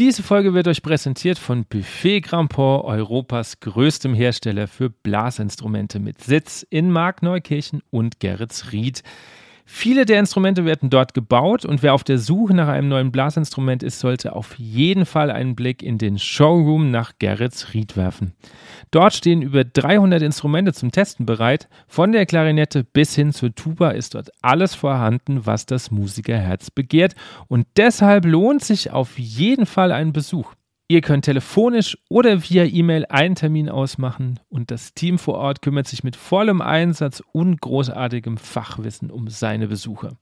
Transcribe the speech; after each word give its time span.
Diese 0.00 0.22
Folge 0.22 0.54
wird 0.54 0.66
euch 0.66 0.80
präsentiert 0.80 1.38
von 1.38 1.66
Buffet 1.66 2.22
Grandport, 2.22 2.86
Europas 2.86 3.60
größtem 3.60 4.14
Hersteller 4.14 4.66
für 4.66 4.88
Blasinstrumente 4.88 6.00
mit 6.00 6.22
Sitz 6.24 6.66
in 6.70 6.90
Markneukirchen 6.90 7.82
und 7.90 8.18
Geretsried. 8.18 9.02
Viele 9.72 10.04
der 10.04 10.18
Instrumente 10.18 10.64
werden 10.64 10.90
dort 10.90 11.14
gebaut 11.14 11.64
und 11.64 11.82
wer 11.82 11.94
auf 11.94 12.02
der 12.02 12.18
Suche 12.18 12.52
nach 12.52 12.66
einem 12.66 12.88
neuen 12.88 13.12
Blasinstrument 13.12 13.82
ist, 13.82 14.00
sollte 14.00 14.34
auf 14.34 14.58
jeden 14.58 15.06
Fall 15.06 15.30
einen 15.30 15.54
Blick 15.54 15.82
in 15.82 15.96
den 15.96 16.18
Showroom 16.18 16.90
nach 16.90 17.12
Gerrits 17.18 17.72
Ried 17.72 17.96
werfen. 17.96 18.34
Dort 18.90 19.14
stehen 19.14 19.40
über 19.40 19.64
300 19.64 20.20
Instrumente 20.22 20.74
zum 20.74 20.90
Testen 20.90 21.24
bereit. 21.24 21.68
Von 21.86 22.10
der 22.12 22.26
Klarinette 22.26 22.84
bis 22.84 23.14
hin 23.14 23.32
zur 23.32 23.54
Tuba 23.54 23.92
ist 23.92 24.16
dort 24.16 24.30
alles 24.42 24.74
vorhanden, 24.74 25.46
was 25.46 25.66
das 25.66 25.92
Musikerherz 25.92 26.70
begehrt 26.70 27.14
und 27.46 27.66
deshalb 27.76 28.26
lohnt 28.26 28.62
sich 28.62 28.90
auf 28.90 29.18
jeden 29.18 29.66
Fall 29.66 29.92
ein 29.92 30.12
Besuch. 30.12 30.52
Ihr 30.90 31.02
könnt 31.02 31.24
telefonisch 31.26 31.96
oder 32.08 32.42
via 32.42 32.64
E-Mail 32.64 33.06
einen 33.10 33.36
Termin 33.36 33.68
ausmachen 33.68 34.40
und 34.48 34.72
das 34.72 34.92
Team 34.92 35.20
vor 35.20 35.34
Ort 35.34 35.62
kümmert 35.62 35.86
sich 35.86 36.02
mit 36.02 36.16
vollem 36.16 36.60
Einsatz 36.60 37.22
und 37.30 37.60
großartigem 37.60 38.36
Fachwissen 38.38 39.12
um 39.12 39.28
seine 39.28 39.68
Besucher. 39.68 40.16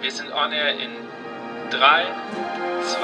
Wir 0.00 0.10
sind 0.10 0.32
on 0.32 0.50
air 0.50 0.72
in 0.72 0.90
3, 1.70 2.04
2, 2.82 2.98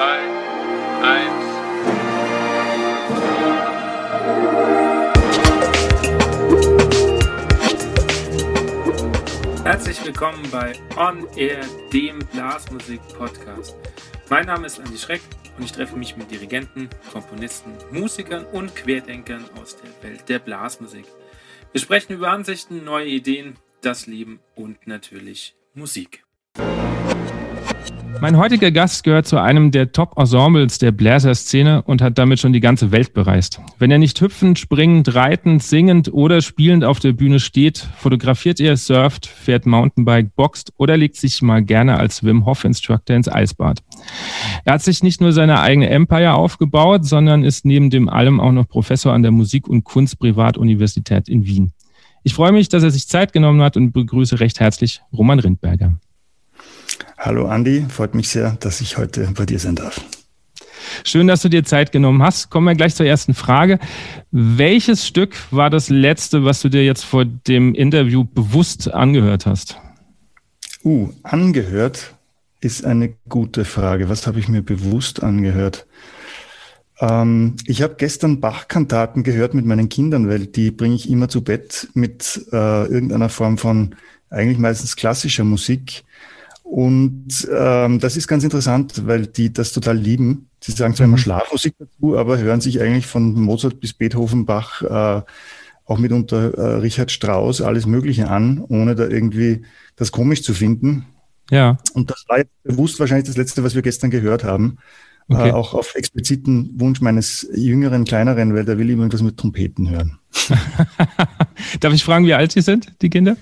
1. 9.55 9.63
Herzlich 9.63 10.05
willkommen 10.05 10.43
bei 10.51 10.73
On 10.97 11.29
Air, 11.37 11.61
dem 11.93 12.19
Blasmusik-Podcast. 12.33 13.77
Mein 14.29 14.47
Name 14.47 14.67
ist 14.67 14.81
Andi 14.81 14.99
Schreck 14.99 15.21
und 15.63 15.67
ich 15.67 15.73
treffe 15.73 15.97
mich 15.97 16.17
mit 16.17 16.29
Dirigenten, 16.29 16.89
Komponisten, 17.13 17.71
Musikern 17.93 18.45
und 18.47 18.75
Querdenkern 18.75 19.45
aus 19.55 19.77
der 19.77 20.11
Welt 20.11 20.29
der 20.29 20.41
Blasmusik. 20.41 21.05
Wir 21.71 21.81
sprechen 21.81 22.15
über 22.15 22.31
Ansichten, 22.31 22.83
neue 22.83 23.07
Ideen, 23.07 23.55
das 23.81 24.09
Leben 24.09 24.41
und 24.57 24.89
natürlich 24.89 25.55
Musik. 25.73 26.25
Mein 28.21 28.37
heutiger 28.37 28.71
Gast 28.71 29.05
gehört 29.05 29.27
zu 29.27 29.41
einem 29.41 29.71
der 29.71 29.93
Top-Ensembles 29.93 30.79
der 30.79 30.93
Bläser-Szene 30.93 31.83
und 31.83 32.03
hat 32.03 32.19
damit 32.19 32.39
schon 32.39 32.53
die 32.53 32.61
ganze 32.61 32.93
Welt 32.93 33.15
bereist. 33.15 33.61
Wenn 33.79 33.91
er 33.91 33.99
nicht 33.99 34.21
hüpfend, 34.21 34.59
springend, 34.59 35.15
reitend, 35.15 35.63
singend 35.63 36.13
oder 36.13 36.41
spielend 36.41 36.85
auf 36.85 37.01
der 37.01 37.13
Bühne 37.13 37.41
steht, 37.41 37.79
fotografiert 37.97 38.61
er, 38.61 38.77
surft, 38.77 39.27
fährt 39.27 39.67
Mountainbike, 39.67 40.35
boxt 40.37 40.73
oder 40.77 40.97
legt 40.97 41.17
sich 41.17 41.43
mal 41.43 41.63
gerne 41.63 41.97
als 41.99 42.23
Wim 42.23 42.47
Hof 42.47 42.65
Instructor 42.65 43.17
ins 43.17 43.29
Eisbad. 43.29 43.81
Er 44.65 44.75
hat 44.75 44.83
sich 44.83 45.03
nicht 45.03 45.21
nur 45.21 45.33
seine 45.33 45.61
eigene 45.61 45.89
Empire 45.89 46.35
aufgebaut, 46.35 47.05
sondern 47.05 47.43
ist 47.43 47.65
neben 47.65 47.91
dem 47.91 48.09
allem 48.09 48.41
auch 48.41 48.53
noch 48.53 48.69
Professor 48.69 49.13
an 49.13 49.23
der 49.23 49.33
Musik- 49.33 49.69
und 49.69 49.85
Kunstprivatuniversität 49.85 51.29
in 51.29 51.47
Wien. 51.47 51.73
Ich 52.25 52.35
freue 52.35 52.53
mich, 52.53 52.69
dass 52.69 52.85
er 52.85 52.91
sich 52.93 53.09
Zeit 53.09 53.33
genommen 53.33 53.63
hat 53.63 53.77
und 53.77 53.93
begrüße 53.93 54.39
recht 54.39 54.61
herzlich 54.61 55.03
Roman 55.13 55.41
Rindberger. 55.41 55.97
Hallo 57.25 57.47
Andi, 57.47 57.87
freut 57.89 58.17
mich 58.17 58.31
sehr, 58.31 58.57
dass 58.59 58.81
ich 58.81 58.99
heute 58.99 59.29
bei 59.37 59.47
dir 59.47 59.61
sein 59.61 59.77
darf. 59.77 60.01
Schön, 61.05 61.29
dass 61.29 61.41
du 61.41 61.49
dir 61.49 61.63
Zeit 61.63 61.93
genommen 61.93 62.21
hast. 62.21 62.51
Kommen 62.51 62.67
wir 62.67 62.75
gleich 62.75 62.97
zur 62.97 63.07
ersten 63.07 63.33
Frage. 63.33 63.79
Welches 64.33 65.07
Stück 65.07 65.37
war 65.53 65.71
das 65.71 65.89
letzte, 65.89 66.45
was 66.45 66.61
du 66.63 66.69
dir 66.69 66.85
jetzt 66.85 67.05
vor 67.05 67.25
dem 67.25 67.77
Interview 67.77 68.25
bewusst 68.25 68.93
angehört 68.93 69.47
hast? 69.47 69.77
Uh, 70.83 71.11
angehört 71.23 72.13
ist 72.61 72.85
eine 72.85 73.15
gute 73.29 73.65
Frage. 73.65 74.09
Was 74.09 74.27
habe 74.27 74.41
ich 74.41 74.49
mir 74.49 74.63
bewusst 74.63 75.23
angehört? 75.23 75.87
Ähm, 76.99 77.55
ich 77.67 77.83
habe 77.83 77.95
gestern 77.99 78.41
Bach-Kantaten 78.41 79.23
gehört 79.23 79.55
mit 79.55 79.65
meinen 79.65 79.89
Kindern, 79.89 80.29
weil 80.29 80.47
die 80.47 80.73
bringe 80.73 80.97
ich 80.97 81.09
immer 81.09 81.29
zu 81.29 81.45
Bett 81.45 81.87
mit 81.95 82.49
äh, 82.51 82.87
irgendeiner 82.87 83.29
Form 83.29 83.59
von 83.59 83.95
eigentlich 84.29 84.59
meistens 84.59 84.97
klassischer 84.97 85.45
Musik. 85.45 86.03
Und 86.73 87.47
ähm, 87.55 87.99
das 87.99 88.17
ist 88.17 88.29
ganz 88.29 88.45
interessant, 88.45 89.07
weil 89.07 89.27
die 89.27 89.53
das 89.53 89.73
total 89.73 89.95
lieben. 89.95 90.49
Sie 90.59 90.73
sagen 90.73 90.95
zwar 90.95 91.05
immer 91.05 91.19
mhm. 91.19 91.21
Schlafmusik 91.21 91.75
dazu, 91.79 92.17
aber 92.17 92.39
hören 92.39 92.63
sich 92.63 92.81
eigentlich 92.81 93.07
von 93.07 93.35
Mozart 93.35 93.79
bis 93.79 93.93
Beethoven, 93.93 94.47
Bach, 94.47 94.81
äh, 94.81 95.23
auch 95.85 95.99
mitunter 95.99 96.55
äh, 96.55 96.77
Richard 96.77 97.11
Strauss, 97.11 97.61
alles 97.61 97.85
Mögliche 97.85 98.31
an, 98.31 98.65
ohne 98.67 98.95
da 98.95 99.07
irgendwie 99.07 99.67
das 99.97 100.13
komisch 100.13 100.43
zu 100.43 100.55
finden. 100.55 101.05
Ja. 101.51 101.77
Und 101.93 102.11
das 102.11 102.25
war 102.27 102.39
jetzt 102.39 102.63
bewusst 102.63 102.99
wahrscheinlich 103.01 103.27
das 103.27 103.37
Letzte, 103.37 103.63
was 103.63 103.75
wir 103.75 103.83
gestern 103.83 104.11
gehört 104.11 104.43
haben. 104.43 104.79
Äh, 105.29 105.35
okay. 105.35 105.49
Äh, 105.51 105.53
auch 105.53 105.75
auf 105.75 105.95
expliziten 105.95 106.71
Wunsch 106.81 107.03
meines 107.03 107.47
jüngeren, 107.55 108.07
kleineren, 108.07 108.55
weil 108.55 108.65
der 108.65 108.79
will 108.79 108.89
immer 108.89 109.03
irgendwas 109.03 109.21
mit 109.21 109.37
Trompeten 109.37 109.91
hören. 109.91 110.19
Darf 111.81 111.93
ich 111.93 112.03
fragen, 112.03 112.25
wie 112.25 112.33
alt 112.33 112.53
Sie 112.53 112.63
sind, 112.63 112.95
die 113.03 113.11
Kinder? 113.11 113.37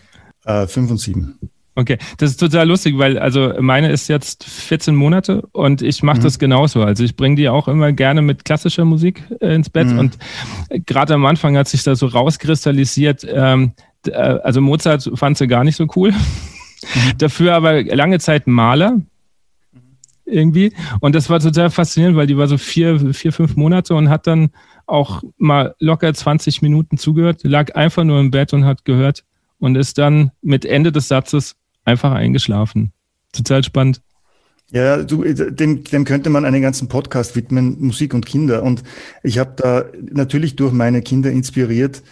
Äh, 0.45 0.67
fünf 0.67 0.91
und 0.91 0.99
sieben. 0.99 1.39
Okay, 1.77 1.99
das 2.19 2.33
ist 2.33 2.37
total 2.39 2.69
lustig, 2.69 2.99
weil 2.99 3.19
also 3.19 3.55
meine 3.61 3.91
ist 3.91 4.09
jetzt 4.09 4.45
14 4.45 4.95
Monate 4.95 5.43
und 5.53 5.83
ich 5.83 6.03
mache 6.03 6.19
mhm. 6.19 6.23
das 6.23 6.39
genauso. 6.39 6.83
Also 6.83 7.05
ich 7.05 7.15
bringe 7.15 7.37
die 7.37 7.49
auch 7.49 7.69
immer 7.69 7.93
gerne 7.93 8.23
mit 8.23 8.45
klassischer 8.45 8.85
Musik 8.85 9.23
äh, 9.41 9.55
ins 9.55 9.71
Bett 9.71 9.87
mhm. 9.87 9.99
und 9.99 10.19
gerade 10.87 11.15
am 11.15 11.25
Anfang 11.27 11.57
hat 11.57 11.69
sich 11.69 11.85
da 11.85 11.95
so 11.95 12.07
rauskristallisiert, 12.07 13.25
ähm, 13.33 13.73
äh, 14.07 14.13
also 14.13 14.61
Mozart 14.61 15.11
fand 15.15 15.39
sie 15.39 15.47
gar 15.47 15.63
nicht 15.63 15.77
so 15.77 15.87
cool. 15.95 16.11
Mhm. 16.11 16.17
Dafür 17.19 17.55
aber 17.55 17.83
lange 17.85 18.19
Zeit 18.19 18.47
Maler 18.49 19.01
irgendwie 20.25 20.73
und 21.01 21.15
das 21.15 21.31
war 21.31 21.39
total 21.39 21.71
faszinierend, 21.71 22.17
weil 22.17 22.27
die 22.27 22.37
war 22.37 22.49
so 22.49 22.59
vier, 22.59 23.15
vier, 23.15 23.33
fünf 23.33 23.55
Monate 23.57 23.95
und 23.95 24.09
hat 24.09 24.27
dann 24.27 24.51
auch 24.87 25.23
mal 25.39 25.77
locker 25.79 26.13
20 26.13 26.63
Minuten 26.63 26.99
zugehört, 26.99 27.45
lag 27.45 27.77
einfach 27.77 28.03
nur 28.03 28.19
im 28.19 28.33
Bett 28.33 28.53
und 28.53 28.65
hat 28.65 28.85
gehört 28.85 29.25
und 29.61 29.77
ist 29.77 29.99
dann 29.99 30.33
mit 30.43 30.65
Ende 30.65 30.91
des 30.91 31.09
Satzes 31.09 31.57
einfach 31.85 32.13
eingeschlafen. 32.13 32.93
Total 33.33 33.63
spannend. 33.65 34.03
Ja, 34.73 35.03
du, 35.03 35.25
dem, 35.25 35.83
dem 35.83 36.05
könnte 36.05 36.31
man 36.31 36.45
einen 36.45 36.63
ganzen 36.63 36.89
Podcast 36.89 37.35
widmen, 37.35 37.77
Musik 37.81 38.15
und 38.15 38.25
Kinder. 38.25 38.63
Und 38.63 38.85
ich 39.23 39.39
habe 39.39 39.55
da 39.57 39.85
natürlich 40.13 40.55
durch 40.55 40.73
meine 40.73 41.03
Kinder 41.03 41.31
inspiriert 41.31 42.03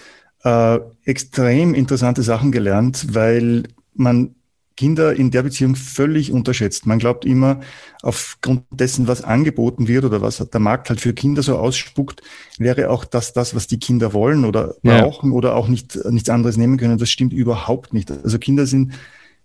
äh, 0.42 0.78
extrem 1.04 1.74
interessante 1.74 2.22
Sachen 2.22 2.50
gelernt, 2.50 3.14
weil 3.14 3.64
man 3.94 4.34
Kinder 4.76 5.12
in 5.12 5.32
der 5.32 5.42
Beziehung 5.42 5.74
völlig 5.74 6.30
unterschätzt. 6.30 6.86
Man 6.86 7.00
glaubt 7.00 7.24
immer, 7.24 7.60
aufgrund 8.02 8.62
dessen, 8.70 9.08
was 9.08 9.24
angeboten 9.24 9.88
wird 9.88 10.04
oder 10.04 10.20
was 10.20 10.38
der 10.38 10.60
Markt 10.60 10.88
halt 10.88 11.00
für 11.00 11.12
Kinder 11.14 11.42
so 11.42 11.58
ausspuckt, 11.58 12.22
wäre 12.58 12.88
auch 12.90 13.04
das 13.04 13.32
das, 13.32 13.56
was 13.56 13.66
die 13.66 13.80
Kinder 13.80 14.12
wollen 14.12 14.44
oder 14.44 14.76
brauchen 14.84 15.30
ja. 15.30 15.36
oder 15.36 15.56
auch 15.56 15.66
nicht, 15.66 15.98
nichts 16.10 16.30
anderes 16.30 16.56
nehmen 16.56 16.76
können. 16.76 16.96
Das 16.96 17.10
stimmt 17.10 17.32
überhaupt 17.32 17.92
nicht. 17.92 18.08
Also 18.10 18.38
Kinder 18.38 18.66
sind 18.66 18.92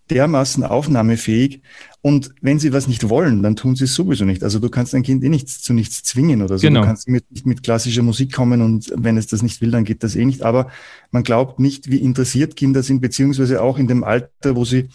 dermaßen 0.10 0.64
aufnahmefähig. 0.64 1.62
Und 2.02 2.32
wenn 2.42 2.60
sie 2.60 2.74
was 2.74 2.88
nicht 2.88 3.08
wollen, 3.10 3.44
dann 3.44 3.56
tun 3.56 3.76
sie 3.76 3.86
es 3.86 3.96
sowieso 3.96 4.26
nicht. 4.26 4.44
Also 4.44 4.60
du 4.60 4.70
kannst 4.70 4.94
ein 4.94 5.04
Kind 5.04 5.24
eh 5.24 5.30
nichts 5.30 5.62
zu 5.62 5.74
nichts 5.74 6.04
zwingen 6.04 6.42
oder 6.42 6.58
so. 6.58 6.68
Genau. 6.68 6.82
Du 6.82 6.88
kannst 6.88 7.08
mit, 7.08 7.32
nicht 7.32 7.46
mit 7.46 7.64
klassischer 7.64 8.04
Musik 8.04 8.34
kommen 8.34 8.62
und 8.62 8.92
wenn 8.96 9.18
es 9.18 9.28
das 9.28 9.42
nicht 9.42 9.62
will, 9.62 9.72
dann 9.72 9.86
geht 9.86 10.04
das 10.04 10.16
eh 10.16 10.26
nicht. 10.26 10.42
Aber 10.42 10.70
man 11.12 11.24
glaubt 11.24 11.60
nicht, 11.60 11.90
wie 11.90 11.98
interessiert 11.98 12.56
Kinder 12.58 12.84
sind, 12.84 13.00
beziehungsweise 13.00 13.62
auch 13.62 13.78
in 13.78 13.88
dem 13.88 14.04
Alter, 14.04 14.56
wo 14.56 14.66
sie 14.66 14.90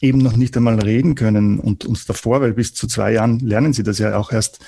eben 0.00 0.18
noch 0.18 0.36
nicht 0.36 0.56
einmal 0.56 0.80
reden 0.80 1.14
können 1.14 1.58
und 1.60 1.84
uns 1.84 2.06
davor, 2.06 2.40
weil 2.40 2.52
bis 2.52 2.74
zu 2.74 2.86
zwei 2.86 3.12
Jahren 3.12 3.38
lernen 3.38 3.72
sie 3.72 3.82
das 3.82 3.98
ja 3.98 4.16
auch 4.16 4.32
erst, 4.32 4.60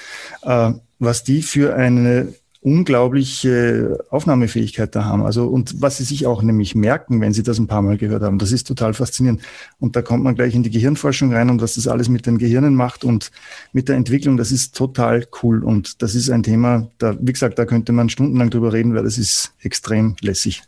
äh, 0.42 0.72
was 0.98 1.24
die 1.24 1.42
für 1.42 1.74
eine 1.74 2.32
unglaubliche 2.60 4.04
Aufnahmefähigkeit 4.10 4.94
da 4.94 5.04
haben. 5.04 5.22
Also, 5.22 5.46
und 5.46 5.80
was 5.80 5.98
sie 5.98 6.04
sich 6.04 6.26
auch 6.26 6.42
nämlich 6.42 6.74
merken, 6.74 7.20
wenn 7.20 7.32
sie 7.32 7.44
das 7.44 7.58
ein 7.58 7.68
paar 7.68 7.82
Mal 7.82 7.98
gehört 7.98 8.22
haben. 8.22 8.38
Das 8.38 8.50
ist 8.50 8.66
total 8.66 8.94
faszinierend. 8.94 9.42
Und 9.78 9.94
da 9.94 10.02
kommt 10.02 10.24
man 10.24 10.34
gleich 10.34 10.54
in 10.54 10.64
die 10.64 10.70
Gehirnforschung 10.70 11.32
rein 11.32 11.50
und 11.50 11.62
was 11.62 11.74
das 11.76 11.86
alles 11.86 12.08
mit 12.08 12.26
den 12.26 12.38
Gehirnen 12.38 12.74
macht 12.74 13.04
und 13.04 13.30
mit 13.72 13.88
der 13.88 13.96
Entwicklung, 13.96 14.36
das 14.36 14.50
ist 14.50 14.74
total 14.74 15.26
cool. 15.42 15.62
Und 15.62 16.02
das 16.02 16.16
ist 16.16 16.30
ein 16.30 16.42
Thema, 16.42 16.90
da, 16.98 17.16
wie 17.20 17.32
gesagt, 17.32 17.58
da 17.58 17.64
könnte 17.64 17.92
man 17.92 18.08
stundenlang 18.08 18.50
drüber 18.50 18.72
reden, 18.72 18.94
weil 18.94 19.04
das 19.04 19.18
ist 19.18 19.52
extrem 19.62 20.16
lässig. 20.20 20.62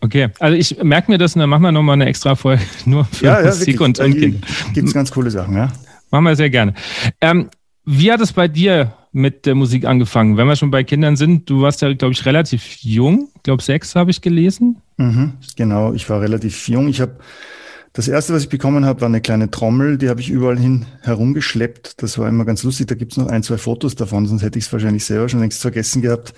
Okay, 0.00 0.28
also 0.38 0.56
ich 0.56 0.82
merke 0.82 1.10
mir 1.10 1.18
das 1.18 1.34
und 1.34 1.40
dann 1.40 1.50
machen 1.50 1.62
wir 1.62 1.72
nochmal 1.72 1.94
eine 1.94 2.06
extra 2.06 2.36
Folge 2.36 2.62
nur 2.84 3.06
für 3.06 3.24
ja, 3.24 3.40
ja, 3.40 3.46
Musik 3.46 3.80
und, 3.80 3.98
und 3.98 4.12
Kinder. 4.12 4.46
Gibt 4.74 4.88
es 4.88 4.94
ganz 4.94 5.10
coole 5.10 5.30
Sachen, 5.30 5.56
ja. 5.56 5.72
Machen 6.10 6.24
wir 6.24 6.36
sehr 6.36 6.50
gerne. 6.50 6.74
Ähm, 7.20 7.48
wie 7.84 8.12
hat 8.12 8.20
es 8.20 8.32
bei 8.32 8.46
dir 8.46 8.92
mit 9.12 9.46
der 9.46 9.54
Musik 9.54 9.84
angefangen? 9.84 10.36
Wenn 10.36 10.46
wir 10.46 10.56
schon 10.56 10.70
bei 10.70 10.84
Kindern 10.84 11.16
sind, 11.16 11.48
du 11.48 11.62
warst 11.62 11.82
ja, 11.82 11.92
glaube 11.92 12.12
ich, 12.12 12.24
relativ 12.26 12.76
jung. 12.80 13.28
Ich 13.36 13.42
glaube, 13.42 13.62
sechs 13.62 13.94
habe 13.94 14.10
ich 14.10 14.20
gelesen. 14.20 14.80
Mhm, 14.96 15.34
genau, 15.56 15.92
ich 15.92 16.08
war 16.10 16.20
relativ 16.20 16.68
jung. 16.68 16.88
Ich 16.88 17.00
habe 17.00 17.18
das 17.92 18.06
erste, 18.06 18.34
was 18.34 18.42
ich 18.42 18.48
bekommen 18.48 18.84
habe, 18.84 19.00
war 19.00 19.08
eine 19.08 19.20
kleine 19.20 19.50
Trommel, 19.50 19.98
die 19.98 20.08
habe 20.08 20.20
ich 20.20 20.30
überall 20.30 20.58
hin 20.58 20.86
herumgeschleppt. 21.02 22.02
Das 22.02 22.18
war 22.18 22.28
immer 22.28 22.44
ganz 22.44 22.62
lustig. 22.62 22.86
Da 22.86 22.94
gibt 22.94 23.12
es 23.12 23.18
noch 23.18 23.28
ein, 23.28 23.42
zwei 23.42 23.58
Fotos 23.58 23.94
davon, 23.94 24.26
sonst 24.26 24.42
hätte 24.42 24.58
ich 24.58 24.66
es 24.66 24.72
wahrscheinlich 24.72 25.04
selber 25.04 25.28
schon 25.28 25.40
längst 25.40 25.60
vergessen 25.60 26.02
gehabt. 26.02 26.34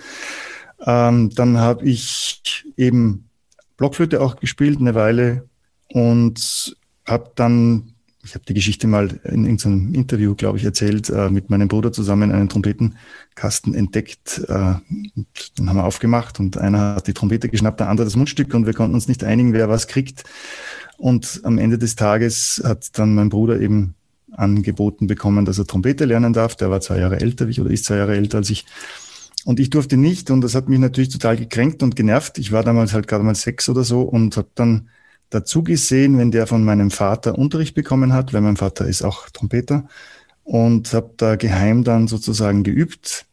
Ähm, 0.85 1.29
dann 1.31 1.57
habe 1.57 1.85
ich 1.85 2.65
eben 2.77 3.29
Blockflöte 3.77 4.21
auch 4.21 4.37
gespielt 4.37 4.79
eine 4.79 4.95
Weile 4.95 5.47
und 5.89 6.75
habe 7.05 7.31
dann 7.35 7.90
ich 8.23 8.35
habe 8.35 8.45
die 8.45 8.53
Geschichte 8.53 8.87
mal 8.87 9.19
in 9.23 9.45
irgendeinem 9.45 9.93
Interview, 9.93 10.35
glaube 10.35 10.57
ich, 10.57 10.63
erzählt, 10.63 11.09
äh, 11.09 11.29
mit 11.29 11.49
meinem 11.49 11.67
Bruder 11.67 11.91
zusammen 11.91 12.31
einen 12.31 12.49
Trompetenkasten 12.49 13.73
entdeckt. 13.73 14.41
Äh, 14.47 14.75
den 15.57 15.69
haben 15.69 15.77
wir 15.77 15.85
aufgemacht 15.85 16.39
und 16.39 16.57
einer 16.57 16.95
hat 16.95 17.07
die 17.07 17.13
Trompete 17.13 17.49
geschnappt, 17.49 17.79
der 17.79 17.89
andere 17.89 18.05
das 18.05 18.15
Mundstück 18.15 18.53
und 18.53 18.65
wir 18.65 18.73
konnten 18.73 18.93
uns 18.93 19.07
nicht 19.07 19.23
einigen, 19.23 19.53
wer 19.53 19.69
was 19.69 19.87
kriegt. 19.87 20.23
Und 20.97 21.41
am 21.43 21.57
Ende 21.57 21.79
des 21.79 21.95
Tages 21.95 22.61
hat 22.63 22.97
dann 22.99 23.15
mein 23.15 23.29
Bruder 23.29 23.59
eben 23.59 23.95
angeboten 24.31 25.07
bekommen, 25.07 25.45
dass 25.45 25.57
er 25.57 25.65
Trompete 25.65 26.05
lernen 26.05 26.33
darf. 26.33 26.55
Der 26.55 26.69
war 26.69 26.79
zwei 26.79 26.99
Jahre 26.99 27.19
älter 27.19 27.47
wie 27.47 27.51
ich 27.51 27.61
oder 27.61 27.71
ist 27.71 27.85
zwei 27.85 27.97
Jahre 27.97 28.15
älter 28.15 28.37
als 28.37 28.49
ich. 28.49 28.65
Und 29.43 29.59
ich 29.59 29.71
durfte 29.71 29.97
nicht 29.97 30.29
und 30.29 30.41
das 30.41 30.53
hat 30.53 30.69
mich 30.69 30.77
natürlich 30.77 31.09
total 31.09 31.35
gekränkt 31.35 31.81
und 31.81 31.95
genervt. 31.95 32.37
Ich 32.37 32.51
war 32.51 32.63
damals 32.63 32.93
halt 32.93 33.07
gerade 33.07 33.23
mal 33.23 33.33
sechs 33.33 33.67
oder 33.67 33.83
so 33.83 34.01
und 34.01 34.37
habe 34.37 34.49
dann 34.53 34.89
dazu 35.31 35.63
gesehen, 35.63 36.19
wenn 36.19 36.29
der 36.29 36.45
von 36.45 36.63
meinem 36.63 36.91
Vater 36.91 37.37
Unterricht 37.37 37.73
bekommen 37.73 38.13
hat, 38.13 38.33
weil 38.33 38.41
mein 38.41 38.57
Vater 38.57 38.85
ist 38.85 39.01
auch 39.01 39.29
Trompeter 39.29 39.87
und 40.43 40.93
habe 40.93 41.11
da 41.17 41.35
geheim 41.35 41.83
dann 41.83 42.07
sozusagen 42.07 42.63
geübt, 42.63 43.25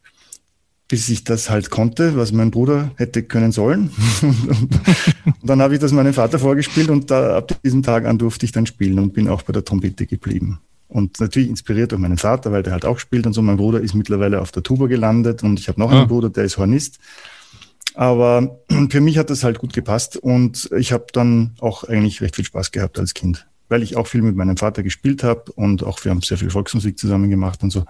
bis 0.87 1.07
ich 1.09 1.23
das 1.23 1.49
halt 1.49 1.69
konnte, 1.69 2.15
was 2.15 2.31
mein 2.31 2.49
Bruder 2.49 2.91
hätte 2.95 3.21
können 3.21 3.51
sollen. 3.51 3.91
und 4.21 5.35
dann 5.43 5.61
habe 5.61 5.75
ich 5.75 5.79
das 5.79 5.91
meinem 5.91 6.13
Vater 6.13 6.39
vorgespielt 6.39 6.89
und 6.89 7.11
da, 7.11 7.37
ab 7.37 7.61
diesem 7.63 7.83
Tag 7.83 8.05
an 8.05 8.17
durfte 8.17 8.45
ich 8.45 8.51
dann 8.51 8.65
spielen 8.65 8.97
und 8.97 9.13
bin 9.13 9.27
auch 9.27 9.43
bei 9.43 9.53
der 9.53 9.63
Trompete 9.63 10.07
geblieben. 10.07 10.59
Und 10.87 11.19
natürlich 11.19 11.49
inspiriert 11.49 11.91
durch 11.91 12.01
meinen 12.01 12.17
Vater, 12.17 12.51
weil 12.51 12.63
der 12.63 12.73
halt 12.73 12.85
auch 12.85 12.97
spielt 12.97 13.27
und 13.27 13.33
so. 13.33 13.43
Mein 13.43 13.57
Bruder 13.57 13.79
ist 13.79 13.93
mittlerweile 13.93 14.41
auf 14.41 14.51
der 14.51 14.63
Tuba 14.63 14.87
gelandet 14.87 15.43
und 15.43 15.59
ich 15.59 15.67
habe 15.67 15.79
noch 15.79 15.91
ah. 15.91 15.99
einen 15.99 16.07
Bruder, 16.07 16.31
der 16.31 16.45
ist 16.45 16.57
Hornist. 16.57 16.97
Aber 17.95 18.59
für 18.89 19.01
mich 19.01 19.17
hat 19.17 19.29
das 19.29 19.43
halt 19.43 19.59
gut 19.59 19.73
gepasst 19.73 20.17
und 20.17 20.69
ich 20.77 20.91
habe 20.91 21.07
dann 21.13 21.55
auch 21.59 21.83
eigentlich 21.83 22.21
recht 22.21 22.35
viel 22.35 22.45
Spaß 22.45 22.71
gehabt 22.71 22.99
als 22.99 23.13
Kind, 23.13 23.47
weil 23.67 23.83
ich 23.83 23.95
auch 23.97 24.07
viel 24.07 24.21
mit 24.21 24.35
meinem 24.35 24.57
Vater 24.57 24.83
gespielt 24.83 25.23
habe 25.23 25.51
und 25.53 25.83
auch 25.83 26.03
wir 26.03 26.11
haben 26.11 26.21
sehr 26.21 26.37
viel 26.37 26.49
Volksmusik 26.49 26.97
zusammen 26.97 27.29
gemacht 27.29 27.63
und 27.63 27.71
so. 27.71 27.85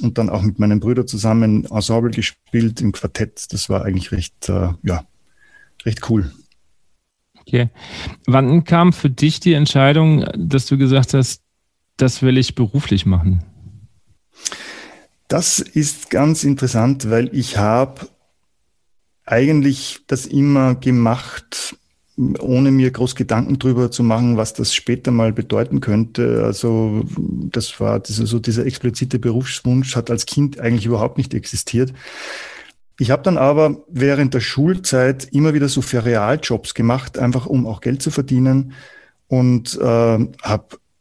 Und 0.00 0.18
dann 0.18 0.28
auch 0.28 0.42
mit 0.42 0.58
meinen 0.58 0.80
Brüdern 0.80 1.06
zusammen 1.06 1.66
Ensemble 1.66 2.10
gespielt 2.10 2.80
im 2.80 2.90
Quartett. 2.90 3.52
Das 3.52 3.68
war 3.68 3.84
eigentlich 3.84 4.10
recht, 4.10 4.48
äh, 4.48 4.70
ja, 4.82 5.04
recht 5.84 6.10
cool. 6.10 6.32
Okay. 7.46 7.68
Wann 8.26 8.64
kam 8.64 8.92
für 8.92 9.10
dich 9.10 9.38
die 9.38 9.52
Entscheidung, 9.52 10.24
dass 10.36 10.66
du 10.66 10.78
gesagt 10.78 11.14
hast, 11.14 11.42
das 11.96 12.22
will 12.22 12.38
ich 12.38 12.54
beruflich 12.54 13.06
machen? 13.06 13.44
Das 15.28 15.58
ist 15.58 16.10
ganz 16.10 16.42
interessant, 16.44 17.10
weil 17.10 17.30
ich 17.32 17.56
habe 17.56 18.08
eigentlich 19.26 20.00
das 20.06 20.26
immer 20.26 20.74
gemacht, 20.74 21.76
ohne 22.16 22.70
mir 22.70 22.90
groß 22.90 23.16
Gedanken 23.16 23.58
drüber 23.58 23.90
zu 23.90 24.02
machen, 24.02 24.36
was 24.36 24.54
das 24.54 24.74
später 24.74 25.10
mal 25.10 25.32
bedeuten 25.32 25.80
könnte. 25.80 26.42
Also 26.44 27.02
das 27.16 27.80
war 27.80 27.98
das, 27.98 28.16
so 28.16 28.38
dieser 28.38 28.66
explizite 28.66 29.18
Berufswunsch 29.18 29.96
hat 29.96 30.10
als 30.10 30.26
Kind 30.26 30.60
eigentlich 30.60 30.86
überhaupt 30.86 31.18
nicht 31.18 31.34
existiert. 31.34 31.92
Ich 32.98 33.10
habe 33.10 33.22
dann 33.22 33.38
aber 33.38 33.82
während 33.88 34.34
der 34.34 34.40
Schulzeit 34.40 35.24
immer 35.32 35.54
wieder 35.54 35.68
so 35.68 35.82
Ferialjobs 35.82 36.74
gemacht, 36.74 37.18
einfach 37.18 37.46
um 37.46 37.66
auch 37.66 37.80
Geld 37.80 38.02
zu 38.02 38.12
verdienen 38.12 38.74
und 39.26 39.76
äh, 39.76 39.82
habe 39.82 40.28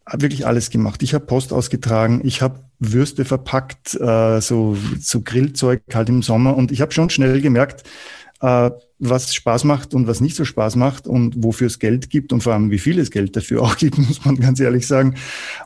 hab 0.05 0.21
wirklich 0.21 0.47
alles 0.47 0.71
gemacht. 0.71 1.03
Ich 1.03 1.13
habe 1.13 1.25
Post 1.25 1.53
ausgetragen, 1.53 2.21
ich 2.23 2.41
habe 2.41 2.59
Würste 2.91 3.23
verpackt, 3.23 3.95
äh, 3.95 4.41
so, 4.41 4.75
so 4.99 5.21
Grillzeug 5.21 5.83
halt 5.93 6.09
im 6.09 6.21
Sommer. 6.21 6.57
Und 6.57 6.71
ich 6.71 6.81
habe 6.81 6.91
schon 6.91 7.09
schnell 7.09 7.39
gemerkt, 7.41 7.83
äh, 8.41 8.71
was 8.99 9.33
Spaß 9.33 9.65
macht 9.65 9.93
und 9.93 10.07
was 10.07 10.21
nicht 10.21 10.35
so 10.35 10.45
Spaß 10.45 10.75
macht 10.75 11.07
und 11.07 11.43
wofür 11.43 11.67
es 11.67 11.79
Geld 11.79 12.09
gibt 12.09 12.31
und 12.31 12.41
vor 12.41 12.53
allem 12.53 12.71
wie 12.71 12.79
viel 12.79 12.99
es 12.99 13.11
Geld 13.11 13.35
dafür 13.35 13.61
auch 13.63 13.77
gibt, 13.77 13.97
muss 13.97 14.23
man 14.23 14.37
ganz 14.37 14.59
ehrlich 14.59 14.87
sagen. 14.87 15.15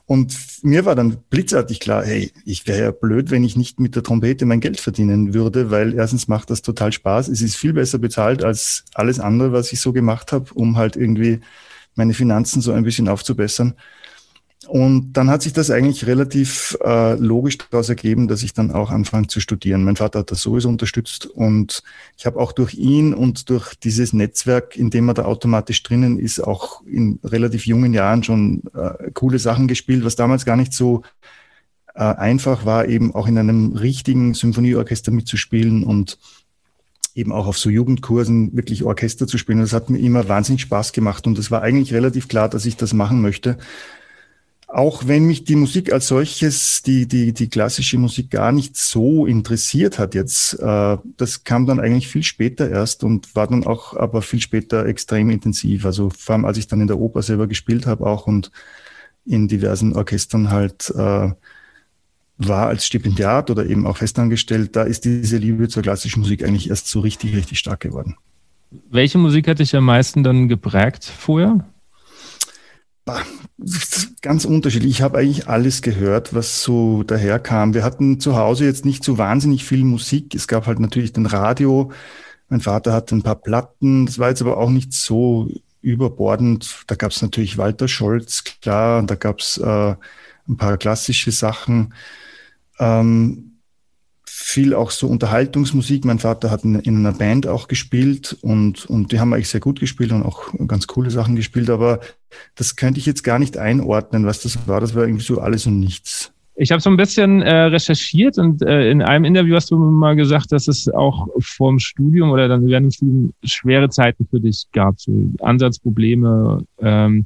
Und 0.06 0.36
mir 0.64 0.86
war 0.86 0.96
dann 0.96 1.18
blitzartig 1.30 1.80
klar, 1.80 2.04
hey, 2.04 2.32
ich 2.46 2.68
wäre 2.68 2.82
ja 2.82 2.92
blöd, 2.92 3.32
wenn 3.32 3.44
ich 3.44 3.56
nicht 3.56 3.80
mit 3.80 3.96
der 3.96 4.04
Trompete 4.04 4.46
mein 4.46 4.60
Geld 4.60 4.80
verdienen 4.80 5.34
würde, 5.34 5.72
weil 5.72 5.94
erstens 5.94 6.28
macht 6.28 6.50
das 6.50 6.62
total 6.62 6.92
Spaß. 6.92 7.28
Es 7.28 7.42
ist 7.42 7.56
viel 7.56 7.74
besser 7.74 8.00
bezahlt 8.00 8.44
als 8.44 8.86
alles 8.94 9.20
andere, 9.20 9.52
was 9.52 9.72
ich 9.72 9.80
so 9.80 9.94
gemacht 9.94 10.32
habe, 10.32 10.54
um 10.54 10.78
halt 10.78 10.96
irgendwie 10.96 11.40
meine 11.96 12.14
Finanzen 12.14 12.62
so 12.62 12.72
ein 12.72 12.84
bisschen 12.84 13.08
aufzubessern. 13.08 13.76
Und 14.66 15.14
dann 15.14 15.30
hat 15.30 15.44
sich 15.44 15.54
das 15.54 15.70
eigentlich 15.70 16.08
relativ 16.08 16.78
äh, 16.84 17.14
logisch 17.14 17.58
daraus 17.58 17.90
ergeben, 17.90 18.28
dass 18.28 18.42
ich 18.42 18.54
dann 18.54 18.72
auch 18.72 18.90
anfange 18.90 19.28
zu 19.28 19.40
studieren. 19.40 19.84
Mein 19.84 19.96
Vater 19.96 20.20
hat 20.20 20.32
das 20.32 20.42
sowieso 20.42 20.68
unterstützt 20.68 21.28
und 21.28 21.84
ich 22.18 22.26
habe 22.26 22.40
auch 22.40 22.52
durch 22.52 22.74
ihn 22.74 23.14
und 23.14 23.50
durch 23.50 23.76
dieses 23.76 24.14
Netzwerk, 24.14 24.76
in 24.76 24.90
dem 24.90 25.06
man 25.06 25.16
da 25.16 25.26
automatisch 25.26 25.84
drinnen 25.84 26.18
ist, 26.18 26.40
auch 26.40 26.82
in 26.86 27.20
relativ 27.24 27.66
jungen 27.68 27.94
Jahren 27.94 28.24
schon 28.24 28.64
äh, 28.74 29.12
coole 29.12 29.38
Sachen 29.38 29.68
gespielt, 29.68 30.04
was 30.04 30.16
damals 30.16 30.44
gar 30.44 30.58
nicht 30.58 30.74
so 30.74 31.04
äh, 31.94 32.00
einfach 32.00 32.66
war, 32.66 32.88
eben 32.88 33.14
auch 33.14 33.28
in 33.28 33.38
einem 33.38 33.74
richtigen 33.74 34.34
Symphonieorchester 34.34 35.12
mitzuspielen 35.12 35.84
und 35.84 36.18
eben 37.14 37.32
auch 37.32 37.48
auf 37.48 37.58
so 37.58 37.70
Jugendkursen 37.70 38.56
wirklich 38.58 38.84
Orchester 38.84 39.28
zu 39.28 39.38
spielen. 39.38 39.60
Das 39.60 39.74
hat 39.74 39.90
mir 39.90 40.00
immer 40.00 40.28
wahnsinnig 40.28 40.62
Spaß 40.62 40.94
gemacht 40.94 41.26
und 41.26 41.38
es 41.38 41.52
war 41.52 41.62
eigentlich 41.62 41.94
relativ 41.94 42.28
klar, 42.28 42.50
dass 42.50 42.66
ich 42.66 42.76
das 42.76 42.94
machen 42.94 43.22
möchte 43.22 43.58
auch 44.68 45.08
wenn 45.08 45.26
mich 45.26 45.46
die 45.46 45.56
Musik 45.56 45.94
als 45.94 46.08
solches, 46.08 46.82
die, 46.84 47.08
die, 47.08 47.32
die 47.32 47.50
klassische 47.50 47.98
Musik 47.98 48.30
gar 48.30 48.52
nicht 48.52 48.76
so 48.76 49.26
interessiert 49.26 49.98
hat 49.98 50.14
jetzt, 50.14 50.60
äh, 50.60 50.98
das 51.16 51.46
kam 51.46 51.66
dann 51.66 51.80
eigentlich 51.80 52.10
viel 52.10 52.24
später 52.24 52.70
erst 52.70 53.06
und 53.06 53.34
war 53.34 53.48
dann 53.48 53.66
auch 53.66 53.96
aber 53.96 54.22
viel 54.22 54.42
später 54.42 54.86
extrem 54.86 55.30
intensiv. 55.30 55.86
Also 55.86 56.10
vor 56.10 56.36
allem, 56.36 56.46
als 56.46 56.58
ich 56.58 56.68
dann 56.68 56.82
in 56.82 56.88
der 56.88 57.00
Oper 57.00 57.22
selber 57.22 57.48
gespielt 57.48 57.88
habe 57.88 58.06
auch 58.06 58.28
und 58.28 58.52
in 59.26 59.48
diversen 59.48 59.94
Orchestern 59.94 60.52
halt 60.52 60.90
äh, 60.90 61.32
war 62.38 62.68
als 62.68 62.86
Stipendiat 62.86 63.50
oder 63.50 63.66
eben 63.66 63.88
auch 63.88 63.98
festangestellt, 63.98 64.76
da 64.76 64.84
ist 64.84 65.06
diese 65.06 65.38
Liebe 65.38 65.70
zur 65.70 65.82
klassischen 65.82 66.20
Musik 66.20 66.44
eigentlich 66.44 66.70
erst 66.70 66.88
so 66.88 67.00
richtig, 67.00 67.36
richtig 67.36 67.58
stark 67.60 67.80
geworden. 67.80 68.18
Welche 68.90 69.18
Musik 69.18 69.48
hat 69.48 69.60
dich 69.60 69.74
am 69.76 69.86
meisten 69.86 70.24
dann 70.24 70.50
geprägt 70.50 71.06
vorher? 71.06 71.66
Ganz 74.22 74.46
unterschiedlich. 74.46 74.92
Ich 74.92 75.02
habe 75.02 75.20
eigentlich 75.20 75.48
alles 75.48 75.82
gehört, 75.82 76.34
was 76.34 76.62
so 76.62 77.04
daherkam. 77.04 77.74
Wir 77.74 77.84
hatten 77.84 78.20
zu 78.20 78.36
Hause 78.36 78.66
jetzt 78.66 78.86
nicht 78.86 79.04
so 79.04 79.18
wahnsinnig 79.18 79.64
viel 79.64 79.84
Musik. 79.84 80.36
Es 80.36 80.48
gab 80.48 80.68
halt 80.68 80.80
natürlich 80.80 81.14
den 81.14 81.26
Radio. 81.26 81.92
Mein 82.50 82.62
Vater 82.62 82.94
hatte 82.94 83.16
ein 83.16 83.24
paar 83.24 83.36
Platten. 83.36 84.06
Das 84.06 84.20
war 84.20 84.30
jetzt 84.30 84.42
aber 84.42 84.58
auch 84.58 84.70
nicht 84.70 84.94
so 84.94 85.50
überbordend. 85.82 86.84
Da 86.88 86.96
gab 86.96 87.12
es 87.12 87.22
natürlich 87.22 87.58
Walter 87.58 87.88
Scholz, 87.88 88.44
klar. 88.62 89.00
Und 89.00 89.10
da 89.10 89.16
gab 89.16 89.40
es 89.40 89.58
äh, 89.58 89.96
ein 90.48 90.58
paar 90.58 90.78
klassische 90.78 91.32
Sachen. 91.32 91.94
Ähm, 92.80 93.57
viel 94.50 94.74
auch 94.74 94.92
so 94.92 95.08
Unterhaltungsmusik. 95.08 96.06
Mein 96.06 96.20
Vater 96.20 96.50
hat 96.50 96.64
in, 96.64 96.76
in, 96.76 96.96
einer 97.00 97.12
Band 97.12 97.48
auch 97.48 97.68
gespielt 97.68 98.38
und, 98.42 98.86
und 98.86 99.12
die 99.12 99.20
haben 99.20 99.34
eigentlich 99.34 99.50
sehr 99.50 99.60
gut 99.60 99.82
gespielt 99.82 100.14
und 100.14 100.24
auch 100.24 100.54
ganz 100.68 100.88
coole 100.88 101.12
Sachen 101.12 101.36
gespielt, 101.36 101.70
aber 101.70 102.00
das 102.56 102.78
könnte 102.78 102.98
ich 102.98 103.06
jetzt 103.06 103.26
gar 103.26 103.40
nicht 103.40 103.58
einordnen, 103.58 104.26
was 104.26 104.42
das 104.42 104.66
war. 104.66 104.80
Das 104.80 104.96
war 104.96 105.04
irgendwie 105.04 105.26
so 105.26 105.42
alles 105.42 105.68
und 105.68 105.82
nichts. 105.82 106.32
Ich 106.56 106.72
habe 106.72 106.82
so 106.82 106.90
ein 106.90 106.96
bisschen 106.96 107.42
äh, 107.42 107.64
recherchiert 107.64 108.38
und 108.38 108.62
äh, 108.62 108.90
in 108.90 109.02
einem 109.02 109.26
Interview 109.26 109.54
hast 109.54 109.70
du 109.70 109.78
mal 109.78 110.16
gesagt, 110.16 110.54
dass 110.54 110.70
es 110.70 110.88
auch 110.88 111.28
vorm 111.40 111.78
Studium 111.78 112.32
oder 112.32 112.48
dann 112.48 112.66
während 112.66 112.86
dem 112.86 112.92
Studium 112.92 113.34
schwere 113.44 113.90
Zeiten 113.90 114.28
für 114.30 114.40
dich 114.40 114.68
gab, 114.72 114.98
so 114.98 115.12
Ansatzprobleme. 115.42 116.64
Ähm, 116.80 117.26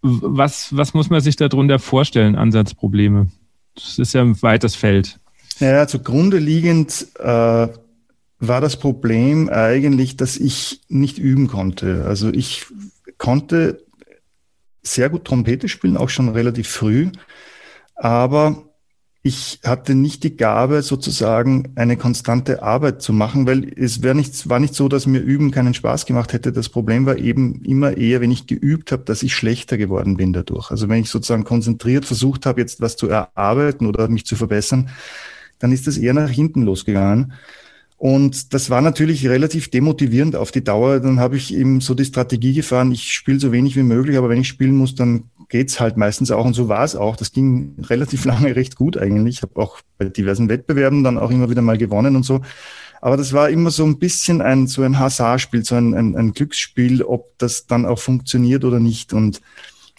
was, 0.00 0.74
was 0.76 0.94
muss 0.94 1.10
man 1.10 1.20
sich 1.20 1.34
darunter 1.34 1.80
vorstellen, 1.80 2.36
Ansatzprobleme? 2.36 3.26
Das 3.74 3.98
ist 3.98 4.14
ja 4.14 4.22
ein 4.22 4.40
weites 4.42 4.76
Feld. 4.76 5.19
Naja, 5.60 5.86
zugrunde 5.86 6.38
liegend 6.38 7.06
äh, 7.18 7.68
war 8.40 8.60
das 8.60 8.78
Problem 8.78 9.50
eigentlich, 9.50 10.16
dass 10.16 10.38
ich 10.38 10.80
nicht 10.88 11.18
üben 11.18 11.48
konnte. 11.48 12.04
Also 12.06 12.30
ich 12.30 12.66
konnte 13.18 13.84
sehr 14.82 15.10
gut 15.10 15.26
Trompete 15.26 15.68
spielen, 15.68 15.98
auch 15.98 16.08
schon 16.08 16.30
relativ 16.30 16.68
früh, 16.68 17.10
aber 17.94 18.64
ich 19.22 19.60
hatte 19.62 19.94
nicht 19.94 20.24
die 20.24 20.38
Gabe, 20.38 20.80
sozusagen 20.80 21.74
eine 21.76 21.98
konstante 21.98 22.62
Arbeit 22.62 23.02
zu 23.02 23.12
machen, 23.12 23.46
weil 23.46 23.70
es 23.78 24.00
nicht, 24.00 24.48
war 24.48 24.60
nicht 24.60 24.74
so, 24.74 24.88
dass 24.88 25.06
mir 25.06 25.20
Üben 25.20 25.50
keinen 25.50 25.74
Spaß 25.74 26.06
gemacht 26.06 26.32
hätte. 26.32 26.52
Das 26.52 26.70
Problem 26.70 27.04
war 27.04 27.18
eben 27.18 27.62
immer 27.62 27.98
eher, 27.98 28.22
wenn 28.22 28.30
ich 28.30 28.46
geübt 28.46 28.92
habe, 28.92 29.02
dass 29.04 29.22
ich 29.22 29.34
schlechter 29.34 29.76
geworden 29.76 30.16
bin 30.16 30.32
dadurch. 30.32 30.70
Also 30.70 30.88
wenn 30.88 31.02
ich 31.02 31.10
sozusagen 31.10 31.44
konzentriert 31.44 32.06
versucht 32.06 32.46
habe, 32.46 32.62
jetzt 32.62 32.80
was 32.80 32.96
zu 32.96 33.08
erarbeiten 33.08 33.84
oder 33.84 34.08
mich 34.08 34.24
zu 34.24 34.36
verbessern, 34.36 34.88
dann 35.60 35.70
ist 35.70 35.86
das 35.86 35.96
eher 35.96 36.14
nach 36.14 36.28
hinten 36.28 36.62
losgegangen. 36.62 37.32
Und 37.96 38.54
das 38.54 38.70
war 38.70 38.80
natürlich 38.80 39.28
relativ 39.28 39.70
demotivierend 39.70 40.34
auf 40.34 40.50
die 40.50 40.64
Dauer. 40.64 41.00
Dann 41.00 41.20
habe 41.20 41.36
ich 41.36 41.54
eben 41.54 41.80
so 41.82 41.94
die 41.94 42.06
Strategie 42.06 42.54
gefahren, 42.54 42.92
ich 42.92 43.12
spiele 43.12 43.38
so 43.38 43.52
wenig 43.52 43.76
wie 43.76 43.82
möglich, 43.82 44.16
aber 44.16 44.30
wenn 44.30 44.40
ich 44.40 44.48
spielen 44.48 44.74
muss, 44.74 44.94
dann 44.94 45.24
geht's 45.50 45.80
halt 45.80 45.98
meistens 45.98 46.30
auch. 46.30 46.46
Und 46.46 46.54
so 46.54 46.68
war 46.68 46.82
es 46.82 46.96
auch. 46.96 47.14
Das 47.14 47.30
ging 47.30 47.76
relativ 47.78 48.24
lange 48.24 48.56
recht 48.56 48.74
gut 48.74 48.96
eigentlich. 48.96 49.36
Ich 49.36 49.42
habe 49.42 49.60
auch 49.60 49.80
bei 49.98 50.06
diversen 50.06 50.48
Wettbewerben 50.48 51.04
dann 51.04 51.18
auch 51.18 51.30
immer 51.30 51.50
wieder 51.50 51.60
mal 51.60 51.76
gewonnen 51.76 52.16
und 52.16 52.22
so. 52.22 52.40
Aber 53.02 53.16
das 53.16 53.32
war 53.32 53.50
immer 53.50 53.70
so 53.70 53.84
ein 53.84 53.98
bisschen 53.98 54.40
ein, 54.40 54.66
so 54.66 54.82
ein 54.82 54.98
Hazardspiel, 54.98 55.64
so 55.64 55.74
ein, 55.74 55.94
ein, 55.94 56.16
ein 56.16 56.32
Glücksspiel, 56.32 57.02
ob 57.02 57.38
das 57.38 57.66
dann 57.66 57.86
auch 57.86 57.98
funktioniert 57.98 58.64
oder 58.64 58.78
nicht. 58.78 59.12
Und 59.12 59.40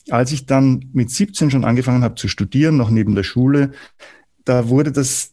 als 0.10 0.32
ich 0.32 0.46
dann 0.46 0.90
mit 0.94 1.12
17 1.12 1.52
schon 1.52 1.66
angefangen 1.66 2.04
habe 2.04 2.16
zu 2.16 2.28
studieren, 2.28 2.78
noch 2.78 2.90
neben 2.90 3.16
der 3.16 3.24
Schule, 3.24 3.72
da 4.46 4.70
wurde 4.70 4.92
das, 4.92 5.31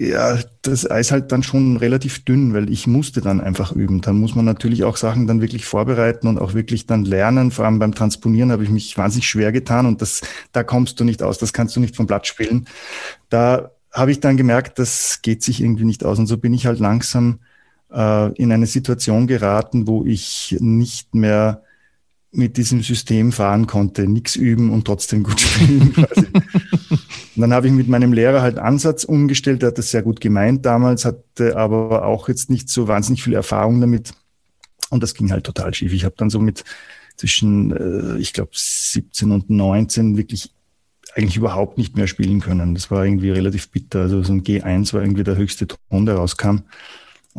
ja, 0.00 0.38
das 0.62 0.90
Eis 0.90 1.12
halt 1.12 1.30
dann 1.30 1.42
schon 1.42 1.76
relativ 1.76 2.24
dünn, 2.24 2.54
weil 2.54 2.72
ich 2.72 2.86
musste 2.86 3.20
dann 3.20 3.38
einfach 3.38 3.72
üben. 3.72 4.00
Da 4.00 4.14
muss 4.14 4.34
man 4.34 4.46
natürlich 4.46 4.82
auch 4.82 4.96
Sachen 4.96 5.26
dann 5.26 5.42
wirklich 5.42 5.66
vorbereiten 5.66 6.26
und 6.26 6.38
auch 6.38 6.54
wirklich 6.54 6.86
dann 6.86 7.04
lernen. 7.04 7.50
Vor 7.50 7.66
allem 7.66 7.78
beim 7.78 7.94
Transponieren 7.94 8.50
habe 8.50 8.64
ich 8.64 8.70
mich 8.70 8.96
wahnsinnig 8.96 9.28
schwer 9.28 9.52
getan 9.52 9.84
und 9.84 10.00
das, 10.00 10.22
da 10.52 10.64
kommst 10.64 10.98
du 11.00 11.04
nicht 11.04 11.22
aus, 11.22 11.36
das 11.36 11.52
kannst 11.52 11.76
du 11.76 11.80
nicht 11.80 11.96
vom 11.96 12.06
Blatt 12.06 12.26
spielen. 12.26 12.66
Da 13.28 13.72
habe 13.92 14.10
ich 14.10 14.20
dann 14.20 14.38
gemerkt, 14.38 14.78
das 14.78 15.20
geht 15.20 15.42
sich 15.42 15.60
irgendwie 15.60 15.84
nicht 15.84 16.02
aus. 16.02 16.18
Und 16.18 16.28
so 16.28 16.38
bin 16.38 16.54
ich 16.54 16.64
halt 16.64 16.78
langsam 16.78 17.40
äh, 17.92 18.32
in 18.40 18.52
eine 18.52 18.66
Situation 18.66 19.26
geraten, 19.26 19.86
wo 19.86 20.06
ich 20.06 20.56
nicht 20.60 21.14
mehr 21.14 21.62
mit 22.32 22.56
diesem 22.56 22.82
System 22.82 23.32
fahren 23.32 23.66
konnte, 23.66 24.06
nichts 24.06 24.36
üben 24.36 24.70
und 24.70 24.84
trotzdem 24.84 25.22
gut 25.22 25.40
spielen. 25.40 25.92
Quasi. 25.92 26.26
und 27.36 27.40
dann 27.40 27.52
habe 27.52 27.66
ich 27.66 27.72
mit 27.72 27.88
meinem 27.88 28.12
Lehrer 28.12 28.42
halt 28.42 28.58
Ansatz 28.58 29.04
umgestellt, 29.04 29.62
der 29.62 29.68
hat 29.68 29.78
das 29.78 29.90
sehr 29.90 30.02
gut 30.02 30.20
gemeint 30.20 30.64
damals, 30.64 31.04
hatte 31.04 31.56
aber 31.56 32.04
auch 32.06 32.28
jetzt 32.28 32.50
nicht 32.50 32.68
so 32.68 32.88
wahnsinnig 32.88 33.22
viel 33.22 33.34
Erfahrung 33.34 33.80
damit. 33.80 34.12
Und 34.90 35.02
das 35.02 35.14
ging 35.14 35.30
halt 35.30 35.44
total 35.44 35.74
schief. 35.74 35.92
Ich 35.92 36.04
habe 36.04 36.14
dann 36.16 36.30
so 36.30 36.40
mit 36.40 36.64
zwischen, 37.16 37.72
äh, 38.16 38.18
ich 38.18 38.32
glaube, 38.32 38.50
17 38.54 39.30
und 39.30 39.50
19 39.50 40.16
wirklich 40.16 40.52
eigentlich 41.14 41.36
überhaupt 41.36 41.78
nicht 41.78 41.96
mehr 41.96 42.06
spielen 42.06 42.40
können. 42.40 42.74
Das 42.74 42.90
war 42.90 43.04
irgendwie 43.04 43.30
relativ 43.30 43.70
bitter. 43.70 44.00
Also 44.02 44.22
so 44.22 44.32
ein 44.32 44.42
G1 44.42 44.92
war 44.94 45.02
irgendwie 45.02 45.24
der 45.24 45.36
höchste 45.36 45.66
Ton, 45.66 46.06
der 46.06 46.16
rauskam. 46.16 46.60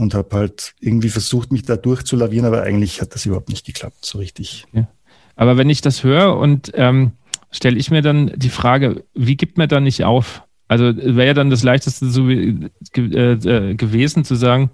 Und 0.01 0.15
habe 0.15 0.35
halt 0.35 0.73
irgendwie 0.79 1.09
versucht, 1.09 1.51
mich 1.51 1.61
da 1.61 1.75
durchzulavieren, 1.75 2.47
aber 2.47 2.63
eigentlich 2.63 3.01
hat 3.01 3.13
das 3.13 3.27
überhaupt 3.27 3.49
nicht 3.49 3.67
geklappt, 3.67 4.03
so 4.03 4.17
richtig. 4.17 4.65
Ja. 4.73 4.87
Aber 5.35 5.57
wenn 5.57 5.69
ich 5.69 5.81
das 5.81 6.03
höre 6.03 6.37
und 6.37 6.71
ähm, 6.73 7.11
stelle 7.51 7.77
ich 7.77 7.91
mir 7.91 8.01
dann 8.01 8.31
die 8.35 8.49
Frage, 8.49 9.03
wie 9.13 9.37
gibt 9.37 9.59
man 9.59 9.69
da 9.69 9.79
nicht 9.79 10.03
auf? 10.03 10.41
Also 10.67 10.85
wäre 10.85 11.27
ja 11.27 11.33
dann 11.35 11.51
das 11.51 11.61
Leichteste 11.61 12.09
so 12.09 12.27
wie, 12.27 12.71
äh, 12.97 13.33
äh, 13.33 13.75
gewesen 13.75 14.23
zu 14.23 14.33
sagen, 14.33 14.71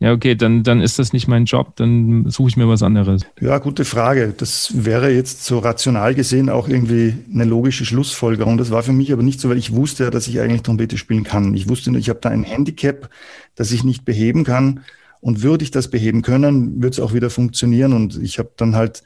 ja, 0.00 0.12
okay, 0.12 0.34
dann, 0.34 0.64
dann 0.64 0.80
ist 0.80 0.98
das 0.98 1.12
nicht 1.12 1.28
mein 1.28 1.44
Job, 1.44 1.76
dann 1.76 2.28
suche 2.28 2.48
ich 2.48 2.56
mir 2.56 2.68
was 2.68 2.82
anderes. 2.82 3.22
Ja, 3.40 3.58
gute 3.58 3.84
Frage. 3.84 4.34
Das 4.36 4.72
wäre 4.74 5.10
jetzt 5.10 5.44
so 5.44 5.60
rational 5.60 6.14
gesehen 6.14 6.50
auch 6.50 6.68
irgendwie 6.68 7.14
eine 7.32 7.44
logische 7.44 7.84
Schlussfolgerung. 7.84 8.58
Das 8.58 8.70
war 8.70 8.82
für 8.82 8.92
mich 8.92 9.12
aber 9.12 9.22
nicht 9.22 9.40
so, 9.40 9.48
weil 9.48 9.56
ich 9.56 9.74
wusste 9.74 10.04
ja, 10.04 10.10
dass 10.10 10.26
ich 10.26 10.40
eigentlich 10.40 10.62
Trompete 10.62 10.98
spielen 10.98 11.24
kann. 11.24 11.54
Ich 11.54 11.68
wusste, 11.68 11.96
ich 11.96 12.08
habe 12.08 12.18
da 12.20 12.28
ein 12.28 12.42
Handicap, 12.42 13.08
das 13.54 13.70
ich 13.70 13.84
nicht 13.84 14.04
beheben 14.04 14.44
kann. 14.44 14.80
Und 15.20 15.42
würde 15.42 15.64
ich 15.64 15.70
das 15.70 15.88
beheben 15.88 16.20
können, 16.20 16.82
würde 16.82 16.90
es 16.90 17.00
auch 17.00 17.14
wieder 17.14 17.30
funktionieren. 17.30 17.94
Und 17.94 18.20
ich 18.22 18.38
habe 18.38 18.50
dann 18.56 18.76
halt 18.76 19.04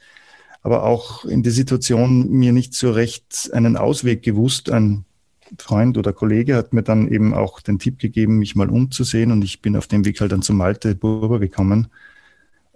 aber 0.62 0.82
auch 0.82 1.24
in 1.24 1.44
der 1.44 1.52
Situation 1.52 2.28
mir 2.30 2.52
nicht 2.52 2.74
so 2.74 2.90
recht 2.90 3.50
einen 3.52 3.76
Ausweg 3.76 4.22
gewusst, 4.22 4.70
ein 4.70 5.04
Freund 5.58 5.96
oder 5.96 6.12
Kollege 6.12 6.56
hat 6.56 6.72
mir 6.72 6.82
dann 6.82 7.08
eben 7.08 7.34
auch 7.34 7.60
den 7.60 7.78
Tipp 7.78 7.98
gegeben, 7.98 8.38
mich 8.38 8.56
mal 8.56 8.68
umzusehen 8.68 9.32
und 9.32 9.42
ich 9.42 9.62
bin 9.62 9.76
auf 9.76 9.86
dem 9.86 10.04
Weg 10.04 10.20
halt 10.20 10.32
dann 10.32 10.42
zum 10.42 10.56
Malte 10.56 10.94
Burber 10.94 11.38
gekommen. 11.38 11.88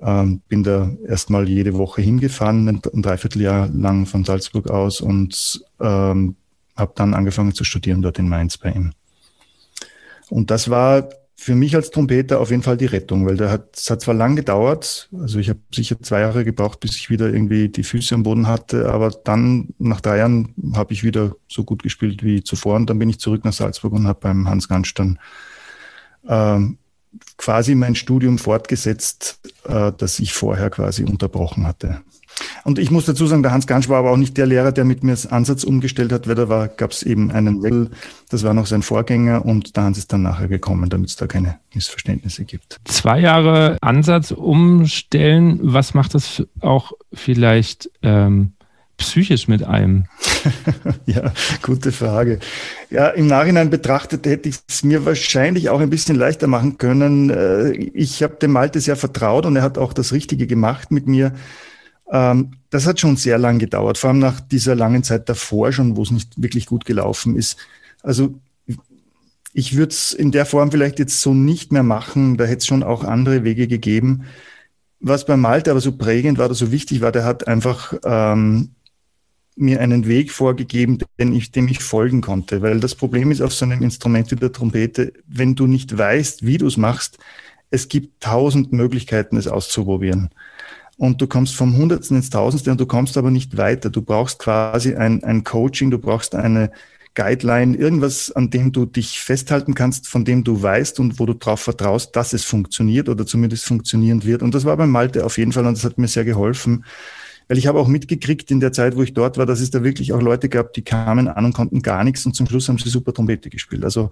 Ähm, 0.01 0.41
bin 0.49 0.65
da 0.65 0.91
erstmal 1.07 1.49
jede 1.49 1.75
Woche 1.75 2.03
hingefahren, 2.03 2.69
ein, 2.69 2.81
ein 2.93 3.03
Dreivierteljahr 3.03 3.69
lang 3.69 4.07
von 4.07 4.25
Salzburg 4.25 4.69
aus 4.69 5.01
und 5.01 5.65
ähm, 5.81 6.35
habe 6.77 6.93
dann 6.97 7.15
angefangen 7.15 7.55
zu 7.55 7.65
studieren 7.65 8.03
dort 8.03 8.19
in 8.19 8.29
Mainz 8.29 8.59
bei 8.59 8.73
ihm. 8.73 8.93
Und 10.29 10.51
das 10.51 10.71
war 10.71 11.09
für 11.43 11.57
mich 11.57 11.75
als 11.75 11.91
Trompeter 11.91 12.39
auf 12.39 12.51
jeden 12.51 12.63
Fall 12.63 12.77
die 12.77 12.87
Rettung, 12.87 13.27
weil 13.27 13.37
der 13.37 13.51
hat, 13.51 13.77
es 13.77 13.91
hat 13.91 14.01
zwar 14.01 14.15
lang 14.15 14.37
gedauert, 14.37 15.09
also 15.13 15.41
ich 15.41 15.49
habe 15.49 15.59
sicher 15.75 16.01
zwei 16.01 16.21
Jahre 16.21 16.45
gebraucht, 16.45 16.79
bis 16.79 16.95
ich 16.97 17.11
wieder 17.11 17.33
irgendwie 17.33 17.69
die 17.69 17.83
Füße 17.83 18.15
am 18.15 18.23
Boden 18.23 18.47
hatte, 18.47 18.93
aber 18.93 19.11
dann 19.11 19.71
nach 19.79 20.01
drei 20.01 20.19
Jahren 20.19 20.55
habe 20.77 20.93
ich 20.93 21.03
wieder 21.03 21.35
so 21.49 21.65
gut 21.65 21.83
gespielt 21.83 22.23
wie 22.23 22.45
zuvor 22.45 22.77
und 22.77 22.89
dann 22.89 23.01
bin 23.01 23.11
ich 23.11 23.19
zurück 23.19 23.45
nach 23.45 23.53
Salzburg 23.53 23.93
und 23.93 24.07
habe 24.07 24.21
beim 24.21 24.49
Hans 24.49 24.69
Gansch 24.69 24.95
dann 24.95 25.19
ähm, 26.29 26.79
quasi 27.39 27.75
mein 27.75 27.97
Studium 27.97 28.39
fortgesetzt, 28.39 29.41
äh, 29.65 29.91
das 29.99 30.21
ich 30.21 30.35
vorher 30.35 30.71
quasi 30.71 31.03
unterbrochen 31.03 31.67
hatte. 31.67 32.03
Und 32.65 32.79
ich 32.79 32.91
muss 32.91 33.07
dazu 33.07 33.27
sagen, 33.27 33.43
der 33.43 33.53
Hans 33.53 33.67
Gansch 33.67 33.89
war 33.89 33.99
aber 33.99 34.11
auch 34.11 34.17
nicht 34.17 34.37
der 34.37 34.47
Lehrer, 34.47 34.73
der 34.73 34.85
mit 34.85 35.03
mir 35.03 35.13
das 35.13 35.27
Ansatz 35.27 35.65
umgestellt 35.65 36.13
hat, 36.13 36.29
weil 36.29 36.35
da 36.35 36.49
war, 36.49 36.69
gab 36.69 36.93
es 36.93 37.03
eben 37.03 37.31
einen 37.31 37.63
Wechsel, 37.63 37.91
das 38.31 38.45
war 38.45 38.55
noch 38.55 38.67
sein 38.67 38.83
Vorgänger 38.83 39.45
und 39.45 39.77
der 39.77 39.85
Hans 39.85 39.99
ist 39.99 40.13
dann 40.13 40.23
nachher 40.23 40.49
gekommen, 40.49 40.89
damit 40.89 41.11
es 41.11 41.17
da 41.17 41.27
keine 41.27 41.59
Missverständnisse 41.75 42.45
gibt. 42.45 42.81
Zwei 42.85 43.21
Jahre 43.21 43.79
Ansatz 43.81 44.31
umstellen, 44.31 45.59
was 45.63 45.95
macht 45.95 46.15
das 46.15 46.43
auch 46.61 46.93
vielleicht 47.13 47.91
ähm, 48.03 48.53
psychisch 48.97 49.49
mit 49.49 49.65
einem? 49.65 50.07
ja, 51.07 51.33
gute 51.63 51.93
Frage. 51.93 52.39
Ja, 52.91 53.09
im 53.09 53.27
Nachhinein 53.27 53.71
betrachtet 53.71 54.27
hätte 54.27 54.49
ich 54.49 54.57
es 54.69 54.85
mir 54.85 55.05
wahrscheinlich 55.05 55.71
auch 55.71 55.81
ein 55.81 55.91
bisschen 55.91 56.17
leichter 56.17 56.47
machen 56.47 56.79
können. 56.79 57.31
Äh, 57.31 57.73
ich 57.73 58.23
habe 58.23 58.37
dem 58.37 58.53
Malte 58.53 58.81
sehr 58.81 58.97
vertraut 58.97 59.47
und 59.47 59.57
er 59.57 59.63
hat 59.63 59.79
auch 59.79 59.93
das 59.93 60.13
Richtige 60.13 60.47
gemacht 60.47 60.91
mit 60.91 61.07
mir. 61.07 61.33
Ähm, 62.13 62.53
das 62.69 62.87
hat 62.87 63.01
schon 63.01 63.17
sehr 63.17 63.39
lang 63.39 63.59
gedauert, 63.59 63.99
vor 63.99 64.11
allem 64.11 64.19
nach 64.19 64.41
dieser 64.41 64.75
langen 64.75 65.03
Zeit 65.03 65.29
davor 65.29 65.73
schon, 65.73 65.97
wo 65.97 66.03
es 66.03 66.11
nicht 66.11 66.41
wirklich 66.41 66.67
gut 66.67 66.85
gelaufen 66.85 67.37
ist. 67.37 67.57
Also 68.03 68.35
ich 69.55 69.77
würde 69.77 69.93
es 69.93 70.13
in 70.13 70.31
der 70.31 70.47
Form 70.47 70.71
vielleicht 70.71 70.99
jetzt 70.99 71.21
so 71.21 71.35
nicht 71.35 71.73
mehr 71.73 71.83
machen. 71.83 72.37
Da 72.37 72.45
hätte 72.45 72.59
es 72.59 72.67
schon 72.67 72.83
auch 72.83 73.03
andere 73.03 73.45
Wege 73.45 73.67
gegeben. 73.67 74.25
Was 75.01 75.27
bei 75.27 75.37
Malte 75.37 75.71
aber 75.71 75.81
so 75.81 75.93
prägend 75.93 76.39
war 76.39 76.47
oder 76.47 76.55
so 76.55 76.71
wichtig 76.71 77.01
war, 77.01 77.13
der 77.13 77.25
hat 77.25 77.49
einfach 77.49 77.95
ähm, 78.05 78.71
mir 79.57 79.81
einen 79.81 80.07
Weg 80.07 80.33
vorgegeben, 80.33 80.99
den 81.19 81.35
ich, 81.35 81.51
dem 81.51 81.69
ich 81.69 81.83
folgen 81.83 82.21
konnte. 82.21 82.63
Weil 82.63 82.81
das 82.81 82.95
Problem 82.95 83.31
ist 83.31 83.41
auf 83.41 83.53
so 83.53 83.65
einem 83.65 83.83
Instrument 83.83 84.31
wie 84.31 84.37
der 84.37 84.53
Trompete, 84.53 85.13
wenn 85.27 85.55
du 85.55 85.67
nicht 85.67 85.97
weißt, 85.97 86.47
wie 86.47 86.59
du 86.59 86.67
es 86.67 86.77
machst, 86.77 87.19
es 87.71 87.89
gibt 87.89 88.23
tausend 88.23 88.73
Möglichkeiten, 88.73 89.37
es 89.37 89.49
auszuprobieren 89.49 90.31
und 91.03 91.21
du 91.21 91.27
kommst 91.27 91.57
vom 91.57 91.77
Hundertsten 91.77 92.17
ins 92.17 92.31
Tausendste 92.31 92.71
und 92.71 92.81
du 92.81 92.87
kommst 92.87 93.19
aber 93.19 93.33
nicht 93.33 93.57
weiter. 93.57 93.91
Du 93.91 94.03
brauchst 94.03 94.39
quasi 94.39 94.95
ein, 94.95 95.25
ein 95.25 95.43
Coaching, 95.43 95.91
du 95.91 95.99
brauchst 95.99 96.37
eine 96.37 96.71
Guideline, 97.17 97.77
irgendwas, 97.77 98.31
an 98.31 98.51
dem 98.51 98.71
du 98.71 98.87
dich 98.87 99.19
festhalten 99.19 99.75
kannst, 99.75 100.07
von 100.07 100.25
dem 100.25 100.45
du 100.45 100.63
weißt 100.63 101.01
und 101.01 101.19
wo 101.19 101.27
du 101.27 101.35
darauf 101.35 101.59
vertraust, 101.59 102.15
dass 102.15 102.33
es 102.33 102.45
funktioniert 102.45 103.09
oder 103.09 103.27
zumindest 103.27 103.65
funktionieren 103.65 104.23
wird. 104.23 104.45
Und 104.45 104.55
das 104.55 104.65
war 104.65 104.77
beim 104.77 104.91
Malte 104.91 105.27
auf 105.27 105.39
jeden 105.39 105.51
Fall 105.51 105.67
und 105.67 105.77
das 105.77 105.83
hat 105.83 105.99
mir 105.99 106.07
sehr 106.07 106.25
geholfen. 106.25 106.85
Weil 107.49 107.59
ich 107.59 107.67
habe 107.67 107.81
auch 107.81 107.89
mitgekriegt 107.89 108.53
in 108.53 108.61
der 108.61 108.71
Zeit, 108.71 108.95
wo 108.95 109.03
ich 109.03 109.13
dort 109.13 109.39
war, 109.39 109.45
dass 109.47 109.59
es 109.59 109.73
da 109.73 109.83
wirklich 109.83 110.13
auch 110.13 110.23
Leute 110.23 110.49
gab, 110.49 110.73
die 110.73 110.83
kamen 110.83 111.27
an 111.27 111.45
und 111.45 111.53
konnten 111.53 111.83
gar 111.83 112.05
nichts 112.05 112.25
und 112.27 112.37
zum 112.37 112.47
Schluss 112.47 112.69
haben 112.69 112.79
sie 112.79 112.89
super 112.89 113.13
Trompete 113.13 113.51
gespielt. 113.51 113.83
Also 113.83 114.11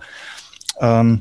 ähm, 0.81 1.21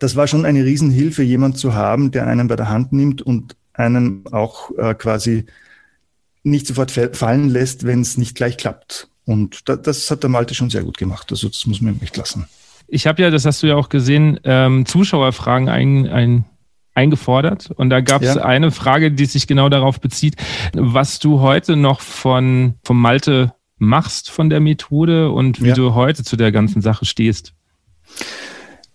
das 0.00 0.16
war 0.16 0.26
schon 0.26 0.44
eine 0.44 0.66
Riesenhilfe, 0.66 1.22
jemand 1.22 1.56
zu 1.56 1.72
haben, 1.72 2.10
der 2.10 2.26
einen 2.26 2.46
bei 2.46 2.56
der 2.56 2.68
Hand 2.68 2.92
nimmt 2.92 3.22
und 3.22 3.56
einem 3.74 4.24
auch 4.30 4.70
äh, 4.76 4.94
quasi 4.94 5.46
nicht 6.42 6.66
sofort 6.66 6.90
fallen 6.90 7.48
lässt, 7.48 7.86
wenn 7.86 8.00
es 8.00 8.16
nicht 8.16 8.34
gleich 8.34 8.56
klappt. 8.56 9.08
Und 9.24 9.68
da, 9.68 9.76
das 9.76 10.10
hat 10.10 10.22
der 10.22 10.30
Malte 10.30 10.54
schon 10.54 10.70
sehr 10.70 10.82
gut 10.82 10.98
gemacht. 10.98 11.30
Also 11.30 11.48
das 11.48 11.66
muss 11.66 11.80
man 11.80 11.94
ihm 11.94 12.02
echt 12.02 12.16
lassen. 12.16 12.46
Ich 12.88 13.06
habe 13.06 13.22
ja, 13.22 13.30
das 13.30 13.46
hast 13.46 13.62
du 13.62 13.68
ja 13.68 13.76
auch 13.76 13.88
gesehen, 13.88 14.40
ähm, 14.44 14.84
Zuschauerfragen 14.84 15.68
ein, 15.68 16.08
ein, 16.08 16.44
eingefordert. 16.94 17.70
Und 17.70 17.90
da 17.90 18.00
gab 18.00 18.22
es 18.22 18.34
ja. 18.34 18.42
eine 18.42 18.70
Frage, 18.70 19.12
die 19.12 19.24
sich 19.26 19.46
genau 19.46 19.68
darauf 19.68 20.00
bezieht, 20.00 20.36
was 20.74 21.18
du 21.18 21.40
heute 21.40 21.76
noch 21.76 22.00
von 22.00 22.74
vom 22.84 23.00
Malte 23.00 23.54
machst 23.78 24.30
von 24.30 24.48
der 24.48 24.60
Methode 24.60 25.30
und 25.30 25.62
wie 25.62 25.68
ja. 25.68 25.74
du 25.74 25.94
heute 25.94 26.22
zu 26.22 26.36
der 26.36 26.52
ganzen 26.52 26.82
Sache 26.82 27.04
stehst. 27.04 27.52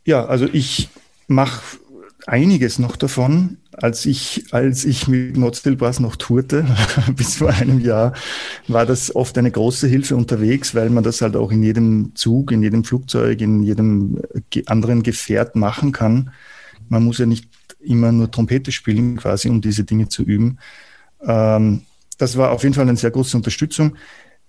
Ja, 0.05 0.25
also 0.25 0.48
ich 0.51 0.89
mache 1.27 1.62
einiges 2.25 2.79
noch 2.79 2.96
davon. 2.96 3.57
Als 3.79 4.07
ich, 4.07 4.46
als 4.51 4.86
ich 4.86 5.07
mit 5.07 5.38
Not 5.38 5.55
Still 5.55 5.75
Brass 5.75 6.00
noch 6.00 6.15
tourte, 6.15 6.65
bis 7.15 7.36
vor 7.36 7.50
einem 7.50 7.79
Jahr, 7.79 8.13
war 8.67 8.86
das 8.88 9.15
oft 9.15 9.38
eine 9.38 9.51
große 9.51 9.88
Hilfe 9.88 10.15
unterwegs, 10.15 10.74
weil 10.74 10.89
man 10.89 11.03
das 11.03 11.22
halt 11.22 11.36
auch 11.36 11.51
in 11.51 11.62
jedem 11.62 12.15
Zug, 12.15 12.51
in 12.51 12.63
jedem 12.63 12.84
Flugzeug, 12.84 13.39
in 13.39 13.62
jedem 13.62 14.19
anderen 14.65 15.03
Gefährt 15.03 15.55
machen 15.55 15.91
kann. 15.91 16.31
Man 16.89 17.03
muss 17.03 17.19
ja 17.19 17.27
nicht 17.27 17.50
immer 17.79 18.12
nur 18.12 18.31
Trompete 18.31 18.72
spielen, 18.72 19.17
quasi, 19.17 19.50
um 19.50 19.62
diese 19.62 19.84
Dinge 19.84 20.10
zu 20.10 20.24
üben. 20.24 20.57
Ähm, 21.22 21.81
das 22.17 22.36
war 22.38 22.51
auf 22.51 22.63
jeden 22.63 22.74
Fall 22.74 22.88
eine 22.88 22.98
sehr 22.98 23.12
große 23.12 23.38
Unterstützung. 23.38 23.96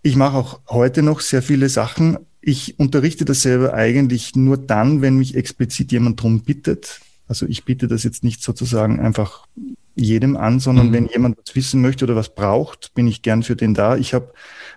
Ich 0.02 0.16
mache 0.16 0.36
auch 0.36 0.60
heute 0.68 1.02
noch 1.02 1.20
sehr 1.20 1.42
viele 1.42 1.68
Sachen. 1.68 2.18
Ich 2.40 2.78
unterrichte 2.78 3.24
das 3.24 3.42
selber 3.42 3.74
eigentlich 3.74 4.36
nur 4.36 4.56
dann, 4.56 5.02
wenn 5.02 5.18
mich 5.18 5.34
explizit 5.34 5.92
jemand 5.92 6.20
darum 6.20 6.40
bittet. 6.40 7.00
Also 7.28 7.46
ich 7.46 7.64
biete 7.64 7.86
das 7.88 8.04
jetzt 8.04 8.24
nicht 8.24 8.42
sozusagen 8.42 9.00
einfach 9.00 9.46
jedem 9.94 10.36
an, 10.36 10.60
sondern 10.60 10.88
mhm. 10.88 10.92
wenn 10.92 11.06
jemand 11.06 11.38
was 11.38 11.54
wissen 11.54 11.82
möchte 11.82 12.04
oder 12.04 12.16
was 12.16 12.34
braucht, 12.34 12.94
bin 12.94 13.06
ich 13.06 13.22
gern 13.22 13.42
für 13.42 13.56
den 13.56 13.74
da. 13.74 13.96
Ich 13.96 14.14
habe 14.14 14.32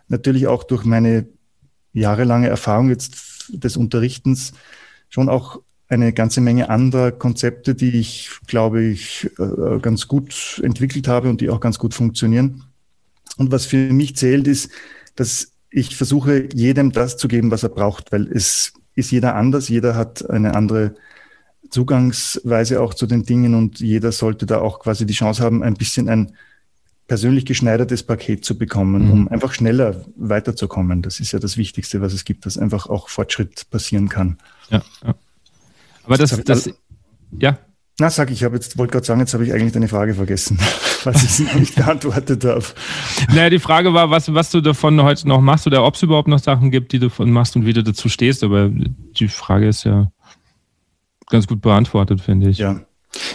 natürlich 0.07 0.47
auch 0.47 0.63
durch 0.63 0.83
meine 0.83 1.27
jahrelange 1.93 2.47
Erfahrung 2.47 2.89
jetzt 2.89 3.49
des 3.49 3.77
Unterrichtens 3.77 4.53
schon 5.09 5.29
auch 5.29 5.61
eine 5.87 6.13
ganze 6.13 6.39
Menge 6.39 6.69
anderer 6.69 7.11
Konzepte, 7.11 7.75
die 7.75 7.99
ich, 7.99 8.29
glaube 8.47 8.83
ich, 8.83 9.29
äh, 9.39 9.79
ganz 9.79 10.07
gut 10.07 10.61
entwickelt 10.63 11.07
habe 11.07 11.29
und 11.29 11.41
die 11.41 11.49
auch 11.49 11.59
ganz 11.59 11.79
gut 11.79 11.93
funktionieren. 11.93 12.63
Und 13.37 13.51
was 13.51 13.65
für 13.65 13.91
mich 13.91 14.15
zählt, 14.15 14.47
ist 14.47 14.71
dass 15.15 15.53
ich 15.69 15.95
versuche, 15.95 16.49
jedem 16.53 16.91
das 16.91 17.17
zu 17.17 17.27
geben, 17.27 17.51
was 17.51 17.63
er 17.63 17.69
braucht, 17.69 18.11
weil 18.11 18.27
es 18.27 18.73
ist 18.95 19.11
jeder 19.11 19.35
anders, 19.35 19.69
jeder 19.69 19.95
hat 19.95 20.29
eine 20.29 20.55
andere 20.55 20.95
Zugangsweise 21.71 22.81
auch 22.81 22.93
zu 22.93 23.07
den 23.07 23.23
Dingen 23.23 23.55
und 23.55 23.79
jeder 23.79 24.11
sollte 24.11 24.45
da 24.45 24.59
auch 24.59 24.79
quasi 24.79 25.05
die 25.05 25.13
Chance 25.13 25.41
haben, 25.43 25.63
ein 25.63 25.73
bisschen 25.73 26.09
ein 26.09 26.33
persönlich 27.07 27.45
geschneidertes 27.45 28.03
Paket 28.03 28.45
zu 28.45 28.57
bekommen, 28.57 29.05
mhm. 29.05 29.11
um 29.11 29.27
einfach 29.27 29.53
schneller 29.53 30.05
weiterzukommen. 30.15 31.01
Das 31.01 31.19
ist 31.19 31.31
ja 31.31 31.39
das 31.39 31.57
Wichtigste, 31.57 32.01
was 32.01 32.13
es 32.13 32.23
gibt, 32.23 32.45
dass 32.45 32.57
einfach 32.57 32.87
auch 32.87 33.09
Fortschritt 33.09 33.69
passieren 33.69 34.07
kann. 34.09 34.37
Ja, 34.69 34.81
ja. 35.03 35.15
Aber 36.03 36.17
das, 36.17 36.29
das, 36.29 36.43
das 36.43 36.73
ja. 37.37 37.57
Na, 37.99 38.09
sag 38.09 38.31
ich, 38.31 38.43
habe 38.43 38.55
jetzt, 38.55 38.77
wollte 38.77 38.93
gerade 38.93 39.05
sagen, 39.05 39.19
jetzt 39.19 39.33
habe 39.33 39.45
ich 39.45 39.53
eigentlich 39.53 39.73
deine 39.73 39.87
Frage 39.87 40.13
vergessen, 40.13 40.57
was 41.03 41.39
ich 41.39 41.45
noch 41.45 41.55
nicht 41.55 41.75
beantwortet 41.75 42.43
habe. 42.45 42.63
Naja, 43.27 43.49
die 43.49 43.59
Frage 43.59 43.93
war, 43.93 44.09
was, 44.09 44.33
was 44.33 44.49
du 44.49 44.61
davon 44.61 45.01
heute 45.03 45.27
noch 45.27 45.41
machst 45.41 45.67
oder 45.67 45.83
ob 45.83 45.95
es 45.95 46.03
überhaupt 46.03 46.27
noch 46.27 46.39
Sachen 46.39 46.71
gibt, 46.71 46.93
die 46.93 46.99
du 46.99 47.07
davon 47.07 47.31
machst 47.31 47.55
und 47.55 47.65
wie 47.65 47.73
du 47.73 47.83
dazu 47.83 48.09
stehst. 48.09 48.43
Aber 48.43 48.69
die 48.69 49.27
Frage 49.27 49.67
ist 49.67 49.83
ja 49.83 50.11
ganz 51.31 51.47
gut 51.47 51.61
beantwortet, 51.61 52.21
finde 52.21 52.49
ich. 52.49 52.59
Ja. 52.59 52.81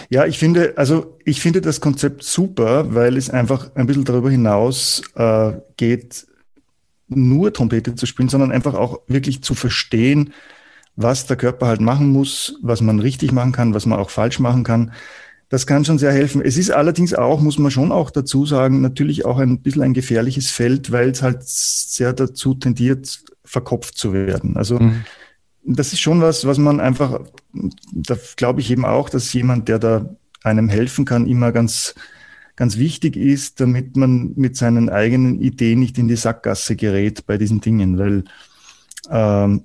Ja, 0.09 0.25
ich 0.25 0.39
finde, 0.39 0.73
also 0.75 1.17
ich 1.23 1.39
finde 1.39 1.61
das 1.61 1.81
Konzept 1.81 2.23
super, 2.23 2.95
weil 2.95 3.15
es 3.15 3.29
einfach 3.29 3.75
ein 3.75 3.85
bisschen 3.85 4.05
darüber 4.05 4.31
hinaus 4.31 5.03
äh, 5.15 5.51
geht, 5.75 6.25
nur 7.09 7.53
Trompete 7.53 7.95
zu 7.95 8.05
spielen, 8.05 8.29
sondern 8.29 8.51
einfach 8.51 8.73
auch 8.73 9.01
wirklich 9.07 9.43
zu 9.43 9.53
verstehen, 9.53 10.33
was 10.95 11.27
der 11.27 11.37
Körper 11.37 11.67
halt 11.67 11.79
machen 11.79 12.11
muss, 12.11 12.57
was 12.61 12.81
man 12.81 12.99
richtig 12.99 13.31
machen 13.31 13.51
kann, 13.51 13.73
was 13.73 13.85
man 13.85 13.99
auch 13.99 14.09
falsch 14.09 14.39
machen 14.39 14.63
kann. 14.63 14.91
Das 15.49 15.67
kann 15.67 15.85
schon 15.85 15.99
sehr 15.99 16.11
helfen. 16.11 16.41
Es 16.41 16.57
ist 16.57 16.71
allerdings 16.71 17.13
auch, 17.13 17.39
muss 17.39 17.59
man 17.59 17.71
schon 17.71 17.91
auch 17.91 18.09
dazu 18.09 18.45
sagen, 18.45 18.81
natürlich 18.81 19.25
auch 19.25 19.37
ein 19.37 19.61
bisschen 19.61 19.83
ein 19.83 19.93
gefährliches 19.93 20.49
Feld, 20.49 20.91
weil 20.91 21.11
es 21.11 21.21
halt 21.21 21.43
sehr 21.43 22.11
dazu 22.13 22.55
tendiert, 22.55 23.19
verkopft 23.45 23.97
zu 23.97 24.11
werden. 24.11 24.57
Also 24.57 24.79
mhm. 24.79 25.05
Das 25.67 25.93
ist 25.93 25.99
schon 25.99 26.21
was, 26.21 26.45
was 26.45 26.57
man 26.57 26.79
einfach, 26.79 27.21
da 27.91 28.17
glaube 28.37 28.61
ich 28.61 28.71
eben 28.71 28.85
auch, 28.85 29.09
dass 29.09 29.33
jemand, 29.33 29.67
der 29.67 29.79
da 29.79 30.15
einem 30.43 30.69
helfen 30.69 31.03
kann, 31.03 31.27
immer 31.27 31.51
ganz, 31.51 31.93
ganz 32.55 32.77
wichtig 32.77 33.17
ist, 33.17 33.59
damit 33.59 33.97
man 33.97 34.31
mit 34.35 34.55
seinen 34.55 34.89
eigenen 34.89 35.41
Ideen 35.41 35.79
nicht 35.79 35.97
in 35.97 36.07
die 36.07 36.15
Sackgasse 36.15 36.75
gerät 36.75 37.25
bei 37.25 37.37
diesen 37.37 37.59
Dingen, 37.59 37.97
weil 37.97 38.23
ähm, 39.09 39.63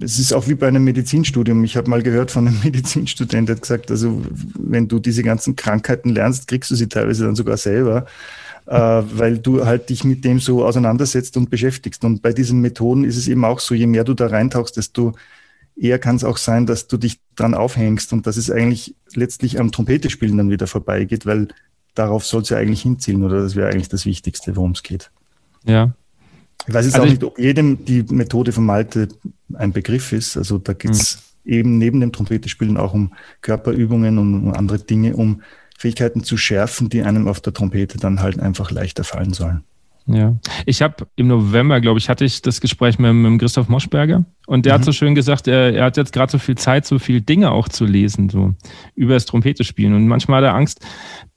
es 0.00 0.18
ist 0.18 0.32
auch 0.32 0.48
wie 0.48 0.56
bei 0.56 0.66
einem 0.66 0.82
Medizinstudium. 0.82 1.62
Ich 1.62 1.76
habe 1.76 1.88
mal 1.88 2.02
gehört 2.02 2.32
von 2.32 2.48
einem 2.48 2.58
Medizinstudent, 2.64 3.48
der 3.48 3.56
hat 3.56 3.62
gesagt, 3.62 3.90
also 3.92 4.22
wenn 4.58 4.88
du 4.88 4.98
diese 4.98 5.22
ganzen 5.22 5.54
Krankheiten 5.54 6.10
lernst, 6.10 6.48
kriegst 6.48 6.70
du 6.72 6.74
sie 6.74 6.88
teilweise 6.88 7.26
dann 7.26 7.36
sogar 7.36 7.56
selber, 7.56 8.06
äh, 8.66 8.74
weil 8.74 9.38
du 9.38 9.64
halt 9.64 9.90
dich 9.90 10.04
mit 10.04 10.24
dem 10.24 10.40
so 10.40 10.64
auseinandersetzt 10.64 11.36
und 11.36 11.50
beschäftigst. 11.50 12.04
Und 12.04 12.22
bei 12.22 12.32
diesen 12.32 12.60
Methoden 12.60 13.04
ist 13.04 13.16
es 13.16 13.28
eben 13.28 13.44
auch 13.44 13.60
so, 13.60 13.74
je 13.74 13.86
mehr 13.86 14.04
du 14.04 14.14
da 14.14 14.26
reintauchst, 14.26 14.76
desto 14.76 15.14
eher 15.76 15.98
kann 15.98 16.16
es 16.16 16.24
auch 16.24 16.36
sein, 16.36 16.66
dass 16.66 16.86
du 16.86 16.96
dich 16.96 17.20
dran 17.34 17.54
aufhängst 17.54 18.12
und 18.12 18.26
dass 18.26 18.36
es 18.36 18.50
eigentlich 18.50 18.94
letztlich 19.14 19.58
am 19.58 19.72
Trompetespielen 19.72 20.36
dann 20.36 20.50
wieder 20.50 20.66
vorbeigeht, 20.66 21.26
weil 21.26 21.48
darauf 21.94 22.24
soll 22.24 22.42
es 22.42 22.50
ja 22.50 22.58
eigentlich 22.58 22.82
hinzielen 22.82 23.22
oder 23.24 23.42
das 23.42 23.56
wäre 23.56 23.70
eigentlich 23.70 23.88
das 23.88 24.06
Wichtigste, 24.06 24.56
worum 24.56 24.72
es 24.72 24.82
geht. 24.82 25.10
Ja, 25.64 25.94
ich 26.66 26.74
weiß 26.74 26.86
jetzt 26.86 26.94
also 26.94 27.06
auch 27.06 27.10
nicht, 27.10 27.24
ob 27.24 27.38
jedem 27.38 27.84
die 27.84 28.04
Methode 28.10 28.52
von 28.52 28.64
Malte 28.64 29.08
ein 29.54 29.72
Begriff 29.72 30.12
ist. 30.12 30.36
Also 30.36 30.58
da 30.58 30.72
geht 30.72 30.92
es 30.92 31.18
mhm. 31.44 31.52
eben 31.52 31.78
neben 31.78 32.00
dem 32.00 32.12
Trompetespielen 32.12 32.76
auch 32.76 32.94
um 32.94 33.12
Körperübungen 33.40 34.18
und 34.18 34.34
um 34.34 34.54
andere 34.54 34.78
Dinge, 34.78 35.16
um 35.16 35.42
Fähigkeiten 35.82 36.22
zu 36.22 36.36
schärfen, 36.36 36.88
die 36.90 37.02
einem 37.02 37.26
auf 37.26 37.40
der 37.40 37.52
Trompete 37.52 37.98
dann 37.98 38.20
halt 38.20 38.38
einfach 38.38 38.70
leichter 38.70 39.02
fallen 39.02 39.32
sollen. 39.32 39.64
Ja, 40.06 40.36
ich 40.64 40.80
habe 40.80 41.08
im 41.16 41.26
November, 41.26 41.80
glaube 41.80 41.98
ich, 41.98 42.08
hatte 42.08 42.24
ich 42.24 42.40
das 42.40 42.60
Gespräch 42.60 43.00
mit, 43.00 43.12
mit 43.12 43.40
Christoph 43.40 43.68
Moschberger 43.68 44.24
und 44.46 44.64
der 44.64 44.74
mhm. 44.74 44.78
hat 44.78 44.84
so 44.84 44.92
schön 44.92 45.16
gesagt, 45.16 45.48
er, 45.48 45.74
er 45.74 45.84
hat 45.86 45.96
jetzt 45.96 46.12
gerade 46.12 46.30
so 46.30 46.38
viel 46.38 46.56
Zeit, 46.56 46.86
so 46.86 47.00
viele 47.00 47.20
Dinge 47.20 47.50
auch 47.50 47.68
zu 47.68 47.84
lesen, 47.84 48.28
so 48.28 48.54
über 48.94 49.14
das 49.14 49.26
Trompete 49.26 49.64
spielen. 49.64 49.94
Und 49.94 50.06
manchmal 50.06 50.38
hat 50.38 50.50
er 50.50 50.54
Angst, 50.54 50.86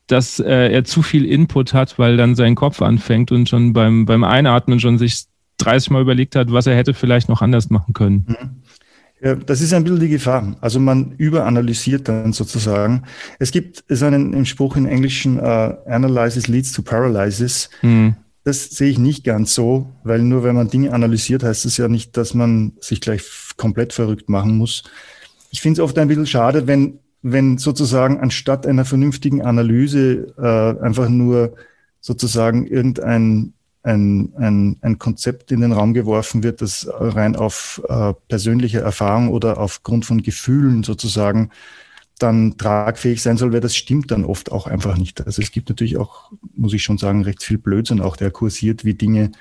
dass 0.05 0.39
äh, 0.39 0.71
er 0.71 0.84
zu 0.84 1.01
viel 1.01 1.25
Input 1.25 1.73
hat, 1.73 1.97
weil 1.97 2.15
dann 2.15 2.36
sein 2.36 2.53
Kopf 2.53 2.84
anfängt 2.84 3.31
und 3.31 3.49
schon 3.49 3.73
beim, 3.73 4.05
beim 4.05 4.23
Einatmen 4.23 4.79
schon 4.79 4.99
sich 4.99 5.25
30 5.58 5.89
Mal 5.89 6.03
überlegt 6.03 6.36
hat, 6.36 6.51
was 6.51 6.67
er 6.67 6.75
hätte 6.75 6.93
vielleicht 6.93 7.29
noch 7.29 7.41
anders 7.41 7.71
machen 7.71 7.95
können. 7.95 8.25
Mhm. 8.27 8.62
Ja, 9.21 9.36
das 9.36 9.62
ist 9.62 9.73
ein 9.73 9.84
bisschen 9.84 9.99
die 9.99 10.10
Gefahr. 10.10 10.56
Also 10.62 10.80
man 10.80 11.13
überanalysiert 11.17 12.08
dann 12.08 12.34
sozusagen. 12.34 13.04
Es 13.39 13.51
gibt 13.51 13.84
so 13.88 14.06
einen 14.06 14.45
Spruch 14.45 14.75
im 14.75 14.86
Englischen, 14.86 15.39
uh, 15.39 15.73
Analysis 15.88 16.47
leads 16.47 16.73
to 16.73 16.82
paralysis. 16.82 17.69
Mhm. 17.82 18.15
Das 18.43 18.65
sehe 18.65 18.89
ich 18.89 18.99
nicht 18.99 19.23
ganz 19.23 19.56
so, 19.56 19.89
weil 20.04 20.21
nur 20.21 20.43
wenn 20.43 20.56
man 20.56 20.69
Dinge 20.69 20.93
analysiert, 20.93 21.43
heißt 21.43 21.65
es 21.65 21.78
ja 21.78 21.88
nicht, 21.88 22.15
dass 22.17 22.36
man 22.36 22.73
sich 22.80 23.01
gleich 23.01 23.23
komplett 23.58 23.93
verrückt 23.93 24.30
machen 24.30 24.58
muss. 24.58 24.84
Ich 25.49 25.62
finde 25.62 25.82
es 25.82 25.84
oft 25.84 25.97
ein 25.97 26.08
bisschen 26.08 26.28
schade, 26.28 26.67
wenn 26.67 26.99
wenn 27.28 27.58
sozusagen 27.58 28.19
anstatt 28.19 28.67
einer 28.67 28.86
vernünftigen 28.86 29.41
Analyse 29.41 30.36
äh, 30.38 30.84
einfach 30.86 31.10
nur 31.10 31.56
sozusagen 31.99 32.67
irgendein 32.67 33.54
ein, 33.85 34.33
ein, 34.35 34.77
ein 34.81 34.97
Konzept 34.97 35.51
in 35.51 35.61
den 35.61 35.71
Raum 35.71 35.93
geworfen 35.93 36.43
wird, 36.43 36.61
das 36.61 36.87
rein 36.91 37.35
auf 37.35 37.81
äh, 37.87 38.13
persönliche 38.27 38.79
Erfahrung 38.79 39.29
oder 39.29 39.59
aufgrund 39.59 40.05
von 40.05 40.23
Gefühlen 40.23 40.83
sozusagen 40.83 41.51
dann 42.17 42.57
tragfähig 42.57 43.21
sein 43.21 43.37
soll, 43.37 43.53
weil 43.53 43.61
das 43.61 43.75
stimmt 43.75 44.09
dann 44.09 44.25
oft 44.25 44.51
auch 44.51 44.67
einfach 44.67 44.97
nicht. 44.97 45.25
Also 45.25 45.41
es 45.41 45.51
gibt 45.51 45.69
natürlich 45.69 45.97
auch, 45.97 46.31
muss 46.55 46.73
ich 46.73 46.83
schon 46.83 46.97
sagen, 46.97 47.23
recht 47.23 47.43
viel 47.43 47.57
Blödsinn 47.57 48.01
auch, 48.01 48.15
der 48.15 48.31
kursiert, 48.31 48.85
wie 48.85 48.93
Dinge 48.93 49.31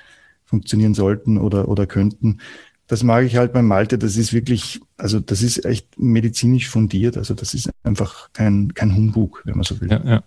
funktionieren 0.43 0.93
sollten 0.93 1.37
oder, 1.37 1.67
oder 1.67 1.87
könnten 1.87 2.39
das 2.87 3.03
mag 3.03 3.25
ich 3.25 3.35
halt 3.35 3.53
beim 3.53 3.67
Malte. 3.67 3.97
Das 3.97 4.15
ist 4.15 4.33
wirklich, 4.33 4.81
also 4.97 5.19
das 5.19 5.41
ist 5.41 5.65
echt 5.65 5.99
medizinisch 5.99 6.69
fundiert. 6.69 7.17
Also 7.17 7.33
das 7.33 7.53
ist 7.53 7.69
einfach 7.83 8.31
kein, 8.33 8.73
kein 8.73 8.95
Humbug, 8.95 9.41
wenn 9.45 9.55
man 9.55 9.63
so 9.63 9.79
will. 9.81 9.89
Ja, 9.89 10.03
ja. 10.05 10.23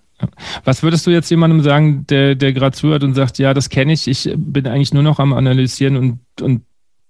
Was 0.64 0.82
würdest 0.82 1.06
du 1.06 1.10
jetzt 1.10 1.30
jemandem 1.30 1.62
sagen, 1.62 2.06
der, 2.08 2.34
der 2.34 2.52
gerade 2.52 2.76
zuhört 2.76 3.04
und 3.04 3.14
sagt, 3.14 3.38
ja, 3.38 3.54
das 3.54 3.68
kenne 3.68 3.92
ich, 3.92 4.08
ich 4.08 4.32
bin 4.36 4.66
eigentlich 4.66 4.92
nur 4.92 5.02
noch 5.02 5.18
am 5.18 5.32
Analysieren 5.32 5.96
und, 5.96 6.20
und 6.42 6.62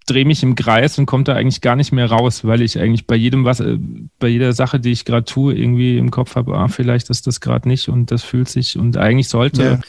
drehe 0.06 0.24
mich 0.24 0.42
im 0.42 0.54
Kreis 0.54 0.98
und 0.98 1.06
kommt 1.06 1.28
da 1.28 1.34
eigentlich 1.34 1.60
gar 1.60 1.76
nicht 1.76 1.92
mehr 1.92 2.06
raus, 2.06 2.44
weil 2.44 2.62
ich 2.62 2.78
eigentlich 2.78 3.06
bei 3.06 3.16
jedem 3.16 3.44
was, 3.44 3.60
äh, 3.60 3.78
bei 4.18 4.28
jeder 4.28 4.52
Sache, 4.52 4.80
die 4.80 4.92
ich 4.92 5.04
gerade 5.04 5.24
tue, 5.24 5.54
irgendwie 5.54 5.98
im 5.98 6.10
Kopf 6.10 6.36
habe, 6.36 6.56
ah, 6.56 6.68
vielleicht 6.68 7.10
ist 7.10 7.26
das 7.26 7.40
gerade 7.40 7.68
nicht 7.68 7.88
und 7.88 8.10
das 8.10 8.22
fühlt 8.22 8.48
sich 8.48 8.78
und 8.78 8.96
eigentlich 8.96 9.28
sollte. 9.28 9.62
Ja. 9.62 9.80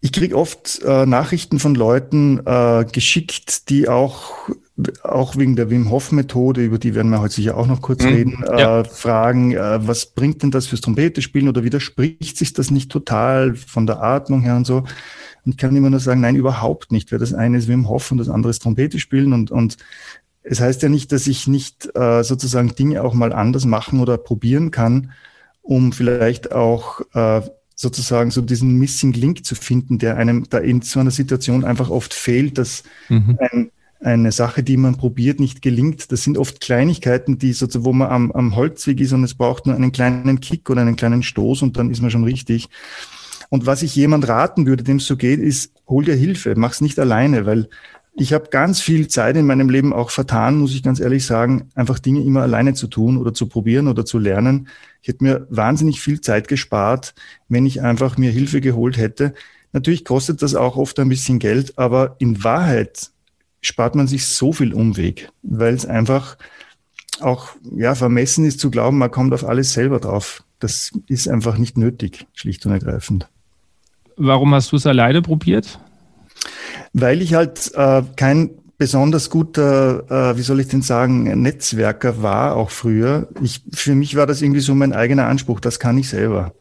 Ich 0.00 0.12
kriege 0.12 0.36
oft 0.36 0.80
äh, 0.84 1.06
Nachrichten 1.06 1.58
von 1.58 1.74
Leuten 1.74 2.40
äh, 2.46 2.84
geschickt, 2.90 3.68
die 3.68 3.88
auch 3.88 4.48
auch 5.02 5.36
wegen 5.36 5.56
der 5.56 5.70
Wim 5.70 5.90
Hof 5.90 6.12
Methode, 6.12 6.64
über 6.64 6.78
die 6.78 6.94
werden 6.94 7.10
wir 7.10 7.20
heute 7.20 7.34
sicher 7.34 7.56
auch 7.56 7.66
noch 7.66 7.82
kurz 7.82 8.04
mhm. 8.04 8.08
reden, 8.08 8.44
ja. 8.46 8.80
äh, 8.80 8.84
fragen, 8.84 9.52
äh, 9.52 9.86
was 9.86 10.06
bringt 10.06 10.42
denn 10.42 10.52
das 10.52 10.68
fürs 10.68 10.80
Trompete 10.80 11.20
spielen 11.20 11.48
oder 11.48 11.64
widerspricht 11.64 12.36
sich 12.36 12.52
das 12.52 12.70
nicht 12.70 12.90
total 12.92 13.56
von 13.56 13.86
der 13.86 14.02
Atmung 14.02 14.42
her 14.42 14.56
und 14.56 14.66
so? 14.66 14.84
Und 15.44 15.52
ich 15.52 15.56
kann 15.56 15.74
immer 15.74 15.90
nur 15.90 16.00
sagen, 16.00 16.20
nein, 16.20 16.36
überhaupt 16.36 16.92
nicht, 16.92 17.10
weil 17.10 17.18
das 17.18 17.34
eine 17.34 17.58
ist 17.58 17.68
Wim 17.68 17.88
Hof 17.88 18.12
und 18.12 18.18
das 18.18 18.28
andere 18.28 18.50
ist 18.50 18.62
Trompete 18.62 19.00
spielen 19.00 19.32
und, 19.32 19.50
und 19.50 19.78
es 20.42 20.60
heißt 20.60 20.82
ja 20.82 20.88
nicht, 20.88 21.10
dass 21.10 21.26
ich 21.26 21.48
nicht 21.48 21.94
äh, 21.96 22.22
sozusagen 22.22 22.74
Dinge 22.74 23.02
auch 23.02 23.14
mal 23.14 23.32
anders 23.32 23.64
machen 23.64 24.00
oder 24.00 24.16
probieren 24.16 24.70
kann, 24.70 25.10
um 25.60 25.92
vielleicht 25.92 26.52
auch 26.52 27.00
äh, 27.14 27.42
sozusagen 27.80 28.32
so 28.32 28.40
diesen 28.40 28.76
Missing 28.76 29.12
Link 29.12 29.44
zu 29.44 29.54
finden, 29.54 29.98
der 29.98 30.16
einem 30.16 30.46
da 30.50 30.58
in 30.58 30.82
so 30.82 30.98
einer 30.98 31.12
Situation 31.12 31.64
einfach 31.64 31.90
oft 31.90 32.12
fehlt, 32.12 32.58
dass 32.58 32.82
mhm. 33.08 33.38
ein 33.40 33.70
eine 34.00 34.30
Sache, 34.30 34.62
die 34.62 34.76
man 34.76 34.96
probiert, 34.96 35.40
nicht 35.40 35.60
gelingt. 35.60 36.12
Das 36.12 36.22
sind 36.22 36.38
oft 36.38 36.60
Kleinigkeiten, 36.60 37.38
die 37.38 37.52
sozusagen, 37.52 37.84
wo 37.84 37.92
man 37.92 38.08
am, 38.08 38.30
am 38.30 38.54
Holzweg 38.54 39.00
ist 39.00 39.12
und 39.12 39.24
es 39.24 39.34
braucht 39.34 39.66
nur 39.66 39.74
einen 39.74 39.90
kleinen 39.90 40.38
Kick 40.38 40.70
oder 40.70 40.82
einen 40.82 40.94
kleinen 40.94 41.24
Stoß 41.24 41.62
und 41.62 41.76
dann 41.76 41.90
ist 41.90 42.00
man 42.00 42.12
schon 42.12 42.22
richtig. 42.22 42.68
Und 43.50 43.66
was 43.66 43.82
ich 43.82 43.96
jemand 43.96 44.28
raten 44.28 44.66
würde, 44.66 44.84
dem 44.84 44.98
es 44.98 45.06
so 45.06 45.16
geht, 45.16 45.40
ist, 45.40 45.72
hol 45.88 46.04
dir 46.04 46.14
Hilfe, 46.14 46.54
mach's 46.56 46.80
nicht 46.80 46.98
alleine, 46.98 47.44
weil 47.44 47.68
ich 48.18 48.32
habe 48.32 48.50
ganz 48.50 48.80
viel 48.80 49.08
Zeit 49.08 49.36
in 49.36 49.46
meinem 49.46 49.70
Leben 49.70 49.92
auch 49.92 50.10
vertan, 50.10 50.58
muss 50.58 50.74
ich 50.74 50.82
ganz 50.82 51.00
ehrlich 51.00 51.24
sagen, 51.24 51.68
einfach 51.74 51.98
Dinge 51.98 52.22
immer 52.22 52.42
alleine 52.42 52.74
zu 52.74 52.88
tun 52.88 53.16
oder 53.16 53.32
zu 53.32 53.46
probieren 53.46 53.88
oder 53.88 54.04
zu 54.04 54.18
lernen. 54.18 54.68
Ich 55.02 55.08
hätte 55.08 55.24
mir 55.24 55.46
wahnsinnig 55.50 56.00
viel 56.00 56.20
Zeit 56.20 56.48
gespart, 56.48 57.14
wenn 57.48 57.64
ich 57.64 57.82
einfach 57.82 58.18
mir 58.18 58.30
Hilfe 58.30 58.60
geholt 58.60 58.96
hätte. 58.96 59.34
Natürlich 59.72 60.04
kostet 60.04 60.42
das 60.42 60.54
auch 60.54 60.76
oft 60.76 60.98
ein 60.98 61.08
bisschen 61.08 61.38
Geld, 61.38 61.78
aber 61.78 62.16
in 62.18 62.42
Wahrheit 62.42 63.10
spart 63.60 63.94
man 63.94 64.06
sich 64.06 64.26
so 64.26 64.52
viel 64.52 64.74
Umweg, 64.74 65.30
weil 65.42 65.74
es 65.74 65.86
einfach 65.86 66.36
auch 67.20 67.50
ja, 67.76 67.94
vermessen 67.94 68.44
ist 68.44 68.60
zu 68.60 68.70
glauben, 68.70 68.98
man 68.98 69.10
kommt 69.10 69.32
auf 69.32 69.44
alles 69.44 69.72
selber 69.72 70.00
drauf. 70.00 70.42
Das 70.58 70.92
ist 71.06 71.28
einfach 71.28 71.58
nicht 71.58 71.76
nötig, 71.76 72.26
schlicht 72.32 72.66
und 72.66 72.72
ergreifend. 72.72 73.28
Warum 74.16 74.54
hast 74.54 74.72
du 74.72 74.76
es 74.76 74.86
alleine 74.86 75.22
probiert? 75.22 75.78
Weil 76.92 77.22
ich 77.22 77.34
halt 77.34 77.72
äh, 77.74 78.02
kein 78.16 78.50
besonders 78.78 79.28
guter, 79.28 80.04
äh, 80.08 80.38
wie 80.38 80.42
soll 80.42 80.60
ich 80.60 80.68
denn 80.68 80.82
sagen, 80.82 81.42
Netzwerker 81.42 82.22
war, 82.22 82.56
auch 82.56 82.70
früher. 82.70 83.28
Ich, 83.42 83.62
für 83.74 83.94
mich 83.94 84.14
war 84.16 84.26
das 84.26 84.40
irgendwie 84.40 84.60
so 84.60 84.74
mein 84.74 84.92
eigener 84.92 85.26
Anspruch, 85.26 85.60
das 85.60 85.80
kann 85.80 85.98
ich 85.98 86.08
selber. 86.08 86.54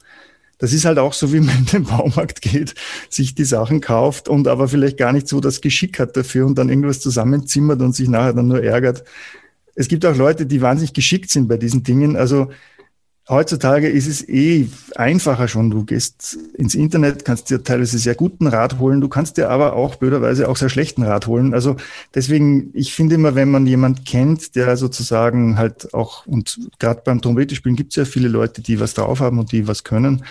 das 0.59 0.73
ist 0.73 0.85
halt 0.85 0.97
auch 0.97 1.13
so, 1.13 1.31
wie 1.31 1.39
man 1.39 1.55
in 1.59 1.65
den 1.67 1.83
Baumarkt 1.83 2.41
geht, 2.41 2.73
sich 3.09 3.35
die 3.35 3.45
Sachen 3.45 3.81
kauft 3.81 4.27
und 4.27 4.47
aber 4.47 4.67
vielleicht 4.67 4.97
gar 4.97 5.13
nicht 5.13 5.27
so 5.27 5.39
das 5.39 5.61
Geschick 5.61 5.99
hat 5.99 6.17
dafür 6.17 6.47
und 6.47 6.57
dann 6.57 6.69
irgendwas 6.69 6.99
zusammenzimmert 6.99 7.81
und 7.81 7.95
sich 7.95 8.09
nachher 8.09 8.33
dann 8.33 8.47
nur 8.47 8.63
ärgert. 8.63 9.03
Es 9.75 9.87
gibt 9.87 10.03
auch 10.05 10.15
Leute, 10.15 10.47
die 10.47 10.61
wahnsinnig 10.61 10.93
geschickt 10.93 11.29
sind 11.29 11.47
bei 11.47 11.57
diesen 11.57 11.83
Dingen. 11.83 12.15
Also 12.15 12.49
Heutzutage 13.29 13.89
ist 13.89 14.07
es 14.07 14.27
eh 14.29 14.69
einfacher 14.95 15.49
schon. 15.49 15.69
Du 15.69 15.83
gehst 15.83 16.37
ins 16.53 16.75
Internet, 16.75 17.25
kannst 17.25 17.49
dir 17.49 17.61
teilweise 17.61 17.97
sehr 17.97 18.15
guten 18.15 18.47
Rat 18.47 18.79
holen, 18.79 19.01
du 19.01 19.09
kannst 19.09 19.35
dir 19.35 19.49
aber 19.49 19.73
auch 19.73 19.95
blöderweise 19.95 20.47
auch 20.47 20.55
sehr 20.55 20.69
schlechten 20.69 21.03
Rat 21.03 21.27
holen. 21.27 21.53
Also 21.53 21.75
deswegen, 22.15 22.69
ich 22.73 22.93
finde 22.93 23.15
immer, 23.15 23.35
wenn 23.35 23.51
man 23.51 23.67
jemand 23.67 24.05
kennt, 24.05 24.55
der 24.55 24.77
sozusagen 24.77 25.57
halt 25.57 25.93
auch, 25.93 26.25
und 26.25 26.57
gerade 26.79 27.01
beim 27.03 27.21
Trompete 27.21 27.53
gibt 27.61 27.91
es 27.91 27.97
ja 27.97 28.05
viele 28.05 28.29
Leute, 28.29 28.61
die 28.61 28.79
was 28.79 28.93
drauf 28.93 29.19
haben 29.19 29.39
und 29.39 29.51
die 29.51 29.67
was 29.67 29.83
können. 29.83 30.23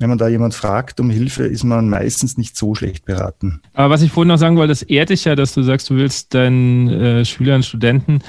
Wenn 0.00 0.08
man 0.08 0.18
da 0.18 0.26
jemand 0.26 0.54
fragt 0.54 0.98
um 0.98 1.10
Hilfe, 1.10 1.44
ist 1.44 1.62
man 1.62 1.88
meistens 1.88 2.36
nicht 2.36 2.56
so 2.56 2.74
schlecht 2.74 3.04
beraten. 3.04 3.62
Aber 3.74 3.90
was 3.90 4.02
ich 4.02 4.10
vorhin 4.10 4.28
noch 4.28 4.38
sagen 4.38 4.56
wollte, 4.56 4.72
das 4.72 4.82
ehrt 4.82 5.10
dich 5.10 5.24
ja, 5.24 5.36
dass 5.36 5.54
du 5.54 5.62
sagst, 5.62 5.88
du 5.88 5.94
willst 5.94 6.34
deinen 6.34 6.88
äh, 6.88 7.24
Schülern, 7.24 7.62
Studenten 7.62 8.22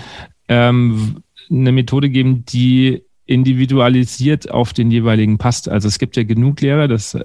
ähm, 0.48 1.24
eine 1.50 1.72
Methode 1.72 2.10
geben, 2.12 2.46
die 2.46 3.02
individualisiert 3.26 4.52
auf 4.52 4.74
den 4.74 4.92
jeweiligen 4.92 5.38
passt. 5.38 5.70
Also 5.70 5.88
es 5.88 6.00
gibt 6.00 6.16
ja 6.16 6.24
genug 6.24 6.62
Lehrer, 6.62 6.88
das 6.88 7.18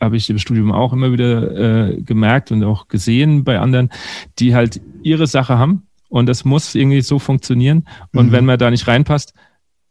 habe 0.00 0.16
ich 0.16 0.28
im 0.28 0.38
Studium 0.38 0.72
auch 0.72 0.92
immer 0.92 1.12
wieder 1.12 1.90
äh, 1.90 2.00
gemerkt 2.02 2.52
und 2.52 2.62
auch 2.64 2.88
gesehen 2.88 3.44
bei 3.44 3.58
anderen, 3.58 3.90
die 4.38 4.54
halt 4.54 4.80
ihre 5.02 5.26
Sache 5.26 5.58
haben 5.58 5.86
und 6.08 6.26
das 6.26 6.44
muss 6.44 6.74
irgendwie 6.74 7.00
so 7.00 7.18
funktionieren. 7.18 7.86
Und 8.12 8.28
mhm. 8.28 8.32
wenn 8.32 8.44
man 8.44 8.58
da 8.58 8.70
nicht 8.70 8.86
reinpasst, 8.86 9.32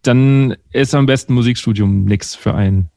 dann 0.01 0.55
ist 0.71 0.93
am 0.93 1.05
besten 1.05 1.33
Musikstudium 1.33 2.05
nichts 2.05 2.35
für 2.35 2.53
einen. 2.53 2.89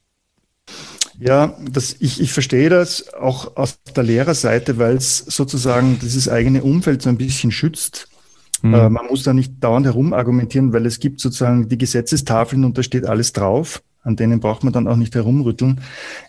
Ja, 1.18 1.56
das, 1.68 1.96
ich, 1.98 2.20
ich 2.20 2.32
verstehe 2.32 2.68
das 2.68 3.12
auch 3.14 3.56
aus 3.56 3.80
der 3.96 4.04
Lehrerseite, 4.04 4.78
weil 4.78 4.96
es 4.96 5.18
sozusagen 5.18 5.98
dieses 5.98 6.28
eigene 6.28 6.62
Umfeld 6.62 7.02
so 7.02 7.08
ein 7.08 7.18
bisschen 7.18 7.50
schützt. 7.50 8.08
Mhm. 8.62 8.74
Äh, 8.74 8.90
man 8.90 9.06
muss 9.06 9.22
da 9.22 9.32
nicht 9.32 9.52
dauernd 9.60 9.86
herum 9.86 10.12
argumentieren, 10.12 10.72
weil 10.72 10.86
es 10.86 11.00
gibt 11.00 11.20
sozusagen 11.20 11.68
die 11.68 11.78
Gesetzestafeln 11.78 12.64
und 12.64 12.76
da 12.78 12.82
steht 12.82 13.06
alles 13.06 13.32
drauf. 13.32 13.82
An 14.02 14.16
denen 14.16 14.40
braucht 14.40 14.64
man 14.64 14.72
dann 14.72 14.86
auch 14.86 14.96
nicht 14.96 15.14
herumrütteln. 15.14 15.80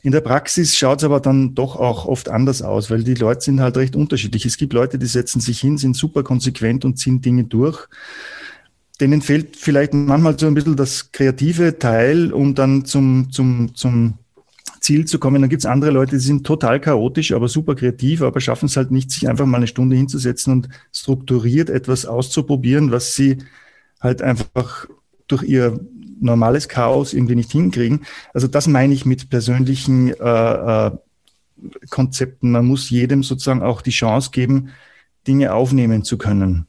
In 0.01 0.11
der 0.11 0.21
Praxis 0.21 0.75
schaut 0.75 0.99
es 0.99 1.03
aber 1.03 1.19
dann 1.19 1.55
doch 1.55 1.75
auch 1.75 2.05
oft 2.05 2.27
anders 2.27 2.61
aus, 2.61 2.89
weil 2.89 3.03
die 3.03 3.13
Leute 3.13 3.41
sind 3.41 3.61
halt 3.61 3.77
recht 3.77 3.95
unterschiedlich. 3.95 4.45
Es 4.45 4.57
gibt 4.57 4.73
Leute, 4.73 4.97
die 4.97 5.05
setzen 5.05 5.39
sich 5.39 5.61
hin, 5.61 5.77
sind 5.77 5.95
super 5.95 6.23
konsequent 6.23 6.83
und 6.83 6.97
ziehen 6.97 7.21
Dinge 7.21 7.45
durch. 7.45 7.87
Denen 8.99 9.21
fehlt 9.21 9.55
vielleicht 9.55 9.93
manchmal 9.93 10.37
so 10.37 10.47
ein 10.47 10.55
bisschen 10.55 10.75
das 10.75 11.11
kreative 11.13 11.79
Teil, 11.79 12.33
um 12.33 12.53
dann 12.53 12.83
zum, 12.83 13.31
zum, 13.31 13.73
zum 13.75 14.15
Ziel 14.89 15.05
zu 15.05 15.19
kommen. 15.19 15.43
Dann 15.43 15.51
gibt 15.51 15.61
es 15.61 15.67
andere 15.67 15.91
Leute, 15.91 16.15
die 16.15 16.23
sind 16.23 16.47
total 16.47 16.79
chaotisch, 16.79 17.31
aber 17.31 17.47
super 17.47 17.75
kreativ, 17.75 18.23
aber 18.23 18.41
schaffen 18.41 18.65
es 18.65 18.75
halt 18.75 18.89
nicht, 18.89 19.11
sich 19.11 19.29
einfach 19.29 19.45
mal 19.45 19.57
eine 19.57 19.67
Stunde 19.67 19.95
hinzusetzen 19.95 20.51
und 20.51 20.69
strukturiert 20.91 21.69
etwas 21.69 22.07
auszuprobieren, 22.07 22.91
was 22.91 23.13
sie 23.13 23.37
halt 23.99 24.23
einfach 24.23 24.87
durch 25.27 25.43
ihr 25.43 25.79
normales 26.19 26.67
Chaos 26.69 27.13
irgendwie 27.13 27.35
nicht 27.35 27.51
hinkriegen. 27.51 28.01
Also 28.33 28.47
das 28.47 28.65
meine 28.65 28.95
ich 28.95 29.05
mit 29.05 29.29
persönlichen 29.29 30.07
äh, 30.07 30.87
äh, 30.87 30.91
Konzepten. 31.91 32.49
Man 32.49 32.65
muss 32.65 32.89
jedem 32.89 33.21
sozusagen 33.21 33.61
auch 33.61 33.83
die 33.83 33.91
Chance 33.91 34.31
geben, 34.31 34.69
Dinge 35.27 35.53
aufnehmen 35.53 36.03
zu 36.03 36.17
können. 36.17 36.65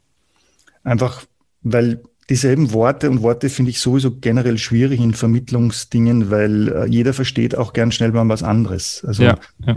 Einfach, 0.85 1.25
weil 1.63 2.03
dieselben 2.31 2.73
Worte 2.73 3.11
und 3.11 3.23
Worte 3.23 3.51
finde 3.51 3.73
ich 3.73 3.81
sowieso 3.81 4.13
generell 4.13 4.57
schwierig 4.57 5.01
in 5.01 5.15
Vermittlungsdingen, 5.15 6.31
weil 6.31 6.69
äh, 6.69 6.87
jeder 6.87 7.13
versteht 7.13 7.57
auch 7.57 7.73
gern 7.73 7.91
schnell 7.91 8.13
mal 8.13 8.29
was 8.29 8.45
anderes. 8.45 9.05
Also 9.07 9.25
ja, 9.25 9.39
ja. 9.67 9.77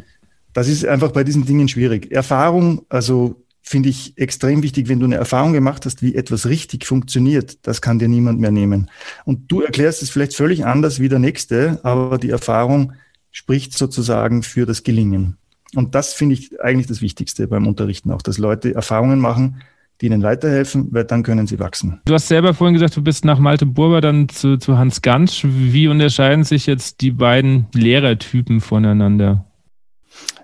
das 0.53 0.67
ist 0.67 0.85
einfach 0.85 1.11
bei 1.11 1.23
diesen 1.23 1.45
Dingen 1.45 1.67
schwierig. 1.67 2.11
Erfahrung, 2.11 2.85
also 2.89 3.43
finde 3.63 3.89
ich 3.89 4.17
extrem 4.17 4.61
wichtig, 4.61 4.87
wenn 4.87 4.99
du 4.99 5.05
eine 5.05 5.15
Erfahrung 5.15 5.53
gemacht 5.53 5.85
hast, 5.85 6.03
wie 6.03 6.13
etwas 6.13 6.45
richtig 6.45 6.85
funktioniert, 6.85 7.65
das 7.65 7.81
kann 7.81 7.97
dir 7.97 8.07
niemand 8.07 8.39
mehr 8.39 8.51
nehmen. 8.51 8.91
Und 9.25 9.51
du 9.51 9.61
erklärst 9.61 10.03
es 10.03 10.11
vielleicht 10.11 10.35
völlig 10.35 10.63
anders 10.63 10.99
wie 10.99 11.09
der 11.09 11.19
Nächste, 11.19 11.79
aber 11.81 12.19
die 12.19 12.29
Erfahrung 12.29 12.93
spricht 13.31 13.75
sozusagen 13.75 14.43
für 14.43 14.67
das 14.67 14.83
Gelingen. 14.83 15.37
Und 15.75 15.95
das 15.95 16.13
finde 16.13 16.35
ich 16.35 16.61
eigentlich 16.61 16.87
das 16.87 17.01
Wichtigste 17.01 17.47
beim 17.47 17.65
Unterrichten 17.65 18.11
auch, 18.11 18.21
dass 18.21 18.37
Leute 18.37 18.75
Erfahrungen 18.75 19.19
machen, 19.19 19.61
die 20.01 20.07
ihnen 20.07 20.23
weiterhelfen, 20.23 20.87
weil 20.91 21.05
dann 21.05 21.23
können 21.23 21.47
sie 21.47 21.59
wachsen. 21.59 22.01
Du 22.05 22.13
hast 22.13 22.27
selber 22.27 22.53
vorhin 22.53 22.73
gesagt, 22.73 22.95
du 22.97 23.01
bist 23.01 23.25
nach 23.25 23.39
Malte 23.39 23.65
Burber 23.65 24.01
dann 24.01 24.27
zu, 24.29 24.57
zu 24.57 24.77
Hans 24.77 25.01
Gansch. 25.01 25.45
Wie 25.45 25.87
unterscheiden 25.87 26.43
sich 26.43 26.65
jetzt 26.65 27.01
die 27.01 27.11
beiden 27.11 27.67
Lehrertypen 27.73 28.59
voneinander? 28.59 29.45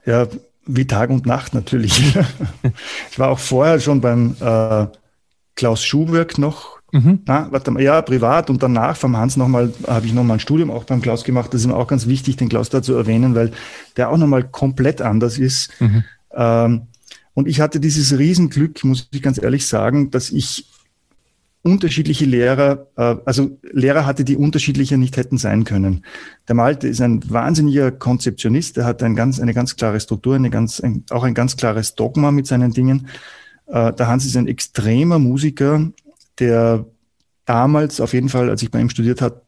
Ja, 0.05 0.27
wie 0.65 0.87
Tag 0.87 1.09
und 1.09 1.25
Nacht 1.25 1.53
natürlich. 1.53 2.15
ich 3.11 3.19
war 3.19 3.29
auch 3.29 3.39
vorher 3.39 3.79
schon 3.79 4.01
beim 4.01 4.35
äh, 4.39 4.85
Klaus 5.55 5.83
Schuberg 5.83 6.37
noch. 6.37 6.79
Mhm. 6.91 7.19
Na, 7.25 7.47
warte 7.51 7.71
mal, 7.71 7.83
ja, 7.83 8.01
privat 8.01 8.49
und 8.49 8.63
danach 8.63 8.95
vom 8.95 9.15
Hans 9.17 9.37
nochmal, 9.37 9.71
habe 9.87 10.05
ich 10.05 10.13
nochmal 10.13 10.37
ein 10.37 10.39
Studium 10.39 10.71
auch 10.71 10.85
beim 10.85 11.01
Klaus 11.01 11.23
gemacht. 11.23 11.53
Das 11.53 11.61
ist 11.61 11.67
mir 11.67 11.75
auch 11.75 11.87
ganz 11.87 12.07
wichtig, 12.07 12.37
den 12.37 12.49
Klaus 12.49 12.69
da 12.69 12.81
zu 12.81 12.95
erwähnen, 12.95 13.35
weil 13.35 13.51
der 13.97 14.09
auch 14.09 14.17
nochmal 14.17 14.43
komplett 14.43 15.01
anders 15.01 15.37
ist. 15.37 15.69
Mhm. 15.79 16.03
Ähm, 16.33 16.81
und 17.39 17.47
ich 17.47 17.61
hatte 17.61 17.79
dieses 17.79 18.17
Riesenglück, 18.17 18.83
muss 18.83 19.07
ich 19.11 19.21
ganz 19.21 19.41
ehrlich 19.41 19.65
sagen, 19.65 20.11
dass 20.11 20.29
ich 20.29 20.65
unterschiedliche 21.61 22.25
Lehrer, 22.25 22.87
äh, 22.97 23.15
also 23.23 23.57
Lehrer 23.61 24.05
hatte, 24.05 24.25
die 24.25 24.35
unterschiedlicher 24.35 24.97
nicht 24.97 25.15
hätten 25.15 25.37
sein 25.37 25.63
können. 25.63 26.03
Der 26.49 26.55
Malte 26.55 26.89
ist 26.89 26.99
ein 26.99 27.21
wahnsinniger 27.31 27.91
Konzeptionist, 27.91 28.77
er 28.77 28.83
hat 28.83 29.01
ein 29.03 29.15
ganz, 29.15 29.39
eine 29.39 29.53
ganz 29.53 29.77
klare 29.77 30.01
Struktur, 30.01 30.35
eine 30.35 30.49
ganz, 30.49 30.81
ein, 30.81 31.05
auch 31.11 31.23
ein 31.23 31.33
ganz 31.33 31.55
klares 31.55 31.95
Dogma 31.95 32.31
mit 32.31 32.45
seinen 32.45 32.73
Dingen. 32.73 33.07
Äh, 33.67 33.93
der 33.93 34.07
Hans 34.07 34.25
ist 34.25 34.35
ein 34.35 34.49
extremer 34.49 35.17
Musiker, 35.17 35.89
der 36.39 36.87
damals 37.45 38.01
auf 38.01 38.11
jeden 38.11 38.27
Fall, 38.27 38.49
als 38.49 38.63
ich 38.63 38.69
bei 38.69 38.81
ihm 38.81 38.89
studiert 38.89 39.21
habe, 39.21 39.43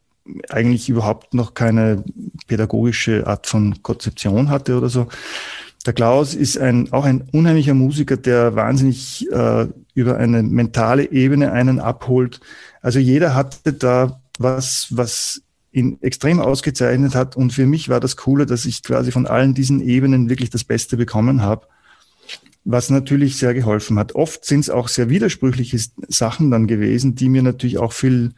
eigentlich 0.48 0.88
überhaupt 0.88 1.34
noch 1.34 1.52
keine 1.52 2.04
pädagogische 2.46 3.26
Art 3.26 3.46
von 3.46 3.82
Konzeption 3.82 4.48
hatte 4.48 4.78
oder 4.78 4.88
so. 4.88 5.08
Der 5.84 5.92
Klaus 5.92 6.34
ist 6.34 6.58
ein, 6.58 6.92
auch 6.92 7.04
ein 7.04 7.22
unheimlicher 7.32 7.74
Musiker, 7.74 8.16
der 8.16 8.54
wahnsinnig 8.54 9.28
äh, 9.32 9.66
über 9.94 10.16
eine 10.16 10.42
mentale 10.42 11.10
Ebene 11.10 11.52
einen 11.52 11.80
abholt. 11.80 12.40
Also 12.80 13.00
jeder 13.00 13.34
hatte 13.34 13.72
da 13.72 14.20
was, 14.38 14.88
was 14.90 15.42
ihn 15.72 15.98
extrem 16.00 16.38
ausgezeichnet 16.38 17.14
hat. 17.14 17.36
Und 17.36 17.52
für 17.52 17.66
mich 17.66 17.88
war 17.88 17.98
das 17.98 18.16
Coole, 18.16 18.46
dass 18.46 18.64
ich 18.64 18.82
quasi 18.82 19.10
von 19.10 19.26
allen 19.26 19.54
diesen 19.54 19.80
Ebenen 19.80 20.28
wirklich 20.28 20.50
das 20.50 20.64
Beste 20.64 20.96
bekommen 20.96 21.42
habe, 21.42 21.66
was 22.64 22.90
natürlich 22.90 23.36
sehr 23.38 23.54
geholfen 23.54 23.98
hat. 23.98 24.14
Oft 24.14 24.44
sind 24.44 24.60
es 24.60 24.70
auch 24.70 24.86
sehr 24.88 25.08
widersprüchliche 25.08 25.80
Sachen 26.08 26.50
dann 26.50 26.68
gewesen, 26.68 27.16
die 27.16 27.28
mir 27.28 27.42
natürlich 27.42 27.78
auch 27.78 27.92
viel 27.92 28.34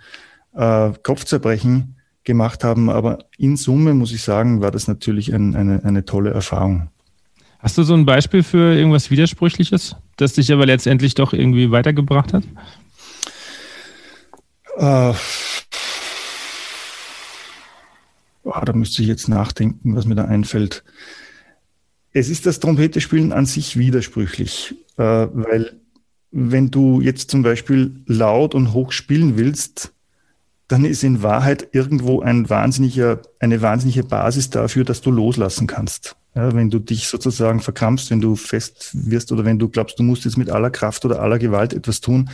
äh, 0.54 0.92
Kopfzerbrechen 1.02 1.96
gemacht 2.22 2.64
haben. 2.64 2.88
Aber 2.88 3.18
in 3.36 3.56
Summe 3.56 3.92
muss 3.92 4.12
ich 4.12 4.22
sagen, 4.22 4.62
war 4.62 4.70
das 4.70 4.88
natürlich 4.88 5.34
ein, 5.34 5.54
eine, 5.54 5.84
eine 5.84 6.06
tolle 6.06 6.30
Erfahrung. 6.30 6.88
Hast 7.64 7.78
du 7.78 7.82
so 7.82 7.94
ein 7.94 8.04
Beispiel 8.04 8.42
für 8.42 8.74
irgendwas 8.74 9.10
Widersprüchliches, 9.10 9.96
das 10.18 10.34
dich 10.34 10.52
aber 10.52 10.66
letztendlich 10.66 11.14
doch 11.14 11.32
irgendwie 11.32 11.70
weitergebracht 11.70 12.34
hat? 12.34 12.44
Äh, 14.76 15.14
oh, 18.42 18.60
da 18.66 18.72
müsste 18.74 19.00
ich 19.00 19.08
jetzt 19.08 19.28
nachdenken, 19.28 19.96
was 19.96 20.04
mir 20.04 20.14
da 20.14 20.26
einfällt. 20.26 20.84
Es 22.12 22.28
ist 22.28 22.44
das 22.44 22.60
Trompetespielen 22.60 23.32
an 23.32 23.46
sich 23.46 23.78
widersprüchlich, 23.78 24.74
äh, 24.98 25.02
weil 25.32 25.80
wenn 26.32 26.70
du 26.70 27.00
jetzt 27.00 27.30
zum 27.30 27.42
Beispiel 27.42 28.02
laut 28.04 28.54
und 28.54 28.74
hoch 28.74 28.92
spielen 28.92 29.38
willst, 29.38 29.94
dann 30.68 30.84
ist 30.84 31.02
in 31.02 31.22
Wahrheit 31.22 31.70
irgendwo 31.72 32.20
ein 32.20 32.50
wahnsinniger, 32.50 33.22
eine 33.40 33.62
wahnsinnige 33.62 34.04
Basis 34.04 34.50
dafür, 34.50 34.84
dass 34.84 35.00
du 35.00 35.10
loslassen 35.10 35.66
kannst. 35.66 36.14
Ja, 36.34 36.52
wenn 36.52 36.68
du 36.68 36.80
dich 36.80 37.06
sozusagen 37.06 37.60
verkrampfst, 37.60 38.10
wenn 38.10 38.20
du 38.20 38.34
fest 38.34 38.90
wirst 38.92 39.30
oder 39.30 39.44
wenn 39.44 39.58
du 39.58 39.68
glaubst, 39.68 39.98
du 39.98 40.02
musst 40.02 40.24
jetzt 40.24 40.36
mit 40.36 40.50
aller 40.50 40.70
Kraft 40.70 41.04
oder 41.04 41.20
aller 41.20 41.38
Gewalt 41.38 41.72
etwas 41.72 42.00
tun, 42.00 42.28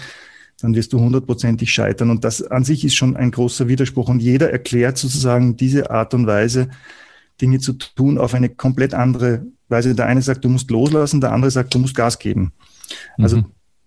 dann 0.62 0.74
wirst 0.74 0.92
du 0.92 1.00
hundertprozentig 1.00 1.70
scheitern. 1.72 2.10
Und 2.10 2.24
das 2.24 2.42
an 2.42 2.64
sich 2.64 2.84
ist 2.84 2.94
schon 2.94 3.16
ein 3.16 3.30
großer 3.30 3.68
Widerspruch. 3.68 4.08
Und 4.08 4.20
jeder 4.20 4.50
erklärt 4.50 4.98
sozusagen 4.98 5.56
diese 5.56 5.90
Art 5.90 6.14
und 6.14 6.26
Weise, 6.26 6.68
Dinge 7.40 7.58
zu 7.58 7.74
tun, 7.74 8.18
auf 8.18 8.34
eine 8.34 8.48
komplett 8.48 8.94
andere 8.94 9.46
Weise. 9.68 9.94
Der 9.94 10.06
eine 10.06 10.22
sagt, 10.22 10.44
du 10.44 10.48
musst 10.48 10.70
loslassen, 10.70 11.20
der 11.20 11.32
andere 11.32 11.50
sagt, 11.50 11.74
du 11.74 11.78
musst 11.78 11.94
Gas 11.94 12.18
geben. 12.18 12.52
Also, 13.18 13.38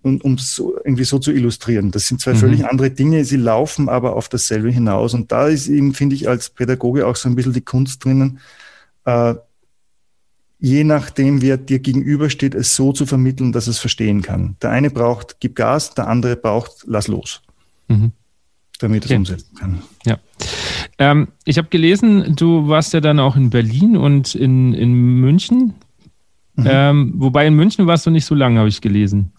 mhm. 0.04 0.18
um 0.22 0.34
es 0.34 0.62
irgendwie 0.84 1.04
so 1.04 1.20
zu 1.20 1.32
illustrieren. 1.32 1.92
Das 1.92 2.08
sind 2.08 2.22
zwei 2.22 2.34
mhm. 2.34 2.38
völlig 2.38 2.66
andere 2.66 2.90
Dinge, 2.90 3.26
sie 3.26 3.38
laufen 3.38 3.90
aber 3.90 4.16
auf 4.16 4.30
dasselbe 4.30 4.70
hinaus. 4.70 5.14
Und 5.14 5.32
da 5.32 5.48
ist 5.48 5.68
eben, 5.68 5.94
finde 5.94 6.16
ich, 6.16 6.28
als 6.28 6.50
Pädagoge 6.50 7.06
auch 7.06 7.16
so 7.16 7.30
ein 7.30 7.36
bisschen 7.36 7.54
die 7.54 7.62
Kunst 7.62 8.04
drinnen, 8.04 8.40
äh, 9.06 9.36
je 10.64 10.86
nachdem, 10.86 11.42
wer 11.42 11.58
dir 11.58 11.80
gegenübersteht, 11.80 12.56
es 12.56 12.74
so 12.74 12.94
zu 12.94 13.06
vermitteln, 13.06 13.52
dass 13.52 13.68
es 13.68 13.80
verstehen 13.80 14.22
kann. 14.22 14.56
Der 14.62 14.70
eine 14.70 14.90
braucht, 14.90 15.42
gib 15.42 15.58
Gas, 15.58 15.94
der 15.94 16.08
andere 16.08 16.38
braucht, 16.38 16.86
lass 16.88 17.10
los. 17.10 17.42
Mhm. 17.90 18.14
Damit 18.80 19.04
es 19.04 19.12
okay. 19.12 19.18
umsetzen 19.18 19.56
kann. 19.58 19.84
Ja. 20.06 20.20
Ähm, 20.98 21.28
ich 21.44 21.58
habe 21.58 21.68
gelesen, 21.68 22.38
du 22.38 22.70
warst 22.70 22.94
ja 22.94 23.02
dann 23.02 23.20
auch 23.20 23.36
in 23.36 23.50
Berlin 23.50 23.98
und 23.98 24.36
in, 24.36 24.74
in 24.74 24.94
München. 24.94 25.74
Mhm. 26.56 26.68
Ähm, 26.68 27.14
wobei 27.18 27.48
in 27.48 27.56
München 27.56 27.88
warst 27.88 28.06
du 28.06 28.12
nicht 28.12 28.26
so 28.26 28.36
lange, 28.36 28.60
habe 28.60 28.70
ich 28.70 28.82
gelesen. 28.82 29.32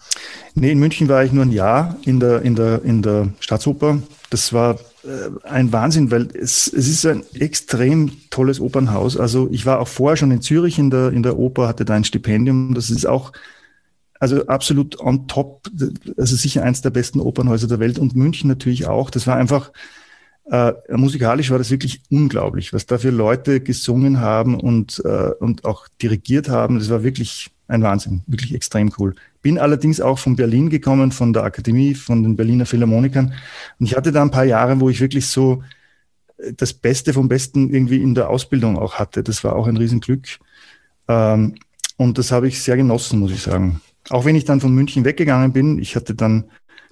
Nee, 0.54 0.72
in 0.72 0.78
München 0.78 1.08
war 1.08 1.24
ich 1.24 1.32
nur 1.32 1.44
ein 1.44 1.52
Jahr 1.52 1.96
in 2.04 2.18
der, 2.18 2.42
in 2.42 2.56
der, 2.56 2.82
in 2.84 3.02
der 3.02 3.28
Staatsoper. 3.38 3.98
Das 4.30 4.52
war 4.52 4.74
äh, 5.04 5.48
ein 5.48 5.72
Wahnsinn, 5.72 6.10
weil 6.10 6.28
es, 6.34 6.66
es 6.66 6.88
ist 6.88 7.06
ein 7.06 7.22
extrem 7.34 8.10
tolles 8.30 8.60
Opernhaus. 8.60 9.16
Also 9.16 9.48
ich 9.52 9.64
war 9.64 9.80
auch 9.80 9.88
vorher 9.88 10.16
schon 10.16 10.32
in 10.32 10.40
Zürich 10.40 10.78
in 10.78 10.90
der, 10.90 11.12
in 11.12 11.22
der 11.22 11.38
Oper, 11.38 11.68
hatte 11.68 11.84
da 11.84 11.94
ein 11.94 12.04
Stipendium. 12.04 12.74
Das 12.74 12.90
ist 12.90 13.06
auch 13.06 13.32
also 14.18 14.46
absolut 14.46 14.98
on 14.98 15.28
top. 15.28 15.68
Also 16.16 16.34
sicher 16.36 16.62
eins 16.62 16.82
der 16.82 16.90
besten 16.90 17.20
Opernhäuser 17.20 17.68
der 17.68 17.78
Welt 17.78 17.98
und 17.98 18.16
München 18.16 18.48
natürlich 18.48 18.86
auch. 18.86 19.10
Das 19.10 19.26
war 19.26 19.36
einfach, 19.36 19.70
äh, 20.50 20.72
musikalisch 20.90 21.50
war 21.50 21.58
das 21.58 21.70
wirklich 21.70 22.02
unglaublich, 22.10 22.72
was 22.72 22.86
da 22.86 22.98
für 22.98 23.10
Leute 23.10 23.60
gesungen 23.60 24.20
haben 24.20 24.58
und, 24.58 25.02
äh, 25.04 25.30
und 25.40 25.64
auch 25.64 25.88
dirigiert 26.02 26.48
haben. 26.48 26.78
Das 26.78 26.90
war 26.90 27.02
wirklich 27.02 27.50
ein 27.66 27.82
Wahnsinn, 27.82 28.22
wirklich 28.26 28.54
extrem 28.54 28.92
cool. 28.98 29.14
Bin 29.40 29.58
allerdings 29.58 30.00
auch 30.00 30.18
von 30.18 30.36
Berlin 30.36 30.68
gekommen, 30.68 31.12
von 31.12 31.32
der 31.32 31.44
Akademie, 31.44 31.94
von 31.94 32.22
den 32.22 32.36
Berliner 32.36 32.66
Philharmonikern. 32.66 33.32
Und 33.78 33.86
ich 33.86 33.96
hatte 33.96 34.12
da 34.12 34.22
ein 34.22 34.30
paar 34.30 34.44
Jahre, 34.44 34.80
wo 34.80 34.90
ich 34.90 35.00
wirklich 35.00 35.26
so 35.26 35.62
äh, 36.38 36.52
das 36.52 36.74
Beste 36.74 37.14
vom 37.14 37.28
Besten 37.28 37.72
irgendwie 37.72 38.02
in 38.02 38.14
der 38.14 38.28
Ausbildung 38.28 38.78
auch 38.78 38.94
hatte. 38.94 39.22
Das 39.22 39.44
war 39.44 39.56
auch 39.56 39.66
ein 39.66 39.78
Riesenglück. 39.78 40.26
Ähm, 41.08 41.54
und 41.96 42.18
das 42.18 42.32
habe 42.32 42.48
ich 42.48 42.60
sehr 42.60 42.76
genossen, 42.76 43.18
muss 43.18 43.32
ich 43.32 43.42
sagen. 43.42 43.80
Auch 44.10 44.26
wenn 44.26 44.36
ich 44.36 44.44
dann 44.44 44.60
von 44.60 44.74
München 44.74 45.06
weggegangen 45.06 45.52
bin, 45.52 45.78
ich 45.78 45.96
hatte 45.96 46.14
dann 46.14 46.44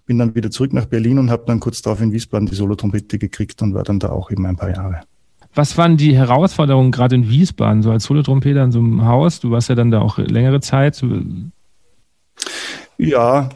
bin 0.04 0.18
dann 0.18 0.34
wieder 0.34 0.50
zurück 0.50 0.72
nach 0.72 0.86
Berlin 0.86 1.18
und 1.18 1.30
habe 1.30 1.44
dann 1.46 1.60
kurz 1.60 1.82
darauf 1.82 2.00
in 2.00 2.12
Wiesbaden 2.12 2.46
die 2.46 2.54
Solotrompete 2.54 3.18
gekriegt 3.18 3.62
und 3.62 3.74
war 3.74 3.84
dann 3.84 3.98
da 3.98 4.10
auch 4.10 4.30
eben 4.30 4.46
ein 4.46 4.56
paar 4.56 4.70
Jahre. 4.70 5.00
Was 5.54 5.76
waren 5.76 5.96
die 5.96 6.16
Herausforderungen 6.16 6.92
gerade 6.92 7.14
in 7.14 7.28
Wiesbaden, 7.28 7.82
so 7.82 7.90
als 7.90 8.04
Solotrompeter 8.04 8.64
in 8.64 8.72
so 8.72 8.78
einem 8.78 9.04
Haus? 9.04 9.40
Du 9.40 9.50
warst 9.50 9.68
ja 9.68 9.74
dann 9.74 9.90
da 9.90 10.00
auch 10.00 10.18
längere 10.18 10.60
Zeit. 10.60 11.04
Ja, 12.96 13.50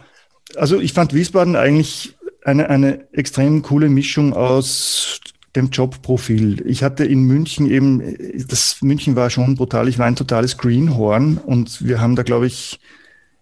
also 0.56 0.78
ich 0.78 0.92
fand 0.92 1.14
Wiesbaden 1.14 1.56
eigentlich 1.56 2.16
eine, 2.44 2.68
eine 2.68 3.12
extrem 3.12 3.62
coole 3.62 3.88
Mischung 3.88 4.34
aus 4.34 5.20
dem 5.56 5.70
Jobprofil. 5.70 6.62
Ich 6.66 6.82
hatte 6.82 7.04
in 7.04 7.22
München 7.22 7.68
eben, 7.70 8.02
das 8.46 8.82
München 8.82 9.16
war 9.16 9.30
schon 9.30 9.56
brutal, 9.56 9.88
ich 9.88 9.98
war 9.98 10.06
ein 10.06 10.16
totales 10.16 10.58
Greenhorn 10.58 11.38
und 11.38 11.86
wir 11.86 12.00
haben 12.00 12.14
da, 12.14 12.22
glaube 12.22 12.46
ich, 12.46 12.78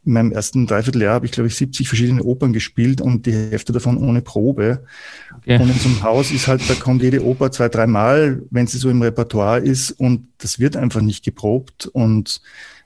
in 0.05 0.13
meinem 0.13 0.33
ersten 0.33 0.67
Dreivierteljahr 0.67 1.15
habe 1.15 1.27
ich, 1.27 1.33
glaube 1.33 1.49
ich, 1.49 1.57
70 1.57 1.89
verschiedene 1.89 2.23
Opern 2.23 2.53
gespielt 2.53 3.01
und 3.01 3.27
die 3.27 3.33
Hälfte 3.33 3.73
davon 3.73 3.97
ohne 3.97 4.23
Probe. 4.23 4.85
Okay. 5.39 5.61
Und 5.61 5.71
in 5.71 5.79
so 5.79 5.89
einem 5.89 6.03
Haus 6.03 6.31
ist 6.31 6.47
halt, 6.47 6.69
da 6.69 6.75
kommt 6.75 7.03
jede 7.03 7.25
Oper 7.25 7.51
zwei, 7.53 7.69
dreimal, 7.69 8.43
wenn 8.51 8.67
sie 8.67 8.79
so 8.79 8.91
im 8.91 9.03
Repertoire 9.03 9.61
ist 9.61 9.93
und 9.93 10.29
das 10.39 10.59
wird 10.59 10.77
einfach 10.77 11.01
nicht 11.01 11.25
geprobt 11.25 11.87
und 11.87 12.41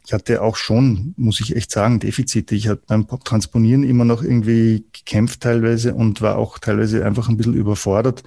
ich 0.09 0.15
hatte 0.15 0.41
auch 0.41 0.57
schon, 0.57 1.13
muss 1.19 1.39
ich 1.39 1.55
echt 1.55 1.71
sagen, 1.71 2.01
Defizite. 2.01 2.55
Ich 2.55 2.69
hatte 2.69 2.81
beim 2.87 3.07
Transponieren 3.07 3.83
immer 3.83 4.07
noch 4.07 4.23
irgendwie 4.23 4.87
gekämpft 4.91 5.43
teilweise 5.43 5.93
und 5.93 6.23
war 6.23 6.39
auch 6.39 6.59
teilweise 6.59 7.05
einfach 7.05 7.29
ein 7.29 7.37
bisschen 7.37 7.53
überfordert 7.53 8.23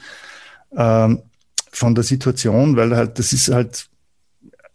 ähm, 0.77 1.23
von 1.71 1.95
der 1.95 2.04
Situation, 2.04 2.75
weil 2.75 2.95
halt, 2.95 3.17
das 3.17 3.34
ist 3.34 3.49
halt 3.49 3.88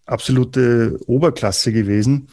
absolute 0.04 0.98
Oberklasse 1.06 1.72
gewesen. 1.72 2.26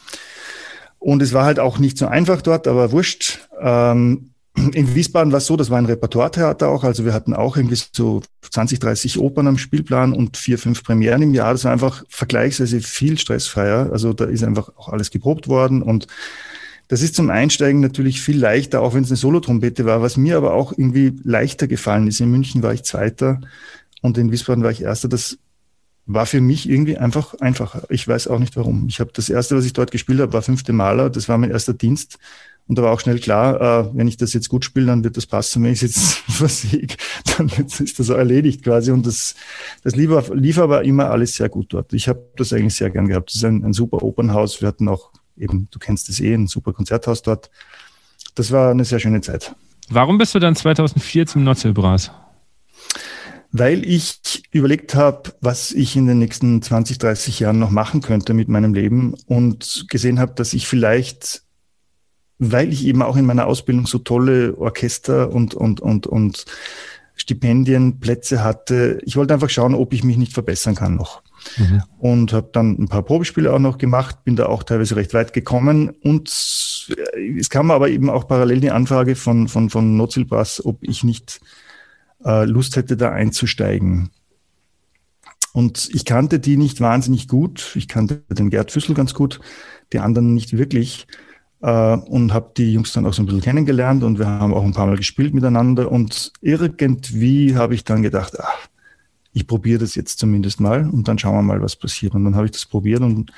Und 1.04 1.20
es 1.20 1.34
war 1.34 1.44
halt 1.44 1.60
auch 1.60 1.78
nicht 1.78 1.98
so 1.98 2.06
einfach 2.06 2.40
dort, 2.40 2.66
aber 2.66 2.90
wurscht. 2.90 3.46
Ähm, 3.60 4.30
in 4.72 4.94
Wiesbaden 4.94 5.32
war 5.32 5.38
es 5.38 5.44
so, 5.44 5.54
das 5.54 5.68
war 5.68 5.76
ein 5.76 5.84
Repertoiretheater 5.84 6.68
auch, 6.68 6.82
also 6.82 7.04
wir 7.04 7.12
hatten 7.12 7.34
auch 7.34 7.58
irgendwie 7.58 7.78
so 7.92 8.22
20, 8.40 8.78
30 8.78 9.18
Opern 9.18 9.46
am 9.46 9.58
Spielplan 9.58 10.14
und 10.14 10.38
vier, 10.38 10.58
fünf 10.58 10.82
Premieren 10.82 11.20
im 11.20 11.34
Jahr. 11.34 11.52
Das 11.52 11.64
war 11.64 11.72
einfach 11.72 12.04
vergleichsweise 12.08 12.80
viel 12.80 13.18
stressfreier. 13.18 13.90
Also 13.92 14.14
da 14.14 14.24
ist 14.24 14.44
einfach 14.44 14.70
auch 14.76 14.88
alles 14.88 15.10
geprobt 15.10 15.46
worden 15.46 15.82
und 15.82 16.06
das 16.88 17.02
ist 17.02 17.14
zum 17.14 17.28
Einsteigen 17.28 17.82
natürlich 17.82 18.22
viel 18.22 18.38
leichter, 18.38 18.80
auch 18.80 18.94
wenn 18.94 19.04
es 19.04 19.10
eine 19.10 19.18
Solotrompete 19.18 19.84
war, 19.84 20.00
was 20.00 20.16
mir 20.16 20.38
aber 20.38 20.54
auch 20.54 20.72
irgendwie 20.72 21.12
leichter 21.22 21.66
gefallen 21.66 22.06
ist. 22.06 22.20
In 22.20 22.30
München 22.30 22.62
war 22.62 22.72
ich 22.72 22.82
Zweiter 22.82 23.42
und 24.00 24.16
in 24.16 24.32
Wiesbaden 24.32 24.64
war 24.64 24.70
ich 24.70 24.80
Erster. 24.80 25.08
Das 25.08 25.36
war 26.06 26.26
für 26.26 26.40
mich 26.40 26.68
irgendwie 26.68 26.98
einfach 26.98 27.34
einfacher. 27.40 27.84
Ich 27.88 28.06
weiß 28.06 28.28
auch 28.28 28.38
nicht 28.38 28.56
warum. 28.56 28.86
Ich 28.88 29.00
habe 29.00 29.10
das 29.12 29.28
erste, 29.28 29.56
was 29.56 29.64
ich 29.64 29.72
dort 29.72 29.90
gespielt 29.90 30.20
habe, 30.20 30.32
war 30.32 30.42
fünfte 30.42 30.72
Maler. 30.72 31.08
Das 31.10 31.28
war 31.28 31.38
mein 31.38 31.50
erster 31.50 31.72
Dienst. 31.72 32.18
Und 32.66 32.78
da 32.78 32.82
war 32.82 32.92
auch 32.92 33.00
schnell 33.00 33.18
klar, 33.18 33.60
äh, 33.60 33.90
wenn 33.94 34.08
ich 34.08 34.16
das 34.16 34.32
jetzt 34.32 34.48
gut 34.48 34.64
spiele, 34.64 34.86
dann 34.86 35.04
wird 35.04 35.18
das 35.18 35.26
passen. 35.26 35.62
Wenn 35.62 35.72
ich 35.72 35.82
es 35.82 35.94
jetzt 35.94 36.14
versiege, 36.28 36.94
dann 37.36 37.48
ist 37.48 37.98
das 37.98 38.10
auch 38.10 38.16
erledigt 38.16 38.62
quasi. 38.62 38.90
Und 38.90 39.06
das, 39.06 39.34
das 39.82 39.96
lief, 39.96 40.10
lief 40.32 40.58
aber 40.58 40.84
immer 40.84 41.10
alles 41.10 41.36
sehr 41.36 41.48
gut 41.48 41.72
dort. 41.72 41.92
Ich 41.92 42.08
habe 42.08 42.22
das 42.36 42.52
eigentlich 42.52 42.74
sehr 42.74 42.90
gern 42.90 43.08
gehabt. 43.08 43.30
Das 43.30 43.36
ist 43.36 43.44
ein, 43.44 43.64
ein 43.64 43.72
super 43.72 44.02
Opernhaus. 44.02 44.60
Wir 44.60 44.68
hatten 44.68 44.88
auch 44.88 45.10
eben, 45.36 45.68
du 45.70 45.78
kennst 45.78 46.08
es 46.08 46.20
eh, 46.20 46.34
ein 46.34 46.46
super 46.46 46.72
Konzerthaus 46.72 47.22
dort. 47.22 47.50
Das 48.34 48.50
war 48.50 48.70
eine 48.70 48.84
sehr 48.84 48.98
schöne 48.98 49.20
Zeit. 49.20 49.54
Warum 49.90 50.16
bist 50.16 50.34
du 50.34 50.38
dann 50.38 50.56
2004 50.56 51.26
zum 51.26 51.44
Notzelbras? 51.44 52.10
Weil 53.56 53.88
ich 53.88 54.42
überlegt 54.50 54.96
habe, 54.96 55.32
was 55.40 55.70
ich 55.70 55.94
in 55.94 56.08
den 56.08 56.18
nächsten 56.18 56.60
20, 56.60 56.98
30 56.98 57.38
Jahren 57.38 57.60
noch 57.60 57.70
machen 57.70 58.00
könnte 58.00 58.34
mit 58.34 58.48
meinem 58.48 58.74
Leben 58.74 59.14
und 59.26 59.86
gesehen 59.88 60.18
habe, 60.18 60.34
dass 60.34 60.54
ich 60.54 60.66
vielleicht, 60.66 61.44
weil 62.40 62.72
ich 62.72 62.84
eben 62.84 63.00
auch 63.00 63.14
in 63.14 63.24
meiner 63.24 63.46
Ausbildung 63.46 63.86
so 63.86 63.98
tolle 63.98 64.58
Orchester 64.58 65.30
und, 65.30 65.54
und, 65.54 65.78
und, 65.78 66.08
und 66.08 66.46
Stipendienplätze 67.14 68.42
hatte, 68.42 68.98
ich 69.04 69.14
wollte 69.14 69.34
einfach 69.34 69.50
schauen, 69.50 69.76
ob 69.76 69.92
ich 69.92 70.02
mich 70.02 70.16
nicht 70.16 70.32
verbessern 70.32 70.74
kann 70.74 70.96
noch. 70.96 71.22
Mhm. 71.56 71.82
Und 71.98 72.32
habe 72.32 72.50
dann 72.52 72.76
ein 72.76 72.88
paar 72.88 73.04
Probespiele 73.04 73.52
auch 73.52 73.60
noch 73.60 73.78
gemacht, 73.78 74.24
bin 74.24 74.34
da 74.34 74.46
auch 74.46 74.64
teilweise 74.64 74.96
recht 74.96 75.14
weit 75.14 75.32
gekommen 75.32 75.90
und 75.90 76.28
es 76.28 77.50
kam 77.50 77.70
aber 77.70 77.88
eben 77.88 78.10
auch 78.10 78.26
parallel 78.26 78.58
die 78.58 78.72
Anfrage 78.72 79.14
von, 79.14 79.46
von, 79.46 79.70
von 79.70 79.96
Nozilbass, 79.96 80.64
ob 80.66 80.78
ich 80.82 81.04
nicht 81.04 81.40
äh, 82.24 82.44
Lust 82.44 82.76
hätte, 82.76 82.96
da 82.96 83.10
einzusteigen. 83.10 84.10
Und 85.52 85.88
ich 85.92 86.04
kannte 86.04 86.40
die 86.40 86.56
nicht 86.56 86.80
wahnsinnig 86.80 87.28
gut. 87.28 87.72
Ich 87.76 87.86
kannte 87.86 88.22
den 88.28 88.50
Gerd 88.50 88.72
Füssel 88.72 88.94
ganz 88.94 89.14
gut, 89.14 89.40
die 89.92 90.00
anderen 90.00 90.34
nicht 90.34 90.56
wirklich. 90.56 91.06
Äh, 91.62 91.96
und 91.96 92.32
habe 92.32 92.52
die 92.56 92.72
Jungs 92.72 92.92
dann 92.92 93.06
auch 93.06 93.14
so 93.14 93.22
ein 93.22 93.26
bisschen 93.26 93.40
kennengelernt 93.40 94.02
und 94.02 94.18
wir 94.18 94.26
haben 94.26 94.52
auch 94.52 94.64
ein 94.64 94.72
paar 94.72 94.86
Mal 94.86 94.96
gespielt 94.96 95.32
miteinander. 95.32 95.90
Und 95.90 96.32
irgendwie 96.40 97.54
habe 97.54 97.74
ich 97.74 97.84
dann 97.84 98.02
gedacht, 98.02 98.38
ach, 98.40 98.68
ich 99.32 99.46
probiere 99.46 99.80
das 99.80 99.94
jetzt 99.94 100.18
zumindest 100.18 100.60
mal 100.60 100.88
und 100.88 101.08
dann 101.08 101.18
schauen 101.18 101.34
wir 101.34 101.42
mal, 101.42 101.62
was 101.62 101.76
passiert. 101.76 102.14
Und 102.14 102.24
dann 102.24 102.36
habe 102.36 102.46
ich 102.46 102.52
das 102.52 102.66
probiert 102.66 103.02
und 103.02 103.32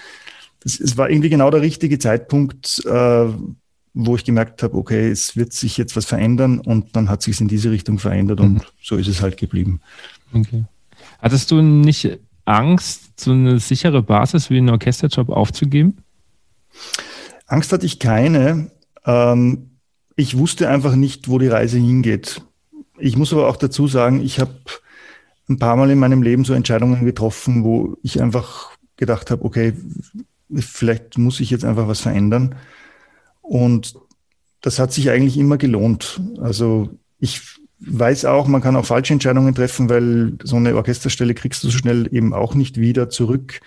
das, 0.60 0.80
es 0.80 0.96
war 0.96 1.10
irgendwie 1.10 1.30
genau 1.30 1.50
der 1.50 1.60
richtige 1.60 1.98
Zeitpunkt, 1.98 2.84
äh, 2.86 3.26
wo 3.98 4.14
ich 4.14 4.24
gemerkt 4.24 4.62
habe, 4.62 4.76
okay, 4.76 5.08
es 5.08 5.36
wird 5.36 5.54
sich 5.54 5.78
jetzt 5.78 5.96
was 5.96 6.04
verändern 6.04 6.60
und 6.60 6.94
dann 6.94 7.08
hat 7.08 7.22
sich 7.22 7.40
in 7.40 7.48
diese 7.48 7.70
Richtung 7.70 7.98
verändert 7.98 8.40
und 8.40 8.54
mhm. 8.54 8.60
so 8.82 8.96
ist 8.96 9.08
es 9.08 9.22
halt 9.22 9.38
geblieben. 9.38 9.80
Okay. 10.34 10.64
Hattest 11.18 11.50
du 11.50 11.62
nicht 11.62 12.18
Angst, 12.44 13.18
so 13.18 13.32
eine 13.32 13.58
sichere 13.58 14.02
Basis 14.02 14.50
wie 14.50 14.58
einen 14.58 14.68
Orchesterjob 14.68 15.30
aufzugeben? 15.30 15.96
Angst 17.46 17.72
hatte 17.72 17.86
ich 17.86 17.98
keine. 17.98 18.70
Ähm, 19.06 19.70
ich 20.14 20.36
wusste 20.36 20.68
einfach 20.68 20.94
nicht, 20.94 21.28
wo 21.28 21.38
die 21.38 21.48
Reise 21.48 21.78
hingeht. 21.78 22.42
Ich 22.98 23.16
muss 23.16 23.32
aber 23.32 23.48
auch 23.48 23.56
dazu 23.56 23.88
sagen, 23.88 24.20
ich 24.20 24.40
habe 24.40 24.52
ein 25.48 25.58
paar 25.58 25.76
Mal 25.76 25.90
in 25.90 25.98
meinem 25.98 26.22
Leben 26.22 26.44
so 26.44 26.52
Entscheidungen 26.52 27.06
getroffen, 27.06 27.64
wo 27.64 27.96
ich 28.02 28.20
einfach 28.20 28.72
gedacht 28.98 29.30
habe, 29.30 29.42
okay, 29.44 29.72
vielleicht 30.54 31.16
muss 31.16 31.40
ich 31.40 31.48
jetzt 31.48 31.64
einfach 31.64 31.88
was 31.88 32.00
verändern. 32.00 32.56
Und 33.46 33.94
das 34.60 34.78
hat 34.78 34.92
sich 34.92 35.10
eigentlich 35.10 35.38
immer 35.38 35.56
gelohnt. 35.56 36.20
Also 36.40 36.90
ich 37.18 37.40
weiß 37.78 38.24
auch, 38.24 38.48
man 38.48 38.60
kann 38.60 38.76
auch 38.76 38.86
falsche 38.86 39.12
Entscheidungen 39.12 39.54
treffen, 39.54 39.88
weil 39.88 40.34
so 40.42 40.56
eine 40.56 40.74
Orchesterstelle 40.74 41.34
kriegst 41.34 41.62
du 41.62 41.70
so 41.70 41.78
schnell 41.78 42.08
eben 42.12 42.34
auch 42.34 42.54
nicht 42.54 42.80
wieder 42.80 43.08
zurück. 43.08 43.60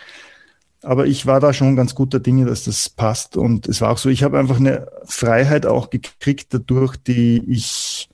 Aber 0.81 1.07
ich 1.07 1.25
war 1.25 1.39
da 1.39 1.53
schon 1.53 1.75
ganz 1.75 1.95
guter 1.95 2.19
Dinge, 2.19 2.45
dass 2.45 2.63
das 2.63 2.89
passt. 2.89 3.37
Und 3.37 3.67
es 3.67 3.81
war 3.81 3.91
auch 3.91 3.97
so, 3.97 4.09
ich 4.09 4.23
habe 4.23 4.39
einfach 4.39 4.57
eine 4.57 4.87
Freiheit 5.05 5.65
auch 5.65 5.89
gekriegt 5.89 6.53
dadurch, 6.53 6.95
die 6.97 7.43
ich 7.47 8.09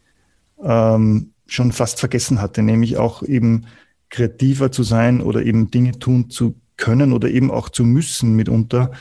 ähm, 0.63 1.31
schon 1.47 1.71
fast 1.71 1.99
vergessen 1.99 2.41
hatte, 2.41 2.61
nämlich 2.63 2.97
auch 2.97 3.23
eben 3.23 3.65
kreativer 4.09 4.71
zu 4.71 4.83
sein 4.83 5.21
oder 5.21 5.43
eben 5.43 5.71
Dinge 5.71 5.97
tun 5.99 6.29
zu 6.29 6.55
können 6.77 7.13
oder 7.13 7.29
eben 7.29 7.51
auch 7.51 7.69
zu 7.69 7.83
müssen 7.83 8.35
mitunter, 8.35 8.91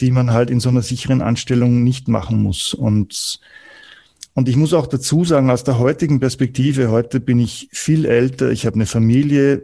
die 0.00 0.10
man 0.10 0.32
halt 0.32 0.50
in 0.50 0.60
so 0.60 0.68
einer 0.68 0.82
sicheren 0.82 1.22
Anstellung 1.22 1.82
nicht 1.82 2.08
machen 2.08 2.42
muss. 2.42 2.74
Und, 2.74 3.40
und 4.34 4.48
ich 4.48 4.56
muss 4.56 4.74
auch 4.74 4.86
dazu 4.86 5.24
sagen, 5.24 5.50
aus 5.50 5.64
der 5.64 5.78
heutigen 5.78 6.20
Perspektive, 6.20 6.90
heute 6.90 7.20
bin 7.20 7.38
ich 7.38 7.68
viel 7.72 8.06
älter, 8.06 8.50
ich 8.50 8.66
habe 8.66 8.74
eine 8.74 8.86
Familie, 8.86 9.62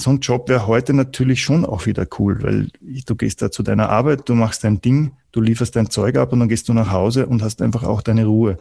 so 0.00 0.10
ein 0.10 0.20
Job 0.20 0.48
wäre 0.48 0.66
heute 0.66 0.94
natürlich 0.94 1.42
schon 1.42 1.64
auch 1.64 1.86
wieder 1.86 2.06
cool, 2.18 2.40
weil 2.42 2.68
du 2.80 3.16
gehst 3.16 3.42
da 3.42 3.50
zu 3.50 3.64
deiner 3.64 3.88
Arbeit, 3.88 4.28
du 4.28 4.34
machst 4.34 4.62
dein 4.62 4.80
Ding, 4.80 5.12
du 5.32 5.40
lieferst 5.40 5.74
dein 5.74 5.90
Zeug 5.90 6.16
ab 6.16 6.32
und 6.32 6.38
dann 6.38 6.48
gehst 6.48 6.68
du 6.68 6.72
nach 6.72 6.92
Hause 6.92 7.26
und 7.26 7.42
hast 7.42 7.62
einfach 7.62 7.82
auch 7.82 8.00
deine 8.00 8.26
Ruhe. 8.26 8.58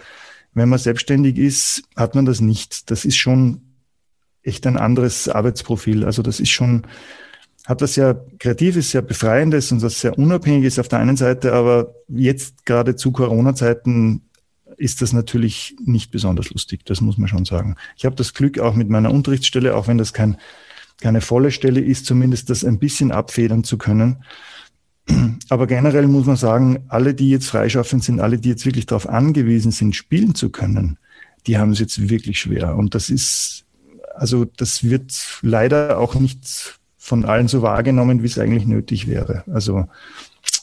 Wenn 0.53 0.69
man 0.69 0.79
selbstständig 0.79 1.37
ist, 1.37 1.83
hat 1.95 2.15
man 2.15 2.25
das 2.25 2.41
nicht. 2.41 2.89
Das 2.89 3.05
ist 3.05 3.17
schon 3.17 3.61
echt 4.41 4.65
ein 4.65 4.77
anderes 4.77 5.29
Arbeitsprofil. 5.29 6.03
Also 6.05 6.23
das 6.23 6.39
ist 6.39 6.49
schon, 6.49 6.87
hat 7.67 7.81
was 7.81 7.95
sehr 7.95 8.25
Kreatives, 8.39 8.91
sehr 8.91 9.01
Befreiendes 9.01 9.73
und 9.73 9.81
was 9.81 9.99
sehr 9.99 10.17
Unabhängiges 10.17 10.79
auf 10.79 10.87
der 10.87 10.99
einen 10.99 11.17
Seite, 11.17 11.51
aber 11.51 11.93
jetzt 12.07 12.65
gerade 12.65 12.95
zu 12.95 13.11
Corona-Zeiten 13.11 14.21
ist 14.77 15.01
das 15.01 15.11
natürlich 15.11 15.75
nicht 15.83 16.09
besonders 16.09 16.49
lustig, 16.49 16.85
das 16.85 17.01
muss 17.01 17.17
man 17.17 17.27
schon 17.27 17.43
sagen. 17.43 17.75
Ich 17.97 18.05
habe 18.05 18.15
das 18.15 18.33
Glück 18.33 18.57
auch 18.57 18.73
mit 18.73 18.89
meiner 18.89 19.11
Unterrichtsstelle, 19.11 19.75
auch 19.75 19.89
wenn 19.89 19.97
das 19.97 20.13
kein, 20.13 20.37
keine 21.01 21.19
volle 21.19 21.51
Stelle 21.51 21.81
ist, 21.81 22.05
zumindest 22.05 22.49
das 22.49 22.63
ein 22.63 22.79
bisschen 22.79 23.11
abfedern 23.11 23.65
zu 23.65 23.77
können. 23.77 24.23
Aber 25.49 25.67
generell 25.67 26.07
muss 26.07 26.25
man 26.25 26.37
sagen, 26.37 26.85
alle, 26.87 27.13
die 27.13 27.29
jetzt 27.29 27.49
freischaffend 27.49 28.01
sind, 28.01 28.21
alle, 28.21 28.37
die 28.37 28.49
jetzt 28.49 28.65
wirklich 28.65 28.85
darauf 28.85 29.09
angewiesen 29.09 29.73
sind, 29.73 29.93
spielen 29.93 30.35
zu 30.35 30.51
können, 30.51 30.99
die 31.47 31.57
haben 31.57 31.71
es 31.71 31.79
jetzt 31.79 32.09
wirklich 32.09 32.39
schwer. 32.39 32.77
Und 32.77 32.95
das 32.95 33.09
ist, 33.09 33.65
also 34.15 34.45
das 34.45 34.85
wird 34.85 35.39
leider 35.41 35.97
auch 35.97 36.15
nicht 36.15 36.76
von 37.07 37.23
allen 37.23 37.47
so 37.47 37.61
wahrgenommen, 37.61 38.21
wie 38.21 38.25
es 38.25 38.37
eigentlich 38.37 38.67
nötig 38.67 39.07
wäre. 39.07 39.45
Also 39.53 39.85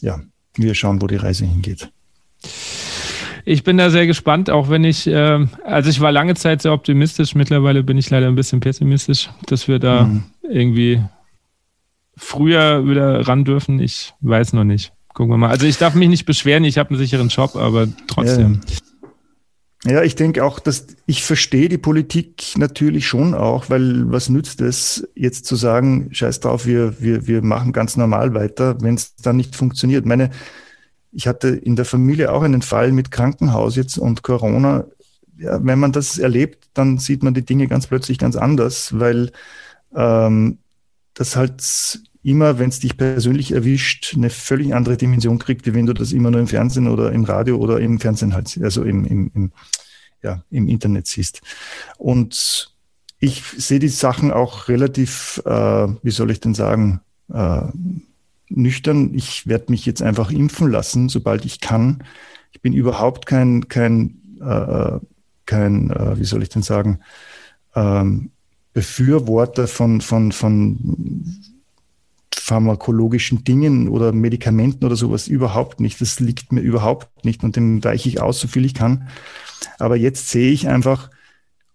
ja, 0.02 0.20
wir 0.56 0.74
schauen, 0.74 1.00
wo 1.00 1.06
die 1.06 1.16
Reise 1.16 1.46
hingeht. 1.46 1.88
Ich 3.46 3.64
bin 3.64 3.78
da 3.78 3.88
sehr 3.88 4.06
gespannt, 4.06 4.50
auch 4.50 4.68
wenn 4.68 4.84
ich, 4.84 5.06
äh, 5.06 5.46
also 5.64 5.88
ich 5.88 6.00
war 6.00 6.12
lange 6.12 6.34
Zeit 6.34 6.60
sehr 6.60 6.74
optimistisch, 6.74 7.34
mittlerweile 7.34 7.82
bin 7.82 7.96
ich 7.96 8.10
leider 8.10 8.28
ein 8.28 8.34
bisschen 8.34 8.60
pessimistisch, 8.60 9.30
dass 9.46 9.68
wir 9.68 9.78
da 9.78 10.04
mhm. 10.04 10.24
irgendwie 10.42 11.02
früher 12.14 12.86
wieder 12.86 13.26
ran 13.26 13.44
dürfen. 13.44 13.80
Ich 13.80 14.12
weiß 14.20 14.52
noch 14.52 14.64
nicht. 14.64 14.92
Gucken 15.14 15.32
wir 15.32 15.38
mal. 15.38 15.48
Also 15.48 15.64
ich 15.64 15.78
darf 15.78 15.94
mich 15.94 16.10
nicht 16.10 16.26
beschweren, 16.26 16.64
ich 16.64 16.76
habe 16.76 16.90
einen 16.90 16.98
sicheren 16.98 17.28
Job, 17.28 17.56
aber 17.56 17.88
trotzdem. 18.06 18.60
Ja, 18.68 18.76
ja 19.86 20.02
ich 20.02 20.14
denke 20.14 20.44
auch, 20.44 20.58
dass 20.58 20.86
ich 21.06 21.24
verstehe 21.24 21.68
die 21.68 21.78
Politik 21.78 22.54
natürlich 22.56 23.06
schon 23.06 23.34
auch, 23.34 23.70
weil 23.70 24.10
was 24.10 24.28
nützt 24.28 24.60
es, 24.60 25.08
jetzt 25.14 25.46
zu 25.46 25.56
sagen, 25.56 26.08
scheiß 26.12 26.40
drauf, 26.40 26.66
wir, 26.66 27.00
wir, 27.00 27.26
wir 27.26 27.42
machen 27.42 27.72
ganz 27.72 27.96
normal 27.96 28.34
weiter, 28.34 28.80
wenn 28.80 28.94
es 28.94 29.16
dann 29.16 29.36
nicht 29.36 29.56
funktioniert. 29.56 30.06
Meine, 30.06 30.30
ich 31.12 31.26
hatte 31.26 31.48
in 31.48 31.76
der 31.76 31.84
Familie 31.84 32.32
auch 32.32 32.42
einen 32.42 32.62
Fall 32.62 32.92
mit 32.92 33.10
Krankenhaus 33.10 33.76
jetzt 33.76 33.98
und 33.98 34.22
Corona. 34.22 34.84
Ja, 35.38 35.64
wenn 35.64 35.78
man 35.78 35.92
das 35.92 36.18
erlebt, 36.18 36.68
dann 36.74 36.98
sieht 36.98 37.22
man 37.22 37.34
die 37.34 37.44
Dinge 37.44 37.66
ganz 37.66 37.86
plötzlich 37.86 38.18
ganz 38.18 38.36
anders, 38.36 38.98
weil 38.98 39.32
ähm, 39.94 40.58
das 41.14 41.36
halt 41.36 42.00
immer, 42.24 42.58
wenn 42.58 42.70
es 42.70 42.80
dich 42.80 42.96
persönlich 42.96 43.52
erwischt, 43.52 44.14
eine 44.16 44.30
völlig 44.30 44.74
andere 44.74 44.96
Dimension 44.96 45.38
kriegt, 45.38 45.66
wie 45.66 45.74
wenn 45.74 45.86
du 45.86 45.92
das 45.92 46.12
immer 46.12 46.30
nur 46.30 46.40
im 46.40 46.46
Fernsehen 46.46 46.88
oder 46.88 47.12
im 47.12 47.24
Radio 47.24 47.58
oder 47.58 47.80
im 47.80 48.00
Fernsehen 48.00 48.34
halt, 48.34 48.58
also 48.62 48.82
im, 48.82 49.04
im, 49.04 49.30
im, 49.34 49.52
ja, 50.22 50.42
im 50.50 50.66
Internet 50.68 51.06
siehst. 51.06 51.42
Und 51.98 52.72
ich 53.20 53.42
sehe 53.44 53.78
die 53.78 53.88
Sachen 53.88 54.30
auch 54.30 54.68
relativ, 54.68 55.42
äh, 55.44 55.50
wie 56.02 56.10
soll 56.10 56.30
ich 56.30 56.40
denn 56.40 56.54
sagen, 56.54 57.00
äh, 57.32 57.62
nüchtern. 58.48 59.14
Ich 59.14 59.46
werde 59.46 59.70
mich 59.70 59.84
jetzt 59.84 60.02
einfach 60.02 60.30
impfen 60.30 60.70
lassen, 60.70 61.08
sobald 61.10 61.44
ich 61.44 61.60
kann. 61.60 62.04
Ich 62.52 62.62
bin 62.62 62.72
überhaupt 62.72 63.26
kein, 63.26 63.68
kein, 63.68 64.20
äh, 64.40 64.98
kein, 65.44 65.90
äh, 65.90 66.18
wie 66.18 66.24
soll 66.24 66.42
ich 66.42 66.48
denn 66.48 66.62
sagen, 66.62 67.00
ähm, 67.74 68.30
Befürworter 68.72 69.68
von, 69.68 70.00
von, 70.00 70.32
von 70.32 71.53
pharmakologischen 72.44 73.42
Dingen 73.42 73.88
oder 73.88 74.12
Medikamenten 74.12 74.84
oder 74.84 74.96
sowas 74.96 75.28
überhaupt 75.28 75.80
nicht. 75.80 75.98
Das 76.02 76.20
liegt 76.20 76.52
mir 76.52 76.60
überhaupt 76.60 77.24
nicht 77.24 77.42
und 77.42 77.56
dem 77.56 77.82
weiche 77.82 78.10
ich 78.10 78.20
aus, 78.20 78.38
so 78.38 78.48
viel 78.48 78.66
ich 78.66 78.74
kann. 78.74 79.08
Aber 79.78 79.96
jetzt 79.96 80.28
sehe 80.28 80.50
ich 80.50 80.68
einfach, 80.68 81.10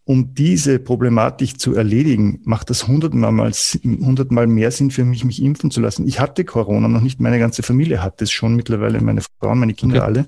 um 0.06 0.36
diese 0.36 0.78
Problematik 0.78 1.60
zu 1.60 1.74
erledigen, 1.74 2.42
macht 2.44 2.70
das 2.70 2.88
hundertmal, 2.88 3.32
mal, 3.32 3.52
hundertmal 3.52 4.46
mehr 4.46 4.70
Sinn 4.70 4.92
für 4.92 5.06
mich, 5.06 5.26
mich 5.26 5.42
impfen 5.42 5.72
zu 5.72 5.82
lassen. 5.82 6.08
Ich 6.08 6.20
hatte 6.20 6.46
Corona 6.46 6.88
noch 6.88 7.02
nicht, 7.02 7.20
meine 7.20 7.40
ganze 7.40 7.64
Familie 7.64 8.04
hat 8.04 8.22
es 8.22 8.32
schon 8.32 8.56
mittlerweile, 8.56 9.02
meine 9.02 9.22
Frau 9.22 9.52
und 9.52 9.60
meine 9.60 9.74
Kinder 9.74 10.04
okay. 10.04 10.06
alle. 10.06 10.28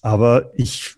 Aber 0.00 0.52
ich 0.54 0.94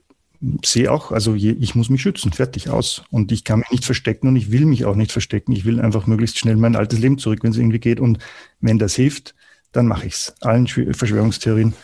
sehe 0.64 0.90
auch, 0.90 1.12
also 1.12 1.35
ich 1.35 1.74
muss 1.74 1.90
mich 1.90 2.03
schützen, 2.03 2.33
fertig 2.33 2.70
aus. 2.70 3.03
Und 3.11 3.31
ich 3.33 3.44
kann 3.44 3.59
mich 3.61 3.70
nicht 3.70 3.85
verstecken 3.85 4.29
und 4.29 4.37
ich 4.37 4.50
will 4.50 4.64
mich 4.64 4.85
auch 4.85 4.96
nicht 4.96 5.12
verstecken. 5.12 5.53
Ich 5.53 5.64
will 5.64 5.81
einfach 5.81 6.07
möglichst 6.07 6.38
schnell 6.38 6.57
mein 6.57 6.76
altes 6.76 6.98
Leben 6.98 7.18
zurück, 7.18 7.40
wenn 7.42 7.50
es 7.50 7.59
irgendwie 7.59 7.79
geht. 7.79 8.00
Und 8.00 8.18
wenn 8.61 8.79
das 8.79 8.94
hilft, 8.94 9.35
dann 9.72 9.87
mache 9.87 10.07
ich 10.07 10.14
es. 10.14 10.35
Allen 10.40 10.66
Verschwörungstheorien. 10.66 11.74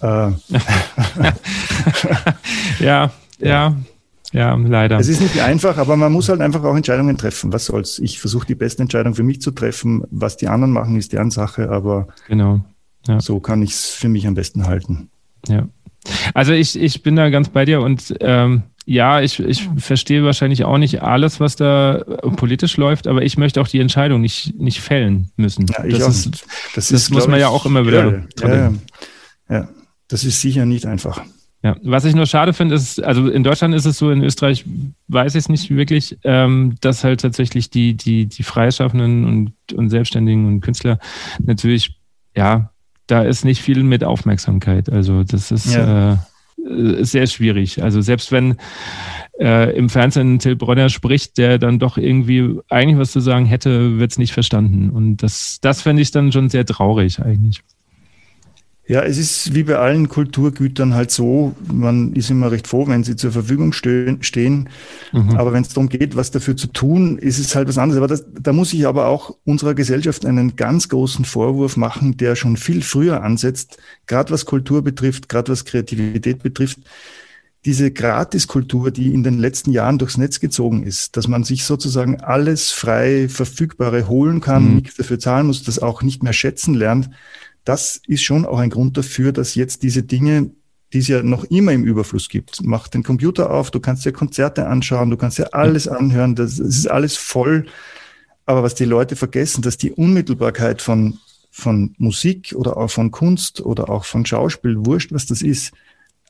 Äh. 0.00 0.06
ja, 2.80 3.12
ja. 3.38 3.76
Ja, 4.32 4.54
leider. 4.56 4.98
Es 4.98 5.08
ist 5.08 5.22
nicht 5.22 5.40
einfach, 5.40 5.78
aber 5.78 5.96
man 5.96 6.12
muss 6.12 6.28
halt 6.28 6.42
einfach 6.42 6.62
auch 6.62 6.76
Entscheidungen 6.76 7.16
treffen. 7.16 7.52
Was 7.52 7.64
soll's? 7.64 7.98
Ich 7.98 8.20
versuche 8.20 8.46
die 8.46 8.54
beste 8.54 8.82
Entscheidung 8.82 9.14
für 9.14 9.22
mich 9.22 9.40
zu 9.40 9.52
treffen. 9.52 10.04
Was 10.10 10.36
die 10.36 10.48
anderen 10.48 10.72
machen, 10.72 10.96
ist 10.96 11.12
deren 11.12 11.30
Sache, 11.30 11.70
aber 11.70 12.08
genau. 12.26 12.60
Ja. 13.06 13.20
so 13.20 13.40
kann 13.40 13.62
ich 13.62 13.70
es 13.70 13.86
für 13.86 14.08
mich 14.08 14.26
am 14.26 14.34
besten 14.34 14.66
halten. 14.66 15.08
Ja. 15.46 15.66
Also 16.34 16.52
ich, 16.52 16.78
ich 16.78 17.02
bin 17.02 17.16
da 17.16 17.30
ganz 17.30 17.48
bei 17.48 17.64
dir 17.64 17.80
und 17.80 18.14
ähm, 18.20 18.62
ja, 18.86 19.20
ich, 19.20 19.38
ich 19.38 19.68
verstehe 19.76 20.24
wahrscheinlich 20.24 20.64
auch 20.64 20.78
nicht 20.78 21.02
alles, 21.02 21.40
was 21.40 21.56
da 21.56 22.02
politisch 22.36 22.78
läuft, 22.78 23.06
aber 23.06 23.22
ich 23.22 23.36
möchte 23.36 23.60
auch 23.60 23.68
die 23.68 23.80
Entscheidung 23.80 24.22
nicht, 24.22 24.58
nicht 24.58 24.80
fällen 24.80 25.30
müssen. 25.36 25.66
Ja, 25.66 25.86
das, 25.86 26.02
auch, 26.02 26.08
ist, 26.08 26.46
das, 26.74 26.88
das 26.88 27.10
muss 27.10 27.28
man 27.28 27.38
ja 27.38 27.48
auch 27.48 27.66
immer 27.66 27.86
wieder. 27.86 28.24
Ja, 28.40 28.48
ja, 28.48 28.72
ja, 29.50 29.68
das 30.08 30.24
ist 30.24 30.40
sicher 30.40 30.64
nicht 30.64 30.86
einfach. 30.86 31.22
Ja, 31.62 31.76
was 31.82 32.04
ich 32.04 32.14
nur 32.14 32.26
schade 32.26 32.52
finde, 32.54 32.76
ist, 32.76 33.02
also 33.02 33.28
in 33.28 33.42
Deutschland 33.42 33.74
ist 33.74 33.84
es 33.84 33.98
so, 33.98 34.10
in 34.10 34.22
Österreich 34.22 34.64
weiß 35.08 35.34
ich 35.34 35.40
es 35.40 35.48
nicht 35.48 35.70
wirklich, 35.70 36.16
ähm, 36.22 36.76
dass 36.80 37.02
halt 37.02 37.20
tatsächlich 37.20 37.68
die, 37.68 37.94
die, 37.94 38.26
die 38.26 38.42
Freischaffenden 38.44 39.24
und, 39.24 39.72
und 39.74 39.90
Selbstständigen 39.90 40.46
und 40.46 40.60
Künstler 40.60 40.98
natürlich, 41.40 42.00
ja, 42.36 42.70
da 43.08 43.22
ist 43.22 43.44
nicht 43.44 43.60
viel 43.60 43.82
mit 43.82 44.04
Aufmerksamkeit. 44.04 44.90
Also 44.90 45.24
das 45.24 45.50
ist 45.50 45.74
ja. 45.74 46.12
äh, 46.12 46.16
sehr 47.04 47.26
schwierig. 47.26 47.82
Also 47.82 48.00
selbst 48.00 48.30
wenn 48.30 48.56
äh, 49.40 49.76
im 49.76 49.88
Fernsehen 49.88 50.38
Till 50.38 50.56
Bronner 50.56 50.88
spricht, 50.88 51.38
der 51.38 51.58
dann 51.58 51.78
doch 51.78 51.96
irgendwie 51.96 52.58
eigentlich 52.68 52.98
was 52.98 53.12
zu 53.12 53.20
sagen 53.20 53.46
hätte, 53.46 53.98
wird 53.98 54.12
es 54.12 54.18
nicht 54.18 54.32
verstanden. 54.32 54.90
Und 54.90 55.18
das, 55.18 55.58
das 55.60 55.82
fände 55.82 56.02
ich 56.02 56.10
dann 56.10 56.32
schon 56.32 56.50
sehr 56.50 56.66
traurig 56.66 57.20
eigentlich. 57.20 57.62
Ja, 58.88 59.02
es 59.02 59.18
ist 59.18 59.54
wie 59.54 59.64
bei 59.64 59.76
allen 59.76 60.08
Kulturgütern 60.08 60.94
halt 60.94 61.10
so, 61.10 61.54
man 61.70 62.14
ist 62.14 62.30
immer 62.30 62.50
recht 62.50 62.66
froh, 62.66 62.88
wenn 62.88 63.04
sie 63.04 63.16
zur 63.16 63.32
Verfügung 63.32 63.74
stehen. 63.74 64.70
Mhm. 65.12 65.36
Aber 65.36 65.52
wenn 65.52 65.60
es 65.60 65.68
darum 65.68 65.90
geht, 65.90 66.16
was 66.16 66.30
dafür 66.30 66.56
zu 66.56 66.68
tun, 66.68 67.18
ist 67.18 67.38
es 67.38 67.54
halt 67.54 67.68
was 67.68 67.76
anderes. 67.76 67.98
Aber 67.98 68.08
das, 68.08 68.24
da 68.40 68.54
muss 68.54 68.72
ich 68.72 68.86
aber 68.86 69.08
auch 69.08 69.36
unserer 69.44 69.74
Gesellschaft 69.74 70.24
einen 70.24 70.56
ganz 70.56 70.88
großen 70.88 71.26
Vorwurf 71.26 71.76
machen, 71.76 72.16
der 72.16 72.34
schon 72.34 72.56
viel 72.56 72.80
früher 72.80 73.22
ansetzt, 73.22 73.76
gerade 74.06 74.32
was 74.32 74.46
Kultur 74.46 74.80
betrifft, 74.80 75.28
gerade 75.28 75.52
was 75.52 75.66
Kreativität 75.66 76.42
betrifft. 76.42 76.78
Diese 77.66 77.90
Gratiskultur, 77.90 78.90
die 78.90 79.12
in 79.12 79.22
den 79.22 79.38
letzten 79.38 79.70
Jahren 79.70 79.98
durchs 79.98 80.16
Netz 80.16 80.40
gezogen 80.40 80.82
ist, 80.82 81.18
dass 81.18 81.28
man 81.28 81.44
sich 81.44 81.64
sozusagen 81.64 82.22
alles 82.22 82.70
frei 82.70 83.28
Verfügbare 83.28 84.08
holen 84.08 84.40
kann, 84.40 84.66
mhm. 84.66 84.74
nichts 84.76 84.96
dafür 84.96 85.18
zahlen 85.18 85.48
muss, 85.48 85.62
das 85.62 85.78
auch 85.78 86.00
nicht 86.00 86.22
mehr 86.22 86.32
schätzen 86.32 86.72
lernt 86.72 87.10
das 87.68 88.00
ist 88.06 88.22
schon 88.22 88.46
auch 88.46 88.58
ein 88.58 88.70
Grund 88.70 88.96
dafür, 88.96 89.30
dass 89.32 89.54
jetzt 89.54 89.82
diese 89.82 90.02
Dinge, 90.02 90.50
die 90.94 90.98
es 90.98 91.08
ja 91.08 91.22
noch 91.22 91.44
immer 91.44 91.72
im 91.72 91.84
Überfluss 91.84 92.30
gibt, 92.30 92.60
mach 92.62 92.88
den 92.88 93.02
Computer 93.02 93.50
auf, 93.50 93.70
du 93.70 93.78
kannst 93.78 94.06
dir 94.06 94.12
Konzerte 94.12 94.66
anschauen, 94.66 95.10
du 95.10 95.18
kannst 95.18 95.38
dir 95.38 95.52
alles 95.52 95.86
anhören, 95.86 96.34
das, 96.34 96.56
das 96.56 96.66
ist 96.66 96.90
alles 96.90 97.18
voll. 97.18 97.66
Aber 98.46 98.62
was 98.62 98.74
die 98.74 98.86
Leute 98.86 99.16
vergessen, 99.16 99.60
dass 99.60 99.76
die 99.76 99.92
Unmittelbarkeit 99.92 100.80
von, 100.80 101.18
von 101.50 101.94
Musik 101.98 102.54
oder 102.56 102.78
auch 102.78 102.90
von 102.90 103.10
Kunst 103.10 103.60
oder 103.60 103.90
auch 103.90 104.06
von 104.06 104.24
Schauspiel, 104.24 104.86
wurscht, 104.86 105.12
was 105.12 105.26
das 105.26 105.42
ist, 105.42 105.72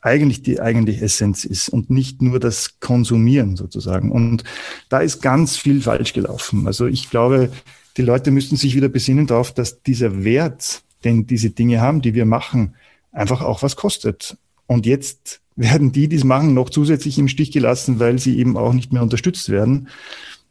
eigentlich 0.01 0.41
die 0.43 0.59
eigentliche 0.59 1.05
Essenz 1.05 1.45
ist 1.45 1.69
und 1.69 1.89
nicht 1.89 2.21
nur 2.21 2.41
das 2.41 2.81
Konsumieren 2.81 3.55
sozusagen. 3.55 4.11
Und 4.11 4.43
da 4.89 4.99
ist 4.99 5.21
ganz 5.21 5.55
viel 5.55 5.81
falsch 5.81 6.11
gelaufen. 6.11 6.67
Also 6.67 6.85
ich 6.85 7.09
glaube, 7.09 7.49
die 7.95 8.01
Leute 8.01 8.31
müssten 8.31 8.57
sich 8.57 8.75
wieder 8.75 8.89
besinnen 8.89 9.25
darauf, 9.25 9.53
dass 9.53 9.81
dieser 9.83 10.25
Wert 10.25 10.83
denn 11.03 11.27
diese 11.27 11.49
Dinge 11.49 11.81
haben, 11.81 12.01
die 12.01 12.13
wir 12.13 12.25
machen, 12.25 12.75
einfach 13.11 13.41
auch 13.41 13.63
was 13.63 13.75
kostet. 13.75 14.37
Und 14.67 14.85
jetzt 14.85 15.41
werden 15.55 15.91
die, 15.91 16.07
die 16.07 16.15
es 16.15 16.23
machen, 16.23 16.53
noch 16.53 16.69
zusätzlich 16.69 17.17
im 17.17 17.27
Stich 17.27 17.51
gelassen, 17.51 17.99
weil 17.99 18.19
sie 18.19 18.37
eben 18.37 18.57
auch 18.57 18.73
nicht 18.73 18.93
mehr 18.93 19.03
unterstützt 19.03 19.49
werden. 19.49 19.89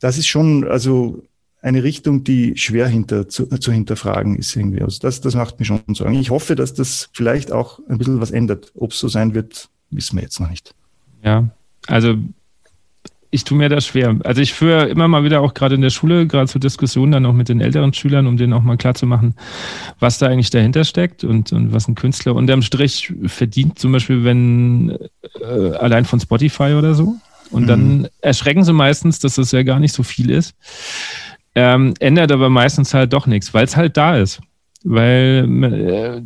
Das 0.01 0.19
ist 0.19 0.27
schon 0.27 0.67
also 0.67 1.23
eine 1.61 1.83
Richtung, 1.83 2.25
die 2.25 2.57
schwer 2.57 2.87
hinter, 2.87 3.29
zu, 3.29 3.47
zu 3.47 3.73
hinterfragen 3.73 4.37
ist 4.37 4.55
irgendwie. 4.55 4.83
Also 4.83 4.99
das, 5.01 5.21
das 5.21 5.35
macht 5.35 5.59
mir 5.59 5.65
schon 5.65 5.81
Sorgen. 5.93 6.15
Ich 6.15 6.31
hoffe, 6.31 6.55
dass 6.55 6.75
das 6.75 7.09
vielleicht 7.13 7.53
auch 7.53 7.81
ein 7.89 7.99
bisschen 7.99 8.21
was 8.21 8.31
ändert. 8.31 8.73
Ob 8.75 8.93
es 8.93 8.99
so 8.99 9.09
sein 9.09 9.35
wird, 9.35 9.69
wissen 9.91 10.17
wir 10.17 10.23
jetzt 10.23 10.41
noch 10.41 10.51
nicht. 10.51 10.75
Ja, 11.23 11.49
also 11.87 12.17
ich 13.31 13.45
tue 13.45 13.59
mir 13.59 13.69
das 13.69 13.87
schwer. 13.87 14.17
Also 14.25 14.41
ich 14.41 14.55
führe 14.55 14.89
immer 14.89 15.07
mal 15.07 15.25
wieder 15.25 15.41
auch 15.41 15.55
gerade 15.55 15.75
in 15.75 15.83
der 15.83 15.91
Schule, 15.91 16.27
gerade 16.27 16.49
zur 16.49 16.61
Diskussion 16.61 17.11
dann 17.11 17.27
auch 17.27 17.35
mit 17.35 17.49
den 17.49 17.61
älteren 17.61 17.93
Schülern, 17.93 18.27
um 18.27 18.37
denen 18.37 18.53
auch 18.53 18.63
mal 18.63 18.77
klarzumachen, 18.77 19.35
was 19.99 20.19
da 20.19 20.27
eigentlich 20.29 20.51
dahinter 20.51 20.85
steckt 20.85 21.25
und, 21.25 21.53
und 21.53 21.73
was 21.73 21.89
ein 21.89 21.95
Künstler 21.95 22.35
unterm 22.35 22.63
Strich 22.63 23.13
verdient, 23.27 23.79
zum 23.79 23.93
Beispiel 23.93 24.25
wenn 24.25 24.97
äh, 25.41 25.77
allein 25.77 26.05
von 26.05 26.21
Spotify 26.21 26.75
oder 26.79 26.95
so. 26.95 27.17
Und 27.51 27.65
mhm. 27.65 27.67
dann 27.67 28.09
erschrecken 28.21 28.65
sie 28.65 28.73
meistens, 28.73 29.21
dass 29.21 29.37
das 29.37 29.53
ja 29.53 29.63
gar 29.63 29.81
nicht 29.81 29.95
so 29.95 30.03
viel 30.03 30.31
ist. 30.31 30.55
Ähm, 31.55 31.95
ändert 31.99 32.33
aber 32.33 32.51
meistens 32.51 32.95
halt 32.95 33.13
doch 33.13 33.27
nichts, 33.27 33.53
weil 33.53 33.65
es 33.65 33.77
halt 33.77 33.97
da 33.97 34.17
ist. 34.17 34.41
Weil 34.85 35.49
äh, 35.65 36.23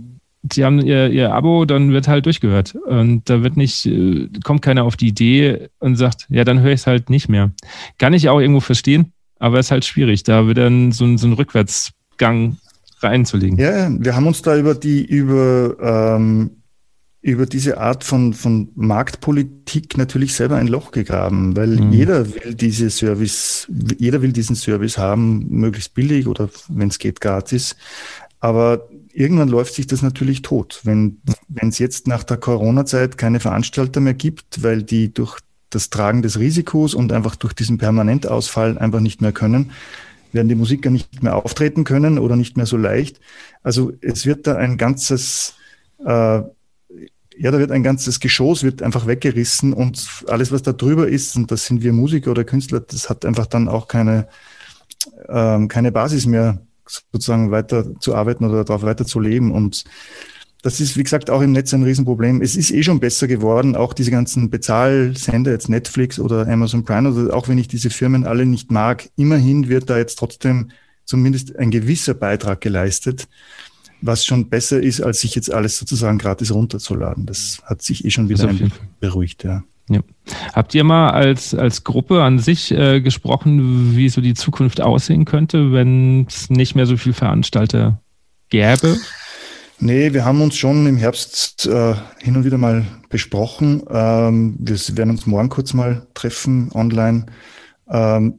sie 0.51 0.65
haben 0.65 0.81
ihr, 0.81 1.09
ihr 1.11 1.33
Abo, 1.33 1.65
dann 1.65 1.93
wird 1.93 2.09
halt 2.09 2.27
durchgehört. 2.27 2.75
Und 2.75 3.29
da 3.29 3.43
wird 3.43 3.57
nicht, 3.57 3.87
äh, 3.87 4.29
kommt 4.45 4.63
keiner 4.63 4.85
auf 4.85 4.97
die 4.97 5.09
Idee 5.09 5.69
und 5.79 5.97
sagt, 5.97 6.27
ja, 6.29 6.45
dann 6.45 6.61
höre 6.61 6.73
ich 6.73 6.81
es 6.81 6.87
halt 6.87 7.11
nicht 7.11 7.29
mehr. 7.29 7.53
Kann 7.99 8.15
ich 8.15 8.29
auch 8.29 8.41
irgendwo 8.41 8.61
verstehen, 8.61 9.13
aber 9.39 9.59
es 9.59 9.67
ist 9.67 9.71
halt 9.71 9.85
schwierig, 9.85 10.25
da 10.25 10.49
wieder 10.49 10.71
so, 10.91 11.17
so 11.17 11.27
einen 11.27 11.35
Rückwärtsgang 11.35 12.57
reinzulegen. 13.01 13.59
Ja, 13.59 13.89
wir 13.91 14.15
haben 14.15 14.27
uns 14.27 14.43
da 14.43 14.57
über 14.57 14.75
die, 14.75 15.05
über, 15.05 15.77
ähm, 15.81 16.63
über 17.21 17.47
diese 17.47 17.79
Art 17.79 18.03
von, 18.03 18.33
von 18.35 18.71
Marktpolitik 18.75 19.97
natürlich 19.97 20.35
selber 20.35 20.57
ein 20.57 20.67
Loch 20.67 20.91
gegraben, 20.91 21.57
weil 21.57 21.69
mhm. 21.69 21.93
jeder 21.93 22.35
will 22.35 22.55
diese 22.55 22.91
Service, 22.91 23.69
jeder 23.99 24.23
will 24.23 24.33
diesen 24.33 24.57
Service 24.57 24.99
haben, 24.99 25.47
möglichst 25.49 25.95
billig 25.95 26.27
oder 26.27 26.49
wenn 26.69 26.89
es 26.89 26.99
geht 26.99 27.21
gratis. 27.21 27.77
Aber 28.41 28.89
irgendwann 29.13 29.49
läuft 29.49 29.75
sich 29.75 29.87
das 29.87 30.03
natürlich 30.03 30.43
tot. 30.43 30.81
Wenn 30.85 31.21
es 31.61 31.79
jetzt 31.79 32.07
nach 32.07 32.25
der 32.25 32.37
Corona-Zeit 32.37 33.19
keine 33.19 33.41
Veranstalter 33.41 34.01
mehr 34.01 34.15
gibt, 34.15 34.63
weil 34.63 34.83
die 34.83 35.13
durch 35.13 35.39
das 35.71 35.91
Tragen 35.91 36.23
des 36.23 36.39
Risikos 36.39 36.95
und 36.95 37.13
einfach 37.13 37.37
durch 37.37 37.55
diesen 37.55 37.79
Permanentausfall 37.79 38.79
einfach 38.79 39.01
nicht 39.01 39.21
mehr 39.21 39.33
können, 39.33 39.73
werden 40.33 40.49
die 40.49 40.55
Musiker 40.55 40.91
nicht 40.91 41.23
mehr 41.23 41.37
auftreten 41.37 41.85
können 41.85 42.19
oder 42.19 42.37
nicht 42.37 42.57
mehr 42.57 42.67
so 42.67 42.77
leicht. 42.77 43.21
Also 43.63 43.93
es 44.01 44.27
wird 44.27 44.47
da 44.47 44.57
ein 44.57 44.79
ganzes, 44.79 45.55
äh, 46.05 46.05
ja, 46.05 47.51
da 47.51 47.59
wird 47.59 47.71
ein 47.71 47.83
ganzes 47.83 48.21
Geschoss 48.21 48.63
wird 48.63 48.83
einfach 48.83 49.07
weggerissen 49.07 49.73
und 49.73 50.07
alles, 50.29 50.53
was 50.53 50.63
da 50.63 50.73
drüber 50.73 51.09
ist, 51.09 51.37
und 51.37 51.51
das 51.51 51.67
sind 51.67 51.83
wir 51.83 51.93
Musiker 51.93 52.31
oder 52.31 52.45
Künstler, 52.45 52.81
das 52.81 53.09
hat 53.11 53.25
einfach 53.25 53.47
dann 53.47 53.69
auch 53.69 53.89
keine, 53.89 54.29
ähm, 55.29 55.69
keine 55.69 55.93
Basis 55.93 56.27
mehr, 56.27 56.61
sozusagen 57.13 57.51
weiter 57.51 57.99
zu 58.01 58.15
arbeiten 58.15 58.45
oder 58.45 58.65
darauf 58.65 58.83
weiter 58.83 59.05
zu 59.05 59.21
leben. 59.21 59.53
Und 59.53 59.85
das 60.63 60.81
ist, 60.81 60.97
wie 60.97 61.03
gesagt, 61.03 61.29
auch 61.29 61.43
im 61.43 61.53
Netz 61.53 61.75
ein 61.75 61.83
Riesenproblem. 61.83 62.41
Es 62.41 62.57
ist 62.57 62.71
eh 62.71 62.83
schon 62.83 63.01
besser 63.01 63.27
geworden, 63.27 63.75
auch 63.75 63.93
diese 63.93 64.13
ganzen 64.13 64.49
Bezahlsender, 64.49 65.51
jetzt 65.51 65.69
Netflix 65.69 66.19
oder 66.19 66.47
Amazon 66.47 66.85
Prime, 66.85 67.11
oder 67.11 67.35
auch 67.35 67.49
wenn 67.49 67.59
ich 67.59 67.69
diese 67.69 67.91
Firmen 67.91 68.25
alle 68.25 68.47
nicht 68.47 68.71
mag, 68.71 69.09
immerhin 69.17 69.69
wird 69.69 69.91
da 69.91 69.99
jetzt 69.99 70.19
trotzdem 70.19 70.71
zumindest 71.05 71.57
ein 71.57 71.71
gewisser 71.73 72.15
Beitrag 72.15 72.61
geleistet, 72.61 73.29
was 74.01 74.25
schon 74.25 74.49
besser 74.49 74.81
ist, 74.81 75.01
als 75.01 75.21
sich 75.21 75.35
jetzt 75.35 75.53
alles 75.53 75.79
sozusagen 75.79 76.19
gratis 76.19 76.53
runterzuladen. 76.53 77.27
Das 77.27 77.61
hat 77.65 77.83
sich 77.83 78.05
eh 78.05 78.11
schon 78.11 78.29
wieder 78.29 78.53
beruhigt, 79.01 79.45
ja. 79.45 79.65
Ja. 79.89 80.01
Habt 80.53 80.75
ihr 80.75 80.85
mal 80.85 81.11
als, 81.11 81.55
als 81.55 81.85
Gruppe 81.85 82.23
an 82.23 82.39
sich 82.39 82.71
äh, 82.71 83.01
gesprochen, 83.01 83.97
wie 83.97 84.09
so 84.09 84.21
die 84.21 84.35
Zukunft 84.35 84.81
aussehen 84.81 85.25
könnte, 85.25 85.73
wenn 85.73 86.27
es 86.29 86.51
nicht 86.51 86.75
mehr 86.75 86.87
so 86.87 86.97
viel 86.97 87.13
Veranstalter 87.13 88.01
gäbe? 88.49 88.97
Nee, 89.81 90.13
wir 90.13 90.25
haben 90.25 90.41
uns 90.41 90.57
schon 90.57 90.87
im 90.87 90.97
Herbst 90.97 91.67
äh, 91.67 91.95
hin 92.19 92.37
und 92.37 92.45
wieder 92.45 92.59
mal 92.59 92.85
besprochen. 93.09 93.83
Ähm, 93.91 94.55
wir 94.59 94.77
werden 94.97 95.11
uns 95.11 95.27
morgen 95.27 95.49
kurz 95.49 95.75
mal 95.75 96.07
treffen 96.15 96.71
online. 96.73 97.27
Ähm, 97.91 98.39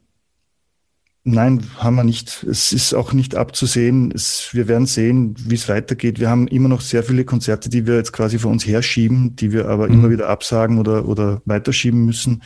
nein, 1.24 1.66
haben 1.78 1.96
wir 1.96 2.04
nicht. 2.04 2.44
Es 2.44 2.72
ist 2.72 2.94
auch 2.94 3.12
nicht 3.12 3.34
abzusehen. 3.34 4.12
Es, 4.12 4.50
wir 4.52 4.68
werden 4.68 4.86
sehen, 4.86 5.34
wie 5.38 5.54
es 5.54 5.68
weitergeht. 5.68 6.20
Wir 6.20 6.28
haben 6.28 6.46
immer 6.46 6.68
noch 6.68 6.82
sehr 6.82 7.02
viele 7.02 7.24
Konzerte, 7.24 7.68
die 7.68 7.86
wir 7.86 7.96
jetzt 7.96 8.12
quasi 8.12 8.38
vor 8.38 8.50
uns 8.50 8.66
herschieben, 8.66 9.34
die 9.34 9.50
wir 9.50 9.68
aber 9.68 9.88
mhm. 9.88 9.94
immer 9.94 10.10
wieder 10.10 10.28
absagen 10.28 10.78
oder, 10.78 11.08
oder 11.08 11.42
weiterschieben 11.46 12.04
müssen. 12.04 12.42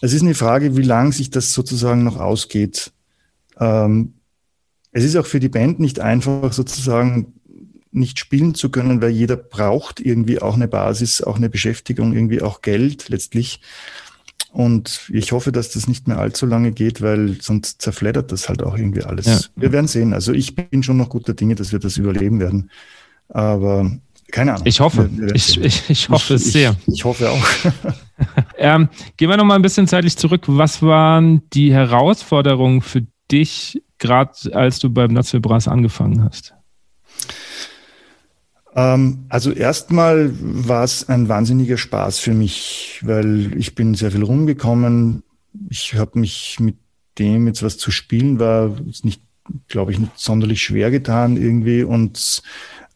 Es 0.00 0.12
ist 0.12 0.22
eine 0.22 0.34
Frage, 0.34 0.76
wie 0.76 0.82
lang 0.82 1.12
sich 1.12 1.30
das 1.30 1.52
sozusagen 1.52 2.04
noch 2.04 2.18
ausgeht. 2.18 2.92
Ähm, 3.58 4.14
es 4.92 5.04
ist 5.04 5.16
auch 5.16 5.26
für 5.26 5.40
die 5.40 5.48
Band 5.48 5.80
nicht 5.80 6.00
einfach, 6.00 6.52
sozusagen 6.52 7.34
nicht 7.90 8.18
spielen 8.18 8.54
zu 8.54 8.70
können, 8.70 9.00
weil 9.00 9.10
jeder 9.10 9.36
braucht 9.36 10.00
irgendwie 10.00 10.40
auch 10.40 10.54
eine 10.54 10.68
Basis, 10.68 11.22
auch 11.22 11.36
eine 11.36 11.48
Beschäftigung, 11.48 12.12
irgendwie 12.12 12.42
auch 12.42 12.60
Geld 12.62 13.08
letztlich. 13.08 13.60
Und 14.50 15.10
ich 15.12 15.32
hoffe, 15.32 15.52
dass 15.52 15.70
das 15.72 15.88
nicht 15.88 16.08
mehr 16.08 16.18
allzu 16.18 16.46
lange 16.46 16.72
geht, 16.72 17.02
weil 17.02 17.36
sonst 17.40 17.82
zerfleddert 17.82 18.32
das 18.32 18.48
halt 18.48 18.62
auch 18.62 18.76
irgendwie 18.76 19.02
alles. 19.02 19.26
Ja. 19.26 19.38
Wir 19.56 19.72
werden 19.72 19.88
sehen. 19.88 20.14
Also 20.14 20.32
ich 20.32 20.54
bin 20.54 20.82
schon 20.82 20.96
noch 20.96 21.10
guter 21.10 21.34
Dinge, 21.34 21.54
dass 21.54 21.72
wir 21.72 21.78
das 21.78 21.98
überleben 21.98 22.40
werden. 22.40 22.70
Aber 23.28 23.90
keine 24.30 24.54
Ahnung. 24.54 24.66
Ich 24.66 24.80
hoffe. 24.80 25.10
Wir, 25.12 25.28
wir 25.28 25.34
ich, 25.34 25.60
ich, 25.60 25.90
ich, 25.90 26.08
hoffe 26.08 26.34
ich, 26.34 26.42
es 26.42 26.52
sehr. 26.52 26.76
Ich, 26.86 27.04
hoffe 27.04 27.30
auch. 27.30 27.46
ähm, 28.58 28.88
gehen 29.16 29.28
wir 29.28 29.36
noch 29.36 29.44
mal 29.44 29.54
ein 29.54 29.62
bisschen 29.62 29.86
zeitlich 29.86 30.16
zurück. 30.16 30.44
Was 30.46 30.82
waren 30.82 31.42
die 31.52 31.72
Herausforderungen 31.72 32.80
für 32.80 33.06
dich, 33.30 33.82
gerade 33.98 34.32
als 34.52 34.78
du 34.78 34.90
beim 34.90 35.12
National 35.12 35.42
Brass 35.42 35.68
angefangen 35.68 36.24
hast? 36.24 36.54
Ähm, 38.78 39.24
also 39.28 39.50
erstmal 39.50 40.30
war 40.40 40.84
es 40.84 41.08
ein 41.08 41.28
wahnsinniger 41.28 41.76
Spaß 41.76 42.20
für 42.20 42.32
mich, 42.32 43.00
weil 43.02 43.58
ich 43.58 43.74
bin 43.74 43.94
sehr 43.94 44.12
viel 44.12 44.22
rumgekommen. 44.22 45.24
Ich 45.68 45.94
habe 45.94 46.20
mich 46.20 46.60
mit 46.60 46.76
dem 47.18 47.48
jetzt 47.48 47.64
was 47.64 47.78
zu 47.78 47.90
spielen 47.90 48.38
war 48.38 48.76
nicht, 49.02 49.22
glaube 49.66 49.90
ich, 49.90 49.98
nicht 49.98 50.12
sonderlich 50.16 50.62
schwer 50.62 50.92
getan 50.92 51.36
irgendwie 51.36 51.82
und 51.82 52.42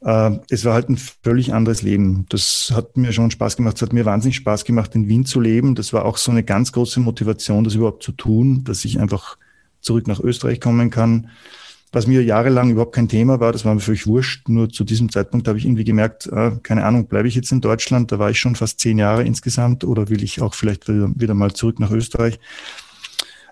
äh, 0.02 0.30
es 0.48 0.64
war 0.64 0.74
halt 0.74 0.88
ein 0.88 0.98
völlig 0.98 1.52
anderes 1.52 1.82
Leben. 1.82 2.26
Das 2.28 2.72
hat 2.72 2.96
mir 2.96 3.12
schon 3.12 3.32
Spaß 3.32 3.56
gemacht. 3.56 3.76
Es 3.76 3.82
hat 3.82 3.92
mir 3.92 4.04
wahnsinnig 4.04 4.36
Spaß 4.36 4.64
gemacht, 4.64 4.94
in 4.94 5.08
Wien 5.08 5.26
zu 5.26 5.40
leben. 5.40 5.74
Das 5.74 5.92
war 5.92 6.04
auch 6.04 6.16
so 6.16 6.30
eine 6.30 6.44
ganz 6.44 6.70
große 6.70 7.00
Motivation, 7.00 7.64
das 7.64 7.74
überhaupt 7.74 8.04
zu 8.04 8.12
tun, 8.12 8.62
dass 8.62 8.84
ich 8.84 9.00
einfach 9.00 9.36
zurück 9.80 10.06
nach 10.06 10.20
Österreich 10.20 10.60
kommen 10.60 10.90
kann 10.90 11.28
was 11.92 12.06
mir 12.06 12.24
jahrelang 12.24 12.70
überhaupt 12.70 12.94
kein 12.94 13.08
Thema 13.08 13.38
war, 13.38 13.52
das 13.52 13.66
war 13.66 13.74
mir 13.74 13.80
völlig 13.80 14.06
wurscht. 14.06 14.48
Nur 14.48 14.70
zu 14.70 14.82
diesem 14.82 15.12
Zeitpunkt 15.12 15.46
habe 15.46 15.58
ich 15.58 15.66
irgendwie 15.66 15.84
gemerkt, 15.84 16.26
äh, 16.26 16.52
keine 16.62 16.84
Ahnung, 16.84 17.06
bleibe 17.06 17.28
ich 17.28 17.34
jetzt 17.34 17.52
in 17.52 17.60
Deutschland? 17.60 18.10
Da 18.10 18.18
war 18.18 18.30
ich 18.30 18.38
schon 18.38 18.56
fast 18.56 18.80
zehn 18.80 18.98
Jahre 18.98 19.24
insgesamt 19.24 19.84
oder 19.84 20.08
will 20.08 20.22
ich 20.22 20.40
auch 20.40 20.54
vielleicht 20.54 20.88
wieder, 20.88 21.10
wieder 21.14 21.34
mal 21.34 21.52
zurück 21.52 21.78
nach 21.78 21.90
Österreich? 21.90 22.40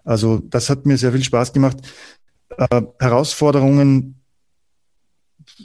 Also 0.05 0.39
das 0.39 0.71
hat 0.71 0.87
mir 0.87 0.97
sehr 0.97 1.13
viel 1.13 1.23
Spaß 1.23 1.53
gemacht. 1.53 1.77
Äh, 2.57 2.83
Herausforderungen 2.99 4.17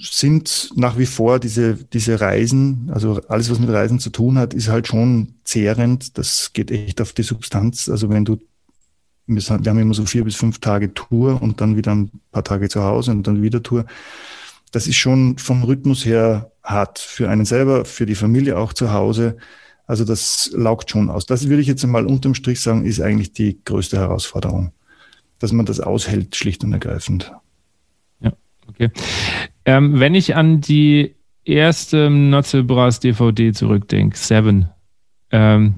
sind 0.02 0.72
nach 0.76 0.98
wie 0.98 1.06
vor 1.06 1.40
diese, 1.40 1.76
diese 1.76 2.20
Reisen, 2.20 2.92
also 2.94 3.22
alles, 3.30 3.50
was 3.50 3.60
mit 3.60 3.70
Reisen 3.70 4.00
zu 4.00 4.10
tun 4.10 4.38
hat, 4.38 4.54
ist 4.54 4.68
halt 4.68 4.88
schon 4.88 5.36
zehrend. 5.46 6.18
Das 6.18 6.52
geht 6.52 6.72
echt 6.72 7.00
auf 7.00 7.14
die 7.14 7.24
Substanz. 7.24 7.88
Also 7.88 8.10
wenn 8.10 8.26
du 8.26 8.38
wir, 9.28 9.42
haben 9.42 9.80
immer 9.80 9.94
so 9.94 10.06
vier 10.06 10.24
bis 10.24 10.36
fünf 10.36 10.60
Tage 10.60 10.94
Tour 10.94 11.42
und 11.42 11.62
dann 11.62 11.78
wieder 11.78 11.94
ein 11.94 12.12
paar 12.32 12.44
Tage 12.44 12.70
zu 12.70 12.84
Hause 12.84 13.12
und 13.12 13.26
dann 13.28 13.42
wieder 13.42 13.64
Tour. 13.64 13.86
Das 14.72 14.88
ist 14.88 14.98
schon 14.98 15.38
vom 15.38 15.64
Rhythmus 15.64 16.06
her 16.06 16.52
hart 16.64 17.00
für 17.00 17.30
einen 17.30 17.46
selber, 17.46 17.86
für 17.86 18.06
die 18.06 18.16
Familie 18.16 18.58
auch 18.58 18.74
zu 18.74 18.92
Hause. 18.92 19.38
Also 19.88 20.04
das 20.04 20.52
laugt 20.54 20.92
schon 20.92 21.10
aus. 21.10 21.26
Das 21.26 21.48
würde 21.48 21.62
ich 21.62 21.68
jetzt 21.68 21.84
einmal 21.84 22.06
unterm 22.06 22.36
Strich 22.36 22.60
sagen, 22.60 22.86
ist 22.86 23.02
eigentlich 23.02 23.34
die 23.34 23.60
größte 23.64 23.98
Herausforderung, 23.98 24.72
dass 25.40 25.52
man 25.52 25.66
das 25.66 25.80
aushält, 25.80 26.36
schlicht 26.36 26.64
und 26.64 26.74
ergreifend. 26.74 27.32
Ja, 28.20 28.34
okay. 28.68 28.90
Ähm, 29.66 30.00
wenn 30.00 30.16
ich 30.16 30.36
an 30.36 30.62
die 30.62 31.16
erste 31.44 32.10
Notzelbras 32.10 33.00
DVD 33.00 33.54
zurückdenke, 33.54 34.18
Seven, 34.18 34.70
ähm, 35.32 35.76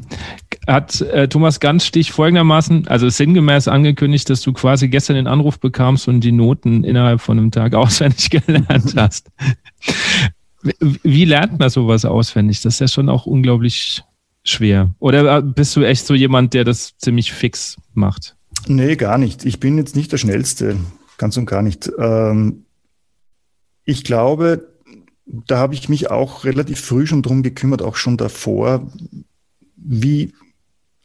hat 0.68 1.02
äh, 1.02 1.28
Thomas 1.28 1.60
Ganzstich 1.60 2.12
folgendermaßen, 2.12 2.88
also 2.88 3.08
sinngemäß 3.10 3.68
angekündigt, 3.68 4.30
dass 4.30 4.42
du 4.42 4.54
quasi 4.54 4.90
gestern 4.90 5.16
den 5.16 5.28
Anruf 5.28 5.60
bekamst 5.60 6.08
und 6.08 6.22
die 6.22 6.34
Noten 6.34 6.84
innerhalb 6.84 7.22
von 7.22 7.38
einem 7.38 7.52
Tag 7.52 7.74
auswendig 7.74 8.30
gelernt 8.30 8.94
hast. 8.96 9.32
Wie 11.04 11.26
lernt 11.26 11.60
man 11.60 11.70
sowas 11.70 12.04
auswendig? 12.04 12.62
Das 12.62 12.76
ist 12.76 12.80
ja 12.82 12.88
schon 12.88 13.10
auch 13.10 13.26
unglaublich 13.26 14.04
schwer. 14.44 14.94
Oder 15.00 15.42
bist 15.42 15.76
du 15.76 15.84
echt 15.84 16.06
so 16.06 16.14
jemand, 16.14 16.54
der 16.54 16.66
das 16.66 16.98
ziemlich 16.98 17.32
fix 17.32 17.78
macht? 17.94 18.36
Nee, 18.68 18.96
gar 18.96 19.18
nicht. 19.18 19.46
Ich 19.46 19.60
bin 19.60 19.78
jetzt 19.78 19.96
nicht 19.96 20.12
der 20.12 20.18
Schnellste. 20.18 20.78
Ganz 21.18 21.38
und 21.38 21.46
gar 21.46 21.62
nicht. 21.62 21.90
Ähm, 21.98 22.66
ich 23.86 24.04
glaube, 24.04 24.68
da 25.26 25.58
habe 25.58 25.74
ich 25.74 25.90
mich 25.90 26.12
auch 26.12 26.44
relativ 26.44 26.82
früh 26.82 27.08
schon 27.08 27.22
drum 27.22 27.44
gekümmert, 27.44 27.82
auch 27.82 27.96
schon 27.96 28.18
davor, 28.18 28.92
wie, 29.76 30.34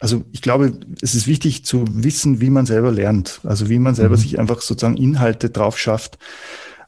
also 0.02 0.24
ich 0.32 0.42
glaube, 0.42 0.72
es 1.00 1.14
ist 1.14 1.28
wichtig 1.28 1.64
zu 1.64 1.84
wissen, 1.88 2.40
wie 2.40 2.50
man 2.50 2.66
selber 2.66 2.90
lernt, 2.90 3.40
also 3.44 3.68
wie 3.68 3.78
man 3.78 3.94
selber 3.94 4.16
mhm. 4.16 4.20
sich 4.20 4.40
einfach 4.40 4.60
sozusagen 4.60 4.96
Inhalte 4.96 5.48
drauf 5.48 5.78
schafft. 5.78 6.18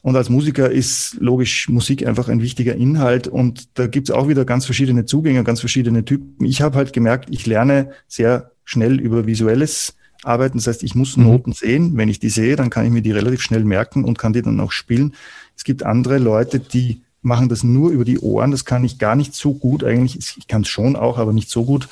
Und 0.03 0.17
als 0.17 0.31
Musiker 0.31 0.69
ist 0.69 1.19
logisch 1.21 1.69
Musik 1.69 2.05
einfach 2.09 2.29
ein 2.29 2.43
wichtiger 2.43 2.75
Inhalt 2.75 3.29
und 3.29 3.79
da 3.79 3.87
gibt 3.87 4.09
es 4.09 4.15
auch 4.15 4.27
wieder 4.27 4.45
ganz 4.45 4.65
verschiedene 4.65 5.05
Zugänge, 5.05 5.45
ganz 5.45 5.61
verschiedene 5.61 6.05
Typen. 6.05 6.45
Ich 6.45 6.61
habe 6.61 6.77
halt 6.77 6.93
gemerkt, 6.93 7.29
ich 7.31 7.47
lerne 7.47 7.91
sehr 8.09 8.51
schnell 8.65 8.99
über 8.99 9.27
visuelles 9.29 9.95
Arbeiten. 10.25 10.59
Das 10.59 10.67
heißt, 10.67 10.83
ich 10.83 10.97
muss 10.97 11.17
mhm. 11.17 11.23
Noten 11.23 11.53
sehen. 11.53 11.97
Wenn 11.97 12.09
ich 12.09 12.19
die 12.19 12.31
sehe, 12.31 12.57
dann 12.57 12.69
kann 12.69 12.85
ich 12.85 12.91
mir 12.91 13.03
die 13.03 13.12
relativ 13.12 13.43
schnell 13.43 13.65
merken 13.65 14.03
und 14.03 14.19
kann 14.19 14.33
die 14.33 14.43
dann 14.43 14.59
auch 14.59 14.73
spielen. 14.73 15.15
Es 15.57 15.62
gibt 15.62 15.85
andere 15.85 16.19
Leute, 16.19 16.59
die 16.59 17.03
machen 17.23 17.49
das 17.49 17.62
nur 17.62 17.91
über 17.91 18.05
die 18.05 18.19
Ohren. 18.19 18.51
Das 18.51 18.65
kann 18.65 18.83
ich 18.83 18.99
gar 18.99 19.15
nicht 19.15 19.35
so 19.35 19.55
gut 19.55 19.85
eigentlich. 19.85 20.19
Ich 20.37 20.49
kann 20.49 20.62
es 20.62 20.69
schon 20.69 20.97
auch, 20.97 21.17
aber 21.17 21.33
nicht 21.33 21.49
so 21.49 21.65
gut. 21.65 21.89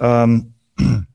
Ähm, 0.00 0.54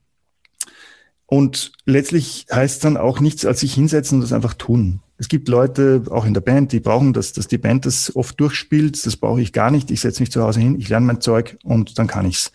Und 1.32 1.74
letztlich 1.86 2.48
heißt 2.52 2.84
dann 2.84 2.98
auch 2.98 3.20
nichts, 3.20 3.46
als 3.46 3.60
sich 3.60 3.76
hinsetzen 3.76 4.16
und 4.16 4.22
das 4.22 4.34
einfach 4.34 4.56
tun. 4.56 5.02
Es 5.20 5.28
gibt 5.28 5.48
Leute, 5.48 6.04
auch 6.10 6.26
in 6.26 6.34
der 6.34 6.42
Band, 6.42 6.72
die 6.72 6.80
brauchen 6.80 7.14
das, 7.14 7.34
dass 7.34 7.48
die 7.48 7.60
Band 7.60 7.86
das 7.86 8.16
oft 8.16 8.40
durchspielt. 8.40 9.06
Das 9.06 9.16
brauche 9.16 9.42
ich 9.42 9.54
gar 9.54 9.70
nicht. 9.70 9.92
Ich 9.92 10.00
setze 10.02 10.24
mich 10.24 10.32
zu 10.32 10.42
Hause 10.42 10.62
hin, 10.62 10.80
ich 10.80 10.90
lerne 10.90 11.06
mein 11.06 11.22
Zeug 11.22 11.58
und 11.64 12.00
dann 12.00 12.08
kann 12.08 12.26
ich's. 12.26 12.52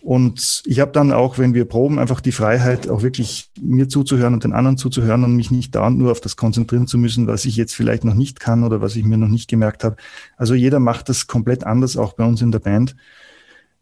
Und 0.00 0.62
ich 0.66 0.80
habe 0.80 0.90
dann 0.90 1.12
auch, 1.12 1.38
wenn 1.38 1.54
wir 1.54 1.66
proben, 1.66 2.00
einfach 2.00 2.20
die 2.20 2.32
Freiheit, 2.32 2.88
auch 2.88 3.02
wirklich 3.02 3.50
mir 3.60 3.88
zuzuhören 3.88 4.34
und 4.34 4.42
den 4.42 4.54
anderen 4.54 4.78
zuzuhören 4.78 5.22
und 5.22 5.36
mich 5.36 5.52
nicht 5.52 5.76
dauernd 5.76 5.98
nur 5.98 6.10
auf 6.10 6.20
das 6.20 6.36
konzentrieren 6.36 6.88
zu 6.88 6.98
müssen, 6.98 7.28
was 7.28 7.44
ich 7.44 7.56
jetzt 7.56 7.74
vielleicht 7.74 8.02
noch 8.02 8.14
nicht 8.14 8.40
kann 8.40 8.64
oder 8.64 8.80
was 8.80 8.96
ich 8.96 9.04
mir 9.04 9.18
noch 9.18 9.28
nicht 9.28 9.48
gemerkt 9.48 9.84
habe. 9.84 9.96
Also 10.36 10.54
jeder 10.54 10.80
macht 10.80 11.08
das 11.08 11.28
komplett 11.28 11.62
anders, 11.62 11.96
auch 11.96 12.14
bei 12.14 12.24
uns 12.24 12.42
in 12.42 12.50
der 12.50 12.58
Band. 12.58 12.96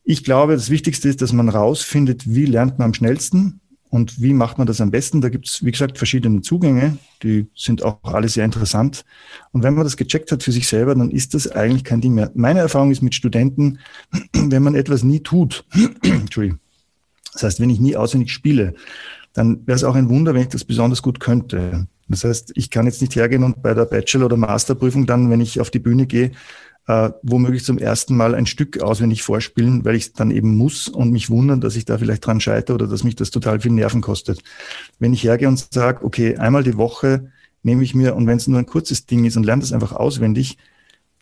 Ich 0.09 0.23
glaube, 0.23 0.55
das 0.55 0.71
Wichtigste 0.71 1.09
ist, 1.09 1.21
dass 1.21 1.33
man 1.33 1.49
rausfindet, 1.49 2.33
wie 2.33 2.47
lernt 2.47 2.79
man 2.79 2.87
am 2.87 2.95
schnellsten 2.95 3.61
und 3.91 4.23
wie 4.23 4.35
macht 4.35 4.57
man 4.57 4.69
das 4.69 4.81
am 4.81 4.93
besten? 4.93 5.21
Da 5.21 5.31
gibt 5.31 5.49
es, 5.49 5.65
wie 5.65 5.73
gesagt, 5.73 5.99
verschiedene 5.99 6.43
Zugänge, 6.43 6.97
die 7.25 7.49
sind 7.57 7.83
auch 7.83 7.99
alle 8.05 8.29
sehr 8.29 8.45
interessant. 8.45 9.05
Und 9.51 9.65
wenn 9.65 9.75
man 9.75 9.83
das 9.83 9.97
gecheckt 9.97 10.31
hat 10.31 10.45
für 10.45 10.53
sich 10.53 10.69
selber, 10.69 10.95
dann 10.95 11.11
ist 11.11 11.35
das 11.35 11.49
eigentlich 11.51 11.83
kein 11.83 12.01
Ding 12.01 12.15
mehr. 12.15 12.31
Meine 12.37 12.61
Erfahrung 12.61 12.93
ist 12.93 13.03
mit 13.03 13.17
Studenten, 13.17 13.81
wenn 14.33 14.63
man 14.63 14.77
etwas 14.77 15.03
nie 15.03 15.25
tut, 15.25 15.65
das 17.33 17.43
heißt, 17.43 17.59
wenn 17.59 17.71
ich 17.71 17.81
nie 17.81 17.97
auswendig 17.97 18.31
spiele, 18.31 18.75
dann 19.33 19.67
wäre 19.67 19.75
es 19.75 19.83
auch 19.83 19.97
ein 19.97 20.09
Wunder, 20.09 20.35
wenn 20.35 20.43
ich 20.43 20.49
das 20.51 20.65
besonders 20.65 21.03
gut 21.03 21.19
könnte. 21.19 21.89
Das 22.09 22.23
heißt, 22.23 22.53
ich 22.55 22.71
kann 22.71 22.87
jetzt 22.87 23.01
nicht 23.01 23.17
hergehen 23.17 23.43
und 23.43 23.61
bei 23.61 23.75
der 23.75 23.87
Bachelor- 23.87 24.27
oder 24.27 24.37
Masterprüfung 24.37 25.07
dann, 25.07 25.31
wenn 25.31 25.41
ich 25.41 25.61
auf 25.61 25.73
die 25.73 25.81
Bühne 25.81 26.07
gehe, 26.07 26.31
äh, 26.87 27.11
womöglich 27.23 27.65
zum 27.65 27.79
ersten 27.79 28.17
Mal 28.17 28.35
ein 28.35 28.47
Stück 28.47 28.81
auswendig 28.81 29.23
vorspielen, 29.23 29.85
weil 29.85 29.97
ich 29.97 30.05
es 30.05 30.13
dann 30.13 30.31
eben 30.31 30.57
muss 30.57 30.89
und 30.89 31.11
mich 31.11 31.31
wundern, 31.31 31.61
dass 31.61 31.77
ich 31.77 31.85
da 31.85 31.99
vielleicht 31.99 32.25
dran 32.25 32.41
scheitere 32.41 32.75
oder 32.75 32.87
dass 32.87 33.05
mich 33.05 33.17
das 33.17 33.31
total 33.31 33.61
viel 33.61 33.73
Nerven 33.73 34.01
kostet. 34.01 34.43
Wenn 34.99 35.13
ich 35.13 35.25
hergehe 35.25 35.49
und 35.49 35.59
sage, 35.73 36.05
okay, 36.05 36.37
einmal 36.37 36.63
die 36.63 36.77
Woche 36.77 37.33
nehme 37.63 37.83
ich 37.83 37.95
mir, 37.95 38.15
und 38.15 38.27
wenn 38.27 38.37
es 38.37 38.47
nur 38.47 38.59
ein 38.59 38.67
kurzes 38.67 39.07
Ding 39.07 39.25
ist 39.25 39.37
und 39.37 39.45
lerne 39.45 39.63
das 39.63 39.73
einfach 39.73 39.93
auswendig, 39.93 40.59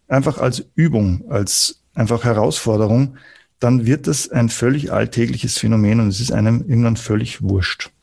einfach 0.08 0.38
als 0.38 0.66
Übung, 0.74 1.24
als 1.30 1.82
einfach 1.94 2.24
Herausforderung, 2.24 3.16
dann 3.58 3.86
wird 3.86 4.06
das 4.06 4.28
ein 4.28 4.50
völlig 4.50 4.92
alltägliches 4.92 5.56
Phänomen 5.56 6.00
und 6.00 6.08
es 6.08 6.20
ist 6.20 6.32
einem 6.32 6.64
irgendwann 6.68 6.98
völlig 6.98 7.42
wurscht. 7.42 7.93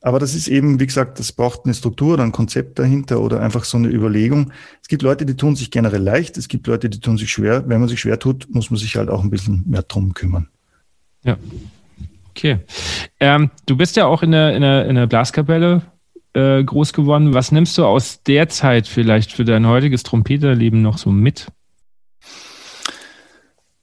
Aber 0.00 0.18
das 0.18 0.34
ist 0.34 0.48
eben, 0.48 0.78
wie 0.78 0.86
gesagt, 0.86 1.18
das 1.18 1.32
braucht 1.32 1.64
eine 1.64 1.74
Struktur 1.74 2.14
oder 2.14 2.22
ein 2.22 2.32
Konzept 2.32 2.78
dahinter 2.78 3.20
oder 3.20 3.40
einfach 3.40 3.64
so 3.64 3.76
eine 3.76 3.88
Überlegung. 3.88 4.52
Es 4.80 4.88
gibt 4.88 5.02
Leute, 5.02 5.26
die 5.26 5.36
tun 5.36 5.56
sich 5.56 5.70
generell 5.70 6.02
leicht, 6.02 6.36
es 6.36 6.48
gibt 6.48 6.66
Leute, 6.66 6.88
die 6.88 7.00
tun 7.00 7.18
sich 7.18 7.30
schwer. 7.30 7.68
Wenn 7.68 7.80
man 7.80 7.88
sich 7.88 8.00
schwer 8.00 8.18
tut, 8.18 8.46
muss 8.50 8.70
man 8.70 8.78
sich 8.78 8.96
halt 8.96 9.08
auch 9.08 9.24
ein 9.24 9.30
bisschen 9.30 9.64
mehr 9.66 9.82
drum 9.82 10.14
kümmern. 10.14 10.48
Ja. 11.24 11.36
Okay. 12.30 12.58
Ähm, 13.18 13.50
du 13.64 13.76
bist 13.76 13.96
ja 13.96 14.06
auch 14.06 14.22
in 14.22 14.30
der, 14.30 14.54
in 14.54 14.60
der, 14.60 14.86
in 14.86 14.94
der 14.94 15.06
Blaskapelle 15.06 15.82
äh, 16.34 16.62
groß 16.62 16.92
geworden. 16.92 17.32
Was 17.34 17.50
nimmst 17.50 17.78
du 17.78 17.84
aus 17.84 18.22
der 18.22 18.48
Zeit 18.48 18.86
vielleicht 18.86 19.32
für 19.32 19.44
dein 19.44 19.66
heutiges 19.66 20.02
Trompeterleben 20.02 20.82
noch 20.82 20.98
so 20.98 21.10
mit? 21.10 21.46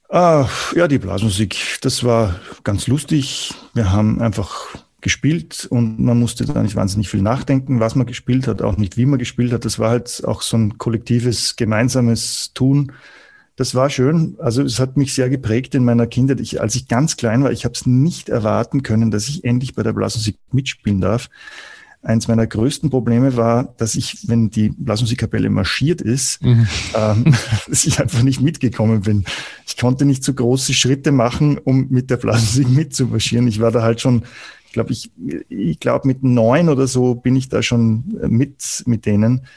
Ah, 0.07 0.47
ja, 0.75 0.87
die 0.87 0.99
Blasmusik, 0.99 1.79
das 1.81 2.03
war 2.03 2.35
ganz 2.63 2.85
lustig. 2.85 3.55
Wir 3.73 3.91
haben 3.91 4.21
einfach 4.21 4.75
gespielt 5.03 5.67
und 5.69 5.99
man 5.99 6.17
musste 6.17 6.45
da 6.45 6.63
nicht 6.63 6.75
wahnsinnig 6.75 7.09
viel 7.09 7.21
nachdenken, 7.21 7.79
was 7.79 7.93
man 7.93 8.07
gespielt 8.07 8.47
hat, 8.47 8.61
auch 8.63 8.77
nicht 8.77 8.97
wie 8.97 9.05
man 9.05 9.19
gespielt 9.19 9.51
hat. 9.51 9.65
Das 9.65 9.77
war 9.77 9.91
halt 9.91 10.23
auch 10.25 10.41
so 10.41 10.57
ein 10.57 10.79
kollektives, 10.79 11.55
gemeinsames 11.55 12.51
Tun. 12.53 12.93
Das 13.55 13.75
war 13.75 13.91
schön. 13.91 14.35
Also 14.39 14.63
es 14.63 14.79
hat 14.79 14.97
mich 14.97 15.13
sehr 15.13 15.29
geprägt 15.29 15.75
in 15.75 15.85
meiner 15.85 16.07
Kindheit. 16.07 16.39
Ich, 16.39 16.59
als 16.59 16.73
ich 16.73 16.87
ganz 16.87 17.17
klein 17.17 17.43
war, 17.43 17.51
ich 17.51 17.65
habe 17.65 17.75
es 17.75 17.85
nicht 17.85 18.29
erwarten 18.29 18.81
können, 18.81 19.11
dass 19.11 19.27
ich 19.27 19.43
endlich 19.43 19.75
bei 19.75 19.83
der 19.83 19.93
Blasmusik 19.93 20.37
mitspielen 20.51 21.01
darf. 21.01 21.29
Eins 22.01 22.27
meiner 22.27 22.47
größten 22.47 22.89
Probleme 22.89 23.37
war, 23.37 23.75
dass 23.77 23.95
ich, 23.95 24.27
wenn 24.27 24.49
die 24.49 24.69
Blasmusikkapelle 24.69 25.49
marschiert 25.49 26.01
ist, 26.01 26.41
mhm. 26.41 26.67
ähm, 26.95 27.35
dass 27.67 27.85
ich 27.85 27.99
einfach 27.99 28.23
nicht 28.23 28.41
mitgekommen 28.41 29.01
bin. 29.01 29.25
Ich 29.67 29.77
konnte 29.77 30.05
nicht 30.05 30.23
so 30.23 30.33
große 30.33 30.73
Schritte 30.73 31.11
machen, 31.11 31.57
um 31.57 31.87
mit 31.89 32.09
der 32.09 32.17
Blasmusik 32.17 32.69
mitzumarschieren. 32.69 33.47
Ich 33.47 33.59
war 33.59 33.71
da 33.71 33.83
halt 33.83 34.01
schon 34.01 34.23
glaube 34.73 34.91
ich, 34.91 35.11
ich 35.47 35.79
glaube 35.79 36.07
mit 36.07 36.23
neun 36.23 36.67
oder 36.67 36.87
so 36.87 37.15
bin 37.15 37.35
ich 37.37 37.47
da 37.47 37.63
schon 37.63 38.19
mit 38.27 38.83
mit 38.85 39.05
denen 39.05 39.47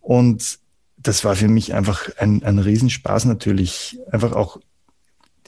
und 0.00 0.58
das 0.96 1.24
war 1.24 1.36
für 1.36 1.48
mich 1.48 1.74
einfach 1.74 2.08
ein, 2.18 2.42
ein 2.42 2.58
Riesenspaß 2.58 3.26
natürlich, 3.26 3.98
einfach 4.10 4.32
auch 4.32 4.58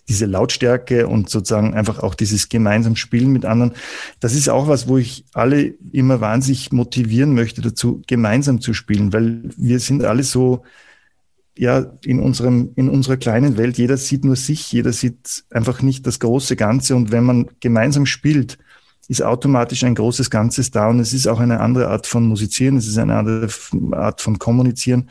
diese 0.08 0.26
Lautstärke 0.26 1.08
und 1.08 1.28
sozusagen 1.28 1.74
einfach 1.74 1.98
auch 1.98 2.14
dieses 2.14 2.48
gemeinsam 2.48 2.94
Spielen 2.94 3.32
mit 3.32 3.44
anderen. 3.44 3.72
Das 4.20 4.34
ist 4.34 4.48
auch 4.48 4.68
was, 4.68 4.86
wo 4.86 4.98
ich 4.98 5.24
alle 5.32 5.74
immer 5.90 6.20
wahnsinnig 6.20 6.70
motivieren 6.72 7.34
möchte 7.34 7.60
dazu, 7.60 8.02
gemeinsam 8.06 8.60
zu 8.60 8.72
spielen, 8.72 9.12
weil 9.12 9.42
wir 9.56 9.80
sind 9.80 10.04
alle 10.04 10.22
so, 10.22 10.62
ja, 11.58 11.92
in 12.04 12.20
unserem, 12.20 12.70
in 12.76 12.88
unserer 12.88 13.16
kleinen 13.16 13.56
Welt. 13.56 13.78
Jeder 13.78 13.96
sieht 13.96 14.24
nur 14.24 14.36
sich, 14.36 14.70
jeder 14.70 14.92
sieht 14.92 15.44
einfach 15.50 15.82
nicht 15.82 16.06
das 16.06 16.20
große 16.20 16.54
Ganze. 16.54 16.94
Und 16.94 17.10
wenn 17.10 17.24
man 17.24 17.50
gemeinsam 17.60 18.06
spielt, 18.06 18.58
ist 19.08 19.22
automatisch 19.22 19.84
ein 19.84 19.94
großes 19.94 20.30
Ganzes 20.30 20.70
da 20.70 20.88
und 20.88 21.00
es 21.00 21.12
ist 21.12 21.26
auch 21.26 21.40
eine 21.40 21.60
andere 21.60 21.88
Art 21.88 22.06
von 22.06 22.26
Musizieren, 22.26 22.76
es 22.76 22.86
ist 22.86 22.98
eine 22.98 23.16
andere 23.16 23.48
Art 23.92 24.20
von 24.20 24.38
Kommunizieren. 24.38 25.10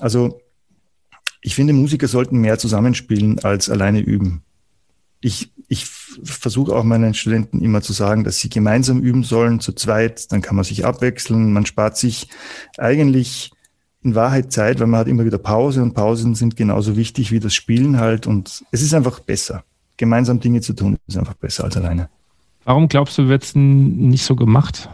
Also 0.00 0.40
ich 1.40 1.54
finde, 1.54 1.72
Musiker 1.72 2.08
sollten 2.08 2.38
mehr 2.38 2.58
zusammenspielen 2.58 3.38
als 3.44 3.70
alleine 3.70 4.00
üben. 4.00 4.42
Ich, 5.20 5.52
ich 5.68 5.86
versuche 5.86 6.74
auch 6.74 6.84
meinen 6.84 7.14
Studenten 7.14 7.62
immer 7.62 7.82
zu 7.82 7.92
sagen, 7.92 8.24
dass 8.24 8.38
sie 8.38 8.48
gemeinsam 8.48 9.00
üben 9.00 9.24
sollen, 9.24 9.60
zu 9.60 9.72
zweit, 9.72 10.30
dann 10.30 10.42
kann 10.42 10.56
man 10.56 10.64
sich 10.64 10.84
abwechseln, 10.84 11.52
man 11.52 11.64
spart 11.64 11.96
sich 11.96 12.28
eigentlich 12.76 13.52
in 14.02 14.14
Wahrheit 14.14 14.52
Zeit, 14.52 14.78
weil 14.78 14.86
man 14.86 15.00
hat 15.00 15.08
immer 15.08 15.24
wieder 15.24 15.38
Pause 15.38 15.82
und 15.82 15.94
Pausen 15.94 16.34
sind 16.34 16.56
genauso 16.56 16.96
wichtig 16.96 17.32
wie 17.32 17.40
das 17.40 17.54
Spielen 17.54 17.98
halt 17.98 18.26
und 18.26 18.64
es 18.70 18.82
ist 18.82 18.94
einfach 18.94 19.20
besser. 19.20 19.64
Gemeinsam 19.96 20.40
Dinge 20.40 20.60
zu 20.60 20.74
tun 20.74 20.98
ist 21.06 21.16
einfach 21.16 21.34
besser 21.34 21.64
als 21.64 21.76
alleine. 21.76 22.08
Warum 22.66 22.88
glaubst 22.88 23.16
du, 23.16 23.28
wird 23.28 23.44
es 23.44 23.54
nicht 23.54 24.24
so 24.24 24.34
gemacht? 24.34 24.90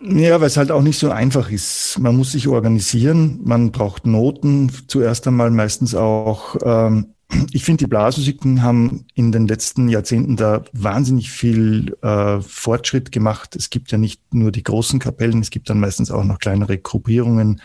Ja, 0.00 0.40
weil 0.40 0.46
es 0.46 0.56
halt 0.56 0.70
auch 0.70 0.80
nicht 0.80 0.98
so 0.98 1.10
einfach 1.10 1.50
ist. 1.50 1.98
Man 1.98 2.16
muss 2.16 2.32
sich 2.32 2.48
organisieren, 2.48 3.40
man 3.44 3.72
braucht 3.72 4.06
Noten, 4.06 4.72
zuerst 4.88 5.26
einmal 5.26 5.50
meistens 5.50 5.94
auch. 5.94 6.56
Ähm, 6.64 7.14
ich 7.52 7.62
finde, 7.62 7.84
die 7.84 7.88
Blasmusiken 7.88 8.62
haben 8.62 9.04
in 9.14 9.32
den 9.32 9.46
letzten 9.46 9.88
Jahrzehnten 9.88 10.36
da 10.36 10.64
wahnsinnig 10.72 11.30
viel 11.30 11.94
äh, 12.00 12.40
Fortschritt 12.40 13.12
gemacht. 13.12 13.54
Es 13.54 13.68
gibt 13.68 13.92
ja 13.92 13.98
nicht 13.98 14.22
nur 14.32 14.50
die 14.50 14.62
großen 14.62 14.98
Kapellen, 14.98 15.42
es 15.42 15.50
gibt 15.50 15.68
dann 15.68 15.80
meistens 15.80 16.10
auch 16.10 16.24
noch 16.24 16.38
kleinere 16.38 16.78
Gruppierungen 16.78 17.60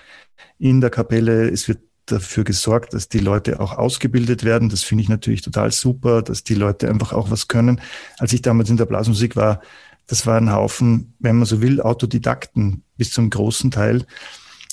in 0.58 0.82
der 0.82 0.90
Kapelle. 0.90 1.50
Es 1.50 1.70
wird 1.70 1.80
dafür 2.12 2.44
gesorgt, 2.44 2.94
dass 2.94 3.10
die 3.10 3.20
Leute 3.20 3.60
auch 3.60 3.78
ausgebildet 3.78 4.44
werden. 4.44 4.70
Das 4.70 4.84
finde 4.84 5.04
ich 5.04 5.10
natürlich 5.10 5.42
total 5.42 5.72
super, 5.72 6.22
dass 6.22 6.44
die 6.44 6.56
Leute 6.56 6.90
einfach 6.90 7.14
auch 7.14 7.32
was 7.32 7.48
können. 7.48 7.82
Als 8.18 8.34
ich 8.34 8.42
damals 8.42 8.70
in 8.70 8.78
der 8.78 8.86
Blasmusik 8.86 9.36
war, 9.36 9.62
das 10.08 10.26
war 10.26 10.38
ein 10.38 10.52
Haufen, 10.52 11.14
wenn 11.20 11.38
man 11.38 11.46
so 11.46 11.62
will, 11.62 11.82
Autodidakten 11.82 12.84
bis 12.98 13.12
zum 13.12 13.30
großen 13.30 13.72
Teil. 13.72 14.06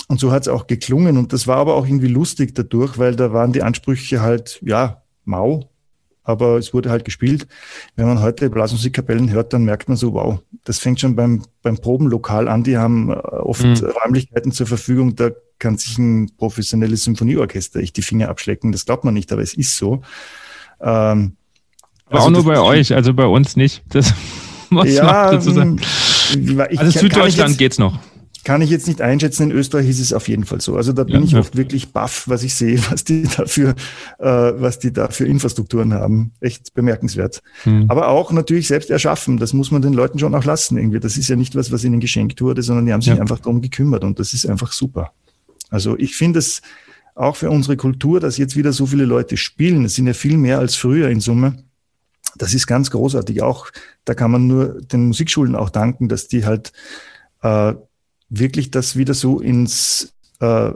Und 0.08 0.20
so 0.20 0.32
hat 0.32 0.42
es 0.42 0.48
auch 0.48 0.66
geklungen. 0.66 1.16
Und 1.16 1.32
das 1.32 1.46
war 1.46 1.58
aber 1.58 1.74
auch 1.74 1.86
irgendwie 1.86 2.08
lustig 2.08 2.54
dadurch, 2.54 2.98
weil 2.98 3.16
da 3.16 3.32
waren 3.32 3.52
die 3.52 3.62
Ansprüche 3.62 4.20
halt, 4.20 4.60
ja, 4.62 5.02
mau, 5.24 5.68
aber 6.26 6.58
es 6.58 6.74
wurde 6.74 6.90
halt 6.90 7.04
gespielt. 7.04 7.46
Wenn 7.94 8.06
man 8.06 8.20
heute 8.20 8.50
Blasmusikkapellen 8.50 9.30
hört, 9.30 9.52
dann 9.52 9.64
merkt 9.64 9.88
man 9.88 9.96
so, 9.96 10.12
wow, 10.12 10.40
das 10.64 10.78
fängt 10.78 11.00
schon 11.00 11.14
beim, 11.14 11.44
beim 11.62 11.78
Probenlokal 11.78 12.48
an. 12.48 12.64
Die 12.64 12.76
haben 12.76 13.10
äh, 13.10 13.14
oft 13.14 13.64
mhm. 13.64 13.76
Räumlichkeiten 13.76 14.50
zur 14.50 14.66
Verfügung, 14.66 15.14
da 15.14 15.30
kann 15.58 15.78
sich 15.78 15.96
ein 15.98 16.32
professionelles 16.36 17.04
Symphonieorchester 17.04 17.80
echt 17.80 17.96
die 17.96 18.02
Finger 18.02 18.28
abschlecken. 18.28 18.72
Das 18.72 18.84
glaubt 18.84 19.04
man 19.04 19.14
nicht, 19.14 19.32
aber 19.32 19.42
es 19.42 19.54
ist 19.54 19.76
so. 19.76 20.02
Ähm, 20.80 21.36
aber 22.06 22.16
also 22.16 22.26
auch 22.26 22.30
nur 22.30 22.44
bei 22.44 22.60
euch, 22.60 22.92
also 22.92 23.14
bei 23.14 23.26
uns 23.26 23.56
nicht. 23.56 23.84
Das 23.88 24.12
muss 24.70 24.92
ja, 24.92 25.04
man 25.04 25.32
dazu 25.32 25.50
sagen. 25.52 25.80
Ähm, 26.34 26.60
also 26.76 26.98
Süddeutschland 26.98 27.56
geht's 27.56 27.78
noch. 27.78 27.98
Kann 28.46 28.62
ich 28.62 28.70
jetzt 28.70 28.86
nicht 28.86 29.00
einschätzen. 29.00 29.50
In 29.50 29.56
Österreich 29.56 29.88
ist 29.88 29.98
es 29.98 30.12
auf 30.12 30.28
jeden 30.28 30.44
Fall 30.44 30.60
so. 30.60 30.76
Also 30.76 30.92
da 30.92 31.02
bin 31.02 31.16
ja, 31.16 31.20
ich 31.22 31.32
ja. 31.32 31.40
oft 31.40 31.56
wirklich 31.56 31.92
baff, 31.92 32.28
was 32.28 32.44
ich 32.44 32.54
sehe, 32.54 32.78
was 32.92 33.02
die 33.02 33.24
dafür, 33.24 33.70
äh, 34.20 34.24
was 34.24 34.78
die 34.78 34.92
da 34.92 35.08
für 35.08 35.26
Infrastrukturen 35.26 35.92
haben. 35.92 36.30
Echt 36.38 36.72
bemerkenswert. 36.72 37.42
Hm. 37.64 37.86
Aber 37.88 38.06
auch 38.06 38.30
natürlich 38.30 38.68
selbst 38.68 38.88
erschaffen. 38.88 39.38
Das 39.38 39.52
muss 39.52 39.72
man 39.72 39.82
den 39.82 39.94
Leuten 39.94 40.20
schon 40.20 40.32
auch 40.32 40.44
lassen 40.44 40.78
irgendwie. 40.78 41.00
Das 41.00 41.16
ist 41.16 41.26
ja 41.26 41.34
nicht 41.34 41.56
was, 41.56 41.72
was 41.72 41.82
ihnen 41.82 41.98
geschenkt 41.98 42.40
wurde, 42.40 42.62
sondern 42.62 42.86
die 42.86 42.92
haben 42.92 43.00
sich 43.00 43.12
ja. 43.12 43.20
einfach 43.20 43.40
darum 43.40 43.62
gekümmert 43.62 44.04
und 44.04 44.20
das 44.20 44.32
ist 44.32 44.46
einfach 44.46 44.70
super. 44.70 45.10
Also 45.70 45.98
ich 45.98 46.14
finde 46.14 46.38
es 46.38 46.62
auch 47.16 47.34
für 47.34 47.50
unsere 47.50 47.76
Kultur, 47.76 48.20
dass 48.20 48.36
jetzt 48.36 48.54
wieder 48.54 48.72
so 48.72 48.86
viele 48.86 49.06
Leute 49.06 49.36
spielen. 49.36 49.84
Es 49.86 49.96
sind 49.96 50.06
ja 50.06 50.14
viel 50.14 50.36
mehr 50.36 50.60
als 50.60 50.76
früher 50.76 51.08
in 51.08 51.18
Summe. 51.18 51.64
Das 52.36 52.54
ist 52.54 52.68
ganz 52.68 52.92
großartig. 52.92 53.42
Auch 53.42 53.72
da 54.04 54.14
kann 54.14 54.30
man 54.30 54.46
nur 54.46 54.80
den 54.82 55.08
Musikschulen 55.08 55.56
auch 55.56 55.70
danken, 55.70 56.08
dass 56.08 56.28
die 56.28 56.44
halt 56.44 56.72
äh, 57.42 57.74
wirklich 58.28 58.70
das 58.70 58.96
wieder 58.96 59.14
so 59.14 59.40
ins, 59.40 60.14
äh, 60.40 60.70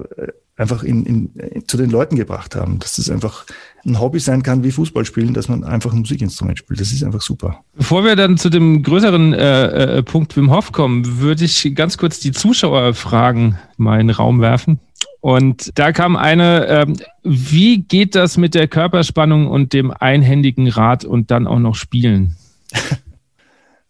einfach 0.56 0.82
in, 0.82 1.04
in, 1.06 1.66
zu 1.66 1.76
den 1.76 1.90
Leuten 1.90 2.16
gebracht 2.16 2.54
haben. 2.54 2.78
Dass 2.78 2.96
das 2.96 3.10
einfach 3.10 3.46
ein 3.84 3.98
Hobby 3.98 4.20
sein 4.20 4.42
kann 4.42 4.62
wie 4.62 4.70
Fußball 4.70 5.04
spielen, 5.04 5.34
dass 5.34 5.48
man 5.48 5.64
einfach 5.64 5.92
ein 5.92 6.00
Musikinstrument 6.00 6.58
spielt. 6.58 6.80
Das 6.80 6.92
ist 6.92 7.02
einfach 7.02 7.22
super. 7.22 7.64
Bevor 7.74 8.04
wir 8.04 8.14
dann 8.14 8.36
zu 8.36 8.50
dem 8.50 8.82
größeren 8.82 9.32
äh, 9.32 9.98
äh, 9.98 10.02
Punkt 10.02 10.36
Wim 10.36 10.50
Hof 10.50 10.72
kommen, 10.72 11.20
würde 11.20 11.44
ich 11.44 11.74
ganz 11.74 11.96
kurz 11.96 12.20
die 12.20 12.32
Zuschauerfragen 12.32 13.58
mal 13.76 14.00
in 14.00 14.08
den 14.08 14.16
Raum 14.16 14.40
werfen. 14.40 14.80
Und 15.20 15.78
da 15.78 15.92
kam 15.92 16.16
eine, 16.16 16.66
ähm, 16.66 16.96
wie 17.22 17.82
geht 17.82 18.14
das 18.14 18.38
mit 18.38 18.54
der 18.54 18.68
Körperspannung 18.68 19.48
und 19.48 19.74
dem 19.74 19.90
einhändigen 19.90 20.68
Rad 20.68 21.04
und 21.04 21.30
dann 21.30 21.46
auch 21.46 21.58
noch 21.58 21.74
spielen? 21.74 22.36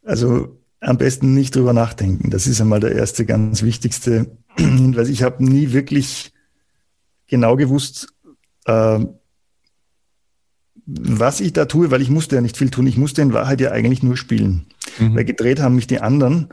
Also 0.03 0.60
am 0.81 0.99
besten 0.99 1.35
nicht 1.35 1.55
drüber 1.55 1.73
nachdenken. 1.73 2.31
Das 2.31 2.47
ist 2.47 2.61
einmal 2.61 2.81
der 2.81 2.93
erste 2.93 3.27
ganz 3.27 3.63
wichtigste 3.63 4.27
Hinweis. 4.57 5.09
Ich 5.09 5.23
habe 5.23 5.45
nie 5.45 5.73
wirklich 5.73 6.33
genau 7.27 7.57
gewusst, 7.57 8.09
äh, 8.67 9.01
was 10.87 11.41
ich 11.41 11.53
da 11.53 11.67
tue, 11.67 11.91
weil 11.91 12.03
ich 12.03 12.11
musste 12.11 12.37
ja 12.37 12.41
nicht 12.41 12.57
viel 12.57 12.71
tun. 12.71 12.87
Ich 12.87 12.97
musste 12.97 13.23
in 13.23 13.33
Wahrheit 13.33 13.61
ja 13.61 13.71
eigentlich 13.71 14.03
nur 14.03 14.17
spielen. 14.17 14.67
Mhm. 14.99 15.15
Weil 15.15 15.25
gedreht 15.25 15.61
haben 15.61 15.77
mich 15.77 15.87
die 15.87 16.01
anderen. 16.01 16.49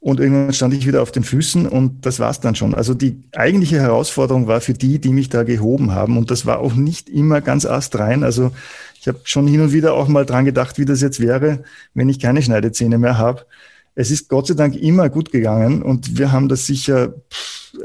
Und 0.00 0.20
irgendwann 0.20 0.52
stand 0.52 0.74
ich 0.74 0.86
wieder 0.86 1.02
auf 1.02 1.10
den 1.10 1.24
Füßen 1.24 1.66
und 1.66 2.06
das 2.06 2.20
war's 2.20 2.38
dann 2.38 2.54
schon. 2.54 2.72
Also 2.72 2.94
die 2.94 3.22
eigentliche 3.34 3.80
Herausforderung 3.80 4.46
war 4.46 4.60
für 4.60 4.74
die, 4.74 5.00
die 5.00 5.08
mich 5.08 5.28
da 5.28 5.42
gehoben 5.42 5.92
haben. 5.92 6.16
Und 6.18 6.30
das 6.30 6.46
war 6.46 6.60
auch 6.60 6.74
nicht 6.74 7.08
immer 7.08 7.40
ganz 7.40 7.66
astrein. 7.66 8.22
Also 8.22 8.52
ich 9.00 9.08
habe 9.08 9.20
schon 9.24 9.48
hin 9.48 9.60
und 9.60 9.72
wieder 9.72 9.94
auch 9.94 10.06
mal 10.06 10.24
dran 10.24 10.44
gedacht, 10.44 10.78
wie 10.78 10.84
das 10.84 11.00
jetzt 11.00 11.18
wäre, 11.18 11.64
wenn 11.94 12.08
ich 12.08 12.20
keine 12.20 12.42
Schneidezähne 12.42 12.98
mehr 12.98 13.18
habe. 13.18 13.44
Es 13.98 14.12
ist 14.12 14.28
Gott 14.28 14.46
sei 14.46 14.54
Dank 14.54 14.76
immer 14.76 15.08
gut 15.08 15.32
gegangen 15.32 15.82
und 15.82 16.16
wir 16.18 16.30
haben 16.30 16.48
das 16.48 16.66
sicher 16.66 17.14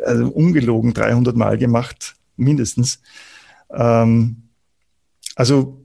also 0.06 0.28
ungelogen 0.28 0.94
300 0.94 1.36
Mal 1.36 1.58
gemacht, 1.58 2.14
mindestens. 2.38 3.02
Ähm, 3.72 4.44
also 5.36 5.84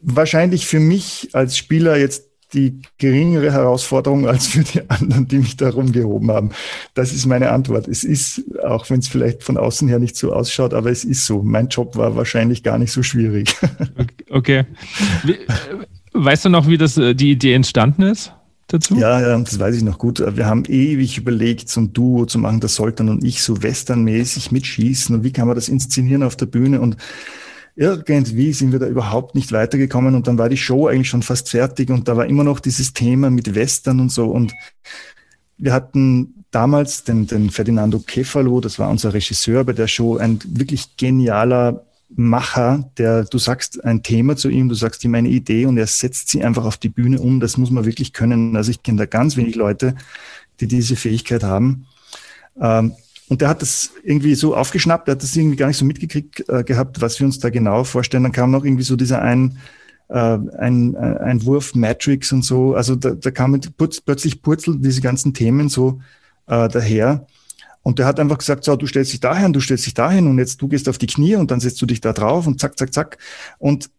wahrscheinlich 0.00 0.66
für 0.66 0.78
mich 0.78 1.30
als 1.32 1.58
Spieler 1.58 1.96
jetzt 1.96 2.30
die 2.52 2.82
geringere 2.96 3.52
Herausforderung 3.52 4.28
als 4.28 4.46
für 4.46 4.62
die 4.62 4.88
anderen, 4.88 5.26
die 5.26 5.38
mich 5.38 5.56
da 5.56 5.70
rumgehoben 5.70 6.30
haben. 6.30 6.50
Das 6.94 7.12
ist 7.12 7.26
meine 7.26 7.50
Antwort. 7.50 7.88
Es 7.88 8.04
ist, 8.04 8.44
auch 8.62 8.88
wenn 8.90 9.00
es 9.00 9.08
vielleicht 9.08 9.42
von 9.42 9.56
außen 9.56 9.88
her 9.88 9.98
nicht 9.98 10.14
so 10.14 10.32
ausschaut, 10.32 10.72
aber 10.72 10.92
es 10.92 11.04
ist 11.04 11.26
so. 11.26 11.42
Mein 11.42 11.66
Job 11.66 11.96
war 11.96 12.14
wahrscheinlich 12.14 12.62
gar 12.62 12.78
nicht 12.78 12.92
so 12.92 13.02
schwierig. 13.02 13.56
Okay. 14.30 14.64
Weißt 16.12 16.44
du 16.44 16.48
noch, 16.48 16.66
wie 16.66 16.76
das, 16.76 16.96
äh, 16.96 17.14
die 17.14 17.30
Idee 17.30 17.54
entstanden 17.54 18.02
ist? 18.02 18.32
Dazu? 18.74 18.96
Ja, 18.96 19.38
das 19.38 19.60
weiß 19.60 19.76
ich 19.76 19.84
noch 19.84 19.98
gut. 19.98 20.20
Wir 20.36 20.46
haben 20.46 20.64
ewig 20.66 21.16
überlegt, 21.16 21.68
so 21.68 21.80
ein 21.80 21.92
Duo 21.92 22.26
zu 22.26 22.40
machen, 22.40 22.58
das 22.58 22.74
Soltan 22.74 23.08
und 23.08 23.22
ich 23.22 23.40
so 23.40 23.62
westernmäßig 23.62 24.50
mitschießen. 24.50 25.14
Und 25.14 25.22
wie 25.22 25.30
kann 25.30 25.46
man 25.46 25.54
das 25.54 25.68
inszenieren 25.68 26.24
auf 26.24 26.34
der 26.34 26.46
Bühne? 26.46 26.80
Und 26.80 26.96
irgendwie 27.76 28.52
sind 28.52 28.72
wir 28.72 28.80
da 28.80 28.88
überhaupt 28.88 29.36
nicht 29.36 29.52
weitergekommen. 29.52 30.16
Und 30.16 30.26
dann 30.26 30.38
war 30.38 30.48
die 30.48 30.56
Show 30.56 30.88
eigentlich 30.88 31.08
schon 31.08 31.22
fast 31.22 31.50
fertig. 31.50 31.90
Und 31.90 32.08
da 32.08 32.16
war 32.16 32.26
immer 32.26 32.42
noch 32.42 32.58
dieses 32.58 32.92
Thema 32.92 33.30
mit 33.30 33.54
Western 33.54 34.00
und 34.00 34.10
so. 34.10 34.26
Und 34.26 34.52
wir 35.56 35.72
hatten 35.72 36.44
damals 36.50 37.04
den, 37.04 37.28
den 37.28 37.50
Ferdinando 37.50 38.00
Kefalo, 38.00 38.60
das 38.60 38.80
war 38.80 38.90
unser 38.90 39.14
Regisseur 39.14 39.62
bei 39.62 39.72
der 39.72 39.86
Show, 39.86 40.16
ein 40.16 40.40
wirklich 40.44 40.96
genialer 40.96 41.84
Macher, 42.16 42.90
der, 42.96 43.24
du 43.24 43.38
sagst 43.38 43.84
ein 43.84 44.02
Thema 44.02 44.36
zu 44.36 44.48
ihm, 44.48 44.68
du 44.68 44.74
sagst 44.74 45.04
ihm 45.04 45.14
eine 45.14 45.28
Idee 45.28 45.66
und 45.66 45.76
er 45.76 45.86
setzt 45.86 46.28
sie 46.28 46.44
einfach 46.44 46.64
auf 46.64 46.76
die 46.76 46.88
Bühne 46.88 47.20
um. 47.20 47.40
Das 47.40 47.56
muss 47.56 47.70
man 47.70 47.84
wirklich 47.84 48.12
können. 48.12 48.56
Also 48.56 48.70
ich 48.70 48.82
kenne 48.82 48.98
da 48.98 49.06
ganz 49.06 49.36
wenig 49.36 49.56
Leute, 49.56 49.94
die 50.60 50.68
diese 50.68 50.96
Fähigkeit 50.96 51.42
haben. 51.42 51.86
Ähm, 52.60 52.92
und 53.28 53.40
der 53.40 53.48
hat 53.48 53.62
das 53.62 53.90
irgendwie 54.04 54.34
so 54.34 54.54
aufgeschnappt, 54.54 55.08
der 55.08 55.16
hat 55.16 55.22
das 55.22 55.34
irgendwie 55.34 55.56
gar 55.56 55.68
nicht 55.68 55.78
so 55.78 55.84
mitgekriegt 55.84 56.48
äh, 56.48 56.62
gehabt, 56.62 57.00
was 57.00 57.18
wir 57.18 57.26
uns 57.26 57.38
da 57.38 57.50
genau 57.50 57.82
vorstellen. 57.82 58.22
Dann 58.22 58.32
kam 58.32 58.50
noch 58.50 58.64
irgendwie 58.64 58.84
so 58.84 58.96
dieser 58.96 59.22
ein, 59.22 59.58
äh, 60.08 60.38
ein, 60.58 60.94
äh, 60.94 60.98
ein 60.98 61.44
Wurf 61.44 61.74
Matrix 61.74 62.32
und 62.32 62.42
so. 62.42 62.74
Also 62.74 62.94
da, 62.94 63.10
da 63.10 63.30
kam 63.30 63.58
putz, 63.76 64.00
plötzlich 64.00 64.42
purzeln 64.42 64.82
diese 64.82 65.00
ganzen 65.00 65.34
Themen 65.34 65.68
so 65.68 66.00
daher. 66.46 67.26
Und 67.84 67.98
der 67.98 68.06
hat 68.06 68.18
einfach 68.18 68.38
gesagt, 68.38 68.64
so, 68.64 68.74
du 68.76 68.86
stellst 68.86 69.12
dich 69.12 69.20
dahin, 69.20 69.52
du 69.52 69.60
stellst 69.60 69.84
dich 69.84 69.94
dahin 69.94 70.26
und 70.26 70.38
jetzt 70.38 70.60
du 70.60 70.68
gehst 70.68 70.88
auf 70.88 70.96
die 70.96 71.06
Knie 71.06 71.36
und 71.36 71.50
dann 71.50 71.60
setzt 71.60 71.80
du 71.82 71.86
dich 71.86 72.00
da 72.00 72.14
drauf 72.14 72.46
und 72.46 72.58
zack, 72.58 72.78
zack, 72.78 72.94
zack. 72.94 73.18
Und 73.58 73.90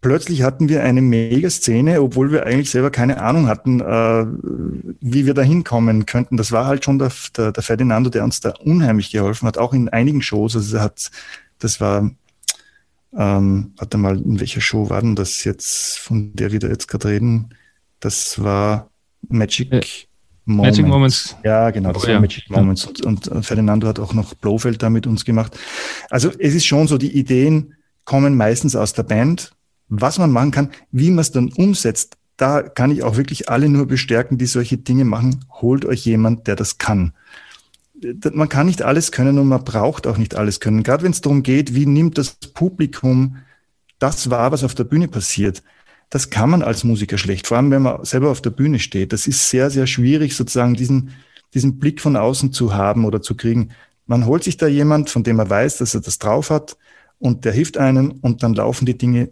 plötzlich 0.00 0.42
hatten 0.42 0.68
wir 0.68 0.84
eine 0.84 1.02
Mega-Szene, 1.02 2.00
obwohl 2.00 2.30
wir 2.30 2.46
eigentlich 2.46 2.70
selber 2.70 2.90
keine 2.90 3.20
Ahnung 3.20 3.48
hatten, 3.48 3.80
äh, 3.80 4.26
wie 5.00 5.26
wir 5.26 5.34
da 5.34 5.42
hinkommen 5.42 6.06
könnten. 6.06 6.36
Das 6.36 6.52
war 6.52 6.66
halt 6.66 6.84
schon 6.84 7.00
der, 7.00 7.10
der, 7.36 7.50
der, 7.50 7.62
Ferdinando, 7.64 8.08
der 8.08 8.22
uns 8.22 8.40
da 8.40 8.50
unheimlich 8.50 9.10
geholfen 9.10 9.48
hat, 9.48 9.58
auch 9.58 9.74
in 9.74 9.88
einigen 9.88 10.22
Shows. 10.22 10.54
Also 10.54 10.76
er 10.76 10.82
hat, 10.84 11.10
das 11.58 11.80
war, 11.80 12.08
ähm, 13.16 13.72
warte 13.76 13.98
mal, 13.98 14.16
in 14.16 14.38
welcher 14.38 14.60
Show 14.60 14.90
war 14.90 15.00
denn 15.00 15.16
das 15.16 15.42
jetzt, 15.42 15.98
von 15.98 16.36
der 16.36 16.52
wir 16.52 16.60
da 16.60 16.68
jetzt 16.68 16.86
gerade 16.86 17.08
reden? 17.08 17.54
Das 17.98 18.40
war 18.40 18.90
Magic. 19.28 20.06
Moments. 20.44 20.78
Magic 20.78 20.86
Moments. 20.86 21.36
Ja, 21.42 21.70
genau, 21.70 21.92
das 21.92 22.02
oh, 22.02 22.06
war 22.06 22.14
ja. 22.14 22.20
Magic 22.20 22.50
Moments. 22.50 22.86
Und, 22.86 23.28
und 23.28 23.46
Ferdinando 23.46 23.86
hat 23.88 23.98
auch 23.98 24.12
noch 24.12 24.34
Blofeld 24.34 24.82
da 24.82 24.90
mit 24.90 25.06
uns 25.06 25.24
gemacht. 25.24 25.58
Also 26.10 26.30
es 26.38 26.54
ist 26.54 26.66
schon 26.66 26.86
so, 26.86 26.98
die 26.98 27.16
Ideen 27.16 27.74
kommen 28.04 28.36
meistens 28.36 28.76
aus 28.76 28.92
der 28.92 29.04
Band 29.04 29.52
was 29.88 30.18
man 30.18 30.30
machen 30.30 30.50
kann, 30.50 30.70
wie 30.90 31.10
man 31.10 31.20
es 31.20 31.30
dann 31.30 31.52
umsetzt, 31.52 32.16
da 32.36 32.62
kann 32.62 32.90
ich 32.90 33.02
auch 33.02 33.16
wirklich 33.16 33.48
alle 33.48 33.68
nur 33.68 33.86
bestärken, 33.86 34.38
die 34.38 34.46
solche 34.46 34.76
Dinge 34.76 35.04
machen. 35.04 35.44
Holt 35.50 35.84
euch 35.84 36.04
jemand, 36.04 36.46
der 36.46 36.56
das 36.56 36.78
kann. 36.78 37.12
Man 38.32 38.48
kann 38.48 38.66
nicht 38.66 38.82
alles 38.82 39.12
können 39.12 39.38
und 39.38 39.48
man 39.48 39.62
braucht 39.62 40.06
auch 40.06 40.18
nicht 40.18 40.34
alles 40.34 40.58
können. 40.58 40.82
Gerade 40.82 41.04
wenn 41.04 41.12
es 41.12 41.20
darum 41.20 41.42
geht, 41.42 41.74
wie 41.74 41.86
nimmt 41.86 42.18
das 42.18 42.34
Publikum 42.34 43.36
das 44.00 44.30
wahr, 44.30 44.50
was 44.50 44.64
auf 44.64 44.74
der 44.74 44.84
Bühne 44.84 45.06
passiert. 45.06 45.62
Das 46.14 46.30
kann 46.30 46.48
man 46.48 46.62
als 46.62 46.84
Musiker 46.84 47.18
schlecht, 47.18 47.48
vor 47.48 47.56
allem 47.56 47.72
wenn 47.72 47.82
man 47.82 48.04
selber 48.04 48.30
auf 48.30 48.40
der 48.40 48.50
Bühne 48.50 48.78
steht. 48.78 49.12
Das 49.12 49.26
ist 49.26 49.50
sehr, 49.50 49.68
sehr 49.68 49.88
schwierig, 49.88 50.36
sozusagen 50.36 50.74
diesen, 50.74 51.10
diesen 51.54 51.80
Blick 51.80 52.00
von 52.00 52.14
außen 52.14 52.52
zu 52.52 52.72
haben 52.72 53.04
oder 53.04 53.20
zu 53.20 53.34
kriegen. 53.34 53.70
Man 54.06 54.24
holt 54.24 54.44
sich 54.44 54.56
da 54.56 54.68
jemand, 54.68 55.10
von 55.10 55.24
dem 55.24 55.34
man 55.34 55.50
weiß, 55.50 55.78
dass 55.78 55.92
er 55.92 56.02
das 56.02 56.20
drauf 56.20 56.50
hat 56.50 56.76
und 57.18 57.44
der 57.44 57.52
hilft 57.52 57.78
einem 57.78 58.12
und 58.20 58.44
dann 58.44 58.54
laufen 58.54 58.86
die 58.86 58.96
Dinge 58.96 59.30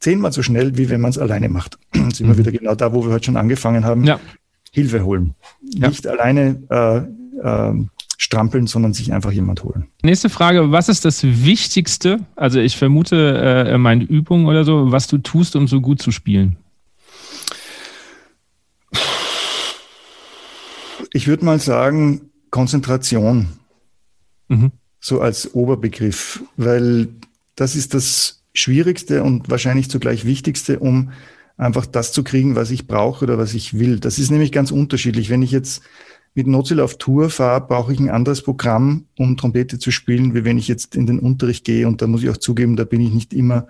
zehnmal 0.00 0.32
so 0.32 0.42
schnell, 0.42 0.78
wie 0.78 0.88
wenn 0.88 1.02
man 1.02 1.10
es 1.10 1.18
alleine 1.18 1.50
macht. 1.50 1.78
sind 1.92 2.20
mhm. 2.20 2.28
wir 2.28 2.38
wieder 2.38 2.52
genau 2.52 2.74
da, 2.74 2.94
wo 2.94 3.04
wir 3.04 3.12
heute 3.12 3.26
schon 3.26 3.36
angefangen 3.36 3.84
haben. 3.84 4.04
Ja. 4.04 4.18
Hilfe 4.72 5.04
holen. 5.04 5.34
Ja. 5.60 5.88
Nicht 5.88 6.06
alleine 6.06 6.62
äh, 6.70 7.46
äh, 7.46 7.86
strampeln, 8.16 8.66
sondern 8.66 8.94
sich 8.94 9.12
einfach 9.12 9.32
jemand 9.32 9.62
holen. 9.62 9.88
Nächste 10.02 10.30
Frage, 10.30 10.72
was 10.72 10.88
ist 10.88 11.04
das 11.04 11.22
Wichtigste, 11.22 12.20
also 12.34 12.60
ich 12.60 12.76
vermute 12.76 13.66
äh, 13.68 13.78
meine 13.78 14.04
Übung 14.04 14.46
oder 14.46 14.64
so, 14.64 14.90
was 14.92 15.06
du 15.06 15.18
tust, 15.18 15.56
um 15.56 15.68
so 15.68 15.80
gut 15.80 16.00
zu 16.00 16.10
spielen? 16.10 16.56
Ich 21.12 21.28
würde 21.28 21.44
mal 21.44 21.60
sagen, 21.60 22.30
Konzentration. 22.50 23.48
Mhm. 24.48 24.72
So 25.00 25.20
als 25.20 25.54
Oberbegriff, 25.54 26.42
weil 26.56 27.08
das 27.54 27.76
ist 27.76 27.94
das 27.94 28.42
Schwierigste 28.54 29.22
und 29.22 29.50
wahrscheinlich 29.50 29.90
zugleich 29.90 30.24
Wichtigste, 30.24 30.78
um 30.78 31.12
einfach 31.56 31.86
das 31.86 32.12
zu 32.12 32.22
kriegen, 32.22 32.56
was 32.56 32.70
ich 32.70 32.86
brauche 32.86 33.24
oder 33.24 33.38
was 33.38 33.54
ich 33.54 33.78
will. 33.78 34.00
Das 34.00 34.18
ist 34.18 34.30
nämlich 34.30 34.52
ganz 34.52 34.70
unterschiedlich. 34.70 35.30
Wenn 35.30 35.42
ich 35.42 35.50
jetzt 35.50 35.82
mit 36.36 36.46
Nozil 36.46 36.80
auf 36.80 36.98
Tour 36.98 37.30
fahre, 37.30 37.62
brauche 37.62 37.94
ich 37.94 37.98
ein 37.98 38.10
anderes 38.10 38.42
Programm, 38.42 39.06
um 39.18 39.38
Trompete 39.38 39.78
zu 39.78 39.90
spielen, 39.90 40.34
wie 40.34 40.44
wenn 40.44 40.58
ich 40.58 40.68
jetzt 40.68 40.94
in 40.94 41.06
den 41.06 41.18
Unterricht 41.18 41.64
gehe. 41.64 41.88
Und 41.88 42.02
da 42.02 42.06
muss 42.06 42.22
ich 42.22 42.28
auch 42.28 42.36
zugeben, 42.36 42.76
da 42.76 42.84
bin 42.84 43.00
ich 43.00 43.12
nicht 43.12 43.32
immer 43.32 43.68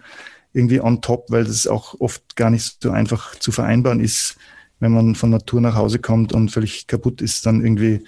irgendwie 0.53 0.81
on 0.81 1.01
top, 1.01 1.27
weil 1.31 1.45
das 1.45 1.69
auch 1.69 1.95
oft 2.01 2.35
gar 2.35 2.51
nicht 2.51 2.79
so 2.83 2.91
einfach 2.91 3.37
zu 3.37 3.53
vereinbaren 3.53 4.01
ist, 4.01 4.37
wenn 4.81 4.93
man 4.93 5.15
von 5.15 5.31
Natur 5.31 5.61
nach 5.61 5.77
Hause 5.77 6.01
kommt 6.01 6.33
und 6.33 6.51
völlig 6.51 6.89
kaputt 6.89 7.23
ist, 7.23 7.47
dann 7.47 7.65
irgendwie 7.65 8.03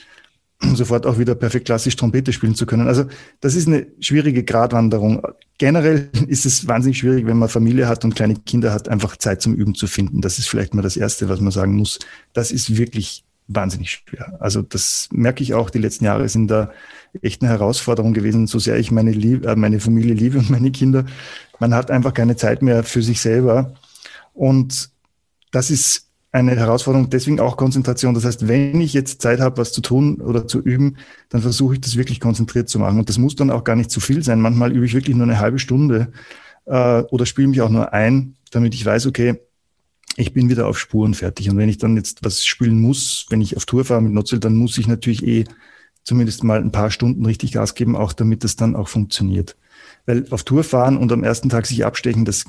sofort 0.74 1.06
auch 1.06 1.20
wieder 1.20 1.36
perfekt 1.36 1.66
klassisch 1.66 1.94
Trompete 1.94 2.32
spielen 2.32 2.56
zu 2.56 2.66
können. 2.66 2.88
Also 2.88 3.04
das 3.40 3.54
ist 3.54 3.68
eine 3.68 3.86
schwierige 4.00 4.42
Gratwanderung. 4.42 5.22
Generell 5.59 6.11
ist 6.26 6.46
es 6.46 6.66
wahnsinnig 6.66 6.98
schwierig, 6.98 7.26
wenn 7.26 7.38
man 7.38 7.48
Familie 7.48 7.86
hat 7.86 8.04
und 8.04 8.16
kleine 8.16 8.34
Kinder 8.34 8.72
hat, 8.72 8.88
einfach 8.88 9.16
Zeit 9.18 9.40
zum 9.40 9.54
Üben 9.54 9.76
zu 9.76 9.86
finden. 9.86 10.20
Das 10.20 10.40
ist 10.40 10.48
vielleicht 10.48 10.74
mal 10.74 10.82
das 10.82 10.96
Erste, 10.96 11.28
was 11.28 11.40
man 11.40 11.52
sagen 11.52 11.76
muss. 11.76 12.00
Das 12.32 12.50
ist 12.50 12.76
wirklich 12.76 13.24
wahnsinnig 13.49 13.90
schwer. 13.90 14.36
Also 14.40 14.62
das 14.62 15.09
merke 15.11 15.42
ich 15.42 15.55
auch, 15.55 15.70
die 15.70 15.78
letzten 15.78 16.05
Jahre 16.05 16.28
sind 16.28 16.49
da 16.49 16.70
echt 17.22 17.42
eine 17.42 17.51
Herausforderung 17.51 18.12
gewesen, 18.12 18.46
so 18.46 18.59
sehr 18.59 18.78
ich 18.78 18.90
meine, 18.90 19.11
Liebe, 19.11 19.49
äh, 19.49 19.57
meine 19.57 19.80
Familie 19.80 20.14
liebe 20.14 20.38
und 20.38 20.51
meine 20.51 20.70
Kinder. 20.70 21.07
Man 21.59 21.74
hat 21.74 21.90
einfach 21.90 22.14
keine 22.14 22.36
Zeit 22.36 22.62
mehr 22.62 22.84
für 22.84 23.03
sich 23.03 23.20
selber. 23.20 23.74
Und 24.34 24.90
das 25.51 25.70
ist 25.70 26.07
eine 26.30 26.55
Herausforderung, 26.55 27.09
deswegen 27.09 27.40
auch 27.40 27.57
Konzentration. 27.57 28.14
Das 28.14 28.24
heißt, 28.24 28.46
wenn 28.46 28.80
ich 28.80 28.92
jetzt 28.92 29.22
Zeit 29.22 29.40
habe, 29.40 29.57
was 29.57 29.72
zu 29.72 29.80
tun 29.80 30.20
oder 30.20 30.46
zu 30.46 30.61
üben, 30.61 30.99
dann 31.30 31.40
versuche 31.40 31.74
ich 31.74 31.80
das 31.80 31.96
wirklich 31.96 32.20
konzentriert 32.20 32.68
zu 32.68 32.78
machen. 32.78 32.99
Und 32.99 33.09
das 33.09 33.18
muss 33.18 33.34
dann 33.34 33.51
auch 33.51 33.64
gar 33.64 33.76
nicht 33.76 33.90
zu 33.90 34.01
viel 34.01 34.22
sein. 34.22 34.40
Manchmal 34.40 34.72
übe 34.72 34.84
ich 34.84 34.94
wirklich 34.94 35.16
nur 35.16 35.26
eine 35.26 35.40
halbe 35.40 35.59
Stunde 35.59 36.12
äh, 36.66 37.01
oder 37.03 37.24
spiele 37.24 37.49
mich 37.49 37.62
auch 37.62 37.70
nur 37.70 37.94
ein, 37.94 38.36
damit 38.51 38.74
ich 38.74 38.84
weiß, 38.84 39.07
okay, 39.07 39.40
ich 40.16 40.32
bin 40.32 40.48
wieder 40.48 40.66
auf 40.66 40.78
Spuren 40.78 41.14
fertig. 41.14 41.50
Und 41.50 41.56
wenn 41.56 41.68
ich 41.68 41.78
dann 41.78 41.96
jetzt 41.96 42.24
was 42.24 42.44
spielen 42.44 42.80
muss, 42.80 43.26
wenn 43.30 43.40
ich 43.40 43.56
auf 43.56 43.66
Tour 43.66 43.84
fahre 43.84 44.02
mit 44.02 44.12
Notzel, 44.12 44.40
dann 44.40 44.56
muss 44.56 44.78
ich 44.78 44.88
natürlich 44.88 45.26
eh 45.26 45.44
zumindest 46.02 46.42
mal 46.42 46.61
ein 46.61 46.72
paar 46.72 46.90
Stunden 46.90 47.24
richtig 47.26 47.52
Gas 47.52 47.74
geben, 47.74 47.94
auch 47.94 48.12
damit 48.12 48.42
das 48.42 48.56
dann 48.56 48.74
auch 48.74 48.88
funktioniert. 48.88 49.56
Weil 50.06 50.26
auf 50.30 50.42
Tour 50.42 50.64
fahren 50.64 50.96
und 50.96 51.12
am 51.12 51.22
ersten 51.22 51.50
Tag 51.50 51.66
sich 51.66 51.84
abstechen, 51.84 52.24
das, 52.24 52.46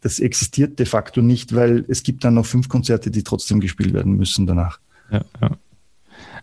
das 0.00 0.20
existiert 0.20 0.78
de 0.78 0.86
facto 0.86 1.20
nicht, 1.20 1.54
weil 1.54 1.84
es 1.88 2.02
gibt 2.02 2.24
dann 2.24 2.34
noch 2.34 2.46
fünf 2.46 2.68
Konzerte, 2.68 3.10
die 3.10 3.24
trotzdem 3.24 3.60
gespielt 3.60 3.92
werden 3.92 4.16
müssen 4.16 4.46
danach. 4.46 4.78
Ja, 5.10 5.24
ja. 5.40 5.56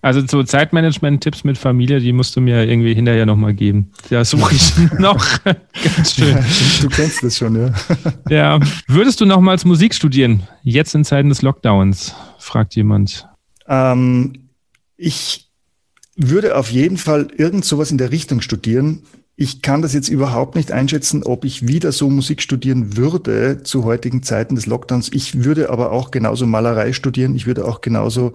Also 0.02 0.26
so 0.26 0.44
Zeitmanagement-Tipps 0.44 1.44
mit 1.44 1.58
Familie, 1.58 2.00
die 2.00 2.14
musst 2.14 2.36
du 2.36 2.42
mir 2.42 2.64
irgendwie 2.64 2.94
hinterher 2.94 3.26
nochmal 3.26 3.54
geben. 3.54 3.92
Ja, 4.10 4.24
suche 4.24 4.56
ich 4.56 4.74
noch. 5.00 5.44
Ganz 5.44 6.16
schön. 6.16 6.30
Ja, 6.30 6.44
du 6.82 6.90
kennst 6.90 7.22
das 7.24 7.38
schon, 7.38 7.56
ja. 7.56 7.74
ja. 8.30 8.60
Würdest 8.88 9.20
du 9.20 9.26
nochmals 9.26 9.66
Musik 9.66 9.94
studieren? 9.94 10.44
Jetzt 10.64 10.96
in 10.96 11.04
Zeiten 11.04 11.30
des 11.30 11.42
Lockdowns, 11.42 12.16
fragt 12.38 12.76
jemand. 12.76 13.28
Ähm, 13.68 14.50
ich 14.96 15.50
würde 16.16 16.56
auf 16.56 16.72
jeden 16.72 16.98
Fall 16.98 17.28
irgend 17.36 17.66
sowas 17.66 17.92
in 17.92 17.98
der 17.98 18.12
Richtung 18.12 18.42
studieren. 18.42 19.04
Ich 19.36 19.62
kann 19.62 19.82
das 19.82 19.94
jetzt 19.94 20.10
überhaupt 20.10 20.56
nicht 20.56 20.74
einschätzen, 20.74 21.24
ob 21.24 21.46
ich 21.46 21.66
wieder 21.66 21.94
so 21.94 22.10
Musik 22.10 22.42
studieren 22.42 22.98
würde 22.98 23.64
zu 23.64 23.86
heutigen 23.86 24.22
Zeiten 24.22 24.56
des 24.56 24.66
Lockdowns. 24.66 25.10
Ich 25.14 25.46
würde 25.46 25.70
aber 25.70 25.94
auch 25.94 26.12
genauso 26.12 26.46
Malerei 26.46 26.92
studieren. 26.92 27.36
Ich 27.36 27.48
würde 27.48 27.66
auch 27.66 27.80
genauso 27.80 28.34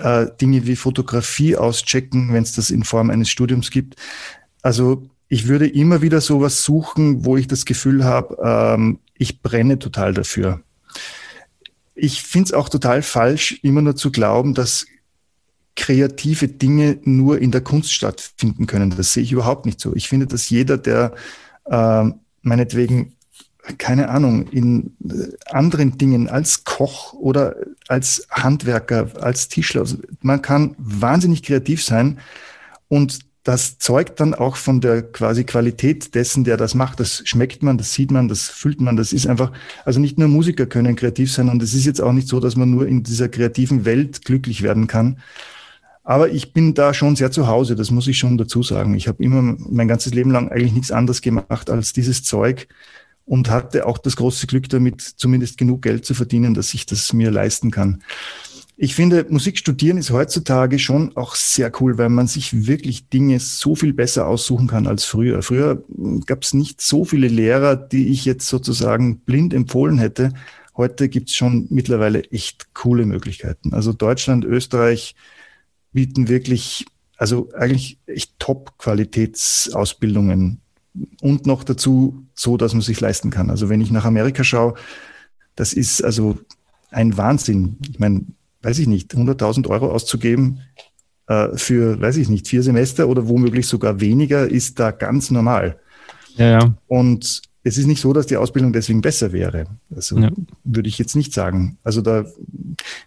äh, 0.00 0.26
Dinge 0.40 0.66
wie 0.66 0.76
Fotografie 0.76 1.56
auschecken, 1.56 2.32
wenn 2.32 2.42
es 2.42 2.54
das 2.54 2.70
in 2.70 2.84
Form 2.84 3.10
eines 3.10 3.30
Studiums 3.30 3.70
gibt. 3.70 3.96
Also 4.62 5.08
ich 5.28 5.46
würde 5.46 5.68
immer 5.68 6.02
wieder 6.02 6.20
sowas 6.20 6.64
suchen, 6.64 7.24
wo 7.24 7.36
ich 7.36 7.46
das 7.46 7.64
Gefühl 7.64 8.04
habe, 8.04 8.36
ähm, 8.42 8.98
ich 9.14 9.42
brenne 9.42 9.78
total 9.78 10.12
dafür. 10.12 10.60
Ich 11.94 12.22
finde 12.22 12.46
es 12.46 12.52
auch 12.52 12.68
total 12.68 13.02
falsch, 13.02 13.60
immer 13.62 13.82
nur 13.82 13.94
zu 13.94 14.10
glauben, 14.10 14.54
dass 14.54 14.86
kreative 15.76 16.48
Dinge 16.48 16.98
nur 17.04 17.38
in 17.38 17.52
der 17.52 17.60
Kunst 17.60 17.92
stattfinden 17.92 18.66
können. 18.66 18.90
Das 18.90 19.12
sehe 19.12 19.22
ich 19.22 19.32
überhaupt 19.32 19.66
nicht 19.66 19.80
so. 19.80 19.94
Ich 19.94 20.08
finde, 20.08 20.26
dass 20.26 20.50
jeder, 20.50 20.78
der 20.78 21.14
äh, 21.66 22.04
meinetwegen 22.42 23.16
keine 23.78 24.08
Ahnung, 24.08 24.48
in 24.48 24.96
äh, 25.04 25.28
anderen 25.50 25.98
Dingen 25.98 26.28
als 26.28 26.64
Koch 26.64 27.12
oder 27.12 27.56
als 27.88 28.26
Handwerker, 28.30 29.08
als 29.20 29.48
Tischler. 29.48 29.82
Also 29.82 29.98
man 30.22 30.42
kann 30.42 30.74
wahnsinnig 30.78 31.42
kreativ 31.42 31.84
sein 31.84 32.18
und 32.88 33.20
das 33.42 33.78
zeugt 33.78 34.20
dann 34.20 34.34
auch 34.34 34.56
von 34.56 34.80
der 34.80 35.02
quasi 35.02 35.44
Qualität 35.44 36.14
dessen, 36.14 36.44
der 36.44 36.58
das 36.58 36.74
macht. 36.74 37.00
Das 37.00 37.22
schmeckt 37.24 37.62
man, 37.62 37.78
das 37.78 37.94
sieht 37.94 38.10
man, 38.10 38.28
das 38.28 38.48
fühlt 38.48 38.80
man. 38.80 38.96
Das 38.96 39.14
ist 39.14 39.26
einfach, 39.26 39.50
also 39.84 39.98
nicht 39.98 40.18
nur 40.18 40.28
Musiker 40.28 40.66
können 40.66 40.94
kreativ 40.94 41.32
sein 41.32 41.48
und 41.48 41.62
es 41.62 41.72
ist 41.72 41.86
jetzt 41.86 42.02
auch 42.02 42.12
nicht 42.12 42.28
so, 42.28 42.38
dass 42.38 42.56
man 42.56 42.70
nur 42.70 42.86
in 42.86 43.02
dieser 43.02 43.28
kreativen 43.28 43.86
Welt 43.86 44.24
glücklich 44.24 44.62
werden 44.62 44.86
kann. 44.86 45.18
Aber 46.04 46.28
ich 46.30 46.52
bin 46.52 46.74
da 46.74 46.92
schon 46.92 47.16
sehr 47.16 47.30
zu 47.30 47.46
Hause, 47.46 47.76
das 47.76 47.90
muss 47.90 48.08
ich 48.08 48.18
schon 48.18 48.36
dazu 48.36 48.62
sagen. 48.62 48.94
Ich 48.94 49.08
habe 49.08 49.22
immer 49.22 49.56
mein 49.58 49.88
ganzes 49.88 50.12
Leben 50.12 50.30
lang 50.30 50.50
eigentlich 50.50 50.72
nichts 50.72 50.90
anderes 50.90 51.22
gemacht 51.22 51.70
als 51.70 51.92
dieses 51.92 52.22
Zeug 52.22 52.68
und 53.30 53.48
hatte 53.48 53.86
auch 53.86 53.96
das 53.98 54.16
große 54.16 54.48
Glück 54.48 54.68
damit, 54.70 55.00
zumindest 55.00 55.56
genug 55.56 55.82
Geld 55.82 56.04
zu 56.04 56.14
verdienen, 56.14 56.52
dass 56.52 56.74
ich 56.74 56.84
das 56.84 57.12
mir 57.12 57.30
leisten 57.30 57.70
kann. 57.70 58.02
Ich 58.76 58.96
finde, 58.96 59.24
Musik 59.28 59.56
studieren 59.56 59.98
ist 59.98 60.10
heutzutage 60.10 60.80
schon 60.80 61.16
auch 61.16 61.36
sehr 61.36 61.70
cool, 61.80 61.96
weil 61.96 62.08
man 62.08 62.26
sich 62.26 62.66
wirklich 62.66 63.08
Dinge 63.08 63.38
so 63.38 63.76
viel 63.76 63.92
besser 63.92 64.26
aussuchen 64.26 64.66
kann 64.66 64.88
als 64.88 65.04
früher. 65.04 65.42
Früher 65.42 65.84
gab 66.26 66.42
es 66.42 66.54
nicht 66.54 66.80
so 66.80 67.04
viele 67.04 67.28
Lehrer, 67.28 67.76
die 67.76 68.08
ich 68.08 68.24
jetzt 68.24 68.48
sozusagen 68.48 69.20
blind 69.20 69.54
empfohlen 69.54 69.98
hätte. 69.98 70.32
Heute 70.76 71.08
gibt 71.08 71.28
es 71.28 71.36
schon 71.36 71.68
mittlerweile 71.70 72.24
echt 72.32 72.74
coole 72.74 73.06
Möglichkeiten. 73.06 73.74
Also 73.74 73.92
Deutschland, 73.92 74.44
Österreich 74.44 75.14
bieten 75.92 76.26
wirklich, 76.26 76.84
also 77.16 77.48
eigentlich 77.56 78.00
echt 78.06 78.40
Top-Qualitätsausbildungen 78.40 80.62
und 81.20 81.46
noch 81.46 81.64
dazu 81.64 82.24
so, 82.34 82.56
dass 82.56 82.72
man 82.72 82.82
sich 82.82 83.00
leisten 83.00 83.30
kann. 83.30 83.50
Also 83.50 83.68
wenn 83.68 83.80
ich 83.80 83.90
nach 83.90 84.04
Amerika 84.04 84.44
schaue, 84.44 84.74
das 85.56 85.72
ist 85.72 86.02
also 86.02 86.38
ein 86.90 87.16
Wahnsinn. 87.16 87.76
Ich 87.88 87.98
meine, 87.98 88.24
weiß 88.62 88.78
ich 88.78 88.86
nicht, 88.86 89.14
100.000 89.14 89.68
Euro 89.68 89.90
auszugeben 89.90 90.60
äh, 91.26 91.48
für, 91.56 92.00
weiß 92.00 92.16
ich 92.16 92.28
nicht, 92.28 92.48
vier 92.48 92.62
Semester 92.62 93.08
oder 93.08 93.28
womöglich 93.28 93.66
sogar 93.66 94.00
weniger, 94.00 94.48
ist 94.48 94.78
da 94.78 94.90
ganz 94.90 95.30
normal. 95.30 95.78
Ja, 96.36 96.60
ja. 96.60 96.74
Und 96.86 97.42
es 97.62 97.76
ist 97.76 97.86
nicht 97.86 98.00
so, 98.00 98.12
dass 98.12 98.26
die 98.26 98.36
Ausbildung 98.36 98.72
deswegen 98.72 99.02
besser 99.02 99.32
wäre. 99.32 99.66
Also 99.94 100.18
ja. 100.18 100.30
würde 100.64 100.88
ich 100.88 100.98
jetzt 100.98 101.14
nicht 101.14 101.32
sagen. 101.32 101.78
Also 101.82 102.00
da, 102.00 102.24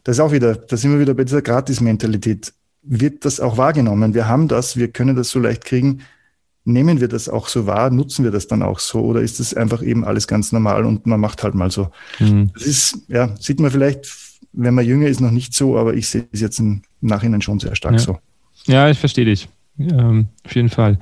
das 0.04 0.18
ist 0.18 0.20
auch 0.20 0.32
wieder, 0.32 0.56
da 0.56 0.78
sind 0.78 0.92
wir 0.92 1.00
wieder 1.00 1.16
bei 1.16 1.24
dieser 1.24 1.42
Gratis-Mentalität. 1.42 2.54
Wird 2.84 3.26
das 3.26 3.40
auch 3.40 3.58
wahrgenommen? 3.58 4.14
Wir 4.14 4.28
haben 4.28 4.48
das, 4.48 4.78
wir 4.78 4.90
können 4.90 5.16
das 5.16 5.30
so 5.30 5.40
leicht 5.40 5.66
kriegen 5.66 6.02
nehmen 6.66 7.02
wir 7.02 7.08
das 7.08 7.30
auch 7.30 7.48
so 7.48 7.68
wahr? 7.68 7.90
Nutzen 7.90 8.24
wir 8.24 8.32
das 8.32 8.48
dann 8.48 8.62
auch 8.62 8.80
so? 8.80 9.00
Oder 9.00 9.22
ist 9.22 9.40
das 9.40 9.54
einfach 9.54 9.82
eben 9.82 10.06
alles 10.06 10.28
ganz 10.28 10.52
normal 10.52 10.86
und 10.86 11.06
man 11.06 11.20
macht 11.20 11.44
halt 11.44 11.56
mal 11.56 11.72
so? 11.72 11.90
Mhm. 12.20 12.52
Das 12.54 12.64
ist, 12.64 13.00
ja, 13.08 13.36
sieht 13.40 13.60
man 13.60 13.72
vielleicht, 13.72 14.12
wenn 14.54 14.74
man 14.74 14.86
jünger 14.86 15.08
ist, 15.08 15.22
noch 15.22 15.32
nicht 15.32 15.54
so, 15.54 15.78
aber 15.78 15.94
ich 15.94 16.08
sehe 16.08 16.28
es 16.32 16.42
jetzt 16.42 16.60
im 16.60 16.82
Nachhinein 17.02 17.42
schon 17.42 17.60
sehr 17.60 17.76
stark 17.76 17.94
ja. 17.94 18.00
so. 18.00 18.20
Ja, 18.66 18.90
ich 18.90 19.00
verstehe 19.00 19.26
dich. 19.26 19.50
Ähm, 19.80 20.28
auf 20.46 20.56
jeden 20.56 20.70
Fall. 20.70 21.00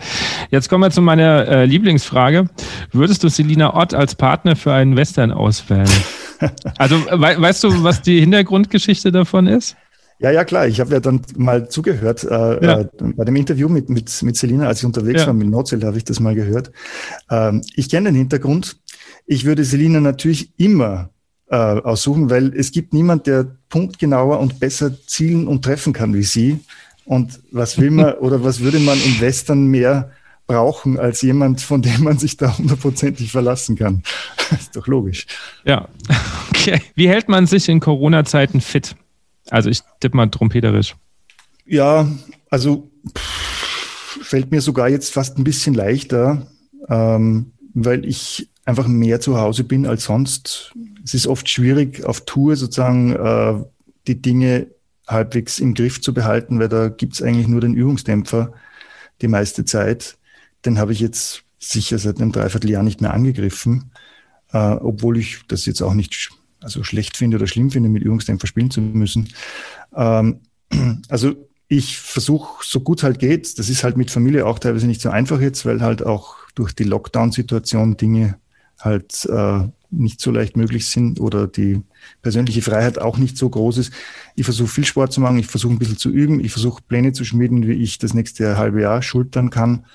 Jetzt 0.50 0.70
kommen 0.70 0.84
wir 0.84 0.92
zu 0.92 1.02
meiner 1.02 1.48
äh, 1.48 1.66
Lieblingsfrage. 1.66 2.50
Würdest 2.92 3.24
du 3.24 3.30
Selina 3.30 3.76
Ott 3.76 3.94
als 3.94 4.16
Partner 4.16 4.56
für 4.56 4.74
einen 4.74 4.96
Western 4.96 5.32
auswählen? 5.32 5.90
also 6.78 6.96
we 7.06 7.42
weißt 7.42 7.64
du, 7.66 7.84
was 7.84 8.02
die 8.02 8.20
Hintergrundgeschichte 8.22 9.12
davon 9.12 9.48
ist? 9.48 9.76
Ja, 10.22 10.30
ja, 10.30 10.44
klar. 10.44 10.68
Ich 10.68 10.80
habe 10.80 10.92
ja 10.94 11.00
dann 11.00 11.22
mal 11.36 11.68
zugehört 11.68 12.24
äh, 12.24 12.30
ja. 12.30 12.80
äh, 12.82 12.88
bei 13.00 13.26
dem 13.26 13.36
Interview 13.36 13.68
mit, 13.68 13.90
mit, 13.90 14.22
mit 14.22 14.38
Selina, 14.38 14.68
als 14.68 14.80
ich 14.80 14.86
unterwegs 14.86 15.22
ja. 15.22 15.28
war 15.28 15.34
mit 15.34 15.50
Nordseele, 15.50 15.88
habe 15.88 15.98
ich 15.98 16.04
das 16.04 16.20
mal 16.20 16.36
gehört. 16.36 16.72
Ähm, 17.30 17.62
ich 17.76 17.90
kenne 17.90 18.10
den 18.10 18.16
Hintergrund. 18.16 18.78
Ich 19.26 19.46
würde 19.46 19.64
Selina 19.64 20.00
natürlich 20.00 20.52
immer 20.58 21.10
äh, 21.50 21.56
aussuchen, 21.56 22.30
weil 22.30 22.56
es 22.56 22.72
gibt 22.72 22.94
niemand, 22.94 23.26
der 23.26 23.48
punktgenauer 23.70 24.40
und 24.40 24.60
besser 24.60 24.92
zielen 25.08 25.48
und 25.48 25.66
treffen 25.66 25.92
kann 25.92 26.14
wie 26.14 26.24
sie. 26.24 26.60
Und 27.06 27.40
was 27.52 27.80
will 27.80 27.90
man 27.90 28.14
oder 28.20 28.44
was 28.44 28.60
würde 28.60 28.80
man 28.80 29.00
im 29.02 29.20
Western 29.22 29.66
mehr 29.66 30.12
brauchen 30.46 31.00
als 31.00 31.24
jemand, 31.24 31.62
von 31.62 31.82
dem 31.82 32.04
man 32.04 32.20
sich 32.20 32.38
da 32.38 32.56
hundertprozentig 32.56 33.32
verlassen 33.32 33.76
kann? 33.76 34.04
ist 34.52 34.76
doch 34.76 34.86
logisch. 34.86 35.26
Ja, 35.66 35.88
okay. 36.52 36.80
Wie 36.94 37.10
hält 37.10 37.28
man 37.28 37.48
sich 37.48 37.68
in 37.70 37.80
Corona-Zeiten 37.80 38.62
fit? 38.62 38.96
Also 39.50 39.70
ich 39.70 39.82
tippe 40.00 40.18
mal 40.18 40.28
trompeterisch. 40.28 40.96
Ja, 41.66 42.08
also 42.50 42.92
pff, 43.18 44.20
fällt 44.22 44.52
mir 44.52 44.62
sogar 44.62 44.90
jetzt 44.90 45.12
fast 45.12 45.38
ein 45.38 45.44
bisschen 45.44 45.74
leichter, 45.74 46.48
ähm, 46.90 47.52
weil 47.74 48.06
ich 48.06 48.50
einfach 48.66 48.88
mehr 48.88 49.20
zu 49.20 49.38
Hause 49.38 49.64
bin 49.64 49.86
als 49.86 50.06
sonst. 50.06 50.74
Es 51.04 51.14
ist 51.14 51.28
oft 51.28 51.50
schwierig, 51.50 52.06
auf 52.06 52.22
Tour 52.22 52.56
sozusagen 52.56 53.16
äh, 53.16 53.64
die 54.08 54.22
Dinge 54.22 54.68
halbwegs 55.08 55.60
im 55.60 55.74
Griff 55.74 56.02
zu 56.02 56.14
behalten, 56.14 56.60
weil 56.60 56.70
da 56.70 56.90
gibt 56.90 57.14
es 57.14 57.22
eigentlich 57.22 57.48
nur 57.48 57.62
den 57.62 57.74
Übungsdämpfer 57.74 58.54
die 59.22 59.28
meiste 59.28 59.66
Zeit. 59.66 60.18
Den 60.66 60.78
habe 60.78 60.94
ich 60.94 61.00
jetzt 61.00 61.44
sicher 61.60 61.98
seit 61.98 62.20
einem 62.20 62.32
Dreivierteljahr 62.32 62.84
nicht 62.84 63.02
mehr 63.02 63.14
angegriffen, 63.14 63.92
äh, 64.52 64.58
obwohl 64.58 65.18
ich 65.18 65.42
das 65.48 65.66
jetzt 65.66 65.82
auch 65.82 65.94
nicht 65.94 66.32
also 66.62 66.84
schlecht 66.84 67.18
finde 67.18 67.38
oder 67.38 67.48
schlimm 67.48 67.72
finde, 67.72 67.90
mit 67.90 68.04
Übungsdämpfer 68.04 68.48
spielen 68.48 68.72
zu 68.72 68.82
müssen. 68.82 69.30
Ähm, 69.96 70.42
also 71.10 71.36
ich 71.68 71.98
versuche, 72.00 72.64
so 72.66 72.82
gut 72.82 73.04
halt 73.04 73.20
geht, 73.20 73.58
das 73.58 73.70
ist 73.70 73.84
halt 73.84 73.96
mit 73.96 74.12
Familie 74.12 74.46
auch 74.46 74.60
teilweise 74.60 74.88
nicht 74.88 75.02
so 75.02 75.10
einfach 75.10 75.40
jetzt, 75.40 75.66
weil 75.66 75.82
halt 75.82 76.06
auch 76.06 76.36
durch 76.54 76.74
die 76.74 76.84
Lockdown-Situation 76.84 77.96
Dinge 77.96 78.38
halt 78.78 79.26
äh, 79.26 79.70
nicht 79.90 80.22
so 80.22 80.32
leicht 80.32 80.58
möglich 80.58 80.88
sind 80.88 81.20
oder 81.20 81.48
die 81.48 81.82
persönliche 82.22 82.62
Freiheit 82.62 83.00
auch 83.00 83.18
nicht 83.18 83.38
so 83.38 83.50
groß 83.50 83.78
ist. 83.78 83.94
Ich 84.36 84.46
versuche 84.46 84.70
viel 84.70 84.86
Sport 84.86 85.14
zu 85.14 85.22
machen, 85.22 85.38
ich 85.38 85.48
versuche 85.48 85.74
ein 85.74 85.80
bisschen 85.80 85.98
zu 85.98 86.10
üben, 86.10 86.40
ich 86.40 86.52
versuche 86.52 86.82
Pläne 86.82 87.14
zu 87.14 87.24
schmieden, 87.24 87.68
wie 87.68 87.74
ich 87.74 87.98
das 87.98 88.14
nächste 88.14 88.58
halbe 88.58 88.82
Jahr 88.82 89.02
schultern 89.02 89.50
kann. 89.50 89.86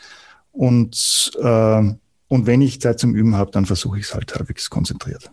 Und, 0.53 1.33
äh, 1.41 1.95
und 2.29 2.47
wenn 2.47 2.63
ich 2.63 2.81
Zeit 2.81 2.99
zum 2.99 3.15
Üben 3.15 3.37
habe, 3.37 3.51
dann 3.51 3.67
versuche 3.67 3.99
ich 3.99 4.07
es 4.07 4.15
halt 4.15 4.35
halbwegs 4.35 4.71
konzentriert. 4.71 5.31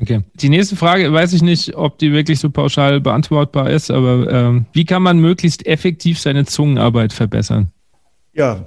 Okay. 0.00 0.22
Die 0.34 0.48
nächste 0.48 0.76
Frage, 0.76 1.12
weiß 1.12 1.32
ich 1.32 1.42
nicht, 1.42 1.74
ob 1.76 1.98
die 1.98 2.12
wirklich 2.12 2.38
so 2.38 2.50
pauschal 2.50 3.00
beantwortbar 3.00 3.70
ist, 3.70 3.90
aber 3.90 4.30
ähm, 4.30 4.66
wie 4.72 4.84
kann 4.84 5.02
man 5.02 5.18
möglichst 5.18 5.66
effektiv 5.66 6.20
seine 6.20 6.44
Zungenarbeit 6.44 7.12
verbessern? 7.12 7.72
Ja, 8.32 8.64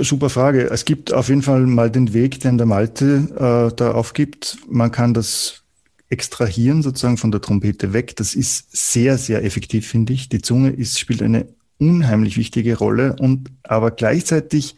super 0.00 0.30
Frage. 0.30 0.70
Es 0.70 0.84
gibt 0.84 1.12
auf 1.12 1.28
jeden 1.28 1.42
Fall 1.42 1.66
mal 1.66 1.90
den 1.90 2.12
Weg, 2.12 2.40
den 2.40 2.58
der 2.58 2.66
Malte 2.66 3.70
äh, 3.70 3.74
da 3.74 3.92
aufgibt. 3.92 4.58
Man 4.68 4.92
kann 4.92 5.14
das 5.14 5.64
extrahieren 6.08 6.82
sozusagen 6.82 7.16
von 7.16 7.32
der 7.32 7.40
Trompete 7.40 7.92
weg. 7.92 8.14
Das 8.14 8.34
ist 8.34 8.76
sehr, 8.76 9.18
sehr 9.18 9.44
effektiv, 9.44 9.88
finde 9.88 10.12
ich. 10.12 10.28
Die 10.28 10.40
Zunge 10.40 10.70
ist, 10.70 11.00
spielt 11.00 11.22
eine 11.22 11.48
unheimlich 11.78 12.36
wichtige 12.36 12.78
Rolle 12.78 13.16
und 13.18 13.50
aber 13.64 13.90
gleichzeitig 13.90 14.76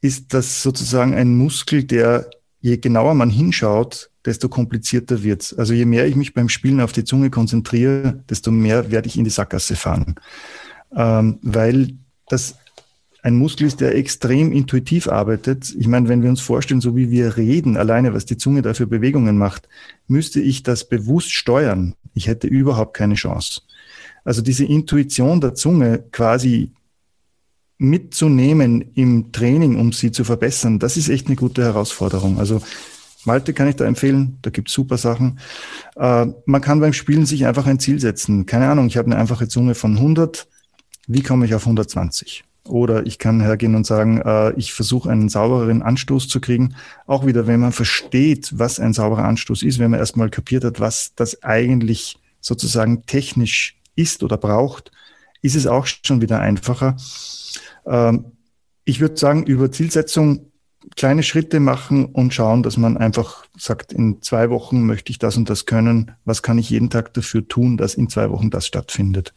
ist 0.00 0.32
das 0.34 0.62
sozusagen 0.62 1.14
ein 1.14 1.34
Muskel, 1.36 1.84
der 1.84 2.30
je 2.60 2.76
genauer 2.76 3.14
man 3.14 3.30
hinschaut, 3.30 4.10
desto 4.28 4.48
komplizierter 4.48 5.22
wird's. 5.22 5.54
Also 5.54 5.72
je 5.72 5.86
mehr 5.86 6.06
ich 6.06 6.14
mich 6.14 6.34
beim 6.34 6.48
Spielen 6.48 6.80
auf 6.80 6.92
die 6.92 7.04
Zunge 7.04 7.30
konzentriere, 7.30 8.22
desto 8.28 8.50
mehr 8.50 8.90
werde 8.90 9.08
ich 9.08 9.16
in 9.16 9.24
die 9.24 9.30
Sackgasse 9.30 9.74
fahren. 9.74 10.16
Ähm, 10.94 11.38
weil 11.42 11.94
das 12.28 12.56
ein 13.22 13.34
Muskel 13.34 13.66
ist, 13.66 13.80
der 13.80 13.96
extrem 13.96 14.52
intuitiv 14.52 15.08
arbeitet. 15.08 15.74
Ich 15.76 15.88
meine, 15.88 16.08
wenn 16.08 16.22
wir 16.22 16.30
uns 16.30 16.40
vorstellen, 16.40 16.80
so 16.80 16.94
wie 16.94 17.10
wir 17.10 17.36
reden, 17.36 17.76
alleine 17.76 18.14
was 18.14 18.26
die 18.26 18.36
Zunge 18.36 18.62
da 18.62 18.74
für 18.74 18.86
Bewegungen 18.86 19.38
macht, 19.38 19.68
müsste 20.06 20.40
ich 20.40 20.62
das 20.62 20.88
bewusst 20.88 21.32
steuern. 21.32 21.94
Ich 22.14 22.28
hätte 22.28 22.46
überhaupt 22.46 22.94
keine 22.94 23.14
Chance. 23.14 23.62
Also 24.24 24.42
diese 24.42 24.64
Intuition 24.64 25.40
der 25.40 25.54
Zunge 25.54 26.04
quasi 26.12 26.72
mitzunehmen 27.78 28.90
im 28.94 29.32
Training, 29.32 29.76
um 29.76 29.92
sie 29.92 30.10
zu 30.10 30.24
verbessern, 30.24 30.78
das 30.78 30.96
ist 30.96 31.08
echt 31.08 31.28
eine 31.28 31.36
gute 31.36 31.62
Herausforderung. 31.62 32.38
Also 32.38 32.60
Malte 33.28 33.52
kann 33.52 33.68
ich 33.68 33.76
da 33.76 33.84
empfehlen, 33.84 34.38
da 34.40 34.48
gibt's 34.48 34.72
super 34.72 34.96
Sachen. 34.96 35.38
Äh, 35.96 36.26
man 36.46 36.60
kann 36.62 36.80
beim 36.80 36.94
Spielen 36.94 37.26
sich 37.26 37.46
einfach 37.46 37.66
ein 37.66 37.78
Ziel 37.78 38.00
setzen. 38.00 38.46
Keine 38.46 38.68
Ahnung, 38.70 38.86
ich 38.86 38.96
habe 38.96 39.06
eine 39.06 39.16
einfache 39.16 39.48
Zunge 39.48 39.74
von 39.74 39.98
100, 39.98 40.48
wie 41.06 41.22
komme 41.22 41.44
ich 41.44 41.54
auf 41.54 41.64
120? 41.64 42.44
Oder 42.64 43.06
ich 43.06 43.18
kann 43.18 43.40
hergehen 43.40 43.74
und 43.74 43.86
sagen, 43.86 44.22
äh, 44.22 44.52
ich 44.54 44.72
versuche 44.72 45.10
einen 45.10 45.28
saubereren 45.28 45.82
Anstoß 45.82 46.26
zu 46.28 46.40
kriegen. 46.40 46.74
Auch 47.06 47.26
wieder, 47.26 47.46
wenn 47.46 47.60
man 47.60 47.72
versteht, 47.72 48.58
was 48.58 48.80
ein 48.80 48.94
sauberer 48.94 49.24
Anstoß 49.24 49.62
ist, 49.62 49.78
wenn 49.78 49.90
man 49.90 50.00
erstmal 50.00 50.30
kapiert 50.30 50.64
hat, 50.64 50.80
was 50.80 51.12
das 51.14 51.42
eigentlich 51.42 52.18
sozusagen 52.40 53.04
technisch 53.04 53.76
ist 53.94 54.22
oder 54.22 54.38
braucht, 54.38 54.90
ist 55.42 55.54
es 55.54 55.66
auch 55.66 55.86
schon 55.86 56.22
wieder 56.22 56.40
einfacher. 56.40 56.96
Ähm, 57.86 58.32
ich 58.84 59.00
würde 59.00 59.18
sagen, 59.18 59.44
über 59.44 59.70
Zielsetzung 59.70 60.47
kleine 60.96 61.22
Schritte 61.22 61.60
machen 61.60 62.06
und 62.06 62.34
schauen, 62.34 62.62
dass 62.62 62.76
man 62.76 62.96
einfach 62.96 63.46
sagt, 63.56 63.92
in 63.92 64.22
zwei 64.22 64.50
Wochen 64.50 64.84
möchte 64.86 65.10
ich 65.10 65.18
das 65.18 65.36
und 65.36 65.50
das 65.50 65.66
können. 65.66 66.12
Was 66.24 66.42
kann 66.42 66.58
ich 66.58 66.70
jeden 66.70 66.90
Tag 66.90 67.14
dafür 67.14 67.46
tun, 67.46 67.76
dass 67.76 67.94
in 67.94 68.08
zwei 68.08 68.30
Wochen 68.30 68.50
das 68.50 68.66
stattfindet? 68.66 69.34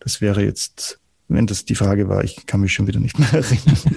Das 0.00 0.20
wäre 0.20 0.42
jetzt, 0.42 1.00
wenn 1.28 1.46
das 1.46 1.64
die 1.64 1.74
Frage 1.74 2.08
war, 2.08 2.24
ich 2.24 2.46
kann 2.46 2.60
mich 2.60 2.72
schon 2.72 2.86
wieder 2.86 3.00
nicht 3.00 3.18
mehr 3.18 3.32
erinnern. 3.32 3.78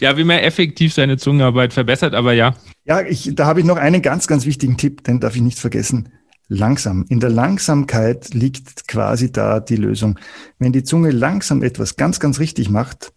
Ja, 0.00 0.16
wie 0.16 0.24
man 0.24 0.38
effektiv 0.38 0.92
seine 0.92 1.18
Zungenarbeit 1.18 1.72
verbessert, 1.72 2.14
aber 2.14 2.32
ja. 2.32 2.56
Ja, 2.84 3.00
ich, 3.00 3.30
da 3.34 3.46
habe 3.46 3.60
ich 3.60 3.66
noch 3.66 3.76
einen 3.76 4.02
ganz, 4.02 4.26
ganz 4.26 4.44
wichtigen 4.44 4.76
Tipp, 4.76 5.04
den 5.04 5.20
darf 5.20 5.36
ich 5.36 5.42
nicht 5.42 5.58
vergessen. 5.58 6.08
Langsam. 6.48 7.04
In 7.08 7.20
der 7.20 7.30
Langsamkeit 7.30 8.32
liegt 8.32 8.88
quasi 8.88 9.30
da 9.30 9.60
die 9.60 9.76
Lösung. 9.76 10.18
Wenn 10.58 10.72
die 10.72 10.82
Zunge 10.82 11.10
langsam 11.10 11.62
etwas 11.62 11.96
ganz, 11.96 12.20
ganz 12.20 12.40
richtig 12.40 12.70
macht, 12.70 13.12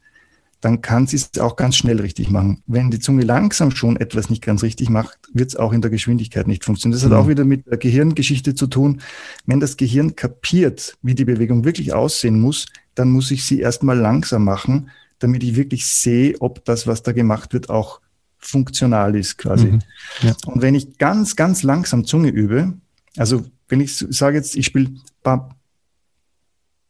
dann 0.61 0.81
kann 0.81 1.07
sie 1.07 1.15
es 1.15 1.39
auch 1.39 1.55
ganz 1.55 1.75
schnell 1.75 1.99
richtig 1.99 2.29
machen. 2.29 2.61
Wenn 2.67 2.91
die 2.91 2.99
Zunge 2.99 3.23
langsam 3.23 3.71
schon 3.71 3.97
etwas 3.97 4.29
nicht 4.29 4.43
ganz 4.43 4.61
richtig 4.61 4.89
macht, 4.89 5.17
wird 5.33 5.49
es 5.49 5.55
auch 5.55 5.73
in 5.73 5.81
der 5.81 5.89
Geschwindigkeit 5.89 6.47
nicht 6.47 6.63
funktionieren. 6.63 6.99
Das 6.99 7.09
mhm. 7.09 7.13
hat 7.13 7.23
auch 7.23 7.27
wieder 7.27 7.45
mit 7.45 7.65
der 7.65 7.77
Gehirngeschichte 7.77 8.53
zu 8.53 8.67
tun. 8.67 9.01
Wenn 9.45 9.59
das 9.59 9.75
Gehirn 9.75 10.15
kapiert, 10.15 10.97
wie 11.01 11.15
die 11.15 11.25
Bewegung 11.25 11.65
wirklich 11.65 11.93
aussehen 11.93 12.39
muss, 12.39 12.67
dann 12.93 13.09
muss 13.09 13.31
ich 13.31 13.43
sie 13.43 13.59
erstmal 13.59 13.97
langsam 13.97 14.43
machen, 14.43 14.91
damit 15.17 15.43
ich 15.43 15.55
wirklich 15.55 15.87
sehe, 15.87 16.35
ob 16.39 16.63
das, 16.65 16.85
was 16.85 17.01
da 17.01 17.11
gemacht 17.11 17.53
wird, 17.53 17.69
auch 17.69 17.99
funktional 18.37 19.15
ist 19.15 19.37
quasi. 19.37 19.67
Mhm. 19.67 19.79
Ja. 20.21 20.35
Und 20.45 20.61
wenn 20.61 20.75
ich 20.75 20.97
ganz, 20.99 21.35
ganz 21.35 21.63
langsam 21.63 22.05
Zunge 22.05 22.29
übe, 22.29 22.73
also 23.17 23.43
wenn 23.67 23.81
ich 23.81 23.95
sage 23.97 24.37
jetzt, 24.37 24.55
ich 24.55 24.67
spiele 24.67 24.91
bap, 25.23 25.55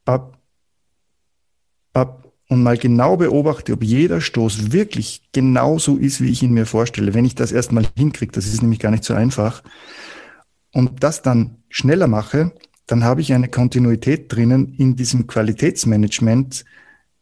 bap, 0.03 0.37
bap, 1.93 2.20
und 2.51 2.63
mal 2.63 2.77
genau 2.77 3.15
beobachte, 3.15 3.71
ob 3.71 3.81
jeder 3.81 4.19
Stoß 4.19 4.73
wirklich 4.73 5.21
genauso 5.31 5.95
ist, 5.95 6.19
wie 6.19 6.29
ich 6.29 6.43
ihn 6.43 6.51
mir 6.51 6.65
vorstelle. 6.65 7.13
Wenn 7.13 7.23
ich 7.23 7.33
das 7.33 7.53
erstmal 7.53 7.85
hinkriege, 7.95 8.33
das 8.33 8.45
ist 8.45 8.61
nämlich 8.61 8.79
gar 8.79 8.91
nicht 8.91 9.05
so 9.05 9.13
einfach, 9.13 9.63
und 10.73 11.01
das 11.01 11.21
dann 11.21 11.63
schneller 11.69 12.07
mache, 12.07 12.51
dann 12.87 13.05
habe 13.05 13.21
ich 13.21 13.31
eine 13.31 13.47
Kontinuität 13.47 14.33
drinnen 14.33 14.75
in 14.77 14.97
diesem 14.97 15.27
Qualitätsmanagement, 15.27 16.65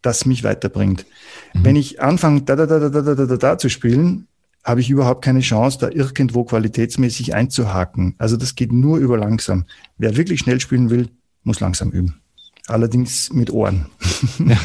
das 0.01 0.25
mich 0.25 0.43
weiterbringt. 0.43 1.05
Mhm. 1.53 1.63
Wenn 1.63 1.75
ich 1.75 2.01
anfange, 2.01 2.41
da, 2.41 2.55
da, 2.55 2.65
da, 2.65 2.79
da, 2.79 2.89
da, 2.89 3.13
da, 3.13 3.25
da, 3.27 3.37
da 3.37 3.57
zu 3.59 3.69
spielen, 3.69 4.27
habe 4.63 4.81
ich 4.81 4.89
überhaupt 4.89 5.23
keine 5.23 5.41
Chance, 5.41 5.77
da 5.79 5.89
irgendwo 5.89 6.43
qualitätsmäßig 6.43 7.35
einzuhaken. 7.35 8.15
Also 8.17 8.35
das 8.35 8.55
geht 8.55 8.71
nur 8.71 8.97
über 8.97 9.15
langsam. 9.19 9.65
Wer 9.99 10.17
wirklich 10.17 10.39
schnell 10.39 10.59
spielen 10.59 10.89
will, 10.89 11.09
muss 11.43 11.59
langsam 11.59 11.91
üben 11.91 12.18
allerdings 12.69 13.31
mit 13.33 13.51
Ohren. 13.51 13.85
Ja. 14.39 14.57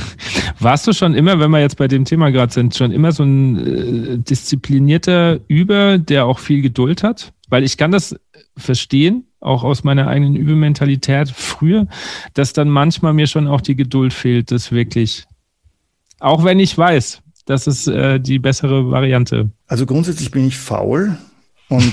Warst 0.58 0.86
du 0.86 0.92
schon 0.92 1.14
immer, 1.14 1.38
wenn 1.38 1.50
wir 1.50 1.60
jetzt 1.60 1.76
bei 1.76 1.88
dem 1.88 2.04
Thema 2.04 2.30
gerade 2.30 2.52
sind, 2.52 2.74
schon 2.74 2.90
immer 2.90 3.12
so 3.12 3.22
ein 3.22 3.56
äh, 3.56 4.18
disziplinierter 4.18 5.40
Über, 5.48 5.98
der 5.98 6.26
auch 6.26 6.38
viel 6.38 6.62
Geduld 6.62 7.02
hat? 7.02 7.32
Weil 7.48 7.64
ich 7.64 7.76
kann 7.76 7.92
das 7.92 8.16
verstehen, 8.56 9.26
auch 9.40 9.64
aus 9.64 9.84
meiner 9.84 10.08
eigenen 10.08 10.36
Übementalität 10.36 11.30
früher, 11.30 11.86
dass 12.32 12.52
dann 12.52 12.68
manchmal 12.68 13.12
mir 13.12 13.26
schon 13.26 13.46
auch 13.46 13.60
die 13.60 13.76
Geduld 13.76 14.12
fehlt, 14.12 14.50
das 14.50 14.72
wirklich, 14.72 15.24
auch 16.20 16.44
wenn 16.44 16.58
ich 16.60 16.76
weiß, 16.76 17.20
das 17.46 17.66
ist 17.66 17.86
äh, 17.88 18.18
die 18.20 18.38
bessere 18.38 18.90
Variante. 18.90 19.50
Also 19.66 19.86
grundsätzlich 19.86 20.30
bin 20.30 20.46
ich 20.46 20.56
faul. 20.56 21.18
Und 21.68 21.92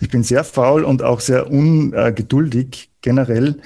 ich 0.00 0.08
bin 0.08 0.22
sehr 0.22 0.44
faul 0.44 0.84
und 0.84 1.02
auch 1.02 1.20
sehr 1.20 1.50
ungeduldig 1.50 2.90
generell. 3.00 3.60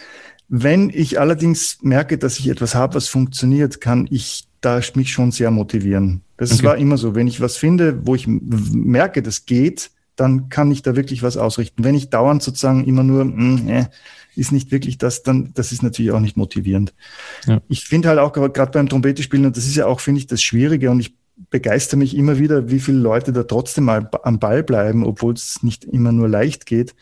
Wenn 0.49 0.91
ich 0.91 1.21
allerdings 1.21 1.79
merke, 1.83 2.19
dass 2.19 2.39
ich 2.39 2.49
etwas 2.49 2.75
habe, 2.75 2.95
was 2.95 3.09
funktioniert, 3.09 3.81
kann 3.81 4.07
ich 4.11 4.47
da 4.61 4.81
mich 4.95 5.13
schon 5.13 5.31
sehr 5.31 5.51
motivieren. 5.51 6.23
Das 6.37 6.53
okay. 6.53 6.63
war 6.65 6.77
immer 6.77 6.97
so. 6.97 7.15
Wenn 7.15 7.27
ich 7.27 7.41
was 7.41 7.57
finde, 7.57 8.07
wo 8.07 8.15
ich 8.15 8.27
merke, 8.27 9.23
das 9.23 9.47
geht, 9.47 9.91
dann 10.17 10.49
kann 10.49 10.71
ich 10.71 10.83
da 10.83 10.97
wirklich 10.97 11.23
was 11.23 11.37
ausrichten. 11.37 11.85
Wenn 11.85 11.95
ich 11.95 12.11
dauernd 12.11 12.43
sozusagen 12.43 12.85
immer 12.85 13.03
nur, 13.03 13.25
mh, 13.25 13.73
äh, 13.73 13.85
ist 14.37 14.53
nicht 14.53 14.73
wirklich 14.73 14.99
das, 14.99 15.23
dann, 15.23 15.53
das 15.55 15.73
ist 15.73 15.83
natürlich 15.83 16.13
auch 16.13 16.21
nicht 16.21 16.37
motivierend. 16.37 16.95
Ja. 17.47 17.61
Ich 17.69 17.85
finde 17.85 18.09
halt 18.09 18.19
auch 18.19 18.33
gerade 18.33 18.71
beim 18.73 18.89
Trompete 18.89 19.23
spielen, 19.23 19.47
und 19.47 19.57
das 19.57 19.67
ist 19.67 19.77
ja 19.77 19.87
auch, 19.87 20.01
finde 20.01 20.21
ich, 20.21 20.27
das 20.27 20.43
Schwierige, 20.43 20.91
und 20.91 21.01
ich 21.01 21.15
begeistere 21.51 21.99
mich 21.99 22.17
immer 22.17 22.39
wieder, 22.39 22.71
wie 22.71 22.81
viele 22.81 22.99
Leute 22.99 23.33
da 23.33 23.43
trotzdem 23.43 23.85
mal 23.85 24.09
am 24.23 24.39
Ball 24.39 24.63
bleiben, 24.63 25.05
obwohl 25.05 25.35
es 25.35 25.63
nicht 25.63 25.85
immer 25.85 26.13
nur 26.13 26.29
leicht 26.29 26.67
geht. 26.67 26.95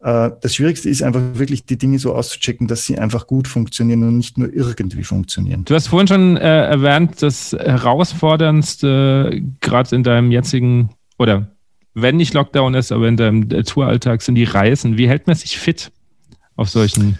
Äh, 0.00 0.30
das 0.40 0.54
Schwierigste 0.54 0.88
ist 0.88 1.02
einfach 1.02 1.20
wirklich 1.34 1.64
die 1.64 1.78
Dinge 1.78 1.98
so 1.98 2.14
auszuchecken, 2.14 2.66
dass 2.66 2.84
sie 2.84 2.98
einfach 2.98 3.26
gut 3.26 3.48
funktionieren 3.48 4.02
und 4.04 4.16
nicht 4.16 4.38
nur 4.38 4.52
irgendwie 4.52 5.04
funktionieren. 5.04 5.64
Du 5.64 5.74
hast 5.74 5.88
vorhin 5.88 6.08
schon 6.08 6.36
äh, 6.36 6.66
erwähnt, 6.66 7.22
das 7.22 7.52
herausforderndste 7.52 9.42
gerade 9.60 9.96
in 9.96 10.02
deinem 10.02 10.30
jetzigen 10.30 10.90
oder 11.18 11.48
wenn 11.94 12.16
nicht 12.16 12.34
Lockdown 12.34 12.74
ist, 12.74 12.92
aber 12.92 13.08
in 13.08 13.16
deinem 13.16 13.50
äh, 13.50 13.62
Touralltag 13.62 14.20
sind 14.22 14.34
die 14.34 14.44
Reisen. 14.44 14.98
Wie 14.98 15.08
hält 15.08 15.26
man 15.26 15.36
sich 15.36 15.58
fit 15.58 15.90
auf 16.54 16.68
solchen 16.68 17.18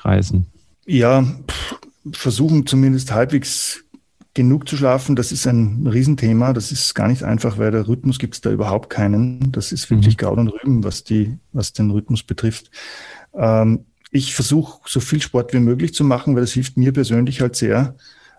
Reisen? 0.00 0.46
Ja, 0.86 1.22
pff, 1.22 1.80
versuchen 2.12 2.66
zumindest 2.66 3.12
halbwegs 3.12 3.83
genug 4.34 4.68
zu 4.68 4.76
schlafen, 4.76 5.14
das 5.14 5.30
ist 5.30 5.46
ein 5.46 5.86
Riesenthema. 5.86 6.52
Das 6.52 6.72
ist 6.72 6.94
gar 6.94 7.08
nicht 7.08 7.22
einfach, 7.22 7.56
weil 7.56 7.70
der 7.70 7.86
Rhythmus 7.86 8.18
gibt 8.18 8.34
es 8.34 8.40
da 8.40 8.50
überhaupt 8.50 8.90
keinen. 8.90 9.52
Das 9.52 9.70
ist 9.72 9.88
wirklich 9.90 10.16
mhm. 10.16 10.18
Gaul 10.18 10.38
und 10.40 10.48
Rüben, 10.48 10.84
was, 10.84 11.04
die, 11.04 11.38
was 11.52 11.72
den 11.72 11.90
Rhythmus 11.90 12.24
betrifft. 12.24 12.70
Ähm, 13.32 13.86
ich 14.10 14.34
versuche 14.34 14.80
so 14.86 15.00
viel 15.00 15.22
Sport 15.22 15.52
wie 15.54 15.60
möglich 15.60 15.94
zu 15.94 16.04
machen, 16.04 16.34
weil 16.34 16.42
das 16.42 16.52
hilft 16.52 16.76
mir 16.76 16.92
persönlich 16.92 17.40
halt 17.40 17.56
sehr. 17.56 17.96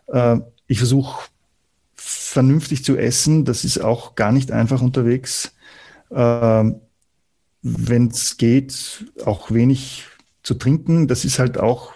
Äh, 0.08 0.38
ich 0.68 0.80
versuche 0.80 1.30
vernünftig 1.96 2.84
zu 2.84 2.98
essen. 2.98 3.46
Das 3.46 3.64
ist 3.64 3.80
auch 3.80 4.16
gar 4.16 4.34
nicht 4.34 4.52
einfach 4.52 4.82
unterwegs. 4.82 5.54
Äh, 6.12 6.72
Wenn 7.62 8.08
es 8.08 8.38
geht, 8.38 9.06
auch 9.24 9.50
wenig 9.52 10.06
zu 10.44 10.56
trinken. 10.56 11.08
Das 11.08 11.26
ist 11.26 11.40
halt 11.40 11.58
auch 11.58 11.95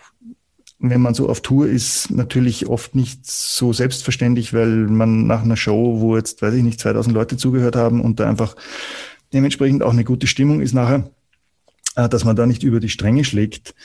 wenn 0.80 1.02
man 1.02 1.14
so 1.14 1.30
auf 1.30 1.42
Tour 1.42 1.68
ist, 1.68 2.10
natürlich 2.10 2.68
oft 2.68 2.96
nicht 2.96 3.26
so 3.30 3.74
selbstverständlich, 3.74 4.54
weil 4.54 4.68
man 4.68 5.28
nach 5.28 5.44
einer 5.44 5.58
Show, 5.58 6.00
wo 6.00 6.16
jetzt, 6.16 6.42
weiß 6.42 6.54
ich 6.54 6.64
nicht, 6.64 6.80
2000 6.80 7.14
Leute 7.14 7.38
zugehört 7.38 7.76
haben 7.76 8.02
und 8.02 8.20
da 8.20 8.30
einfach 8.30 8.56
dementsprechend 9.34 9.84
auch 9.84 9.92
eine 9.92 10.06
gute 10.06 10.28
Stimmung 10.28 10.62
ist 10.62 10.74
nachher, 10.74 11.10
äh, 11.96 12.08
dass 12.08 12.24
man 12.24 12.38
da 12.38 12.46
nicht 12.46 12.64
über 12.64 12.80
die 12.80 12.90
Stränge 12.90 13.26
schlägt. 13.26 13.76